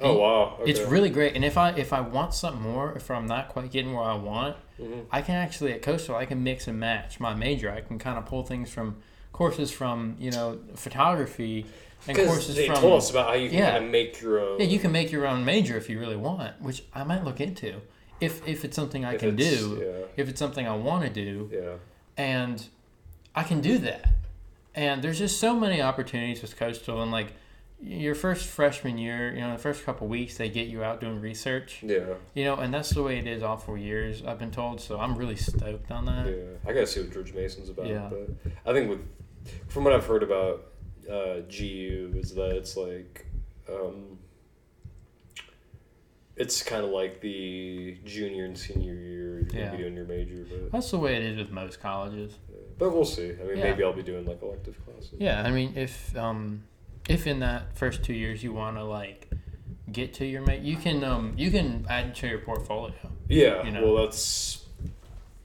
oh 0.00 0.16
wow. 0.18 0.56
Okay. 0.60 0.70
It's 0.70 0.80
really 0.80 1.10
great. 1.10 1.34
And 1.34 1.44
if 1.44 1.58
I 1.58 1.70
if 1.70 1.92
I 1.92 2.00
want 2.00 2.34
something 2.34 2.62
more, 2.62 2.92
if 2.96 3.10
I'm 3.10 3.26
not 3.26 3.48
quite 3.48 3.70
getting 3.72 3.92
where 3.94 4.04
I 4.04 4.14
want, 4.14 4.56
Mhm. 4.80 5.06
I 5.10 5.22
can 5.22 5.34
actually 5.34 5.72
at 5.72 5.82
Coastal 5.82 6.14
I 6.14 6.24
can 6.24 6.42
mix 6.44 6.68
and 6.68 6.78
match 6.78 7.18
my 7.18 7.34
major. 7.34 7.68
I 7.70 7.80
can 7.80 7.98
kind 7.98 8.16
of 8.16 8.26
pull 8.26 8.44
things 8.44 8.70
from 8.70 8.96
courses 9.32 9.70
from 9.72 10.16
you 10.20 10.30
know 10.30 10.58
photography 10.76 11.66
and 12.06 12.16
courses 12.16 12.54
they 12.54 12.66
from 12.66 12.76
told 12.76 12.98
us 12.98 13.10
about 13.10 13.26
how 13.28 13.34
you 13.34 13.48
can 13.48 13.58
Yeah. 13.58 13.70
kind 13.72 13.84
of 13.86 13.90
make 13.90 14.20
your 14.20 14.38
own. 14.40 14.60
yeah. 14.60 14.66
You 14.66 14.78
can 14.78 14.92
make 14.92 15.10
your 15.10 15.26
own 15.26 15.44
major 15.44 15.76
if 15.76 15.90
you 15.90 15.98
really 15.98 16.16
want, 16.16 16.60
which 16.62 16.84
I 16.94 17.02
might 17.02 17.24
look 17.24 17.40
into 17.40 17.80
if 18.20 18.46
if 18.46 18.64
it's 18.64 18.76
something 18.76 19.04
I 19.04 19.14
If 19.14 19.20
can 19.20 19.36
do. 19.36 19.82
Yeah. 19.84 20.04
If 20.22 20.28
it's 20.28 20.38
something 20.38 20.66
I 20.66 20.76
want 20.76 21.04
to 21.04 21.10
do, 21.10 21.50
Yeah. 21.52 21.74
and 22.16 22.66
I 23.34 23.42
can 23.44 23.60
do 23.60 23.78
that. 23.78 24.08
And 24.74 25.02
there's 25.02 25.18
just 25.18 25.38
so 25.40 25.58
many 25.58 25.80
opportunities 25.82 26.42
with 26.42 26.56
Coastal, 26.56 27.02
and 27.02 27.10
like 27.10 27.32
your 27.80 28.14
first 28.16 28.46
freshman 28.46 28.98
year, 28.98 29.32
you 29.32 29.40
know, 29.40 29.52
the 29.52 29.58
first 29.62 29.84
couple 29.84 30.08
weeks 30.08 30.36
they 30.36 30.48
get 30.48 30.66
you 30.66 30.82
out 30.82 31.00
doing 31.00 31.20
research, 31.20 31.80
Yeah. 31.84 32.14
you 32.34 32.44
know, 32.44 32.56
and 32.56 32.74
that's 32.74 32.90
the 32.90 33.02
way 33.04 33.18
it 33.18 33.26
is 33.28 33.42
all 33.42 33.56
four 33.56 33.78
years. 33.78 34.24
I've 34.24 34.38
been 34.40 34.50
told, 34.50 34.80
so 34.80 34.98
I'm 34.98 35.14
really 35.16 35.36
stoked 35.36 35.90
on 35.92 36.04
that. 36.06 36.26
Yeah. 36.26 36.42
I 36.66 36.72
gotta 36.72 36.88
see 36.88 37.00
what 37.02 37.12
George 37.12 37.32
Mason's 37.34 37.68
about. 37.68 37.86
Yeah. 37.86 38.08
But 38.10 38.30
I 38.66 38.72
think 38.72 38.90
with 38.90 39.00
from 39.68 39.84
what 39.84 39.92
I've 39.92 40.06
heard 40.06 40.22
about 40.24 40.72
uh, 41.08 41.40
GU 41.48 42.14
is 42.16 42.34
that 42.34 42.56
it's 42.56 42.76
like. 42.76 43.26
Um, 43.72 44.18
it's 46.38 46.62
kind 46.62 46.84
of 46.84 46.90
like 46.90 47.20
the 47.20 47.96
junior 48.04 48.44
and 48.44 48.56
senior 48.56 48.94
year. 48.94 49.40
You're 49.40 49.42
gonna 49.42 49.60
Yeah. 49.60 49.70
be 49.72 49.76
doing 49.78 49.94
your 49.96 50.04
major, 50.06 50.46
but 50.48 50.72
That's 50.72 50.90
the 50.90 50.98
way 50.98 51.16
it 51.16 51.22
is 51.22 51.36
with 51.38 51.50
most 51.50 51.80
colleges. 51.80 52.34
but 52.78 52.90
we'll 52.90 53.04
see. 53.04 53.30
I 53.32 53.44
mean, 53.44 53.56
Yeah. 53.58 53.64
maybe 53.70 53.82
I'll 53.82 53.92
be 53.92 54.02
doing 54.02 54.24
like 54.24 54.40
elective 54.42 54.76
classes. 54.84 55.14
Yeah, 55.18 55.42
I 55.42 55.50
mean, 55.50 55.72
if 55.76 56.16
um, 56.16 56.62
if 57.08 57.26
in 57.26 57.40
that 57.40 57.76
first 57.76 58.04
two 58.04 58.12
years 58.14 58.42
you 58.44 58.52
want 58.52 58.76
to 58.76 58.84
like 58.84 59.28
get 59.90 60.14
to 60.14 60.24
your 60.26 60.42
mate, 60.42 60.62
you 60.62 60.76
can 60.76 61.02
um, 61.02 61.34
you 61.36 61.50
can 61.50 61.86
add 61.88 62.14
to 62.16 62.28
your 62.28 62.38
portfolio. 62.38 62.94
Yeah, 63.28 63.64
you 63.64 63.72
know. 63.72 63.82
well, 63.92 64.04
that's 64.06 64.64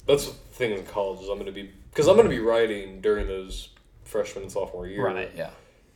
that's 0.06 0.26
the 0.28 0.34
thing 0.34 0.72
in 0.78 0.86
college 0.86 1.22
is 1.22 1.30
I'm 1.30 1.38
gonna 1.40 1.52
be 1.52 1.70
because 1.90 2.08
I'm 2.08 2.16
gonna 2.18 2.30
be 2.30 2.40
writing 2.40 3.02
during 3.02 3.28
those 3.28 3.70
freshman 4.04 4.44
and 4.44 4.52
sophomore 4.52 4.86
year 4.88 5.28
Yeah. 5.36 5.50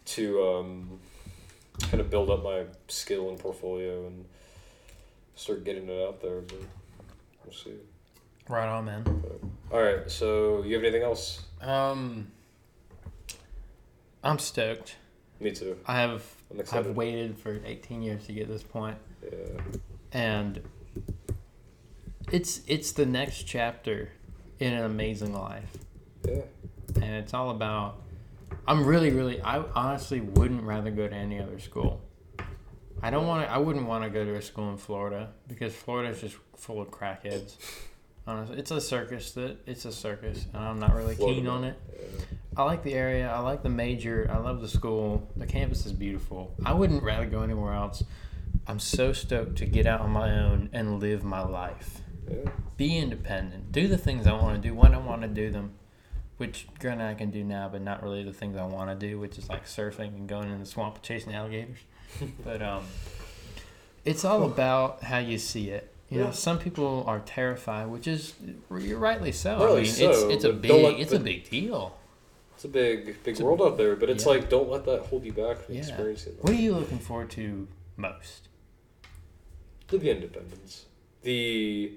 to 0.06 0.44
um, 0.44 1.00
kind 1.82 2.00
of 2.02 2.10
build 2.10 2.30
up 2.32 2.42
my 2.44 2.64
skill 2.88 3.30
and 3.30 3.38
portfolio 3.38 4.08
and 4.08 4.26
start 5.38 5.64
getting 5.64 5.88
it 5.88 6.08
out 6.08 6.22
there. 6.22 6.42
But 6.42 6.60
we'll 7.46 7.54
see. 7.54 7.76
Right 8.50 8.68
on, 8.68 8.86
man. 8.86 9.24
All 9.72 9.82
right, 9.82 10.10
so 10.10 10.64
you 10.64 10.76
have 10.76 10.84
anything 10.84 11.04
else? 11.04 11.44
Um, 11.62 12.32
I'm 14.24 14.40
stoked. 14.40 14.96
Me 15.40 15.52
too. 15.52 15.78
I 15.86 16.02
have. 16.02 16.24
I've 16.72 16.96
waited 16.96 17.38
for 17.38 17.60
18 17.66 18.02
years 18.02 18.26
to 18.28 18.34
get 18.34 18.48
this 18.48 18.64
point, 18.64 18.98
Yeah, 19.22 19.62
and 20.14 20.62
it's 22.32 22.62
it's 22.68 22.94
the 22.94 23.06
next 23.06 23.44
chapter 23.44 24.10
in 24.60 24.74
an 24.74 24.86
amazing 24.86 25.34
life, 25.34 25.78
yeah, 26.26 26.42
and 26.96 27.16
it's 27.16 27.34
all 27.34 27.52
about 27.52 28.00
I'm 28.68 28.86
really, 28.86 29.12
really. 29.12 29.42
I 29.42 29.60
honestly 29.76 30.20
wouldn't 30.20 30.64
rather 30.64 30.92
go 30.92 31.08
to 31.08 31.16
any 31.16 31.40
other 31.40 31.60
school. 31.60 32.02
I 33.02 33.10
don't 33.10 33.28
want 33.28 33.46
to. 33.46 33.52
I 33.52 33.58
wouldn't 33.58 33.88
want 33.88 34.04
to 34.04 34.10
go 34.10 34.26
to 34.26 34.36
a 34.36 34.42
school 34.42 34.70
in 34.72 34.78
Florida 34.78 35.30
because 35.48 35.74
Florida 35.74 36.10
is 36.10 36.22
just 36.22 36.38
full 36.56 36.82
of 36.82 36.90
crackheads. 36.90 37.56
Honestly, 38.26 38.58
it's 38.58 38.72
a 38.72 38.82
circus. 38.82 39.32
That 39.32 39.58
it's 39.66 39.86
a 39.86 39.92
circus, 39.92 40.46
and 40.54 40.64
I'm 40.64 40.80
not 40.80 40.94
really 40.96 41.16
Florida, 41.16 41.40
keen 41.40 41.48
on 41.48 41.64
it. 41.64 41.80
yeah. 41.94 42.26
I 42.58 42.64
like 42.64 42.84
the 42.84 42.96
area. 42.96 43.30
I 43.30 43.40
like 43.40 43.62
the 43.62 43.70
major. 43.70 44.30
I 44.34 44.38
love 44.40 44.62
the 44.62 44.68
school. 44.68 45.30
The 45.38 45.46
campus 45.46 45.86
is 45.86 45.94
beautiful. 45.94 46.56
I 46.66 46.74
wouldn't 46.74 47.04
rather 47.04 47.28
go 47.28 47.42
anywhere 47.42 47.74
else. 47.74 48.04
I'm 48.68 48.80
so 48.80 49.14
stoked 49.14 49.58
to 49.60 49.66
get 49.66 49.86
out 49.86 50.02
on 50.02 50.10
my 50.10 50.32
own 50.32 50.70
and 50.74 51.00
live 51.00 51.24
my 51.24 51.42
life. 51.42 52.02
Yeah. 52.28 52.50
Be 52.76 52.98
independent. 52.98 53.72
Do 53.72 53.88
the 53.88 53.98
things 53.98 54.28
I 54.28 54.34
want 54.34 54.62
to 54.62 54.68
do 54.68 54.74
when 54.74 54.94
I 54.94 54.98
want 54.98 55.22
to 55.22 55.28
do 55.28 55.52
them. 55.52 55.74
Which, 56.38 56.68
granted, 56.80 57.06
I 57.06 57.14
can 57.14 57.32
do 57.32 57.44
now, 57.44 57.70
but 57.70 57.82
not 57.82 58.04
really 58.04 58.24
the 58.24 58.34
things 58.34 58.58
I 58.58 58.66
want 58.66 58.90
to 58.90 59.08
do, 59.08 59.20
which 59.20 59.38
is 59.38 59.50
like 59.50 59.66
surfing 59.66 60.16
and 60.16 60.28
going 60.28 60.52
in 60.52 60.60
the 60.60 60.66
swamp 60.66 60.96
and 60.96 61.04
chasing 61.04 61.34
alligators. 61.34 61.80
but 62.44 62.62
um, 62.62 62.84
it's 64.06 64.24
all 64.26 64.44
about 64.44 65.04
how 65.04 65.18
you 65.20 65.38
see 65.38 65.70
it. 65.70 65.94
You 66.10 66.20
know, 66.20 66.32
some 66.32 66.58
people 66.58 67.04
are 67.06 67.20
terrified, 67.20 67.88
which 67.88 68.08
is 68.08 68.34
you're 68.80 68.98
rightly 68.98 69.34
so. 69.34 69.58
Rightly 69.60 69.72
I 69.72 69.76
mean, 69.76 69.84
it's 69.86 69.98
so, 69.98 70.30
it's 70.30 70.44
a 70.46 70.54
big 70.54 70.72
let 70.72 71.00
it's 71.00 71.12
a 71.12 71.20
big 71.20 71.50
deal. 71.50 71.98
It's 72.56 72.64
a 72.66 72.70
big, 72.70 73.22
big 73.24 73.40
a- 73.40 73.44
world 73.44 73.62
out 73.62 73.78
there, 73.78 73.96
but 73.96 74.10
it's 74.10 74.26
yeah. 74.26 74.32
like 74.32 74.50
don't 74.50 74.70
let 74.70 74.86
that 74.86 75.02
hold 75.08 75.26
you 75.26 75.34
back 75.34 75.58
from 75.58 75.76
Yeah. 75.76 75.82
experiencing 75.82 76.36
that. 76.38 76.44
What 76.44 76.54
are 76.54 76.56
you 76.56 76.74
looking 76.74 77.00
forward 77.00 77.30
to 77.32 77.68
most? 77.98 78.48
the 79.90 80.12
independence, 80.12 80.86
the 81.22 81.94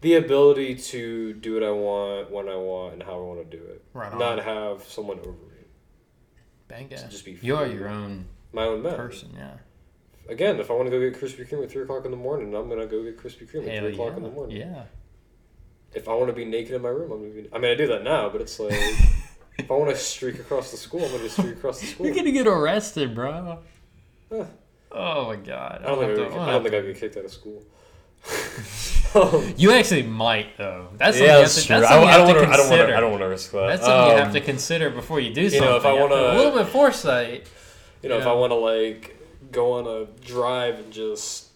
the 0.00 0.14
ability 0.14 0.74
to 0.74 1.34
do 1.34 1.54
what 1.54 1.62
I 1.62 1.70
want 1.70 2.30
when 2.30 2.48
I 2.48 2.56
want 2.56 2.94
and 2.94 3.02
how 3.02 3.14
I 3.14 3.22
want 3.22 3.50
to 3.50 3.56
do 3.56 3.62
it, 3.62 3.82
Right 3.92 4.12
on. 4.12 4.18
not 4.18 4.38
have 4.42 4.84
someone 4.84 5.18
over 5.18 5.30
me. 5.30 5.36
Bang 6.68 6.88
To 6.88 7.08
just 7.08 7.24
be 7.24 7.38
You're 7.42 7.66
your 7.66 7.88
own 7.88 8.26
My 8.52 8.64
own 8.64 8.82
man. 8.82 8.96
person, 8.96 9.30
yeah. 9.36 9.52
Again, 10.28 10.60
if 10.60 10.70
I 10.70 10.74
want 10.74 10.86
to 10.86 10.90
go 10.90 11.00
get 11.00 11.20
Krispy 11.20 11.48
Kreme 11.48 11.64
at 11.64 11.70
three 11.70 11.82
o'clock 11.82 12.04
in 12.04 12.10
the 12.10 12.16
morning, 12.16 12.54
I'm 12.54 12.68
gonna 12.68 12.86
go 12.86 13.02
get 13.02 13.16
Krispy 13.18 13.50
Kreme 13.50 13.68
at 13.68 13.80
three 13.80 13.92
o'clock 13.92 14.10
yeah. 14.12 14.16
in 14.16 14.22
the 14.22 14.30
morning. 14.30 14.56
Yeah. 14.56 14.82
If 15.92 16.08
I 16.08 16.14
want 16.14 16.28
to 16.28 16.32
be 16.32 16.44
naked 16.44 16.72
in 16.74 16.82
my 16.82 16.88
room, 16.88 17.10
I'm 17.10 17.20
gonna 17.20 17.30
be. 17.42 17.48
I 17.52 17.58
mean, 17.58 17.70
I 17.72 17.74
do 17.74 17.86
that 17.88 18.04
now, 18.04 18.28
but 18.28 18.40
it's 18.40 18.58
like 18.60 18.72
if 19.58 19.70
I 19.70 19.74
want 19.74 19.90
to 19.90 19.96
streak 19.96 20.38
across 20.38 20.70
the 20.70 20.76
school, 20.76 21.04
I'm 21.04 21.10
gonna 21.10 21.28
streak 21.28 21.56
across 21.56 21.80
the 21.80 21.86
school. 21.92 22.06
You're 22.06 22.14
gonna 22.14 22.30
get 22.32 22.46
arrested, 22.46 23.14
bro. 23.14 23.58
Huh. 24.32 24.44
Oh 24.92 25.26
my 25.26 25.36
god. 25.36 25.82
I 25.84 25.86
don't 25.88 25.94
I'll 25.94 26.00
think 26.00 26.04
I, 26.04 26.08
have 26.08 26.16
to- 26.16 26.22
would, 26.22 26.32
I'll 26.42 26.48
I 26.48 26.52
don't 26.52 26.62
think 26.62 26.74
I'd 26.76 26.82
get 26.86 26.96
kicked 27.00 27.16
out 27.16 27.24
of 27.24 27.32
school. 27.32 27.62
Um, 29.14 29.54
You 29.56 29.72
actually 29.78 30.02
might 30.04 30.56
though. 30.58 30.88
That's 30.96 31.18
yeah, 31.18 31.36
you 31.36 31.42
that's 31.42 31.60
to, 31.62 31.66
true. 31.66 31.80
that's 31.80 31.90
I, 31.90 31.96
I 32.02 32.16
don't 32.18 32.26
want 32.26 32.38
to. 32.38 32.44
I 32.44 32.56
don't 32.56 32.58
want 32.58 32.60
consider. 32.68 32.86
to. 32.88 32.96
I 32.96 33.00
don't 33.00 33.10
want 33.10 33.22
to 33.22 33.26
risk 33.28 33.50
that. 33.52 33.66
That's 33.66 33.82
something 33.84 34.10
you 34.12 34.16
have 34.18 34.26
Um, 34.28 34.32
to 34.34 34.40
consider 34.40 34.90
before 34.90 35.18
you 35.20 35.32
do 35.34 35.42
you 35.42 35.50
something. 35.50 35.68
know, 35.68 35.76
if 35.76 35.84
I 35.86 35.90
You 35.92 35.96
to- 35.96 36.02
wanna- 36.02 36.14
a 36.14 36.36
little 36.36 36.52
bit 36.52 36.60
of 36.62 36.68
foresight. 36.70 37.46
You 38.02 38.08
know, 38.08 38.18
if 38.18 38.26
I 38.26 38.32
want 38.32 38.50
to 38.50 38.56
like 38.56 39.16
go 39.52 39.72
on 39.72 39.86
a 39.86 40.06
drive 40.24 40.78
and 40.78 40.92
just, 40.92 41.48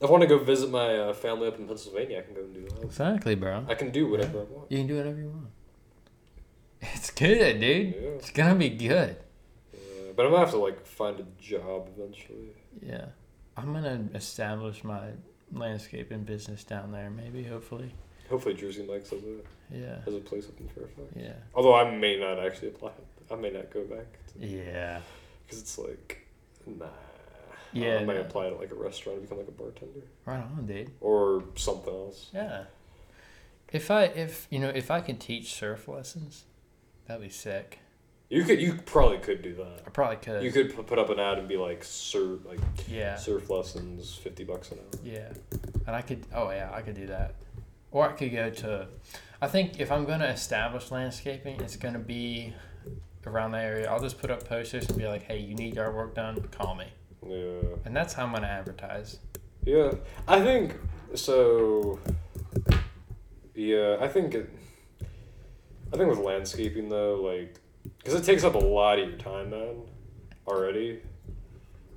if 0.00 0.08
I 0.08 0.10
want 0.10 0.22
to 0.22 0.26
go 0.28 0.38
visit 0.38 0.70
my 0.70 0.96
uh, 0.96 1.12
family 1.12 1.46
up 1.48 1.58
in 1.58 1.66
Pennsylvania, 1.66 2.18
I 2.18 2.22
can 2.22 2.34
go 2.34 2.40
and 2.42 2.54
do 2.54 2.68
that. 2.68 2.82
Exactly, 2.82 3.34
bro. 3.34 3.64
I 3.68 3.74
can 3.74 3.90
do 3.90 4.08
whatever 4.08 4.40
I 4.40 4.44
want. 4.44 4.70
You 4.72 4.78
can 4.78 4.86
do 4.86 4.96
whatever 4.96 5.18
you 5.20 5.28
want. 5.28 5.46
It's 6.80 7.10
good, 7.10 7.60
dude. 7.60 7.94
Yeah. 7.94 8.00
It's 8.18 8.30
gonna 8.30 8.56
be 8.56 8.68
good. 8.70 9.16
Yeah, 9.72 9.78
but 10.14 10.26
I'm 10.26 10.32
gonna 10.32 10.44
have 10.44 10.50
to 10.52 10.58
like 10.58 10.84
find 10.86 11.18
a 11.20 11.24
job 11.40 11.88
eventually. 11.96 12.54
Yeah. 12.82 13.06
I'm 13.56 13.72
gonna 13.72 14.08
establish 14.14 14.82
my 14.84 15.10
landscaping 15.52 16.24
business 16.24 16.64
down 16.64 16.90
there, 16.92 17.08
maybe, 17.10 17.44
hopefully. 17.44 17.92
Hopefully, 18.28 18.54
Jersey 18.54 18.84
Mike's 18.86 19.10
has 19.10 19.22
a 19.22 19.74
Yeah. 19.74 20.00
has 20.04 20.14
a 20.14 20.18
place 20.20 20.46
up 20.48 20.58
in 20.60 20.68
Fairfax. 20.68 21.08
Yeah. 21.16 21.34
Although 21.54 21.74
I 21.76 21.96
may 21.96 22.18
not 22.18 22.38
actually 22.44 22.68
apply. 22.68 22.90
I 23.30 23.36
may 23.36 23.50
not 23.50 23.70
go 23.70 23.84
back 23.84 24.06
Yeah. 24.38 25.00
Because 25.46 25.60
it's 25.60 25.78
like, 25.78 26.26
nah. 26.66 26.86
Yeah, 27.72 27.96
I 27.98 28.04
might 28.04 28.18
apply 28.18 28.50
to 28.50 28.54
like 28.54 28.70
a 28.70 28.76
restaurant 28.76 29.18
and 29.18 29.22
become 29.28 29.38
like 29.38 29.48
a 29.48 29.52
bartender 29.52 30.02
Right 30.24 30.38
on, 30.38 30.64
dude. 30.66 30.92
or 31.00 31.42
something 31.56 31.92
else. 31.92 32.30
Yeah. 32.32 32.64
If 33.72 33.90
I 33.90 34.04
if 34.04 34.46
you 34.50 34.60
know 34.60 34.68
if 34.68 34.90
I 34.92 35.00
could 35.00 35.18
teach 35.20 35.54
surf 35.54 35.88
lessons, 35.88 36.44
that'd 37.08 37.20
be 37.22 37.30
sick. 37.30 37.80
You 38.30 38.42
could, 38.44 38.60
you 38.60 38.74
probably 38.86 39.18
could 39.18 39.42
do 39.42 39.54
that. 39.56 39.80
I 39.86 39.90
probably 39.90 40.16
could. 40.16 40.42
You 40.42 40.50
could 40.52 40.86
put 40.86 40.98
up 40.98 41.10
an 41.10 41.18
ad 41.20 41.38
and 41.38 41.46
be 41.48 41.56
like 41.56 41.84
surf, 41.84 42.40
like 42.46 42.58
Yeah. 42.88 43.16
surf 43.16 43.50
lessons, 43.50 44.14
fifty 44.14 44.44
bucks 44.44 44.70
an 44.70 44.78
hour. 44.78 45.00
Yeah. 45.04 45.32
And 45.86 45.96
I 45.96 46.02
could. 46.02 46.24
Oh 46.32 46.50
yeah, 46.50 46.70
I 46.72 46.80
could 46.80 46.94
do 46.94 47.06
that. 47.08 47.34
Or 47.90 48.08
I 48.08 48.12
could 48.12 48.32
go 48.32 48.50
to. 48.50 48.86
I 49.42 49.48
think 49.48 49.80
if 49.80 49.90
I'm 49.90 50.04
gonna 50.04 50.26
establish 50.26 50.90
landscaping, 50.92 51.60
it's 51.60 51.76
gonna 51.76 51.98
be 51.98 52.54
around 53.26 53.52
the 53.52 53.58
area. 53.58 53.90
I'll 53.90 54.00
just 54.00 54.18
put 54.18 54.30
up 54.30 54.46
posters 54.46 54.88
and 54.88 54.98
be 54.98 55.06
like, 55.06 55.22
"Hey, 55.22 55.38
you 55.38 55.54
need 55.54 55.74
yard 55.74 55.94
work 55.94 56.14
done? 56.14 56.40
Call 56.50 56.74
me." 56.74 56.86
Yeah, 57.26 57.60
And 57.86 57.96
that's 57.96 58.12
how 58.12 58.24
I'm 58.26 58.32
gonna 58.32 58.46
advertise. 58.46 59.18
yeah. 59.64 59.92
I 60.28 60.40
think 60.42 60.76
so. 61.14 61.98
Yeah, 63.54 63.96
I 64.00 64.08
think. 64.08 64.34
It, 64.34 64.50
I 65.92 65.96
think 65.96 66.10
with 66.10 66.18
landscaping 66.18 66.88
though, 66.88 67.20
like, 67.22 67.54
because 67.98 68.14
it 68.14 68.24
takes 68.24 68.42
up 68.42 68.54
a 68.56 68.58
lot 68.58 68.98
of 68.98 69.08
your 69.08 69.18
time, 69.18 69.50
man, 69.50 69.76
already, 70.48 71.00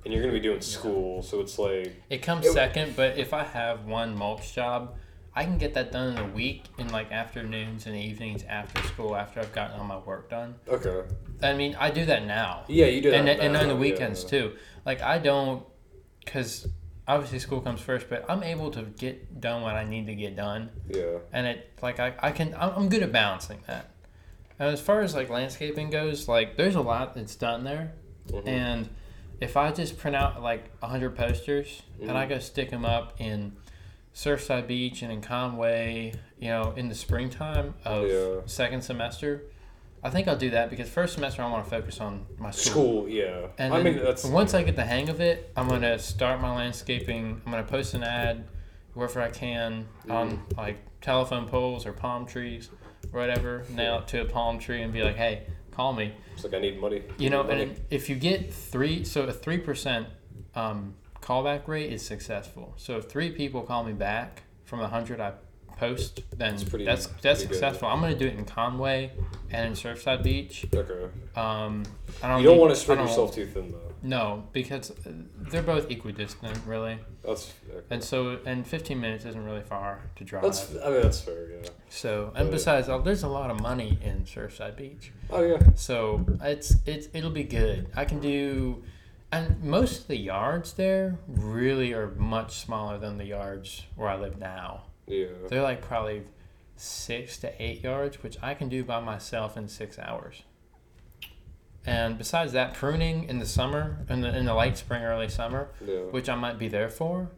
and 0.04 0.14
you're 0.14 0.22
gonna 0.22 0.32
be 0.32 0.38
doing 0.40 0.60
school, 0.60 1.20
so 1.22 1.40
it's 1.40 1.58
like, 1.58 2.00
It 2.08 2.18
comes 2.18 2.46
It- 2.46 2.52
second, 2.52 2.94
but 2.94 3.18
if 3.18 3.34
I 3.34 3.42
have 3.42 3.86
one 3.86 4.16
mulch 4.16 4.54
job, 4.54 4.96
I 5.38 5.44
can 5.44 5.56
get 5.56 5.72
that 5.74 5.92
done 5.92 6.16
in 6.16 6.18
a 6.18 6.26
week 6.34 6.64
in 6.78 6.88
like 6.88 7.12
afternoons 7.12 7.86
and 7.86 7.94
evenings 7.94 8.42
after 8.48 8.82
school 8.88 9.14
after 9.14 9.38
I've 9.38 9.52
gotten 9.52 9.78
all 9.78 9.86
my 9.86 9.98
work 9.98 10.28
done. 10.28 10.56
okay, 10.66 11.02
I 11.40 11.52
mean, 11.54 11.76
I 11.78 11.92
do 11.92 12.04
that 12.06 12.26
now. 12.26 12.64
yeah, 12.66 12.86
you 12.86 13.00
do 13.00 13.12
that, 13.12 13.20
and 13.20 13.28
and 13.28 13.52
now, 13.52 13.60
on 13.62 13.68
the 13.68 13.76
weekends 13.76 14.24
yeah. 14.24 14.30
too. 14.30 14.56
Like 14.84 15.00
I 15.00 15.18
don't, 15.18 15.64
because 16.24 16.66
obviously 17.06 17.38
school 17.38 17.60
comes 17.60 17.80
first, 17.80 18.08
but 18.10 18.24
I'm 18.28 18.42
able 18.42 18.72
to 18.72 18.82
get 18.82 19.40
done 19.40 19.62
what 19.62 19.76
I 19.76 19.84
need 19.84 20.06
to 20.06 20.14
get 20.16 20.34
done, 20.34 20.70
Yeah, 20.88 21.18
and 21.32 21.46
it 21.46 21.70
like 21.82 22.00
I, 22.00 22.14
I 22.18 22.32
can 22.32 22.52
I'm 22.58 22.88
good 22.88 23.04
at 23.04 23.12
balancing 23.12 23.60
that. 23.68 23.90
And 24.58 24.70
as 24.70 24.80
far 24.80 25.02
as 25.02 25.14
like 25.14 25.30
landscaping 25.30 25.90
goes, 25.90 26.26
like 26.26 26.56
there's 26.56 26.74
a 26.74 26.80
lot 26.80 27.14
that's 27.14 27.36
done 27.36 27.62
there, 27.62 27.92
Mhm. 28.26 28.44
and 28.48 28.88
if 29.40 29.56
I 29.56 29.70
just 29.70 29.98
print 29.98 30.16
out 30.16 30.42
like 30.42 30.64
hundred 30.82 31.14
posters 31.14 31.82
and 32.02 32.10
I 32.10 32.26
Mhm. 32.26 32.28
go 32.30 32.38
stick 32.40 32.70
them 32.70 32.84
up 32.84 33.14
in 33.20 33.52
Surfside 34.22 34.66
Beach 34.66 35.02
and 35.02 35.12
in 35.12 35.20
Conway, 35.20 36.12
you 36.40 36.48
know, 36.48 36.72
in 36.76 36.88
the 36.88 36.94
springtime 36.96 37.74
of 37.84 38.08
Yeah. 38.10 38.40
second 38.46 38.82
semester. 38.82 39.44
I 40.02 40.10
think 40.10 40.26
I'll 40.26 40.36
do 40.36 40.50
that 40.50 40.70
because 40.70 40.88
first 40.88 41.14
semester 41.14 41.40
I 41.40 41.48
want 41.48 41.62
to 41.64 41.70
focus 41.70 42.00
on 42.00 42.26
my 42.36 42.50
school. 42.50 42.72
school, 43.04 43.08
yeah. 43.08 43.46
And 43.58 43.72
I 43.72 43.80
mean, 43.80 43.98
that's 43.98 44.24
once 44.24 44.54
I 44.54 44.64
get 44.64 44.74
the 44.74 44.84
hang 44.84 45.08
of 45.08 45.20
it, 45.20 45.52
I'm 45.56 45.68
gonna 45.68 46.00
start 46.00 46.40
my 46.40 46.52
landscaping. 46.52 47.40
I'm 47.46 47.52
gonna 47.52 47.62
post 47.62 47.94
an 47.94 48.02
ad 48.02 48.42
wherever 48.94 49.22
I 49.22 49.30
can 49.30 49.86
on 50.10 50.30
Mm. 50.38 50.56
like 50.56 50.78
telephone 51.00 51.46
poles 51.46 51.86
or 51.86 51.92
palm 51.92 52.26
trees, 52.26 52.70
or 53.12 53.20
whatever. 53.20 53.62
Nail 53.70 54.00
it 54.00 54.08
to 54.08 54.22
a 54.22 54.24
palm 54.24 54.58
tree 54.58 54.82
and 54.82 54.92
be 54.92 55.04
like, 55.04 55.14
"Hey, 55.16 55.44
call 55.70 55.92
me." 55.92 56.12
it's 56.34 56.42
like 56.42 56.54
I 56.54 56.58
need 56.58 56.80
money. 56.80 57.02
You 57.18 57.30
know, 57.30 57.44
money. 57.44 57.62
and 57.62 57.80
if 57.90 58.08
you 58.08 58.16
get 58.16 58.52
three, 58.52 59.04
so 59.04 59.22
a 59.24 59.32
three 59.32 59.58
percent 59.58 60.08
um, 60.56 60.94
callback 61.28 61.68
rate 61.68 61.92
is 61.92 62.04
successful. 62.04 62.72
So 62.76 62.96
if 62.96 63.04
three 63.04 63.30
people 63.30 63.62
call 63.62 63.84
me 63.84 63.92
back 63.92 64.42
from 64.64 64.80
the 64.80 64.88
hundred 64.88 65.20
I 65.20 65.32
post, 65.76 66.20
then 66.36 66.52
That's 66.56 66.64
pretty- 66.64 66.84
that's 66.84 67.06
that's 67.06 67.20
pretty 67.22 67.36
good. 67.48 67.54
successful. 67.54 67.88
I'm 67.88 68.00
gonna 68.00 68.14
do 68.16 68.26
it 68.26 68.34
in 68.34 68.44
Conway 68.44 69.12
and 69.50 69.66
in 69.68 69.72
Surfside 69.74 70.22
Beach. 70.24 70.66
okay. 70.74 71.04
Um, 71.36 71.84
I 72.22 72.28
don't 72.28 72.40
You 72.40 72.46
don't 72.48 72.54
need- 72.56 72.60
want 72.62 72.74
to 72.74 72.80
spread 72.80 72.98
yourself 72.98 73.34
too 73.34 73.46
thin 73.46 73.70
though. 73.70 73.92
no, 74.02 74.44
because 74.52 74.92
they're 75.50 75.62
both 75.62 75.88
equidistant, 75.90 76.58
really. 76.66 76.98
That's 77.24 77.52
okay. 77.70 77.84
And 77.90 78.02
so, 78.02 78.38
and 78.44 78.66
15 78.66 79.00
minutes 79.00 79.24
isn't 79.24 79.44
really 79.44 79.62
far 79.62 80.00
to 80.16 80.24
drive. 80.24 80.42
that's. 80.42 80.70
I 80.84 80.90
mean, 80.90 81.02
that's 81.02 81.20
fair. 81.20 81.48
Yeah. 81.62 81.68
so, 81.90 82.32
and 82.34 82.48
uh, 82.48 82.50
besides, 82.50 82.88
uh, 82.88 82.98
there's 82.98 83.22
a 83.22 83.28
lot 83.28 83.50
of 83.50 83.60
money 83.60 83.98
in 84.02 84.24
Surfside 84.24 84.76
Beach. 84.76 85.12
Oh 85.30 85.42
yeah. 85.42 85.58
So 85.76 86.24
it's 86.42 86.74
it's 86.86 87.08
it'll 87.12 87.30
be 87.30 87.44
good. 87.44 87.86
I 87.94 88.04
can 88.04 88.18
do, 88.18 88.82
and 89.30 89.62
most 89.62 90.02
of 90.02 90.06
the 90.08 90.16
yards 90.16 90.72
there 90.74 91.18
really 91.26 91.92
are 91.92 92.08
much 92.16 92.58
smaller 92.58 92.98
than 92.98 93.18
the 93.18 93.24
yards 93.26 93.84
where 93.96 94.08
I 94.08 94.16
live 94.16 94.38
now. 94.38 94.84
Yeah. 95.06 95.26
They're 95.48 95.62
like 95.62 95.82
probably 95.82 96.22
six 96.76 97.38
to 97.38 97.62
eight 97.62 97.82
yards, 97.82 98.22
which 98.22 98.36
I 98.42 98.54
can 98.54 98.68
do 98.68 98.84
by 98.84 99.00
myself 99.00 99.56
in 99.56 99.68
six 99.68 99.98
hours. 99.98 100.42
And 101.86 102.18
besides 102.18 102.52
that, 102.52 102.74
pruning 102.74 103.24
in 103.24 103.38
the 103.38 103.46
summer, 103.46 104.04
in 104.08 104.20
the 104.20 104.36
in 104.36 104.44
the 104.44 104.54
late 104.54 104.76
spring, 104.76 105.02
early 105.02 105.28
summer, 105.28 105.68
Yeah. 105.84 106.00
which 106.10 106.28
I 106.28 106.34
might 106.34 106.58
be 106.58 106.68
there 106.68 106.88
for, 106.90 107.30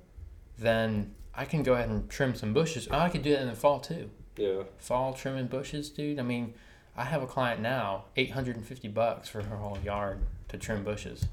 then 0.58 1.14
I 1.34 1.44
can 1.44 1.62
go 1.62 1.74
ahead 1.74 1.88
and 1.88 2.08
trim 2.10 2.34
some 2.34 2.52
bushes. 2.52 2.88
Oh, 2.90 2.98
I 2.98 3.08
could 3.08 3.22
do 3.22 3.30
that 3.30 3.42
in 3.42 3.48
the 3.48 3.54
fall 3.54 3.78
too. 3.80 4.10
Yeah. 4.36 4.62
Fall 4.78 5.12
trimming 5.12 5.46
bushes, 5.46 5.90
dude. 5.90 6.18
I 6.18 6.22
mean, 6.22 6.54
I 6.96 7.04
have 7.04 7.22
a 7.22 7.26
client 7.26 7.60
now, 7.60 8.06
eight 8.16 8.32
hundred 8.32 8.56
and 8.56 8.66
fifty 8.66 8.88
bucks 8.88 9.28
for 9.28 9.42
her 9.42 9.56
whole 9.56 9.78
yard 9.84 10.20
to 10.48 10.58
trim 10.58 10.82
bushes. 10.82 11.26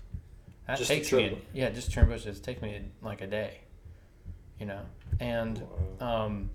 That 0.68 0.78
Just 0.78 0.90
takes 0.90 1.12
me, 1.14 1.26
a, 1.26 1.38
yeah, 1.58 1.70
just 1.70 1.92
trim 1.92 2.08
bushes. 2.10 2.38
It 2.38 2.44
takes 2.44 2.62
me 2.62 2.82
like 3.02 3.22
a 3.22 3.28
day, 3.28 3.60
you 4.60 4.66
know. 4.66 4.82
And 5.20 5.62
um, 6.02 6.50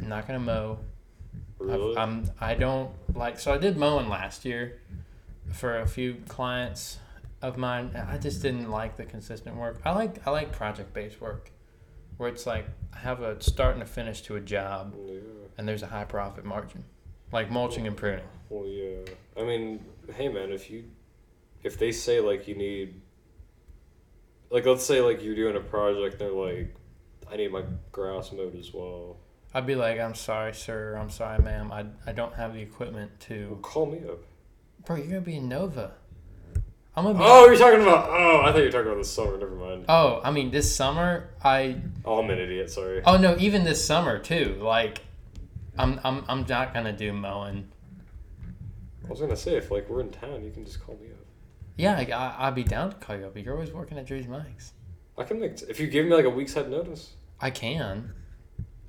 I'm 0.00 0.08
not 0.08 0.26
gonna 0.26 0.40
mow. 0.40 0.78
I've- 0.80 0.88
Really? 1.60 1.96
I'm 1.96 2.28
I 2.40 2.54
don't 2.54 2.90
like 3.16 3.38
so 3.38 3.54
I 3.54 3.58
did 3.58 3.76
mowing 3.78 4.08
last 4.08 4.44
year, 4.44 4.80
for 5.52 5.78
a 5.78 5.86
few 5.86 6.16
clients 6.28 6.98
of 7.40 7.56
mine. 7.56 7.92
I 8.08 8.18
just 8.18 8.42
didn't 8.42 8.70
like 8.70 8.96
the 8.96 9.04
consistent 9.04 9.56
work. 9.56 9.80
I 9.84 9.92
like 9.92 10.26
I 10.26 10.30
like 10.30 10.50
project 10.52 10.92
based 10.92 11.20
work, 11.20 11.50
where 12.16 12.28
it's 12.28 12.44
like 12.46 12.66
I 12.92 12.98
have 12.98 13.22
a 13.22 13.40
start 13.40 13.74
and 13.74 13.82
a 13.82 13.86
finish 13.86 14.20
to 14.22 14.34
a 14.36 14.40
job, 14.40 14.94
Yeah. 15.06 15.20
and 15.56 15.66
there's 15.66 15.82
a 15.82 15.86
high 15.86 16.04
profit 16.04 16.44
margin, 16.44 16.84
like 17.32 17.50
mulching 17.50 17.86
and 17.86 17.96
pruning. 17.96 18.24
Well, 18.50 18.66
yeah. 18.66 18.98
I 19.40 19.44
mean, 19.44 19.82
hey, 20.16 20.28
man, 20.28 20.50
if 20.52 20.68
you, 20.70 20.84
if 21.62 21.78
they 21.78 21.92
say 21.92 22.20
like 22.20 22.46
you 22.48 22.56
need, 22.56 23.00
like 24.54 24.64
let's 24.66 24.84
say 24.84 25.00
like 25.00 25.22
you're 25.22 25.34
doing 25.34 25.56
a 25.56 25.60
project, 25.60 26.18
they're 26.20 26.30
like, 26.30 26.74
I 27.30 27.36
need 27.36 27.50
my 27.50 27.64
grass 27.90 28.30
mowed 28.32 28.56
as 28.56 28.72
well. 28.72 29.16
I'd 29.52 29.66
be 29.66 29.74
like, 29.74 29.98
I'm 30.00 30.14
sorry, 30.14 30.54
sir. 30.54 30.96
I'm 30.96 31.10
sorry, 31.10 31.42
ma'am. 31.42 31.72
I, 31.72 31.86
I 32.06 32.12
don't 32.12 32.34
have 32.34 32.54
the 32.54 32.60
equipment 32.60 33.10
Well, 33.28 33.38
to. 33.38 33.58
call 33.62 33.86
me 33.86 33.98
up. 34.08 34.18
Bro, 34.86 34.96
you're 34.96 35.06
gonna 35.06 35.20
be 35.20 35.36
in 35.36 35.48
Nova. 35.48 35.92
I'm 36.96 37.04
gonna 37.04 37.18
be. 37.18 37.24
Oh, 37.26 37.46
you're 37.46 37.56
talking 37.56 37.80
about. 37.82 38.08
Oh, 38.10 38.42
I 38.44 38.52
thought 38.52 38.58
you 38.58 38.64
were 38.66 38.70
talking 38.70 38.86
about 38.92 38.98
the 38.98 39.04
summer. 39.04 39.36
Never 39.36 39.56
mind. 39.56 39.86
Oh, 39.88 40.20
I 40.22 40.30
mean, 40.30 40.50
this 40.52 40.74
summer, 40.74 41.30
I. 41.42 41.78
Oh, 42.04 42.18
I'm 42.20 42.30
an 42.30 42.38
idiot. 42.38 42.70
Sorry. 42.70 43.02
Oh 43.04 43.16
no, 43.16 43.36
even 43.38 43.64
this 43.64 43.84
summer 43.84 44.18
too. 44.20 44.56
Like, 44.60 45.00
I'm 45.76 46.00
I'm 46.04 46.24
I'm 46.28 46.46
not 46.48 46.72
gonna 46.72 46.92
do 46.92 47.12
mowing. 47.12 47.66
I 49.04 49.08
was 49.10 49.20
gonna 49.20 49.36
say 49.36 49.56
if 49.56 49.70
like 49.72 49.88
we're 49.88 50.00
in 50.02 50.10
town, 50.10 50.44
you 50.44 50.50
can 50.52 50.64
just 50.64 50.80
call 50.84 50.96
me 51.02 51.08
up. 51.10 51.23
Yeah, 51.76 51.96
I, 51.96 52.02
I 52.12 52.46
I'd 52.48 52.54
be 52.54 52.64
down 52.64 52.90
to 52.90 52.96
call 52.96 53.16
you 53.16 53.26
up. 53.26 53.36
You're 53.36 53.54
always 53.54 53.72
working 53.72 53.98
at 53.98 54.06
Jersey 54.06 54.28
Mike's. 54.28 54.72
I 55.18 55.24
can 55.24 55.40
make 55.40 55.60
if 55.62 55.78
you 55.80 55.86
give 55.86 56.06
me 56.06 56.14
like 56.14 56.24
a 56.24 56.30
week's 56.30 56.54
head 56.54 56.70
notice. 56.70 57.12
I 57.40 57.50
can. 57.50 58.12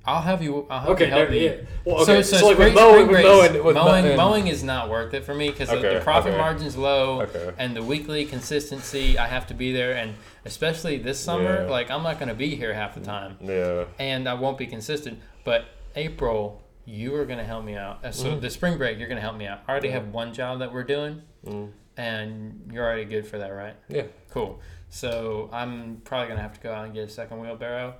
I'll 0.08 0.22
have 0.22 0.40
you. 0.40 0.66
I'll 0.70 0.80
have 0.80 0.88
Okay, 0.90 1.06
you 1.06 1.10
help 1.10 1.30
me. 1.30 1.44
yeah. 1.46 1.54
Well, 1.84 1.96
okay. 2.02 2.22
So, 2.22 2.22
So, 2.22 2.36
so, 2.38 2.46
like 2.46 2.54
spring, 2.54 2.74
with 2.74 2.80
mowing, 2.80 3.08
with 3.08 3.22
mowing, 3.24 3.64
with 3.64 3.74
mowing, 3.74 4.04
mowing, 4.04 4.16
mowing 4.16 4.46
is 4.46 4.62
not 4.62 4.88
worth 4.88 5.12
it 5.14 5.24
for 5.24 5.34
me 5.34 5.50
because 5.50 5.68
the, 5.68 5.78
Okay, 5.78 5.94
the 5.94 6.00
profit 6.00 6.30
okay. 6.30 6.38
margin's 6.38 6.76
low, 6.76 7.22
Okay. 7.22 7.52
and 7.58 7.74
the 7.74 7.82
weekly 7.82 8.24
consistency 8.24 9.18
I 9.18 9.26
have 9.26 9.48
to 9.48 9.54
be 9.54 9.72
there, 9.72 9.96
and 9.96 10.14
especially 10.44 10.98
this 10.98 11.18
summer, 11.18 11.64
Yeah. 11.64 11.70
like 11.70 11.90
I'm 11.90 12.04
not 12.04 12.20
going 12.20 12.28
to 12.28 12.36
be 12.36 12.54
here 12.54 12.72
half 12.72 12.94
the 12.94 13.00
time, 13.00 13.36
Yeah. 13.40 13.86
and 13.98 14.28
I 14.28 14.34
won't 14.34 14.58
be 14.58 14.68
consistent. 14.68 15.18
But 15.42 15.64
April, 15.96 16.62
you 16.84 17.12
are 17.16 17.24
going 17.24 17.38
to 17.40 17.44
help 17.44 17.64
me 17.64 17.74
out. 17.74 18.04
Uh, 18.04 18.12
So 18.12 18.30
Mhm. 18.30 18.40
the 18.42 18.50
spring 18.50 18.78
break, 18.78 18.98
you're 19.00 19.08
going 19.08 19.16
to 19.16 19.22
help 19.22 19.36
me 19.36 19.48
out. 19.48 19.62
I 19.66 19.72
already 19.72 19.88
have 19.88 20.10
one 20.12 20.32
job 20.32 20.60
that 20.60 20.72
we're 20.72 20.84
doing, 20.84 21.22
Mm. 21.44 21.70
And 21.96 22.68
you're 22.72 22.84
already 22.84 23.04
good 23.04 23.26
for 23.26 23.38
that, 23.38 23.48
right? 23.48 23.74
Yeah. 23.88 24.04
Cool. 24.30 24.60
So 24.88 25.48
I'm 25.52 26.00
probably 26.04 26.26
going 26.28 26.36
to 26.38 26.42
have 26.42 26.54
to 26.54 26.60
go 26.60 26.72
out 26.72 26.84
and 26.84 26.94
get 26.94 27.04
a 27.04 27.08
second 27.08 27.40
wheelbarrow, 27.40 27.94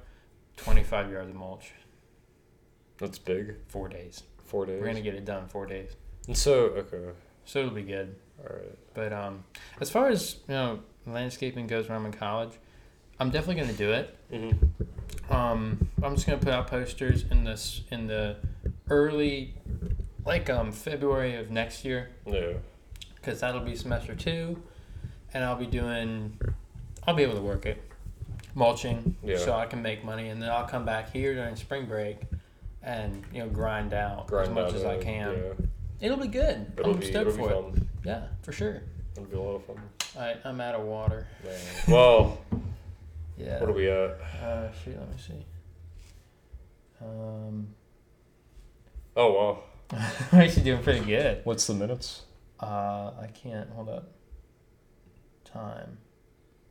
25 0.56 1.10
yards 1.10 1.28
of 1.31 1.35
mulch, 1.36 1.73
That's 2.98 3.18
big. 3.18 3.56
four 3.68 3.89
days. 3.89 4.23
Four 4.44 4.66
days. 4.66 4.78
We're 4.78 4.85
going 4.86 4.97
to 4.97 5.02
get 5.02 5.14
it 5.14 5.24
done 5.24 5.43
in 5.44 5.48
four 5.48 5.66
days. 5.66 5.90
And 6.28 6.36
so 6.36 6.55
okay. 6.66 7.10
So 7.44 7.60
it'll 7.60 7.70
be 7.70 7.82
good. 7.82 8.16
All 8.40 8.55
right. 8.56 8.78
But 8.94 9.12
um, 9.12 9.44
as 9.81 9.90
far 9.90 10.09
as 10.09 10.36
you 10.48 10.55
know, 10.55 10.81
landscaping 11.06 11.66
goes 11.66 11.89
when 11.89 11.97
I'm 11.97 12.06
in 12.06 12.12
college, 12.12 12.52
I'm 13.20 13.31
definitely 13.31 13.62
gonna 13.62 13.73
do 13.78 13.93
it. 13.93 14.16
Mm-hmm. 14.32 15.32
Um, 15.32 15.89
I'm 16.02 16.14
just 16.16 16.27
gonna 16.27 16.39
put 16.39 16.52
out 16.52 16.66
posters 16.66 17.24
in 17.31 17.44
this 17.44 17.82
in 17.93 18.09
the 18.09 18.36
early, 18.90 19.55
like 20.24 20.51
um 20.51 20.73
February 20.73 21.36
of 21.36 21.51
next 21.51 21.85
year, 21.85 22.10
Yeah. 22.27 22.55
Because 23.27 23.40
that'll 23.40 23.61
be 23.61 23.74
semester 23.74 24.15
two, 24.15 24.62
and 25.35 25.43
I'll 25.44 25.57
be 25.57 25.66
doing, 25.66 26.39
I'll 27.07 27.15
be 27.15 27.24
able 27.24 27.35
to 27.35 27.43
work 27.43 27.66
it, 27.66 27.82
mulching, 28.55 29.16
Yeah. 29.24 29.39
so 29.39 29.53
I 29.53 29.66
can 29.66 29.82
make 29.82 30.05
money, 30.05 30.28
and 30.28 30.40
then 30.40 30.48
I'll 30.48 30.66
come 30.69 30.85
back 30.85 31.12
here 31.12 31.35
during 31.35 31.57
spring 31.57 31.86
break, 31.86 32.19
and 32.85 33.24
you 33.32 33.40
know 33.40 33.48
grind 33.48 33.93
out 33.93 34.28
Grind 34.28 34.51
as 34.51 34.55
much 34.55 34.69
out 34.69 34.74
as 34.74 34.85
I 34.85 34.98
can. 34.98 35.32
Yeah. 35.36 35.66
It'll 36.07 36.19
be 36.19 36.28
good. 36.28 36.70
It'll 36.78 36.93
I'm 36.93 37.01
be, 37.01 37.07
stoked 37.11 37.32
for 37.36 37.51
it. 37.51 37.53
fun. 37.53 37.89
Yeah, 38.05 38.27
for 38.43 38.53
sure. 38.53 38.82
It'll 39.16 39.24
be 39.24 39.36
a 39.36 39.40
lot 39.40 39.57
of 39.57 39.65
fun. 39.65 39.81
I, 40.19 40.36
I'm 40.48 40.61
out 40.61 40.77
of 40.77 40.82
water. 40.86 41.27
Yeah. 41.44 41.51
Well, 41.89 42.39
Yeah. 43.36 43.59
what 43.61 43.70
are 43.70 43.73
we 43.73 43.89
at? 43.90 44.11
Uh, 44.43 44.73
shoot, 44.85 44.97
let 44.98 45.11
me 45.11 45.16
see. 45.19 45.44
Um, 47.03 47.69
Oh 49.16 49.32
wow. 49.32 49.62
I'm 50.32 50.40
actually 50.40 50.65
doing 50.65 50.82
pretty 50.82 51.05
good. 51.05 51.40
What's 51.44 51.66
the 51.66 51.74
minutes? 51.74 52.23
Uh, 52.61 53.12
I 53.20 53.28
can't 53.35 53.70
hold 53.70 53.89
up. 53.89 54.12
Time, 55.45 55.99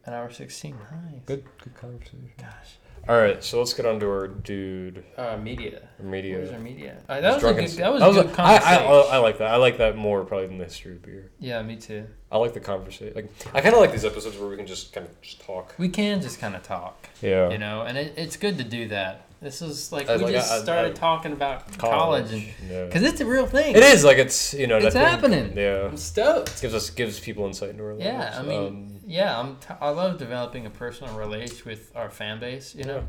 an 0.05 0.13
hour 0.13 0.29
sixteen. 0.31 0.75
Nice. 0.91 1.21
Good. 1.25 1.43
Good 1.63 1.75
conversation. 1.75 2.29
Gosh. 2.37 2.77
All 3.07 3.15
right. 3.17 3.43
So 3.43 3.59
let's 3.59 3.73
get 3.73 3.85
on 3.85 3.99
to 3.99 4.07
our 4.07 4.27
dude 4.27 5.03
Uh, 5.17 5.37
media. 5.37 5.87
media. 6.01 6.37
Where's 6.39 6.51
our 6.51 6.59
media? 6.59 6.97
Uh, 7.07 7.21
that 7.21 7.35
was 7.35 7.37
a 7.37 7.39
Drunken 7.39 7.65
good. 7.65 7.77
That 7.77 7.93
was 7.93 8.17
a 8.17 8.23
good 8.23 8.39
I, 8.39 8.55
I. 8.57 8.75
I, 8.75 9.01
I 9.13 9.17
like 9.17 9.37
that. 9.37 9.47
I 9.51 9.55
like 9.57 9.77
that 9.77 9.95
more 9.95 10.23
probably 10.25 10.47
than 10.47 10.57
the 10.57 10.65
history 10.65 10.93
of 10.93 11.03
beer. 11.03 11.31
yeah, 11.39 11.61
me 11.61 11.75
too. 11.77 12.05
I 12.31 12.37
like 12.37 12.53
the 12.53 12.59
conversation. 12.59 13.13
Like 13.15 13.31
I 13.53 13.61
kind 13.61 13.73
of 13.75 13.79
like 13.81 13.91
these 13.91 14.05
episodes 14.05 14.37
where 14.37 14.49
we 14.49 14.57
can 14.57 14.67
just 14.67 14.91
kind 14.91 15.07
of 15.07 15.21
just 15.21 15.39
talk. 15.41 15.73
We 15.77 15.87
can 15.89 16.19
just 16.21 16.39
kind 16.39 16.55
of 16.55 16.63
talk, 16.63 17.07
Yeah. 17.21 17.49
you 17.49 17.57
know, 17.59 17.83
and 17.83 17.97
it, 17.97 18.13
it's 18.17 18.37
good 18.37 18.57
to 18.57 18.63
do 18.63 18.87
that. 18.89 19.24
This 19.41 19.61
is 19.61 19.91
like 19.91 20.09
I- 20.09 20.17
we 20.17 20.23
like, 20.23 20.33
just 20.33 20.51
I- 20.51 20.57
I- 20.57 20.61
started 20.63 20.91
I- 20.91 20.95
talking 20.99 21.31
about 21.33 21.77
college, 21.77 22.31
and 22.31 22.43
yeah. 22.69 22.85
because 22.85 23.03
it's 23.03 23.19
a 23.21 23.25
real 23.25 23.45
thing. 23.45 23.75
It 23.75 23.83
is 23.83 24.03
like 24.03 24.17
it's 24.17 24.53
you 24.53 24.65
know. 24.67 24.77
and 24.77 24.85
It's 24.85 24.95
think- 24.95 25.07
happening. 25.07 25.53
Yeah. 25.57 25.85
I'm 25.87 25.97
stoked. 25.97 26.61
gives 26.61 26.73
us 26.73 26.89
gives 26.89 27.19
people 27.19 27.45
insight 27.45 27.69
into 27.71 27.83
our 27.83 27.93
lives. 27.93 28.05
Yeah, 28.05 28.35
I 28.39 28.43
mean, 28.43 28.67
Um, 28.67 28.99
yeah, 29.05 29.39
I'm. 29.39 29.57
T- 29.57 29.73
I 29.79 29.89
love 29.89 30.17
developing 30.17 30.65
a 30.65 30.69
personal 30.69 31.15
relation 31.17 31.57
with 31.65 31.91
our 31.95 32.09
fan 32.09 32.39
base, 32.39 32.73
you 32.73 32.85
know, 32.85 33.03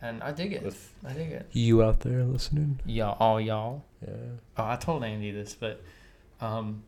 yeah. 0.00 0.08
and 0.08 0.22
I 0.22 0.30
dig 0.32 0.52
it. 0.52 0.62
With 0.62 0.92
I 1.04 1.12
dig 1.12 1.32
it. 1.32 1.46
you 1.52 1.82
out 1.82 2.00
there 2.00 2.22
listening. 2.24 2.80
Y'all, 2.86 3.16
all 3.20 3.40
y'all. 3.40 3.84
Yeah. 4.06 4.14
Oh, 4.56 4.64
I 4.64 4.76
told 4.76 5.02
Andy 5.04 5.30
this, 5.32 5.54
but 5.54 5.82
um, 6.40 6.84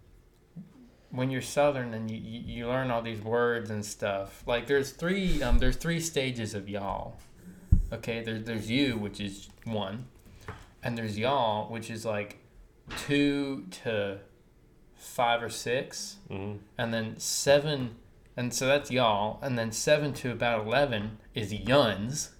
when 1.10 1.30
you're 1.30 1.42
Southern 1.42 1.94
and 1.94 2.10
you, 2.10 2.16
you, 2.18 2.40
you 2.40 2.66
learn 2.68 2.90
all 2.90 3.02
these 3.02 3.20
words 3.20 3.70
and 3.70 3.84
stuff, 3.84 4.42
like 4.46 4.66
there's 4.66 4.92
three 4.92 5.42
um, 5.42 5.58
there's 5.58 5.76
three 5.76 6.00
stages 6.00 6.54
of 6.54 6.68
y'all. 6.68 7.16
Okay, 7.92 8.22
there's 8.22 8.44
there's 8.44 8.70
you, 8.70 8.96
which 8.98 9.20
is 9.20 9.48
one, 9.64 10.06
and 10.82 10.96
there's 10.96 11.18
y'all, 11.18 11.70
which 11.72 11.90
is 11.90 12.04
like 12.04 12.38
two 13.06 13.64
to 13.82 14.18
five 14.94 15.42
or 15.42 15.48
six, 15.50 16.16
Mm-hmm. 16.30 16.58
and 16.76 16.92
then 16.92 17.18
seven, 17.18 17.96
and 18.36 18.52
so 18.52 18.66
that's 18.66 18.90
y'all, 18.90 19.38
and 19.42 19.58
then 19.58 19.72
seven 19.72 20.12
to 20.14 20.32
about 20.32 20.66
eleven 20.66 21.18
is 21.34 21.52
yuns, 21.52 22.30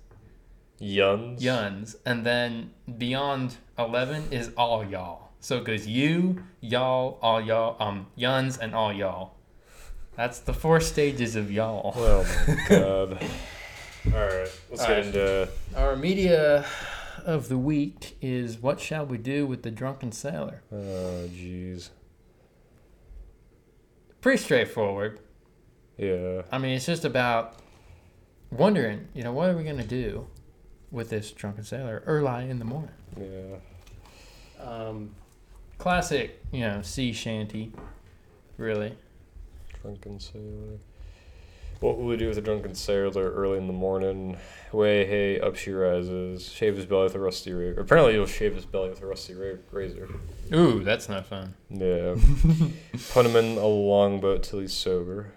Yuns. 0.78 1.42
yuns, 1.42 1.96
and 2.04 2.26
then 2.26 2.70
beyond 2.98 3.56
eleven 3.78 4.24
is 4.30 4.50
all 4.56 4.84
y'all. 4.84 5.30
So 5.40 5.58
it 5.58 5.64
goes 5.64 5.86
you, 5.86 6.42
y'all, 6.60 7.18
all 7.22 7.40
y'all, 7.40 7.76
um, 7.82 8.06
yuns, 8.16 8.58
and 8.58 8.74
all 8.74 8.92
y'all. 8.92 9.34
That's 10.16 10.40
the 10.40 10.52
four 10.52 10.80
stages 10.80 11.36
of 11.36 11.50
y'all. 11.50 11.92
Oh 11.96 12.26
my 12.46 12.64
god. 12.68 13.24
All 14.06 14.12
right. 14.12 14.60
Let's 14.70 14.82
All 14.82 14.88
get 14.88 14.96
right. 14.96 15.04
into. 15.06 15.48
Our 15.76 15.96
media 15.96 16.64
of 17.24 17.48
the 17.48 17.58
week 17.58 18.16
is 18.22 18.58
what 18.58 18.80
shall 18.80 19.04
we 19.04 19.18
do 19.18 19.46
with 19.46 19.62
the 19.62 19.70
drunken 19.70 20.12
sailor? 20.12 20.62
Oh 20.72 21.28
jeez. 21.30 21.90
Pretty 24.20 24.42
straightforward. 24.42 25.20
Yeah. 25.96 26.42
I 26.50 26.58
mean, 26.58 26.72
it's 26.72 26.86
just 26.86 27.04
about 27.04 27.56
wondering, 28.50 29.08
you 29.14 29.22
know, 29.22 29.32
what 29.32 29.50
are 29.50 29.56
we 29.56 29.64
gonna 29.64 29.84
do 29.84 30.26
with 30.90 31.10
this 31.10 31.30
drunken 31.30 31.64
sailor 31.64 32.02
early 32.06 32.48
in 32.48 32.58
the 32.58 32.64
morning? 32.64 32.90
Yeah. 33.18 33.56
Um, 34.64 35.14
classic, 35.76 36.42
you 36.50 36.60
know, 36.60 36.82
sea 36.82 37.12
shanty, 37.12 37.72
really. 38.56 38.96
Drunken 39.82 40.18
sailor. 40.18 40.78
What 41.80 41.96
will 41.96 42.06
we 42.06 42.16
do 42.16 42.28
with 42.28 42.38
a 42.38 42.40
drunken 42.40 42.74
sailor 42.74 43.30
early 43.30 43.56
in 43.56 43.68
the 43.68 43.72
morning? 43.72 44.36
Way 44.72 45.06
hey, 45.06 45.40
up 45.40 45.54
she 45.54 45.70
rises. 45.70 46.50
Shave 46.50 46.76
his 46.76 46.86
belly 46.86 47.04
with 47.04 47.14
a 47.14 47.20
rusty 47.20 47.52
razor. 47.52 47.80
Apparently, 47.80 48.14
he'll 48.14 48.26
shave 48.26 48.54
his 48.56 48.64
belly 48.64 48.90
with 48.90 49.00
a 49.00 49.06
rusty 49.06 49.34
ra- 49.34 49.58
razor. 49.70 50.08
Ooh, 50.52 50.82
that's 50.82 51.08
not 51.08 51.26
fun. 51.26 51.54
Yeah. 51.70 52.16
Put 53.12 53.26
him 53.26 53.36
in 53.36 53.58
a 53.58 53.66
longboat 53.66 54.42
till 54.42 54.58
he's 54.58 54.72
sober. 54.72 55.32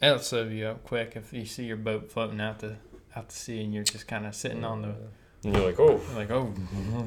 That'll 0.00 0.18
serve 0.18 0.50
you 0.50 0.66
up 0.66 0.82
quick 0.82 1.12
if 1.14 1.32
you 1.32 1.44
see 1.44 1.64
your 1.64 1.76
boat 1.76 2.10
floating 2.10 2.40
out 2.40 2.58
the 2.60 2.76
out 3.14 3.28
to 3.28 3.36
sea 3.36 3.62
and 3.62 3.74
you're 3.74 3.84
just 3.84 4.08
kind 4.08 4.26
of 4.26 4.34
sitting 4.34 4.64
on 4.64 4.82
the 4.82 4.94
And 5.44 5.54
you're 5.54 5.66
like, 5.66 5.78
oh, 5.78 6.00
you're 6.08 6.16
like 6.16 6.30
oh 6.30 6.52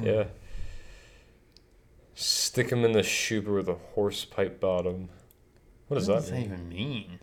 yeah. 0.02 0.24
Stick 2.14 2.70
him 2.70 2.84
in 2.84 2.92
the 2.92 3.02
shooper 3.02 3.52
with 3.52 3.68
a 3.68 3.74
horse 3.74 4.24
pipe 4.24 4.60
bottom. 4.60 5.10
What 5.88 5.98
does 5.98 6.08
what 6.08 6.14
that 6.16 6.20
does 6.22 6.30
that 6.30 6.36
mean? 6.36 6.44
even 6.44 6.68
mean? 6.68 7.18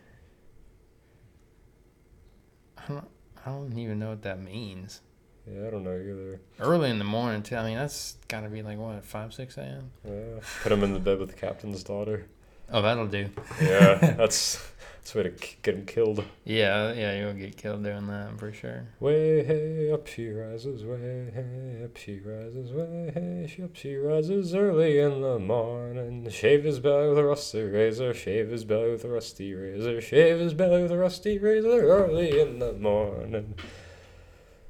I 2.78 2.88
don't 2.88 3.08
I 3.46 3.50
don't 3.50 3.78
even 3.78 4.00
know 4.00 4.10
what 4.10 4.22
that 4.24 4.42
means. 4.42 5.02
Yeah, 5.46 5.68
I 5.68 5.70
don't 5.72 5.84
know 5.84 5.92
either. 5.92 6.40
Early 6.60 6.90
in 6.90 7.00
the 7.00 7.04
morning, 7.04 7.44
too. 7.44 7.58
I 7.58 7.66
mean, 7.66 7.78
that's 7.78 8.16
got 8.30 8.42
to 8.42 8.50
be 8.50 8.62
like 8.62 8.78
what 8.78 9.04
five 9.04 9.34
six 9.34 9.58
a.m. 9.58 9.92
Yeah. 10.06 10.40
Put 10.62 10.72
him 10.72 10.84
in 10.84 10.94
the 10.94 11.00
bed 11.00 11.20
with 11.20 11.30
the 11.30 11.36
captain's 11.36 11.84
daughter. 11.84 12.28
Oh, 12.72 12.82
that'll 12.82 13.08
do. 13.08 13.30
Yeah, 13.62 13.96
that's 14.18 14.64
That's 15.02 15.16
way 15.16 15.24
to 15.24 15.30
k- 15.32 15.58
get 15.62 15.76
him 15.76 15.86
killed. 15.86 16.24
Yeah, 16.46 16.94
yeah, 16.94 17.20
you'll 17.20 17.34
get 17.34 17.58
killed 17.58 17.84
doing 17.84 18.08
that 18.08 18.40
for 18.40 18.52
sure. 18.54 18.88
Way 19.00 19.44
hey 19.44 19.92
up 19.92 20.08
she 20.08 20.30
rises, 20.30 20.84
way 20.86 21.30
hey 21.34 21.84
up 21.84 21.98
she 21.98 22.20
rises, 22.20 22.72
way 22.72 23.12
hey 23.14 23.52
she 23.54 23.64
up 23.64 23.76
she 23.76 23.96
rises 23.96 24.56
early 24.56 25.00
in 25.00 25.22
the 25.22 25.40
morning. 25.40 26.30
Shave 26.30 26.64
his 26.64 26.80
belly 26.80 27.10
with 27.10 27.18
a 27.20 27.24
rusty 27.26 27.62
razor, 27.64 28.14
shave 28.14 28.50
his 28.50 28.64
belly 28.64 28.92
with 28.92 29.04
a 29.04 29.10
rusty 29.10 29.54
razor, 29.54 30.00
shave 30.02 30.40
his 30.40 30.54
belly 30.54 30.82
with 30.84 30.92
a 30.92 30.98
rusty 30.98 31.38
razor 31.38 31.82
early 31.88 32.40
in 32.40 32.60
the 32.60 32.74
morning. 32.74 33.56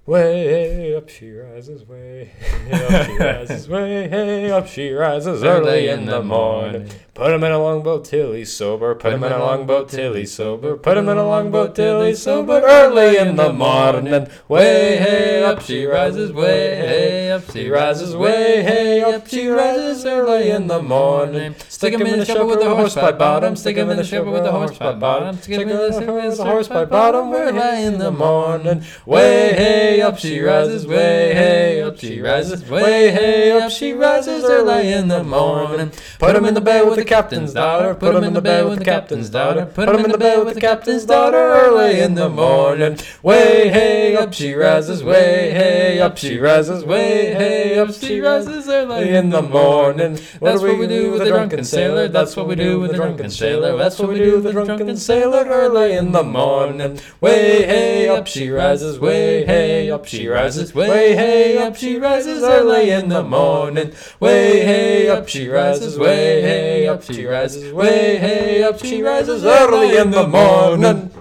Way 0.06 0.94
up 0.96 1.08
she 1.08 1.32
rises, 1.32 1.88
way 1.88 2.32
up 2.74 3.06
she 3.06 3.18
rises, 3.18 3.70
way 3.70 4.10
hey 4.10 4.52
up 4.52 4.68
she 4.68 4.92
rises 4.94 5.44
early 5.44 5.88
in 5.88 6.06
the 6.08 6.22
morning. 6.22 6.90
Put 7.16 7.32
him 7.32 7.44
in 7.44 7.52
a 7.52 7.60
longboat 7.60 8.06
till 8.06 8.34
he's 8.34 8.52
sober. 8.52 8.96
Put 8.96 9.14
him 9.14 9.24
in 9.24 9.32
a 9.32 9.38
longboat 9.38 9.88
till 9.88 10.16
he's 10.16 10.34
sober. 10.34 10.76
Put 10.76 10.98
him 10.98 11.08
in 11.08 11.16
a 11.16 11.24
longboat 11.24 11.76
till 11.76 12.02
he's 12.04 12.24
sober. 12.24 12.60
Early 12.66 13.18
in 13.18 13.36
the 13.36 13.54
morning, 13.54 14.28
way 14.48 14.98
hey 14.98 15.44
up 15.44 15.62
she 15.62 15.86
rises. 15.86 16.34
Way 16.34 16.76
hey 16.76 17.30
up 17.30 17.52
she 17.52 17.70
rises. 17.70 18.16
Way 18.16 18.64
hey 18.64 19.04
up 19.04 19.28
she 19.28 19.48
rises. 19.48 20.04
Early 20.08 20.50
in 20.50 20.66
the 20.66 20.82
morning, 20.82 21.54
stick 21.70 21.94
him 21.94 22.02
in 22.02 22.18
the 22.18 22.26
shovel 22.26 22.48
with 22.48 22.62
a 22.62 22.74
horse 22.74 22.96
by 22.96 23.12
bottom. 23.12 23.56
Stick 23.56 23.78
him 23.78 23.92
in 23.92 23.98
the 23.98 24.04
shovel 24.04 24.34
with 24.34 24.46
a 24.46 24.52
horse 24.52 24.76
by 24.76 24.94
bottom. 24.94 25.38
Stick 25.38 25.60
him 25.60 25.70
in 25.70 25.78
the 25.78 25.92
shovel 25.92 26.16
with 26.16 26.40
a 26.40 26.44
horse 26.44 26.68
by 26.68 26.86
bottom. 26.86 27.32
Early 27.32 27.84
in 27.84 28.00
the 28.00 28.12
morning, 28.12 28.82
way 29.06 29.54
hey 29.54 30.02
up 30.02 30.18
she 30.18 30.40
rises. 30.40 30.88
Way 30.88 31.36
hey 31.36 31.80
up 31.80 32.00
she 32.00 32.20
rises. 32.22 32.68
Way 32.68 33.12
hey 33.12 33.52
up 33.52 33.70
she 33.70 33.94
rises. 33.94 34.44
Early 34.44 34.92
in 34.92 35.10
the 35.10 35.24
morning, 35.24 35.92
put 36.18 36.36
him 36.36 36.46
in 36.46 36.56
the 36.56 36.62
bed 36.62 36.88
with 36.88 36.96
the 36.96 37.03
captain's 37.06 37.54
daughter. 37.54 37.94
Put 37.96 38.16
him 38.16 38.24
in 38.24 38.34
the 38.34 38.42
bed 38.42 38.66
with 38.66 38.80
the 38.80 38.86
captain's 38.86 39.30
daughter. 39.30 39.66
Put 39.66 39.90
him 39.90 40.06
in 40.06 40.12
the 40.12 40.18
bed 40.18 40.46
with 40.46 40.56
the 40.56 40.62
captain's 40.62 41.06
daughter 41.06 41.38
early 41.38 42.00
in 42.00 42.16
the 42.16 42.30
morning. 42.30 42.98
Way 43.22 43.70
hey 43.70 44.16
up 44.16 44.34
she 44.34 44.54
rises. 44.54 45.04
Way 45.04 45.52
hey 45.52 46.00
up 46.00 46.18
she 46.18 46.38
rises. 46.38 46.86
Way 46.86 47.34
hey 47.34 47.80
up 47.80 47.94
she 47.94 48.20
rises 48.20 48.68
early 48.68 49.10
in 49.10 49.30
the 49.30 49.42
morning. 49.42 50.20
That's 50.42 50.62
what 50.62 50.78
we 50.78 50.88
do 50.88 51.12
with 51.12 51.22
a 51.22 51.28
drunken 51.28 51.64
sailor. 51.64 52.08
That's 52.08 52.36
what 52.36 52.48
we 52.48 52.56
do 52.56 52.80
with 52.80 52.92
a 52.92 52.96
drunken 52.96 53.30
sailor. 53.30 53.78
That's 53.78 54.00
what 54.00 54.10
we 54.10 54.16
do 54.16 54.36
with 54.38 54.48
a 54.48 54.52
drunken 54.52 54.98
sailor 54.98 55.46
early 55.46 55.94
in 55.94 56.12
the 56.12 56.24
morning. 56.24 57.00
Way 57.22 57.66
hey 57.66 58.08
up 58.08 58.28
she 58.28 58.50
rises. 58.50 59.00
Way 59.00 59.46
hey 59.46 59.90
up 59.90 60.06
she 60.06 60.28
rises. 60.28 60.74
Way 60.74 61.16
hey 61.16 61.58
up 61.58 61.76
she 61.76 61.98
rises 61.98 62.44
early 62.44 62.90
in 62.90 63.10
the 63.10 63.24
morning. 63.24 63.94
Way 64.20 64.62
hey 64.62 65.10
up 65.10 65.28
she 65.28 65.48
rises. 65.48 65.98
Way 65.98 66.42
hey 66.42 66.88
up 66.94 67.04
she 67.04 67.26
rises. 67.26 67.74
Way 67.74 68.18
hey 68.18 68.64
up 68.64 68.80
she 68.80 69.02
rises 69.02 69.44
early 69.44 69.98
in 69.98 70.12
the 70.12 70.28
morning. 70.28 71.12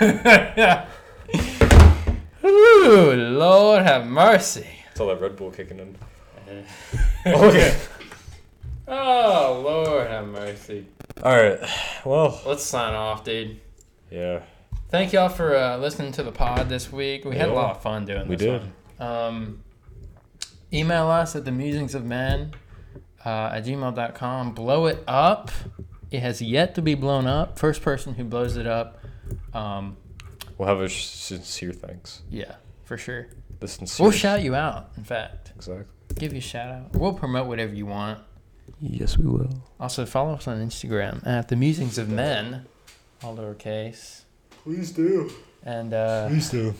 Ooh, 2.44 3.12
Lord 3.14 3.82
have 3.82 4.06
mercy. 4.06 4.66
It's 4.90 5.00
all 5.00 5.08
that 5.08 5.20
Red 5.20 5.36
Bull 5.36 5.50
kicking 5.50 5.78
in. 5.78 5.96
okay. 7.26 7.76
Oh, 8.86 9.62
Lord 9.64 10.08
have 10.08 10.26
mercy. 10.28 10.86
All 11.22 11.34
right. 11.36 11.58
Well, 12.04 12.40
Let's 12.46 12.62
sign 12.64 12.92
off, 12.94 13.24
dude. 13.24 13.58
yeah, 14.10 14.40
Thank 14.90 15.12
y'all 15.12 15.28
for 15.30 15.56
uh, 15.56 15.76
listening 15.78 16.12
to 16.12 16.22
the 16.22 16.30
pod 16.32 16.68
this 16.68 16.92
week. 16.92 17.24
We 17.24 17.36
had 17.36 17.48
a 17.48 17.52
Yeah. 17.52 17.58
lot 17.58 17.76
of 17.76 17.82
fun 17.82 18.04
doing 18.04 18.28
we 18.28 18.36
this 18.36 18.46
did. 18.46 18.62
one. 18.98 19.08
Um, 19.08 19.62
email 20.72 21.08
us 21.08 21.34
at 21.34 21.44
the 21.44 21.50
musings 21.50 21.94
of 21.94 22.04
men 22.04 22.52
uh, 23.24 23.50
at 23.54 23.64
gmail.com. 23.64 24.52
Blow 24.54 24.86
it 24.86 25.02
up. 25.06 25.50
It 26.10 26.20
has 26.20 26.40
yet 26.40 26.74
to 26.76 26.82
be 26.82 26.94
blown 26.94 27.26
up. 27.26 27.58
First 27.58 27.82
person 27.82 28.14
who 28.14 28.24
blows 28.24 28.56
it 28.56 28.66
up, 28.66 29.00
um, 29.52 29.96
We'll 30.58 30.68
have 30.68 30.80
a 30.80 30.88
sincere 30.88 31.72
thanks. 31.72 32.22
yeah, 32.30 32.54
for 32.84 32.96
sure. 32.96 33.26
The 33.58 33.66
sincere. 33.66 34.04
We'll 34.04 34.12
shout 34.12 34.42
you 34.42 34.54
out, 34.54 34.90
in 34.96 35.02
fact. 35.04 35.52
Exactly. 35.56 35.84
Give 36.16 36.32
you 36.32 36.38
a 36.38 36.42
shout 36.42 36.70
out. 36.72 36.92
We'll 36.94 37.14
promote 37.14 37.48
whatever 37.48 37.74
you 37.74 37.86
want. 37.86 38.20
Yes, 38.80 39.18
we 39.18 39.26
will. 39.26 39.50
Also, 39.80 40.06
follow 40.06 40.34
us 40.34 40.46
on 40.46 40.58
Instagram 40.64 41.26
at 41.26 41.48
the 41.48 41.56
musings 41.56 41.98
of 41.98 42.08
men, 42.08 42.66
all 43.24 43.36
lowercase. 43.36 44.22
Please 44.62 44.92
do. 44.92 45.30
And 45.64 45.92
uh, 45.92 46.28
Please 46.28 46.50
do. 46.50 46.74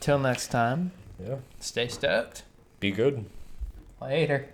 till 0.00 0.18
next 0.18 0.48
time, 0.48 0.90
Yeah. 1.24 1.36
stay 1.60 1.86
stoked. 1.88 2.42
Be 2.80 2.90
good. 2.90 3.24
Later. 4.00 4.48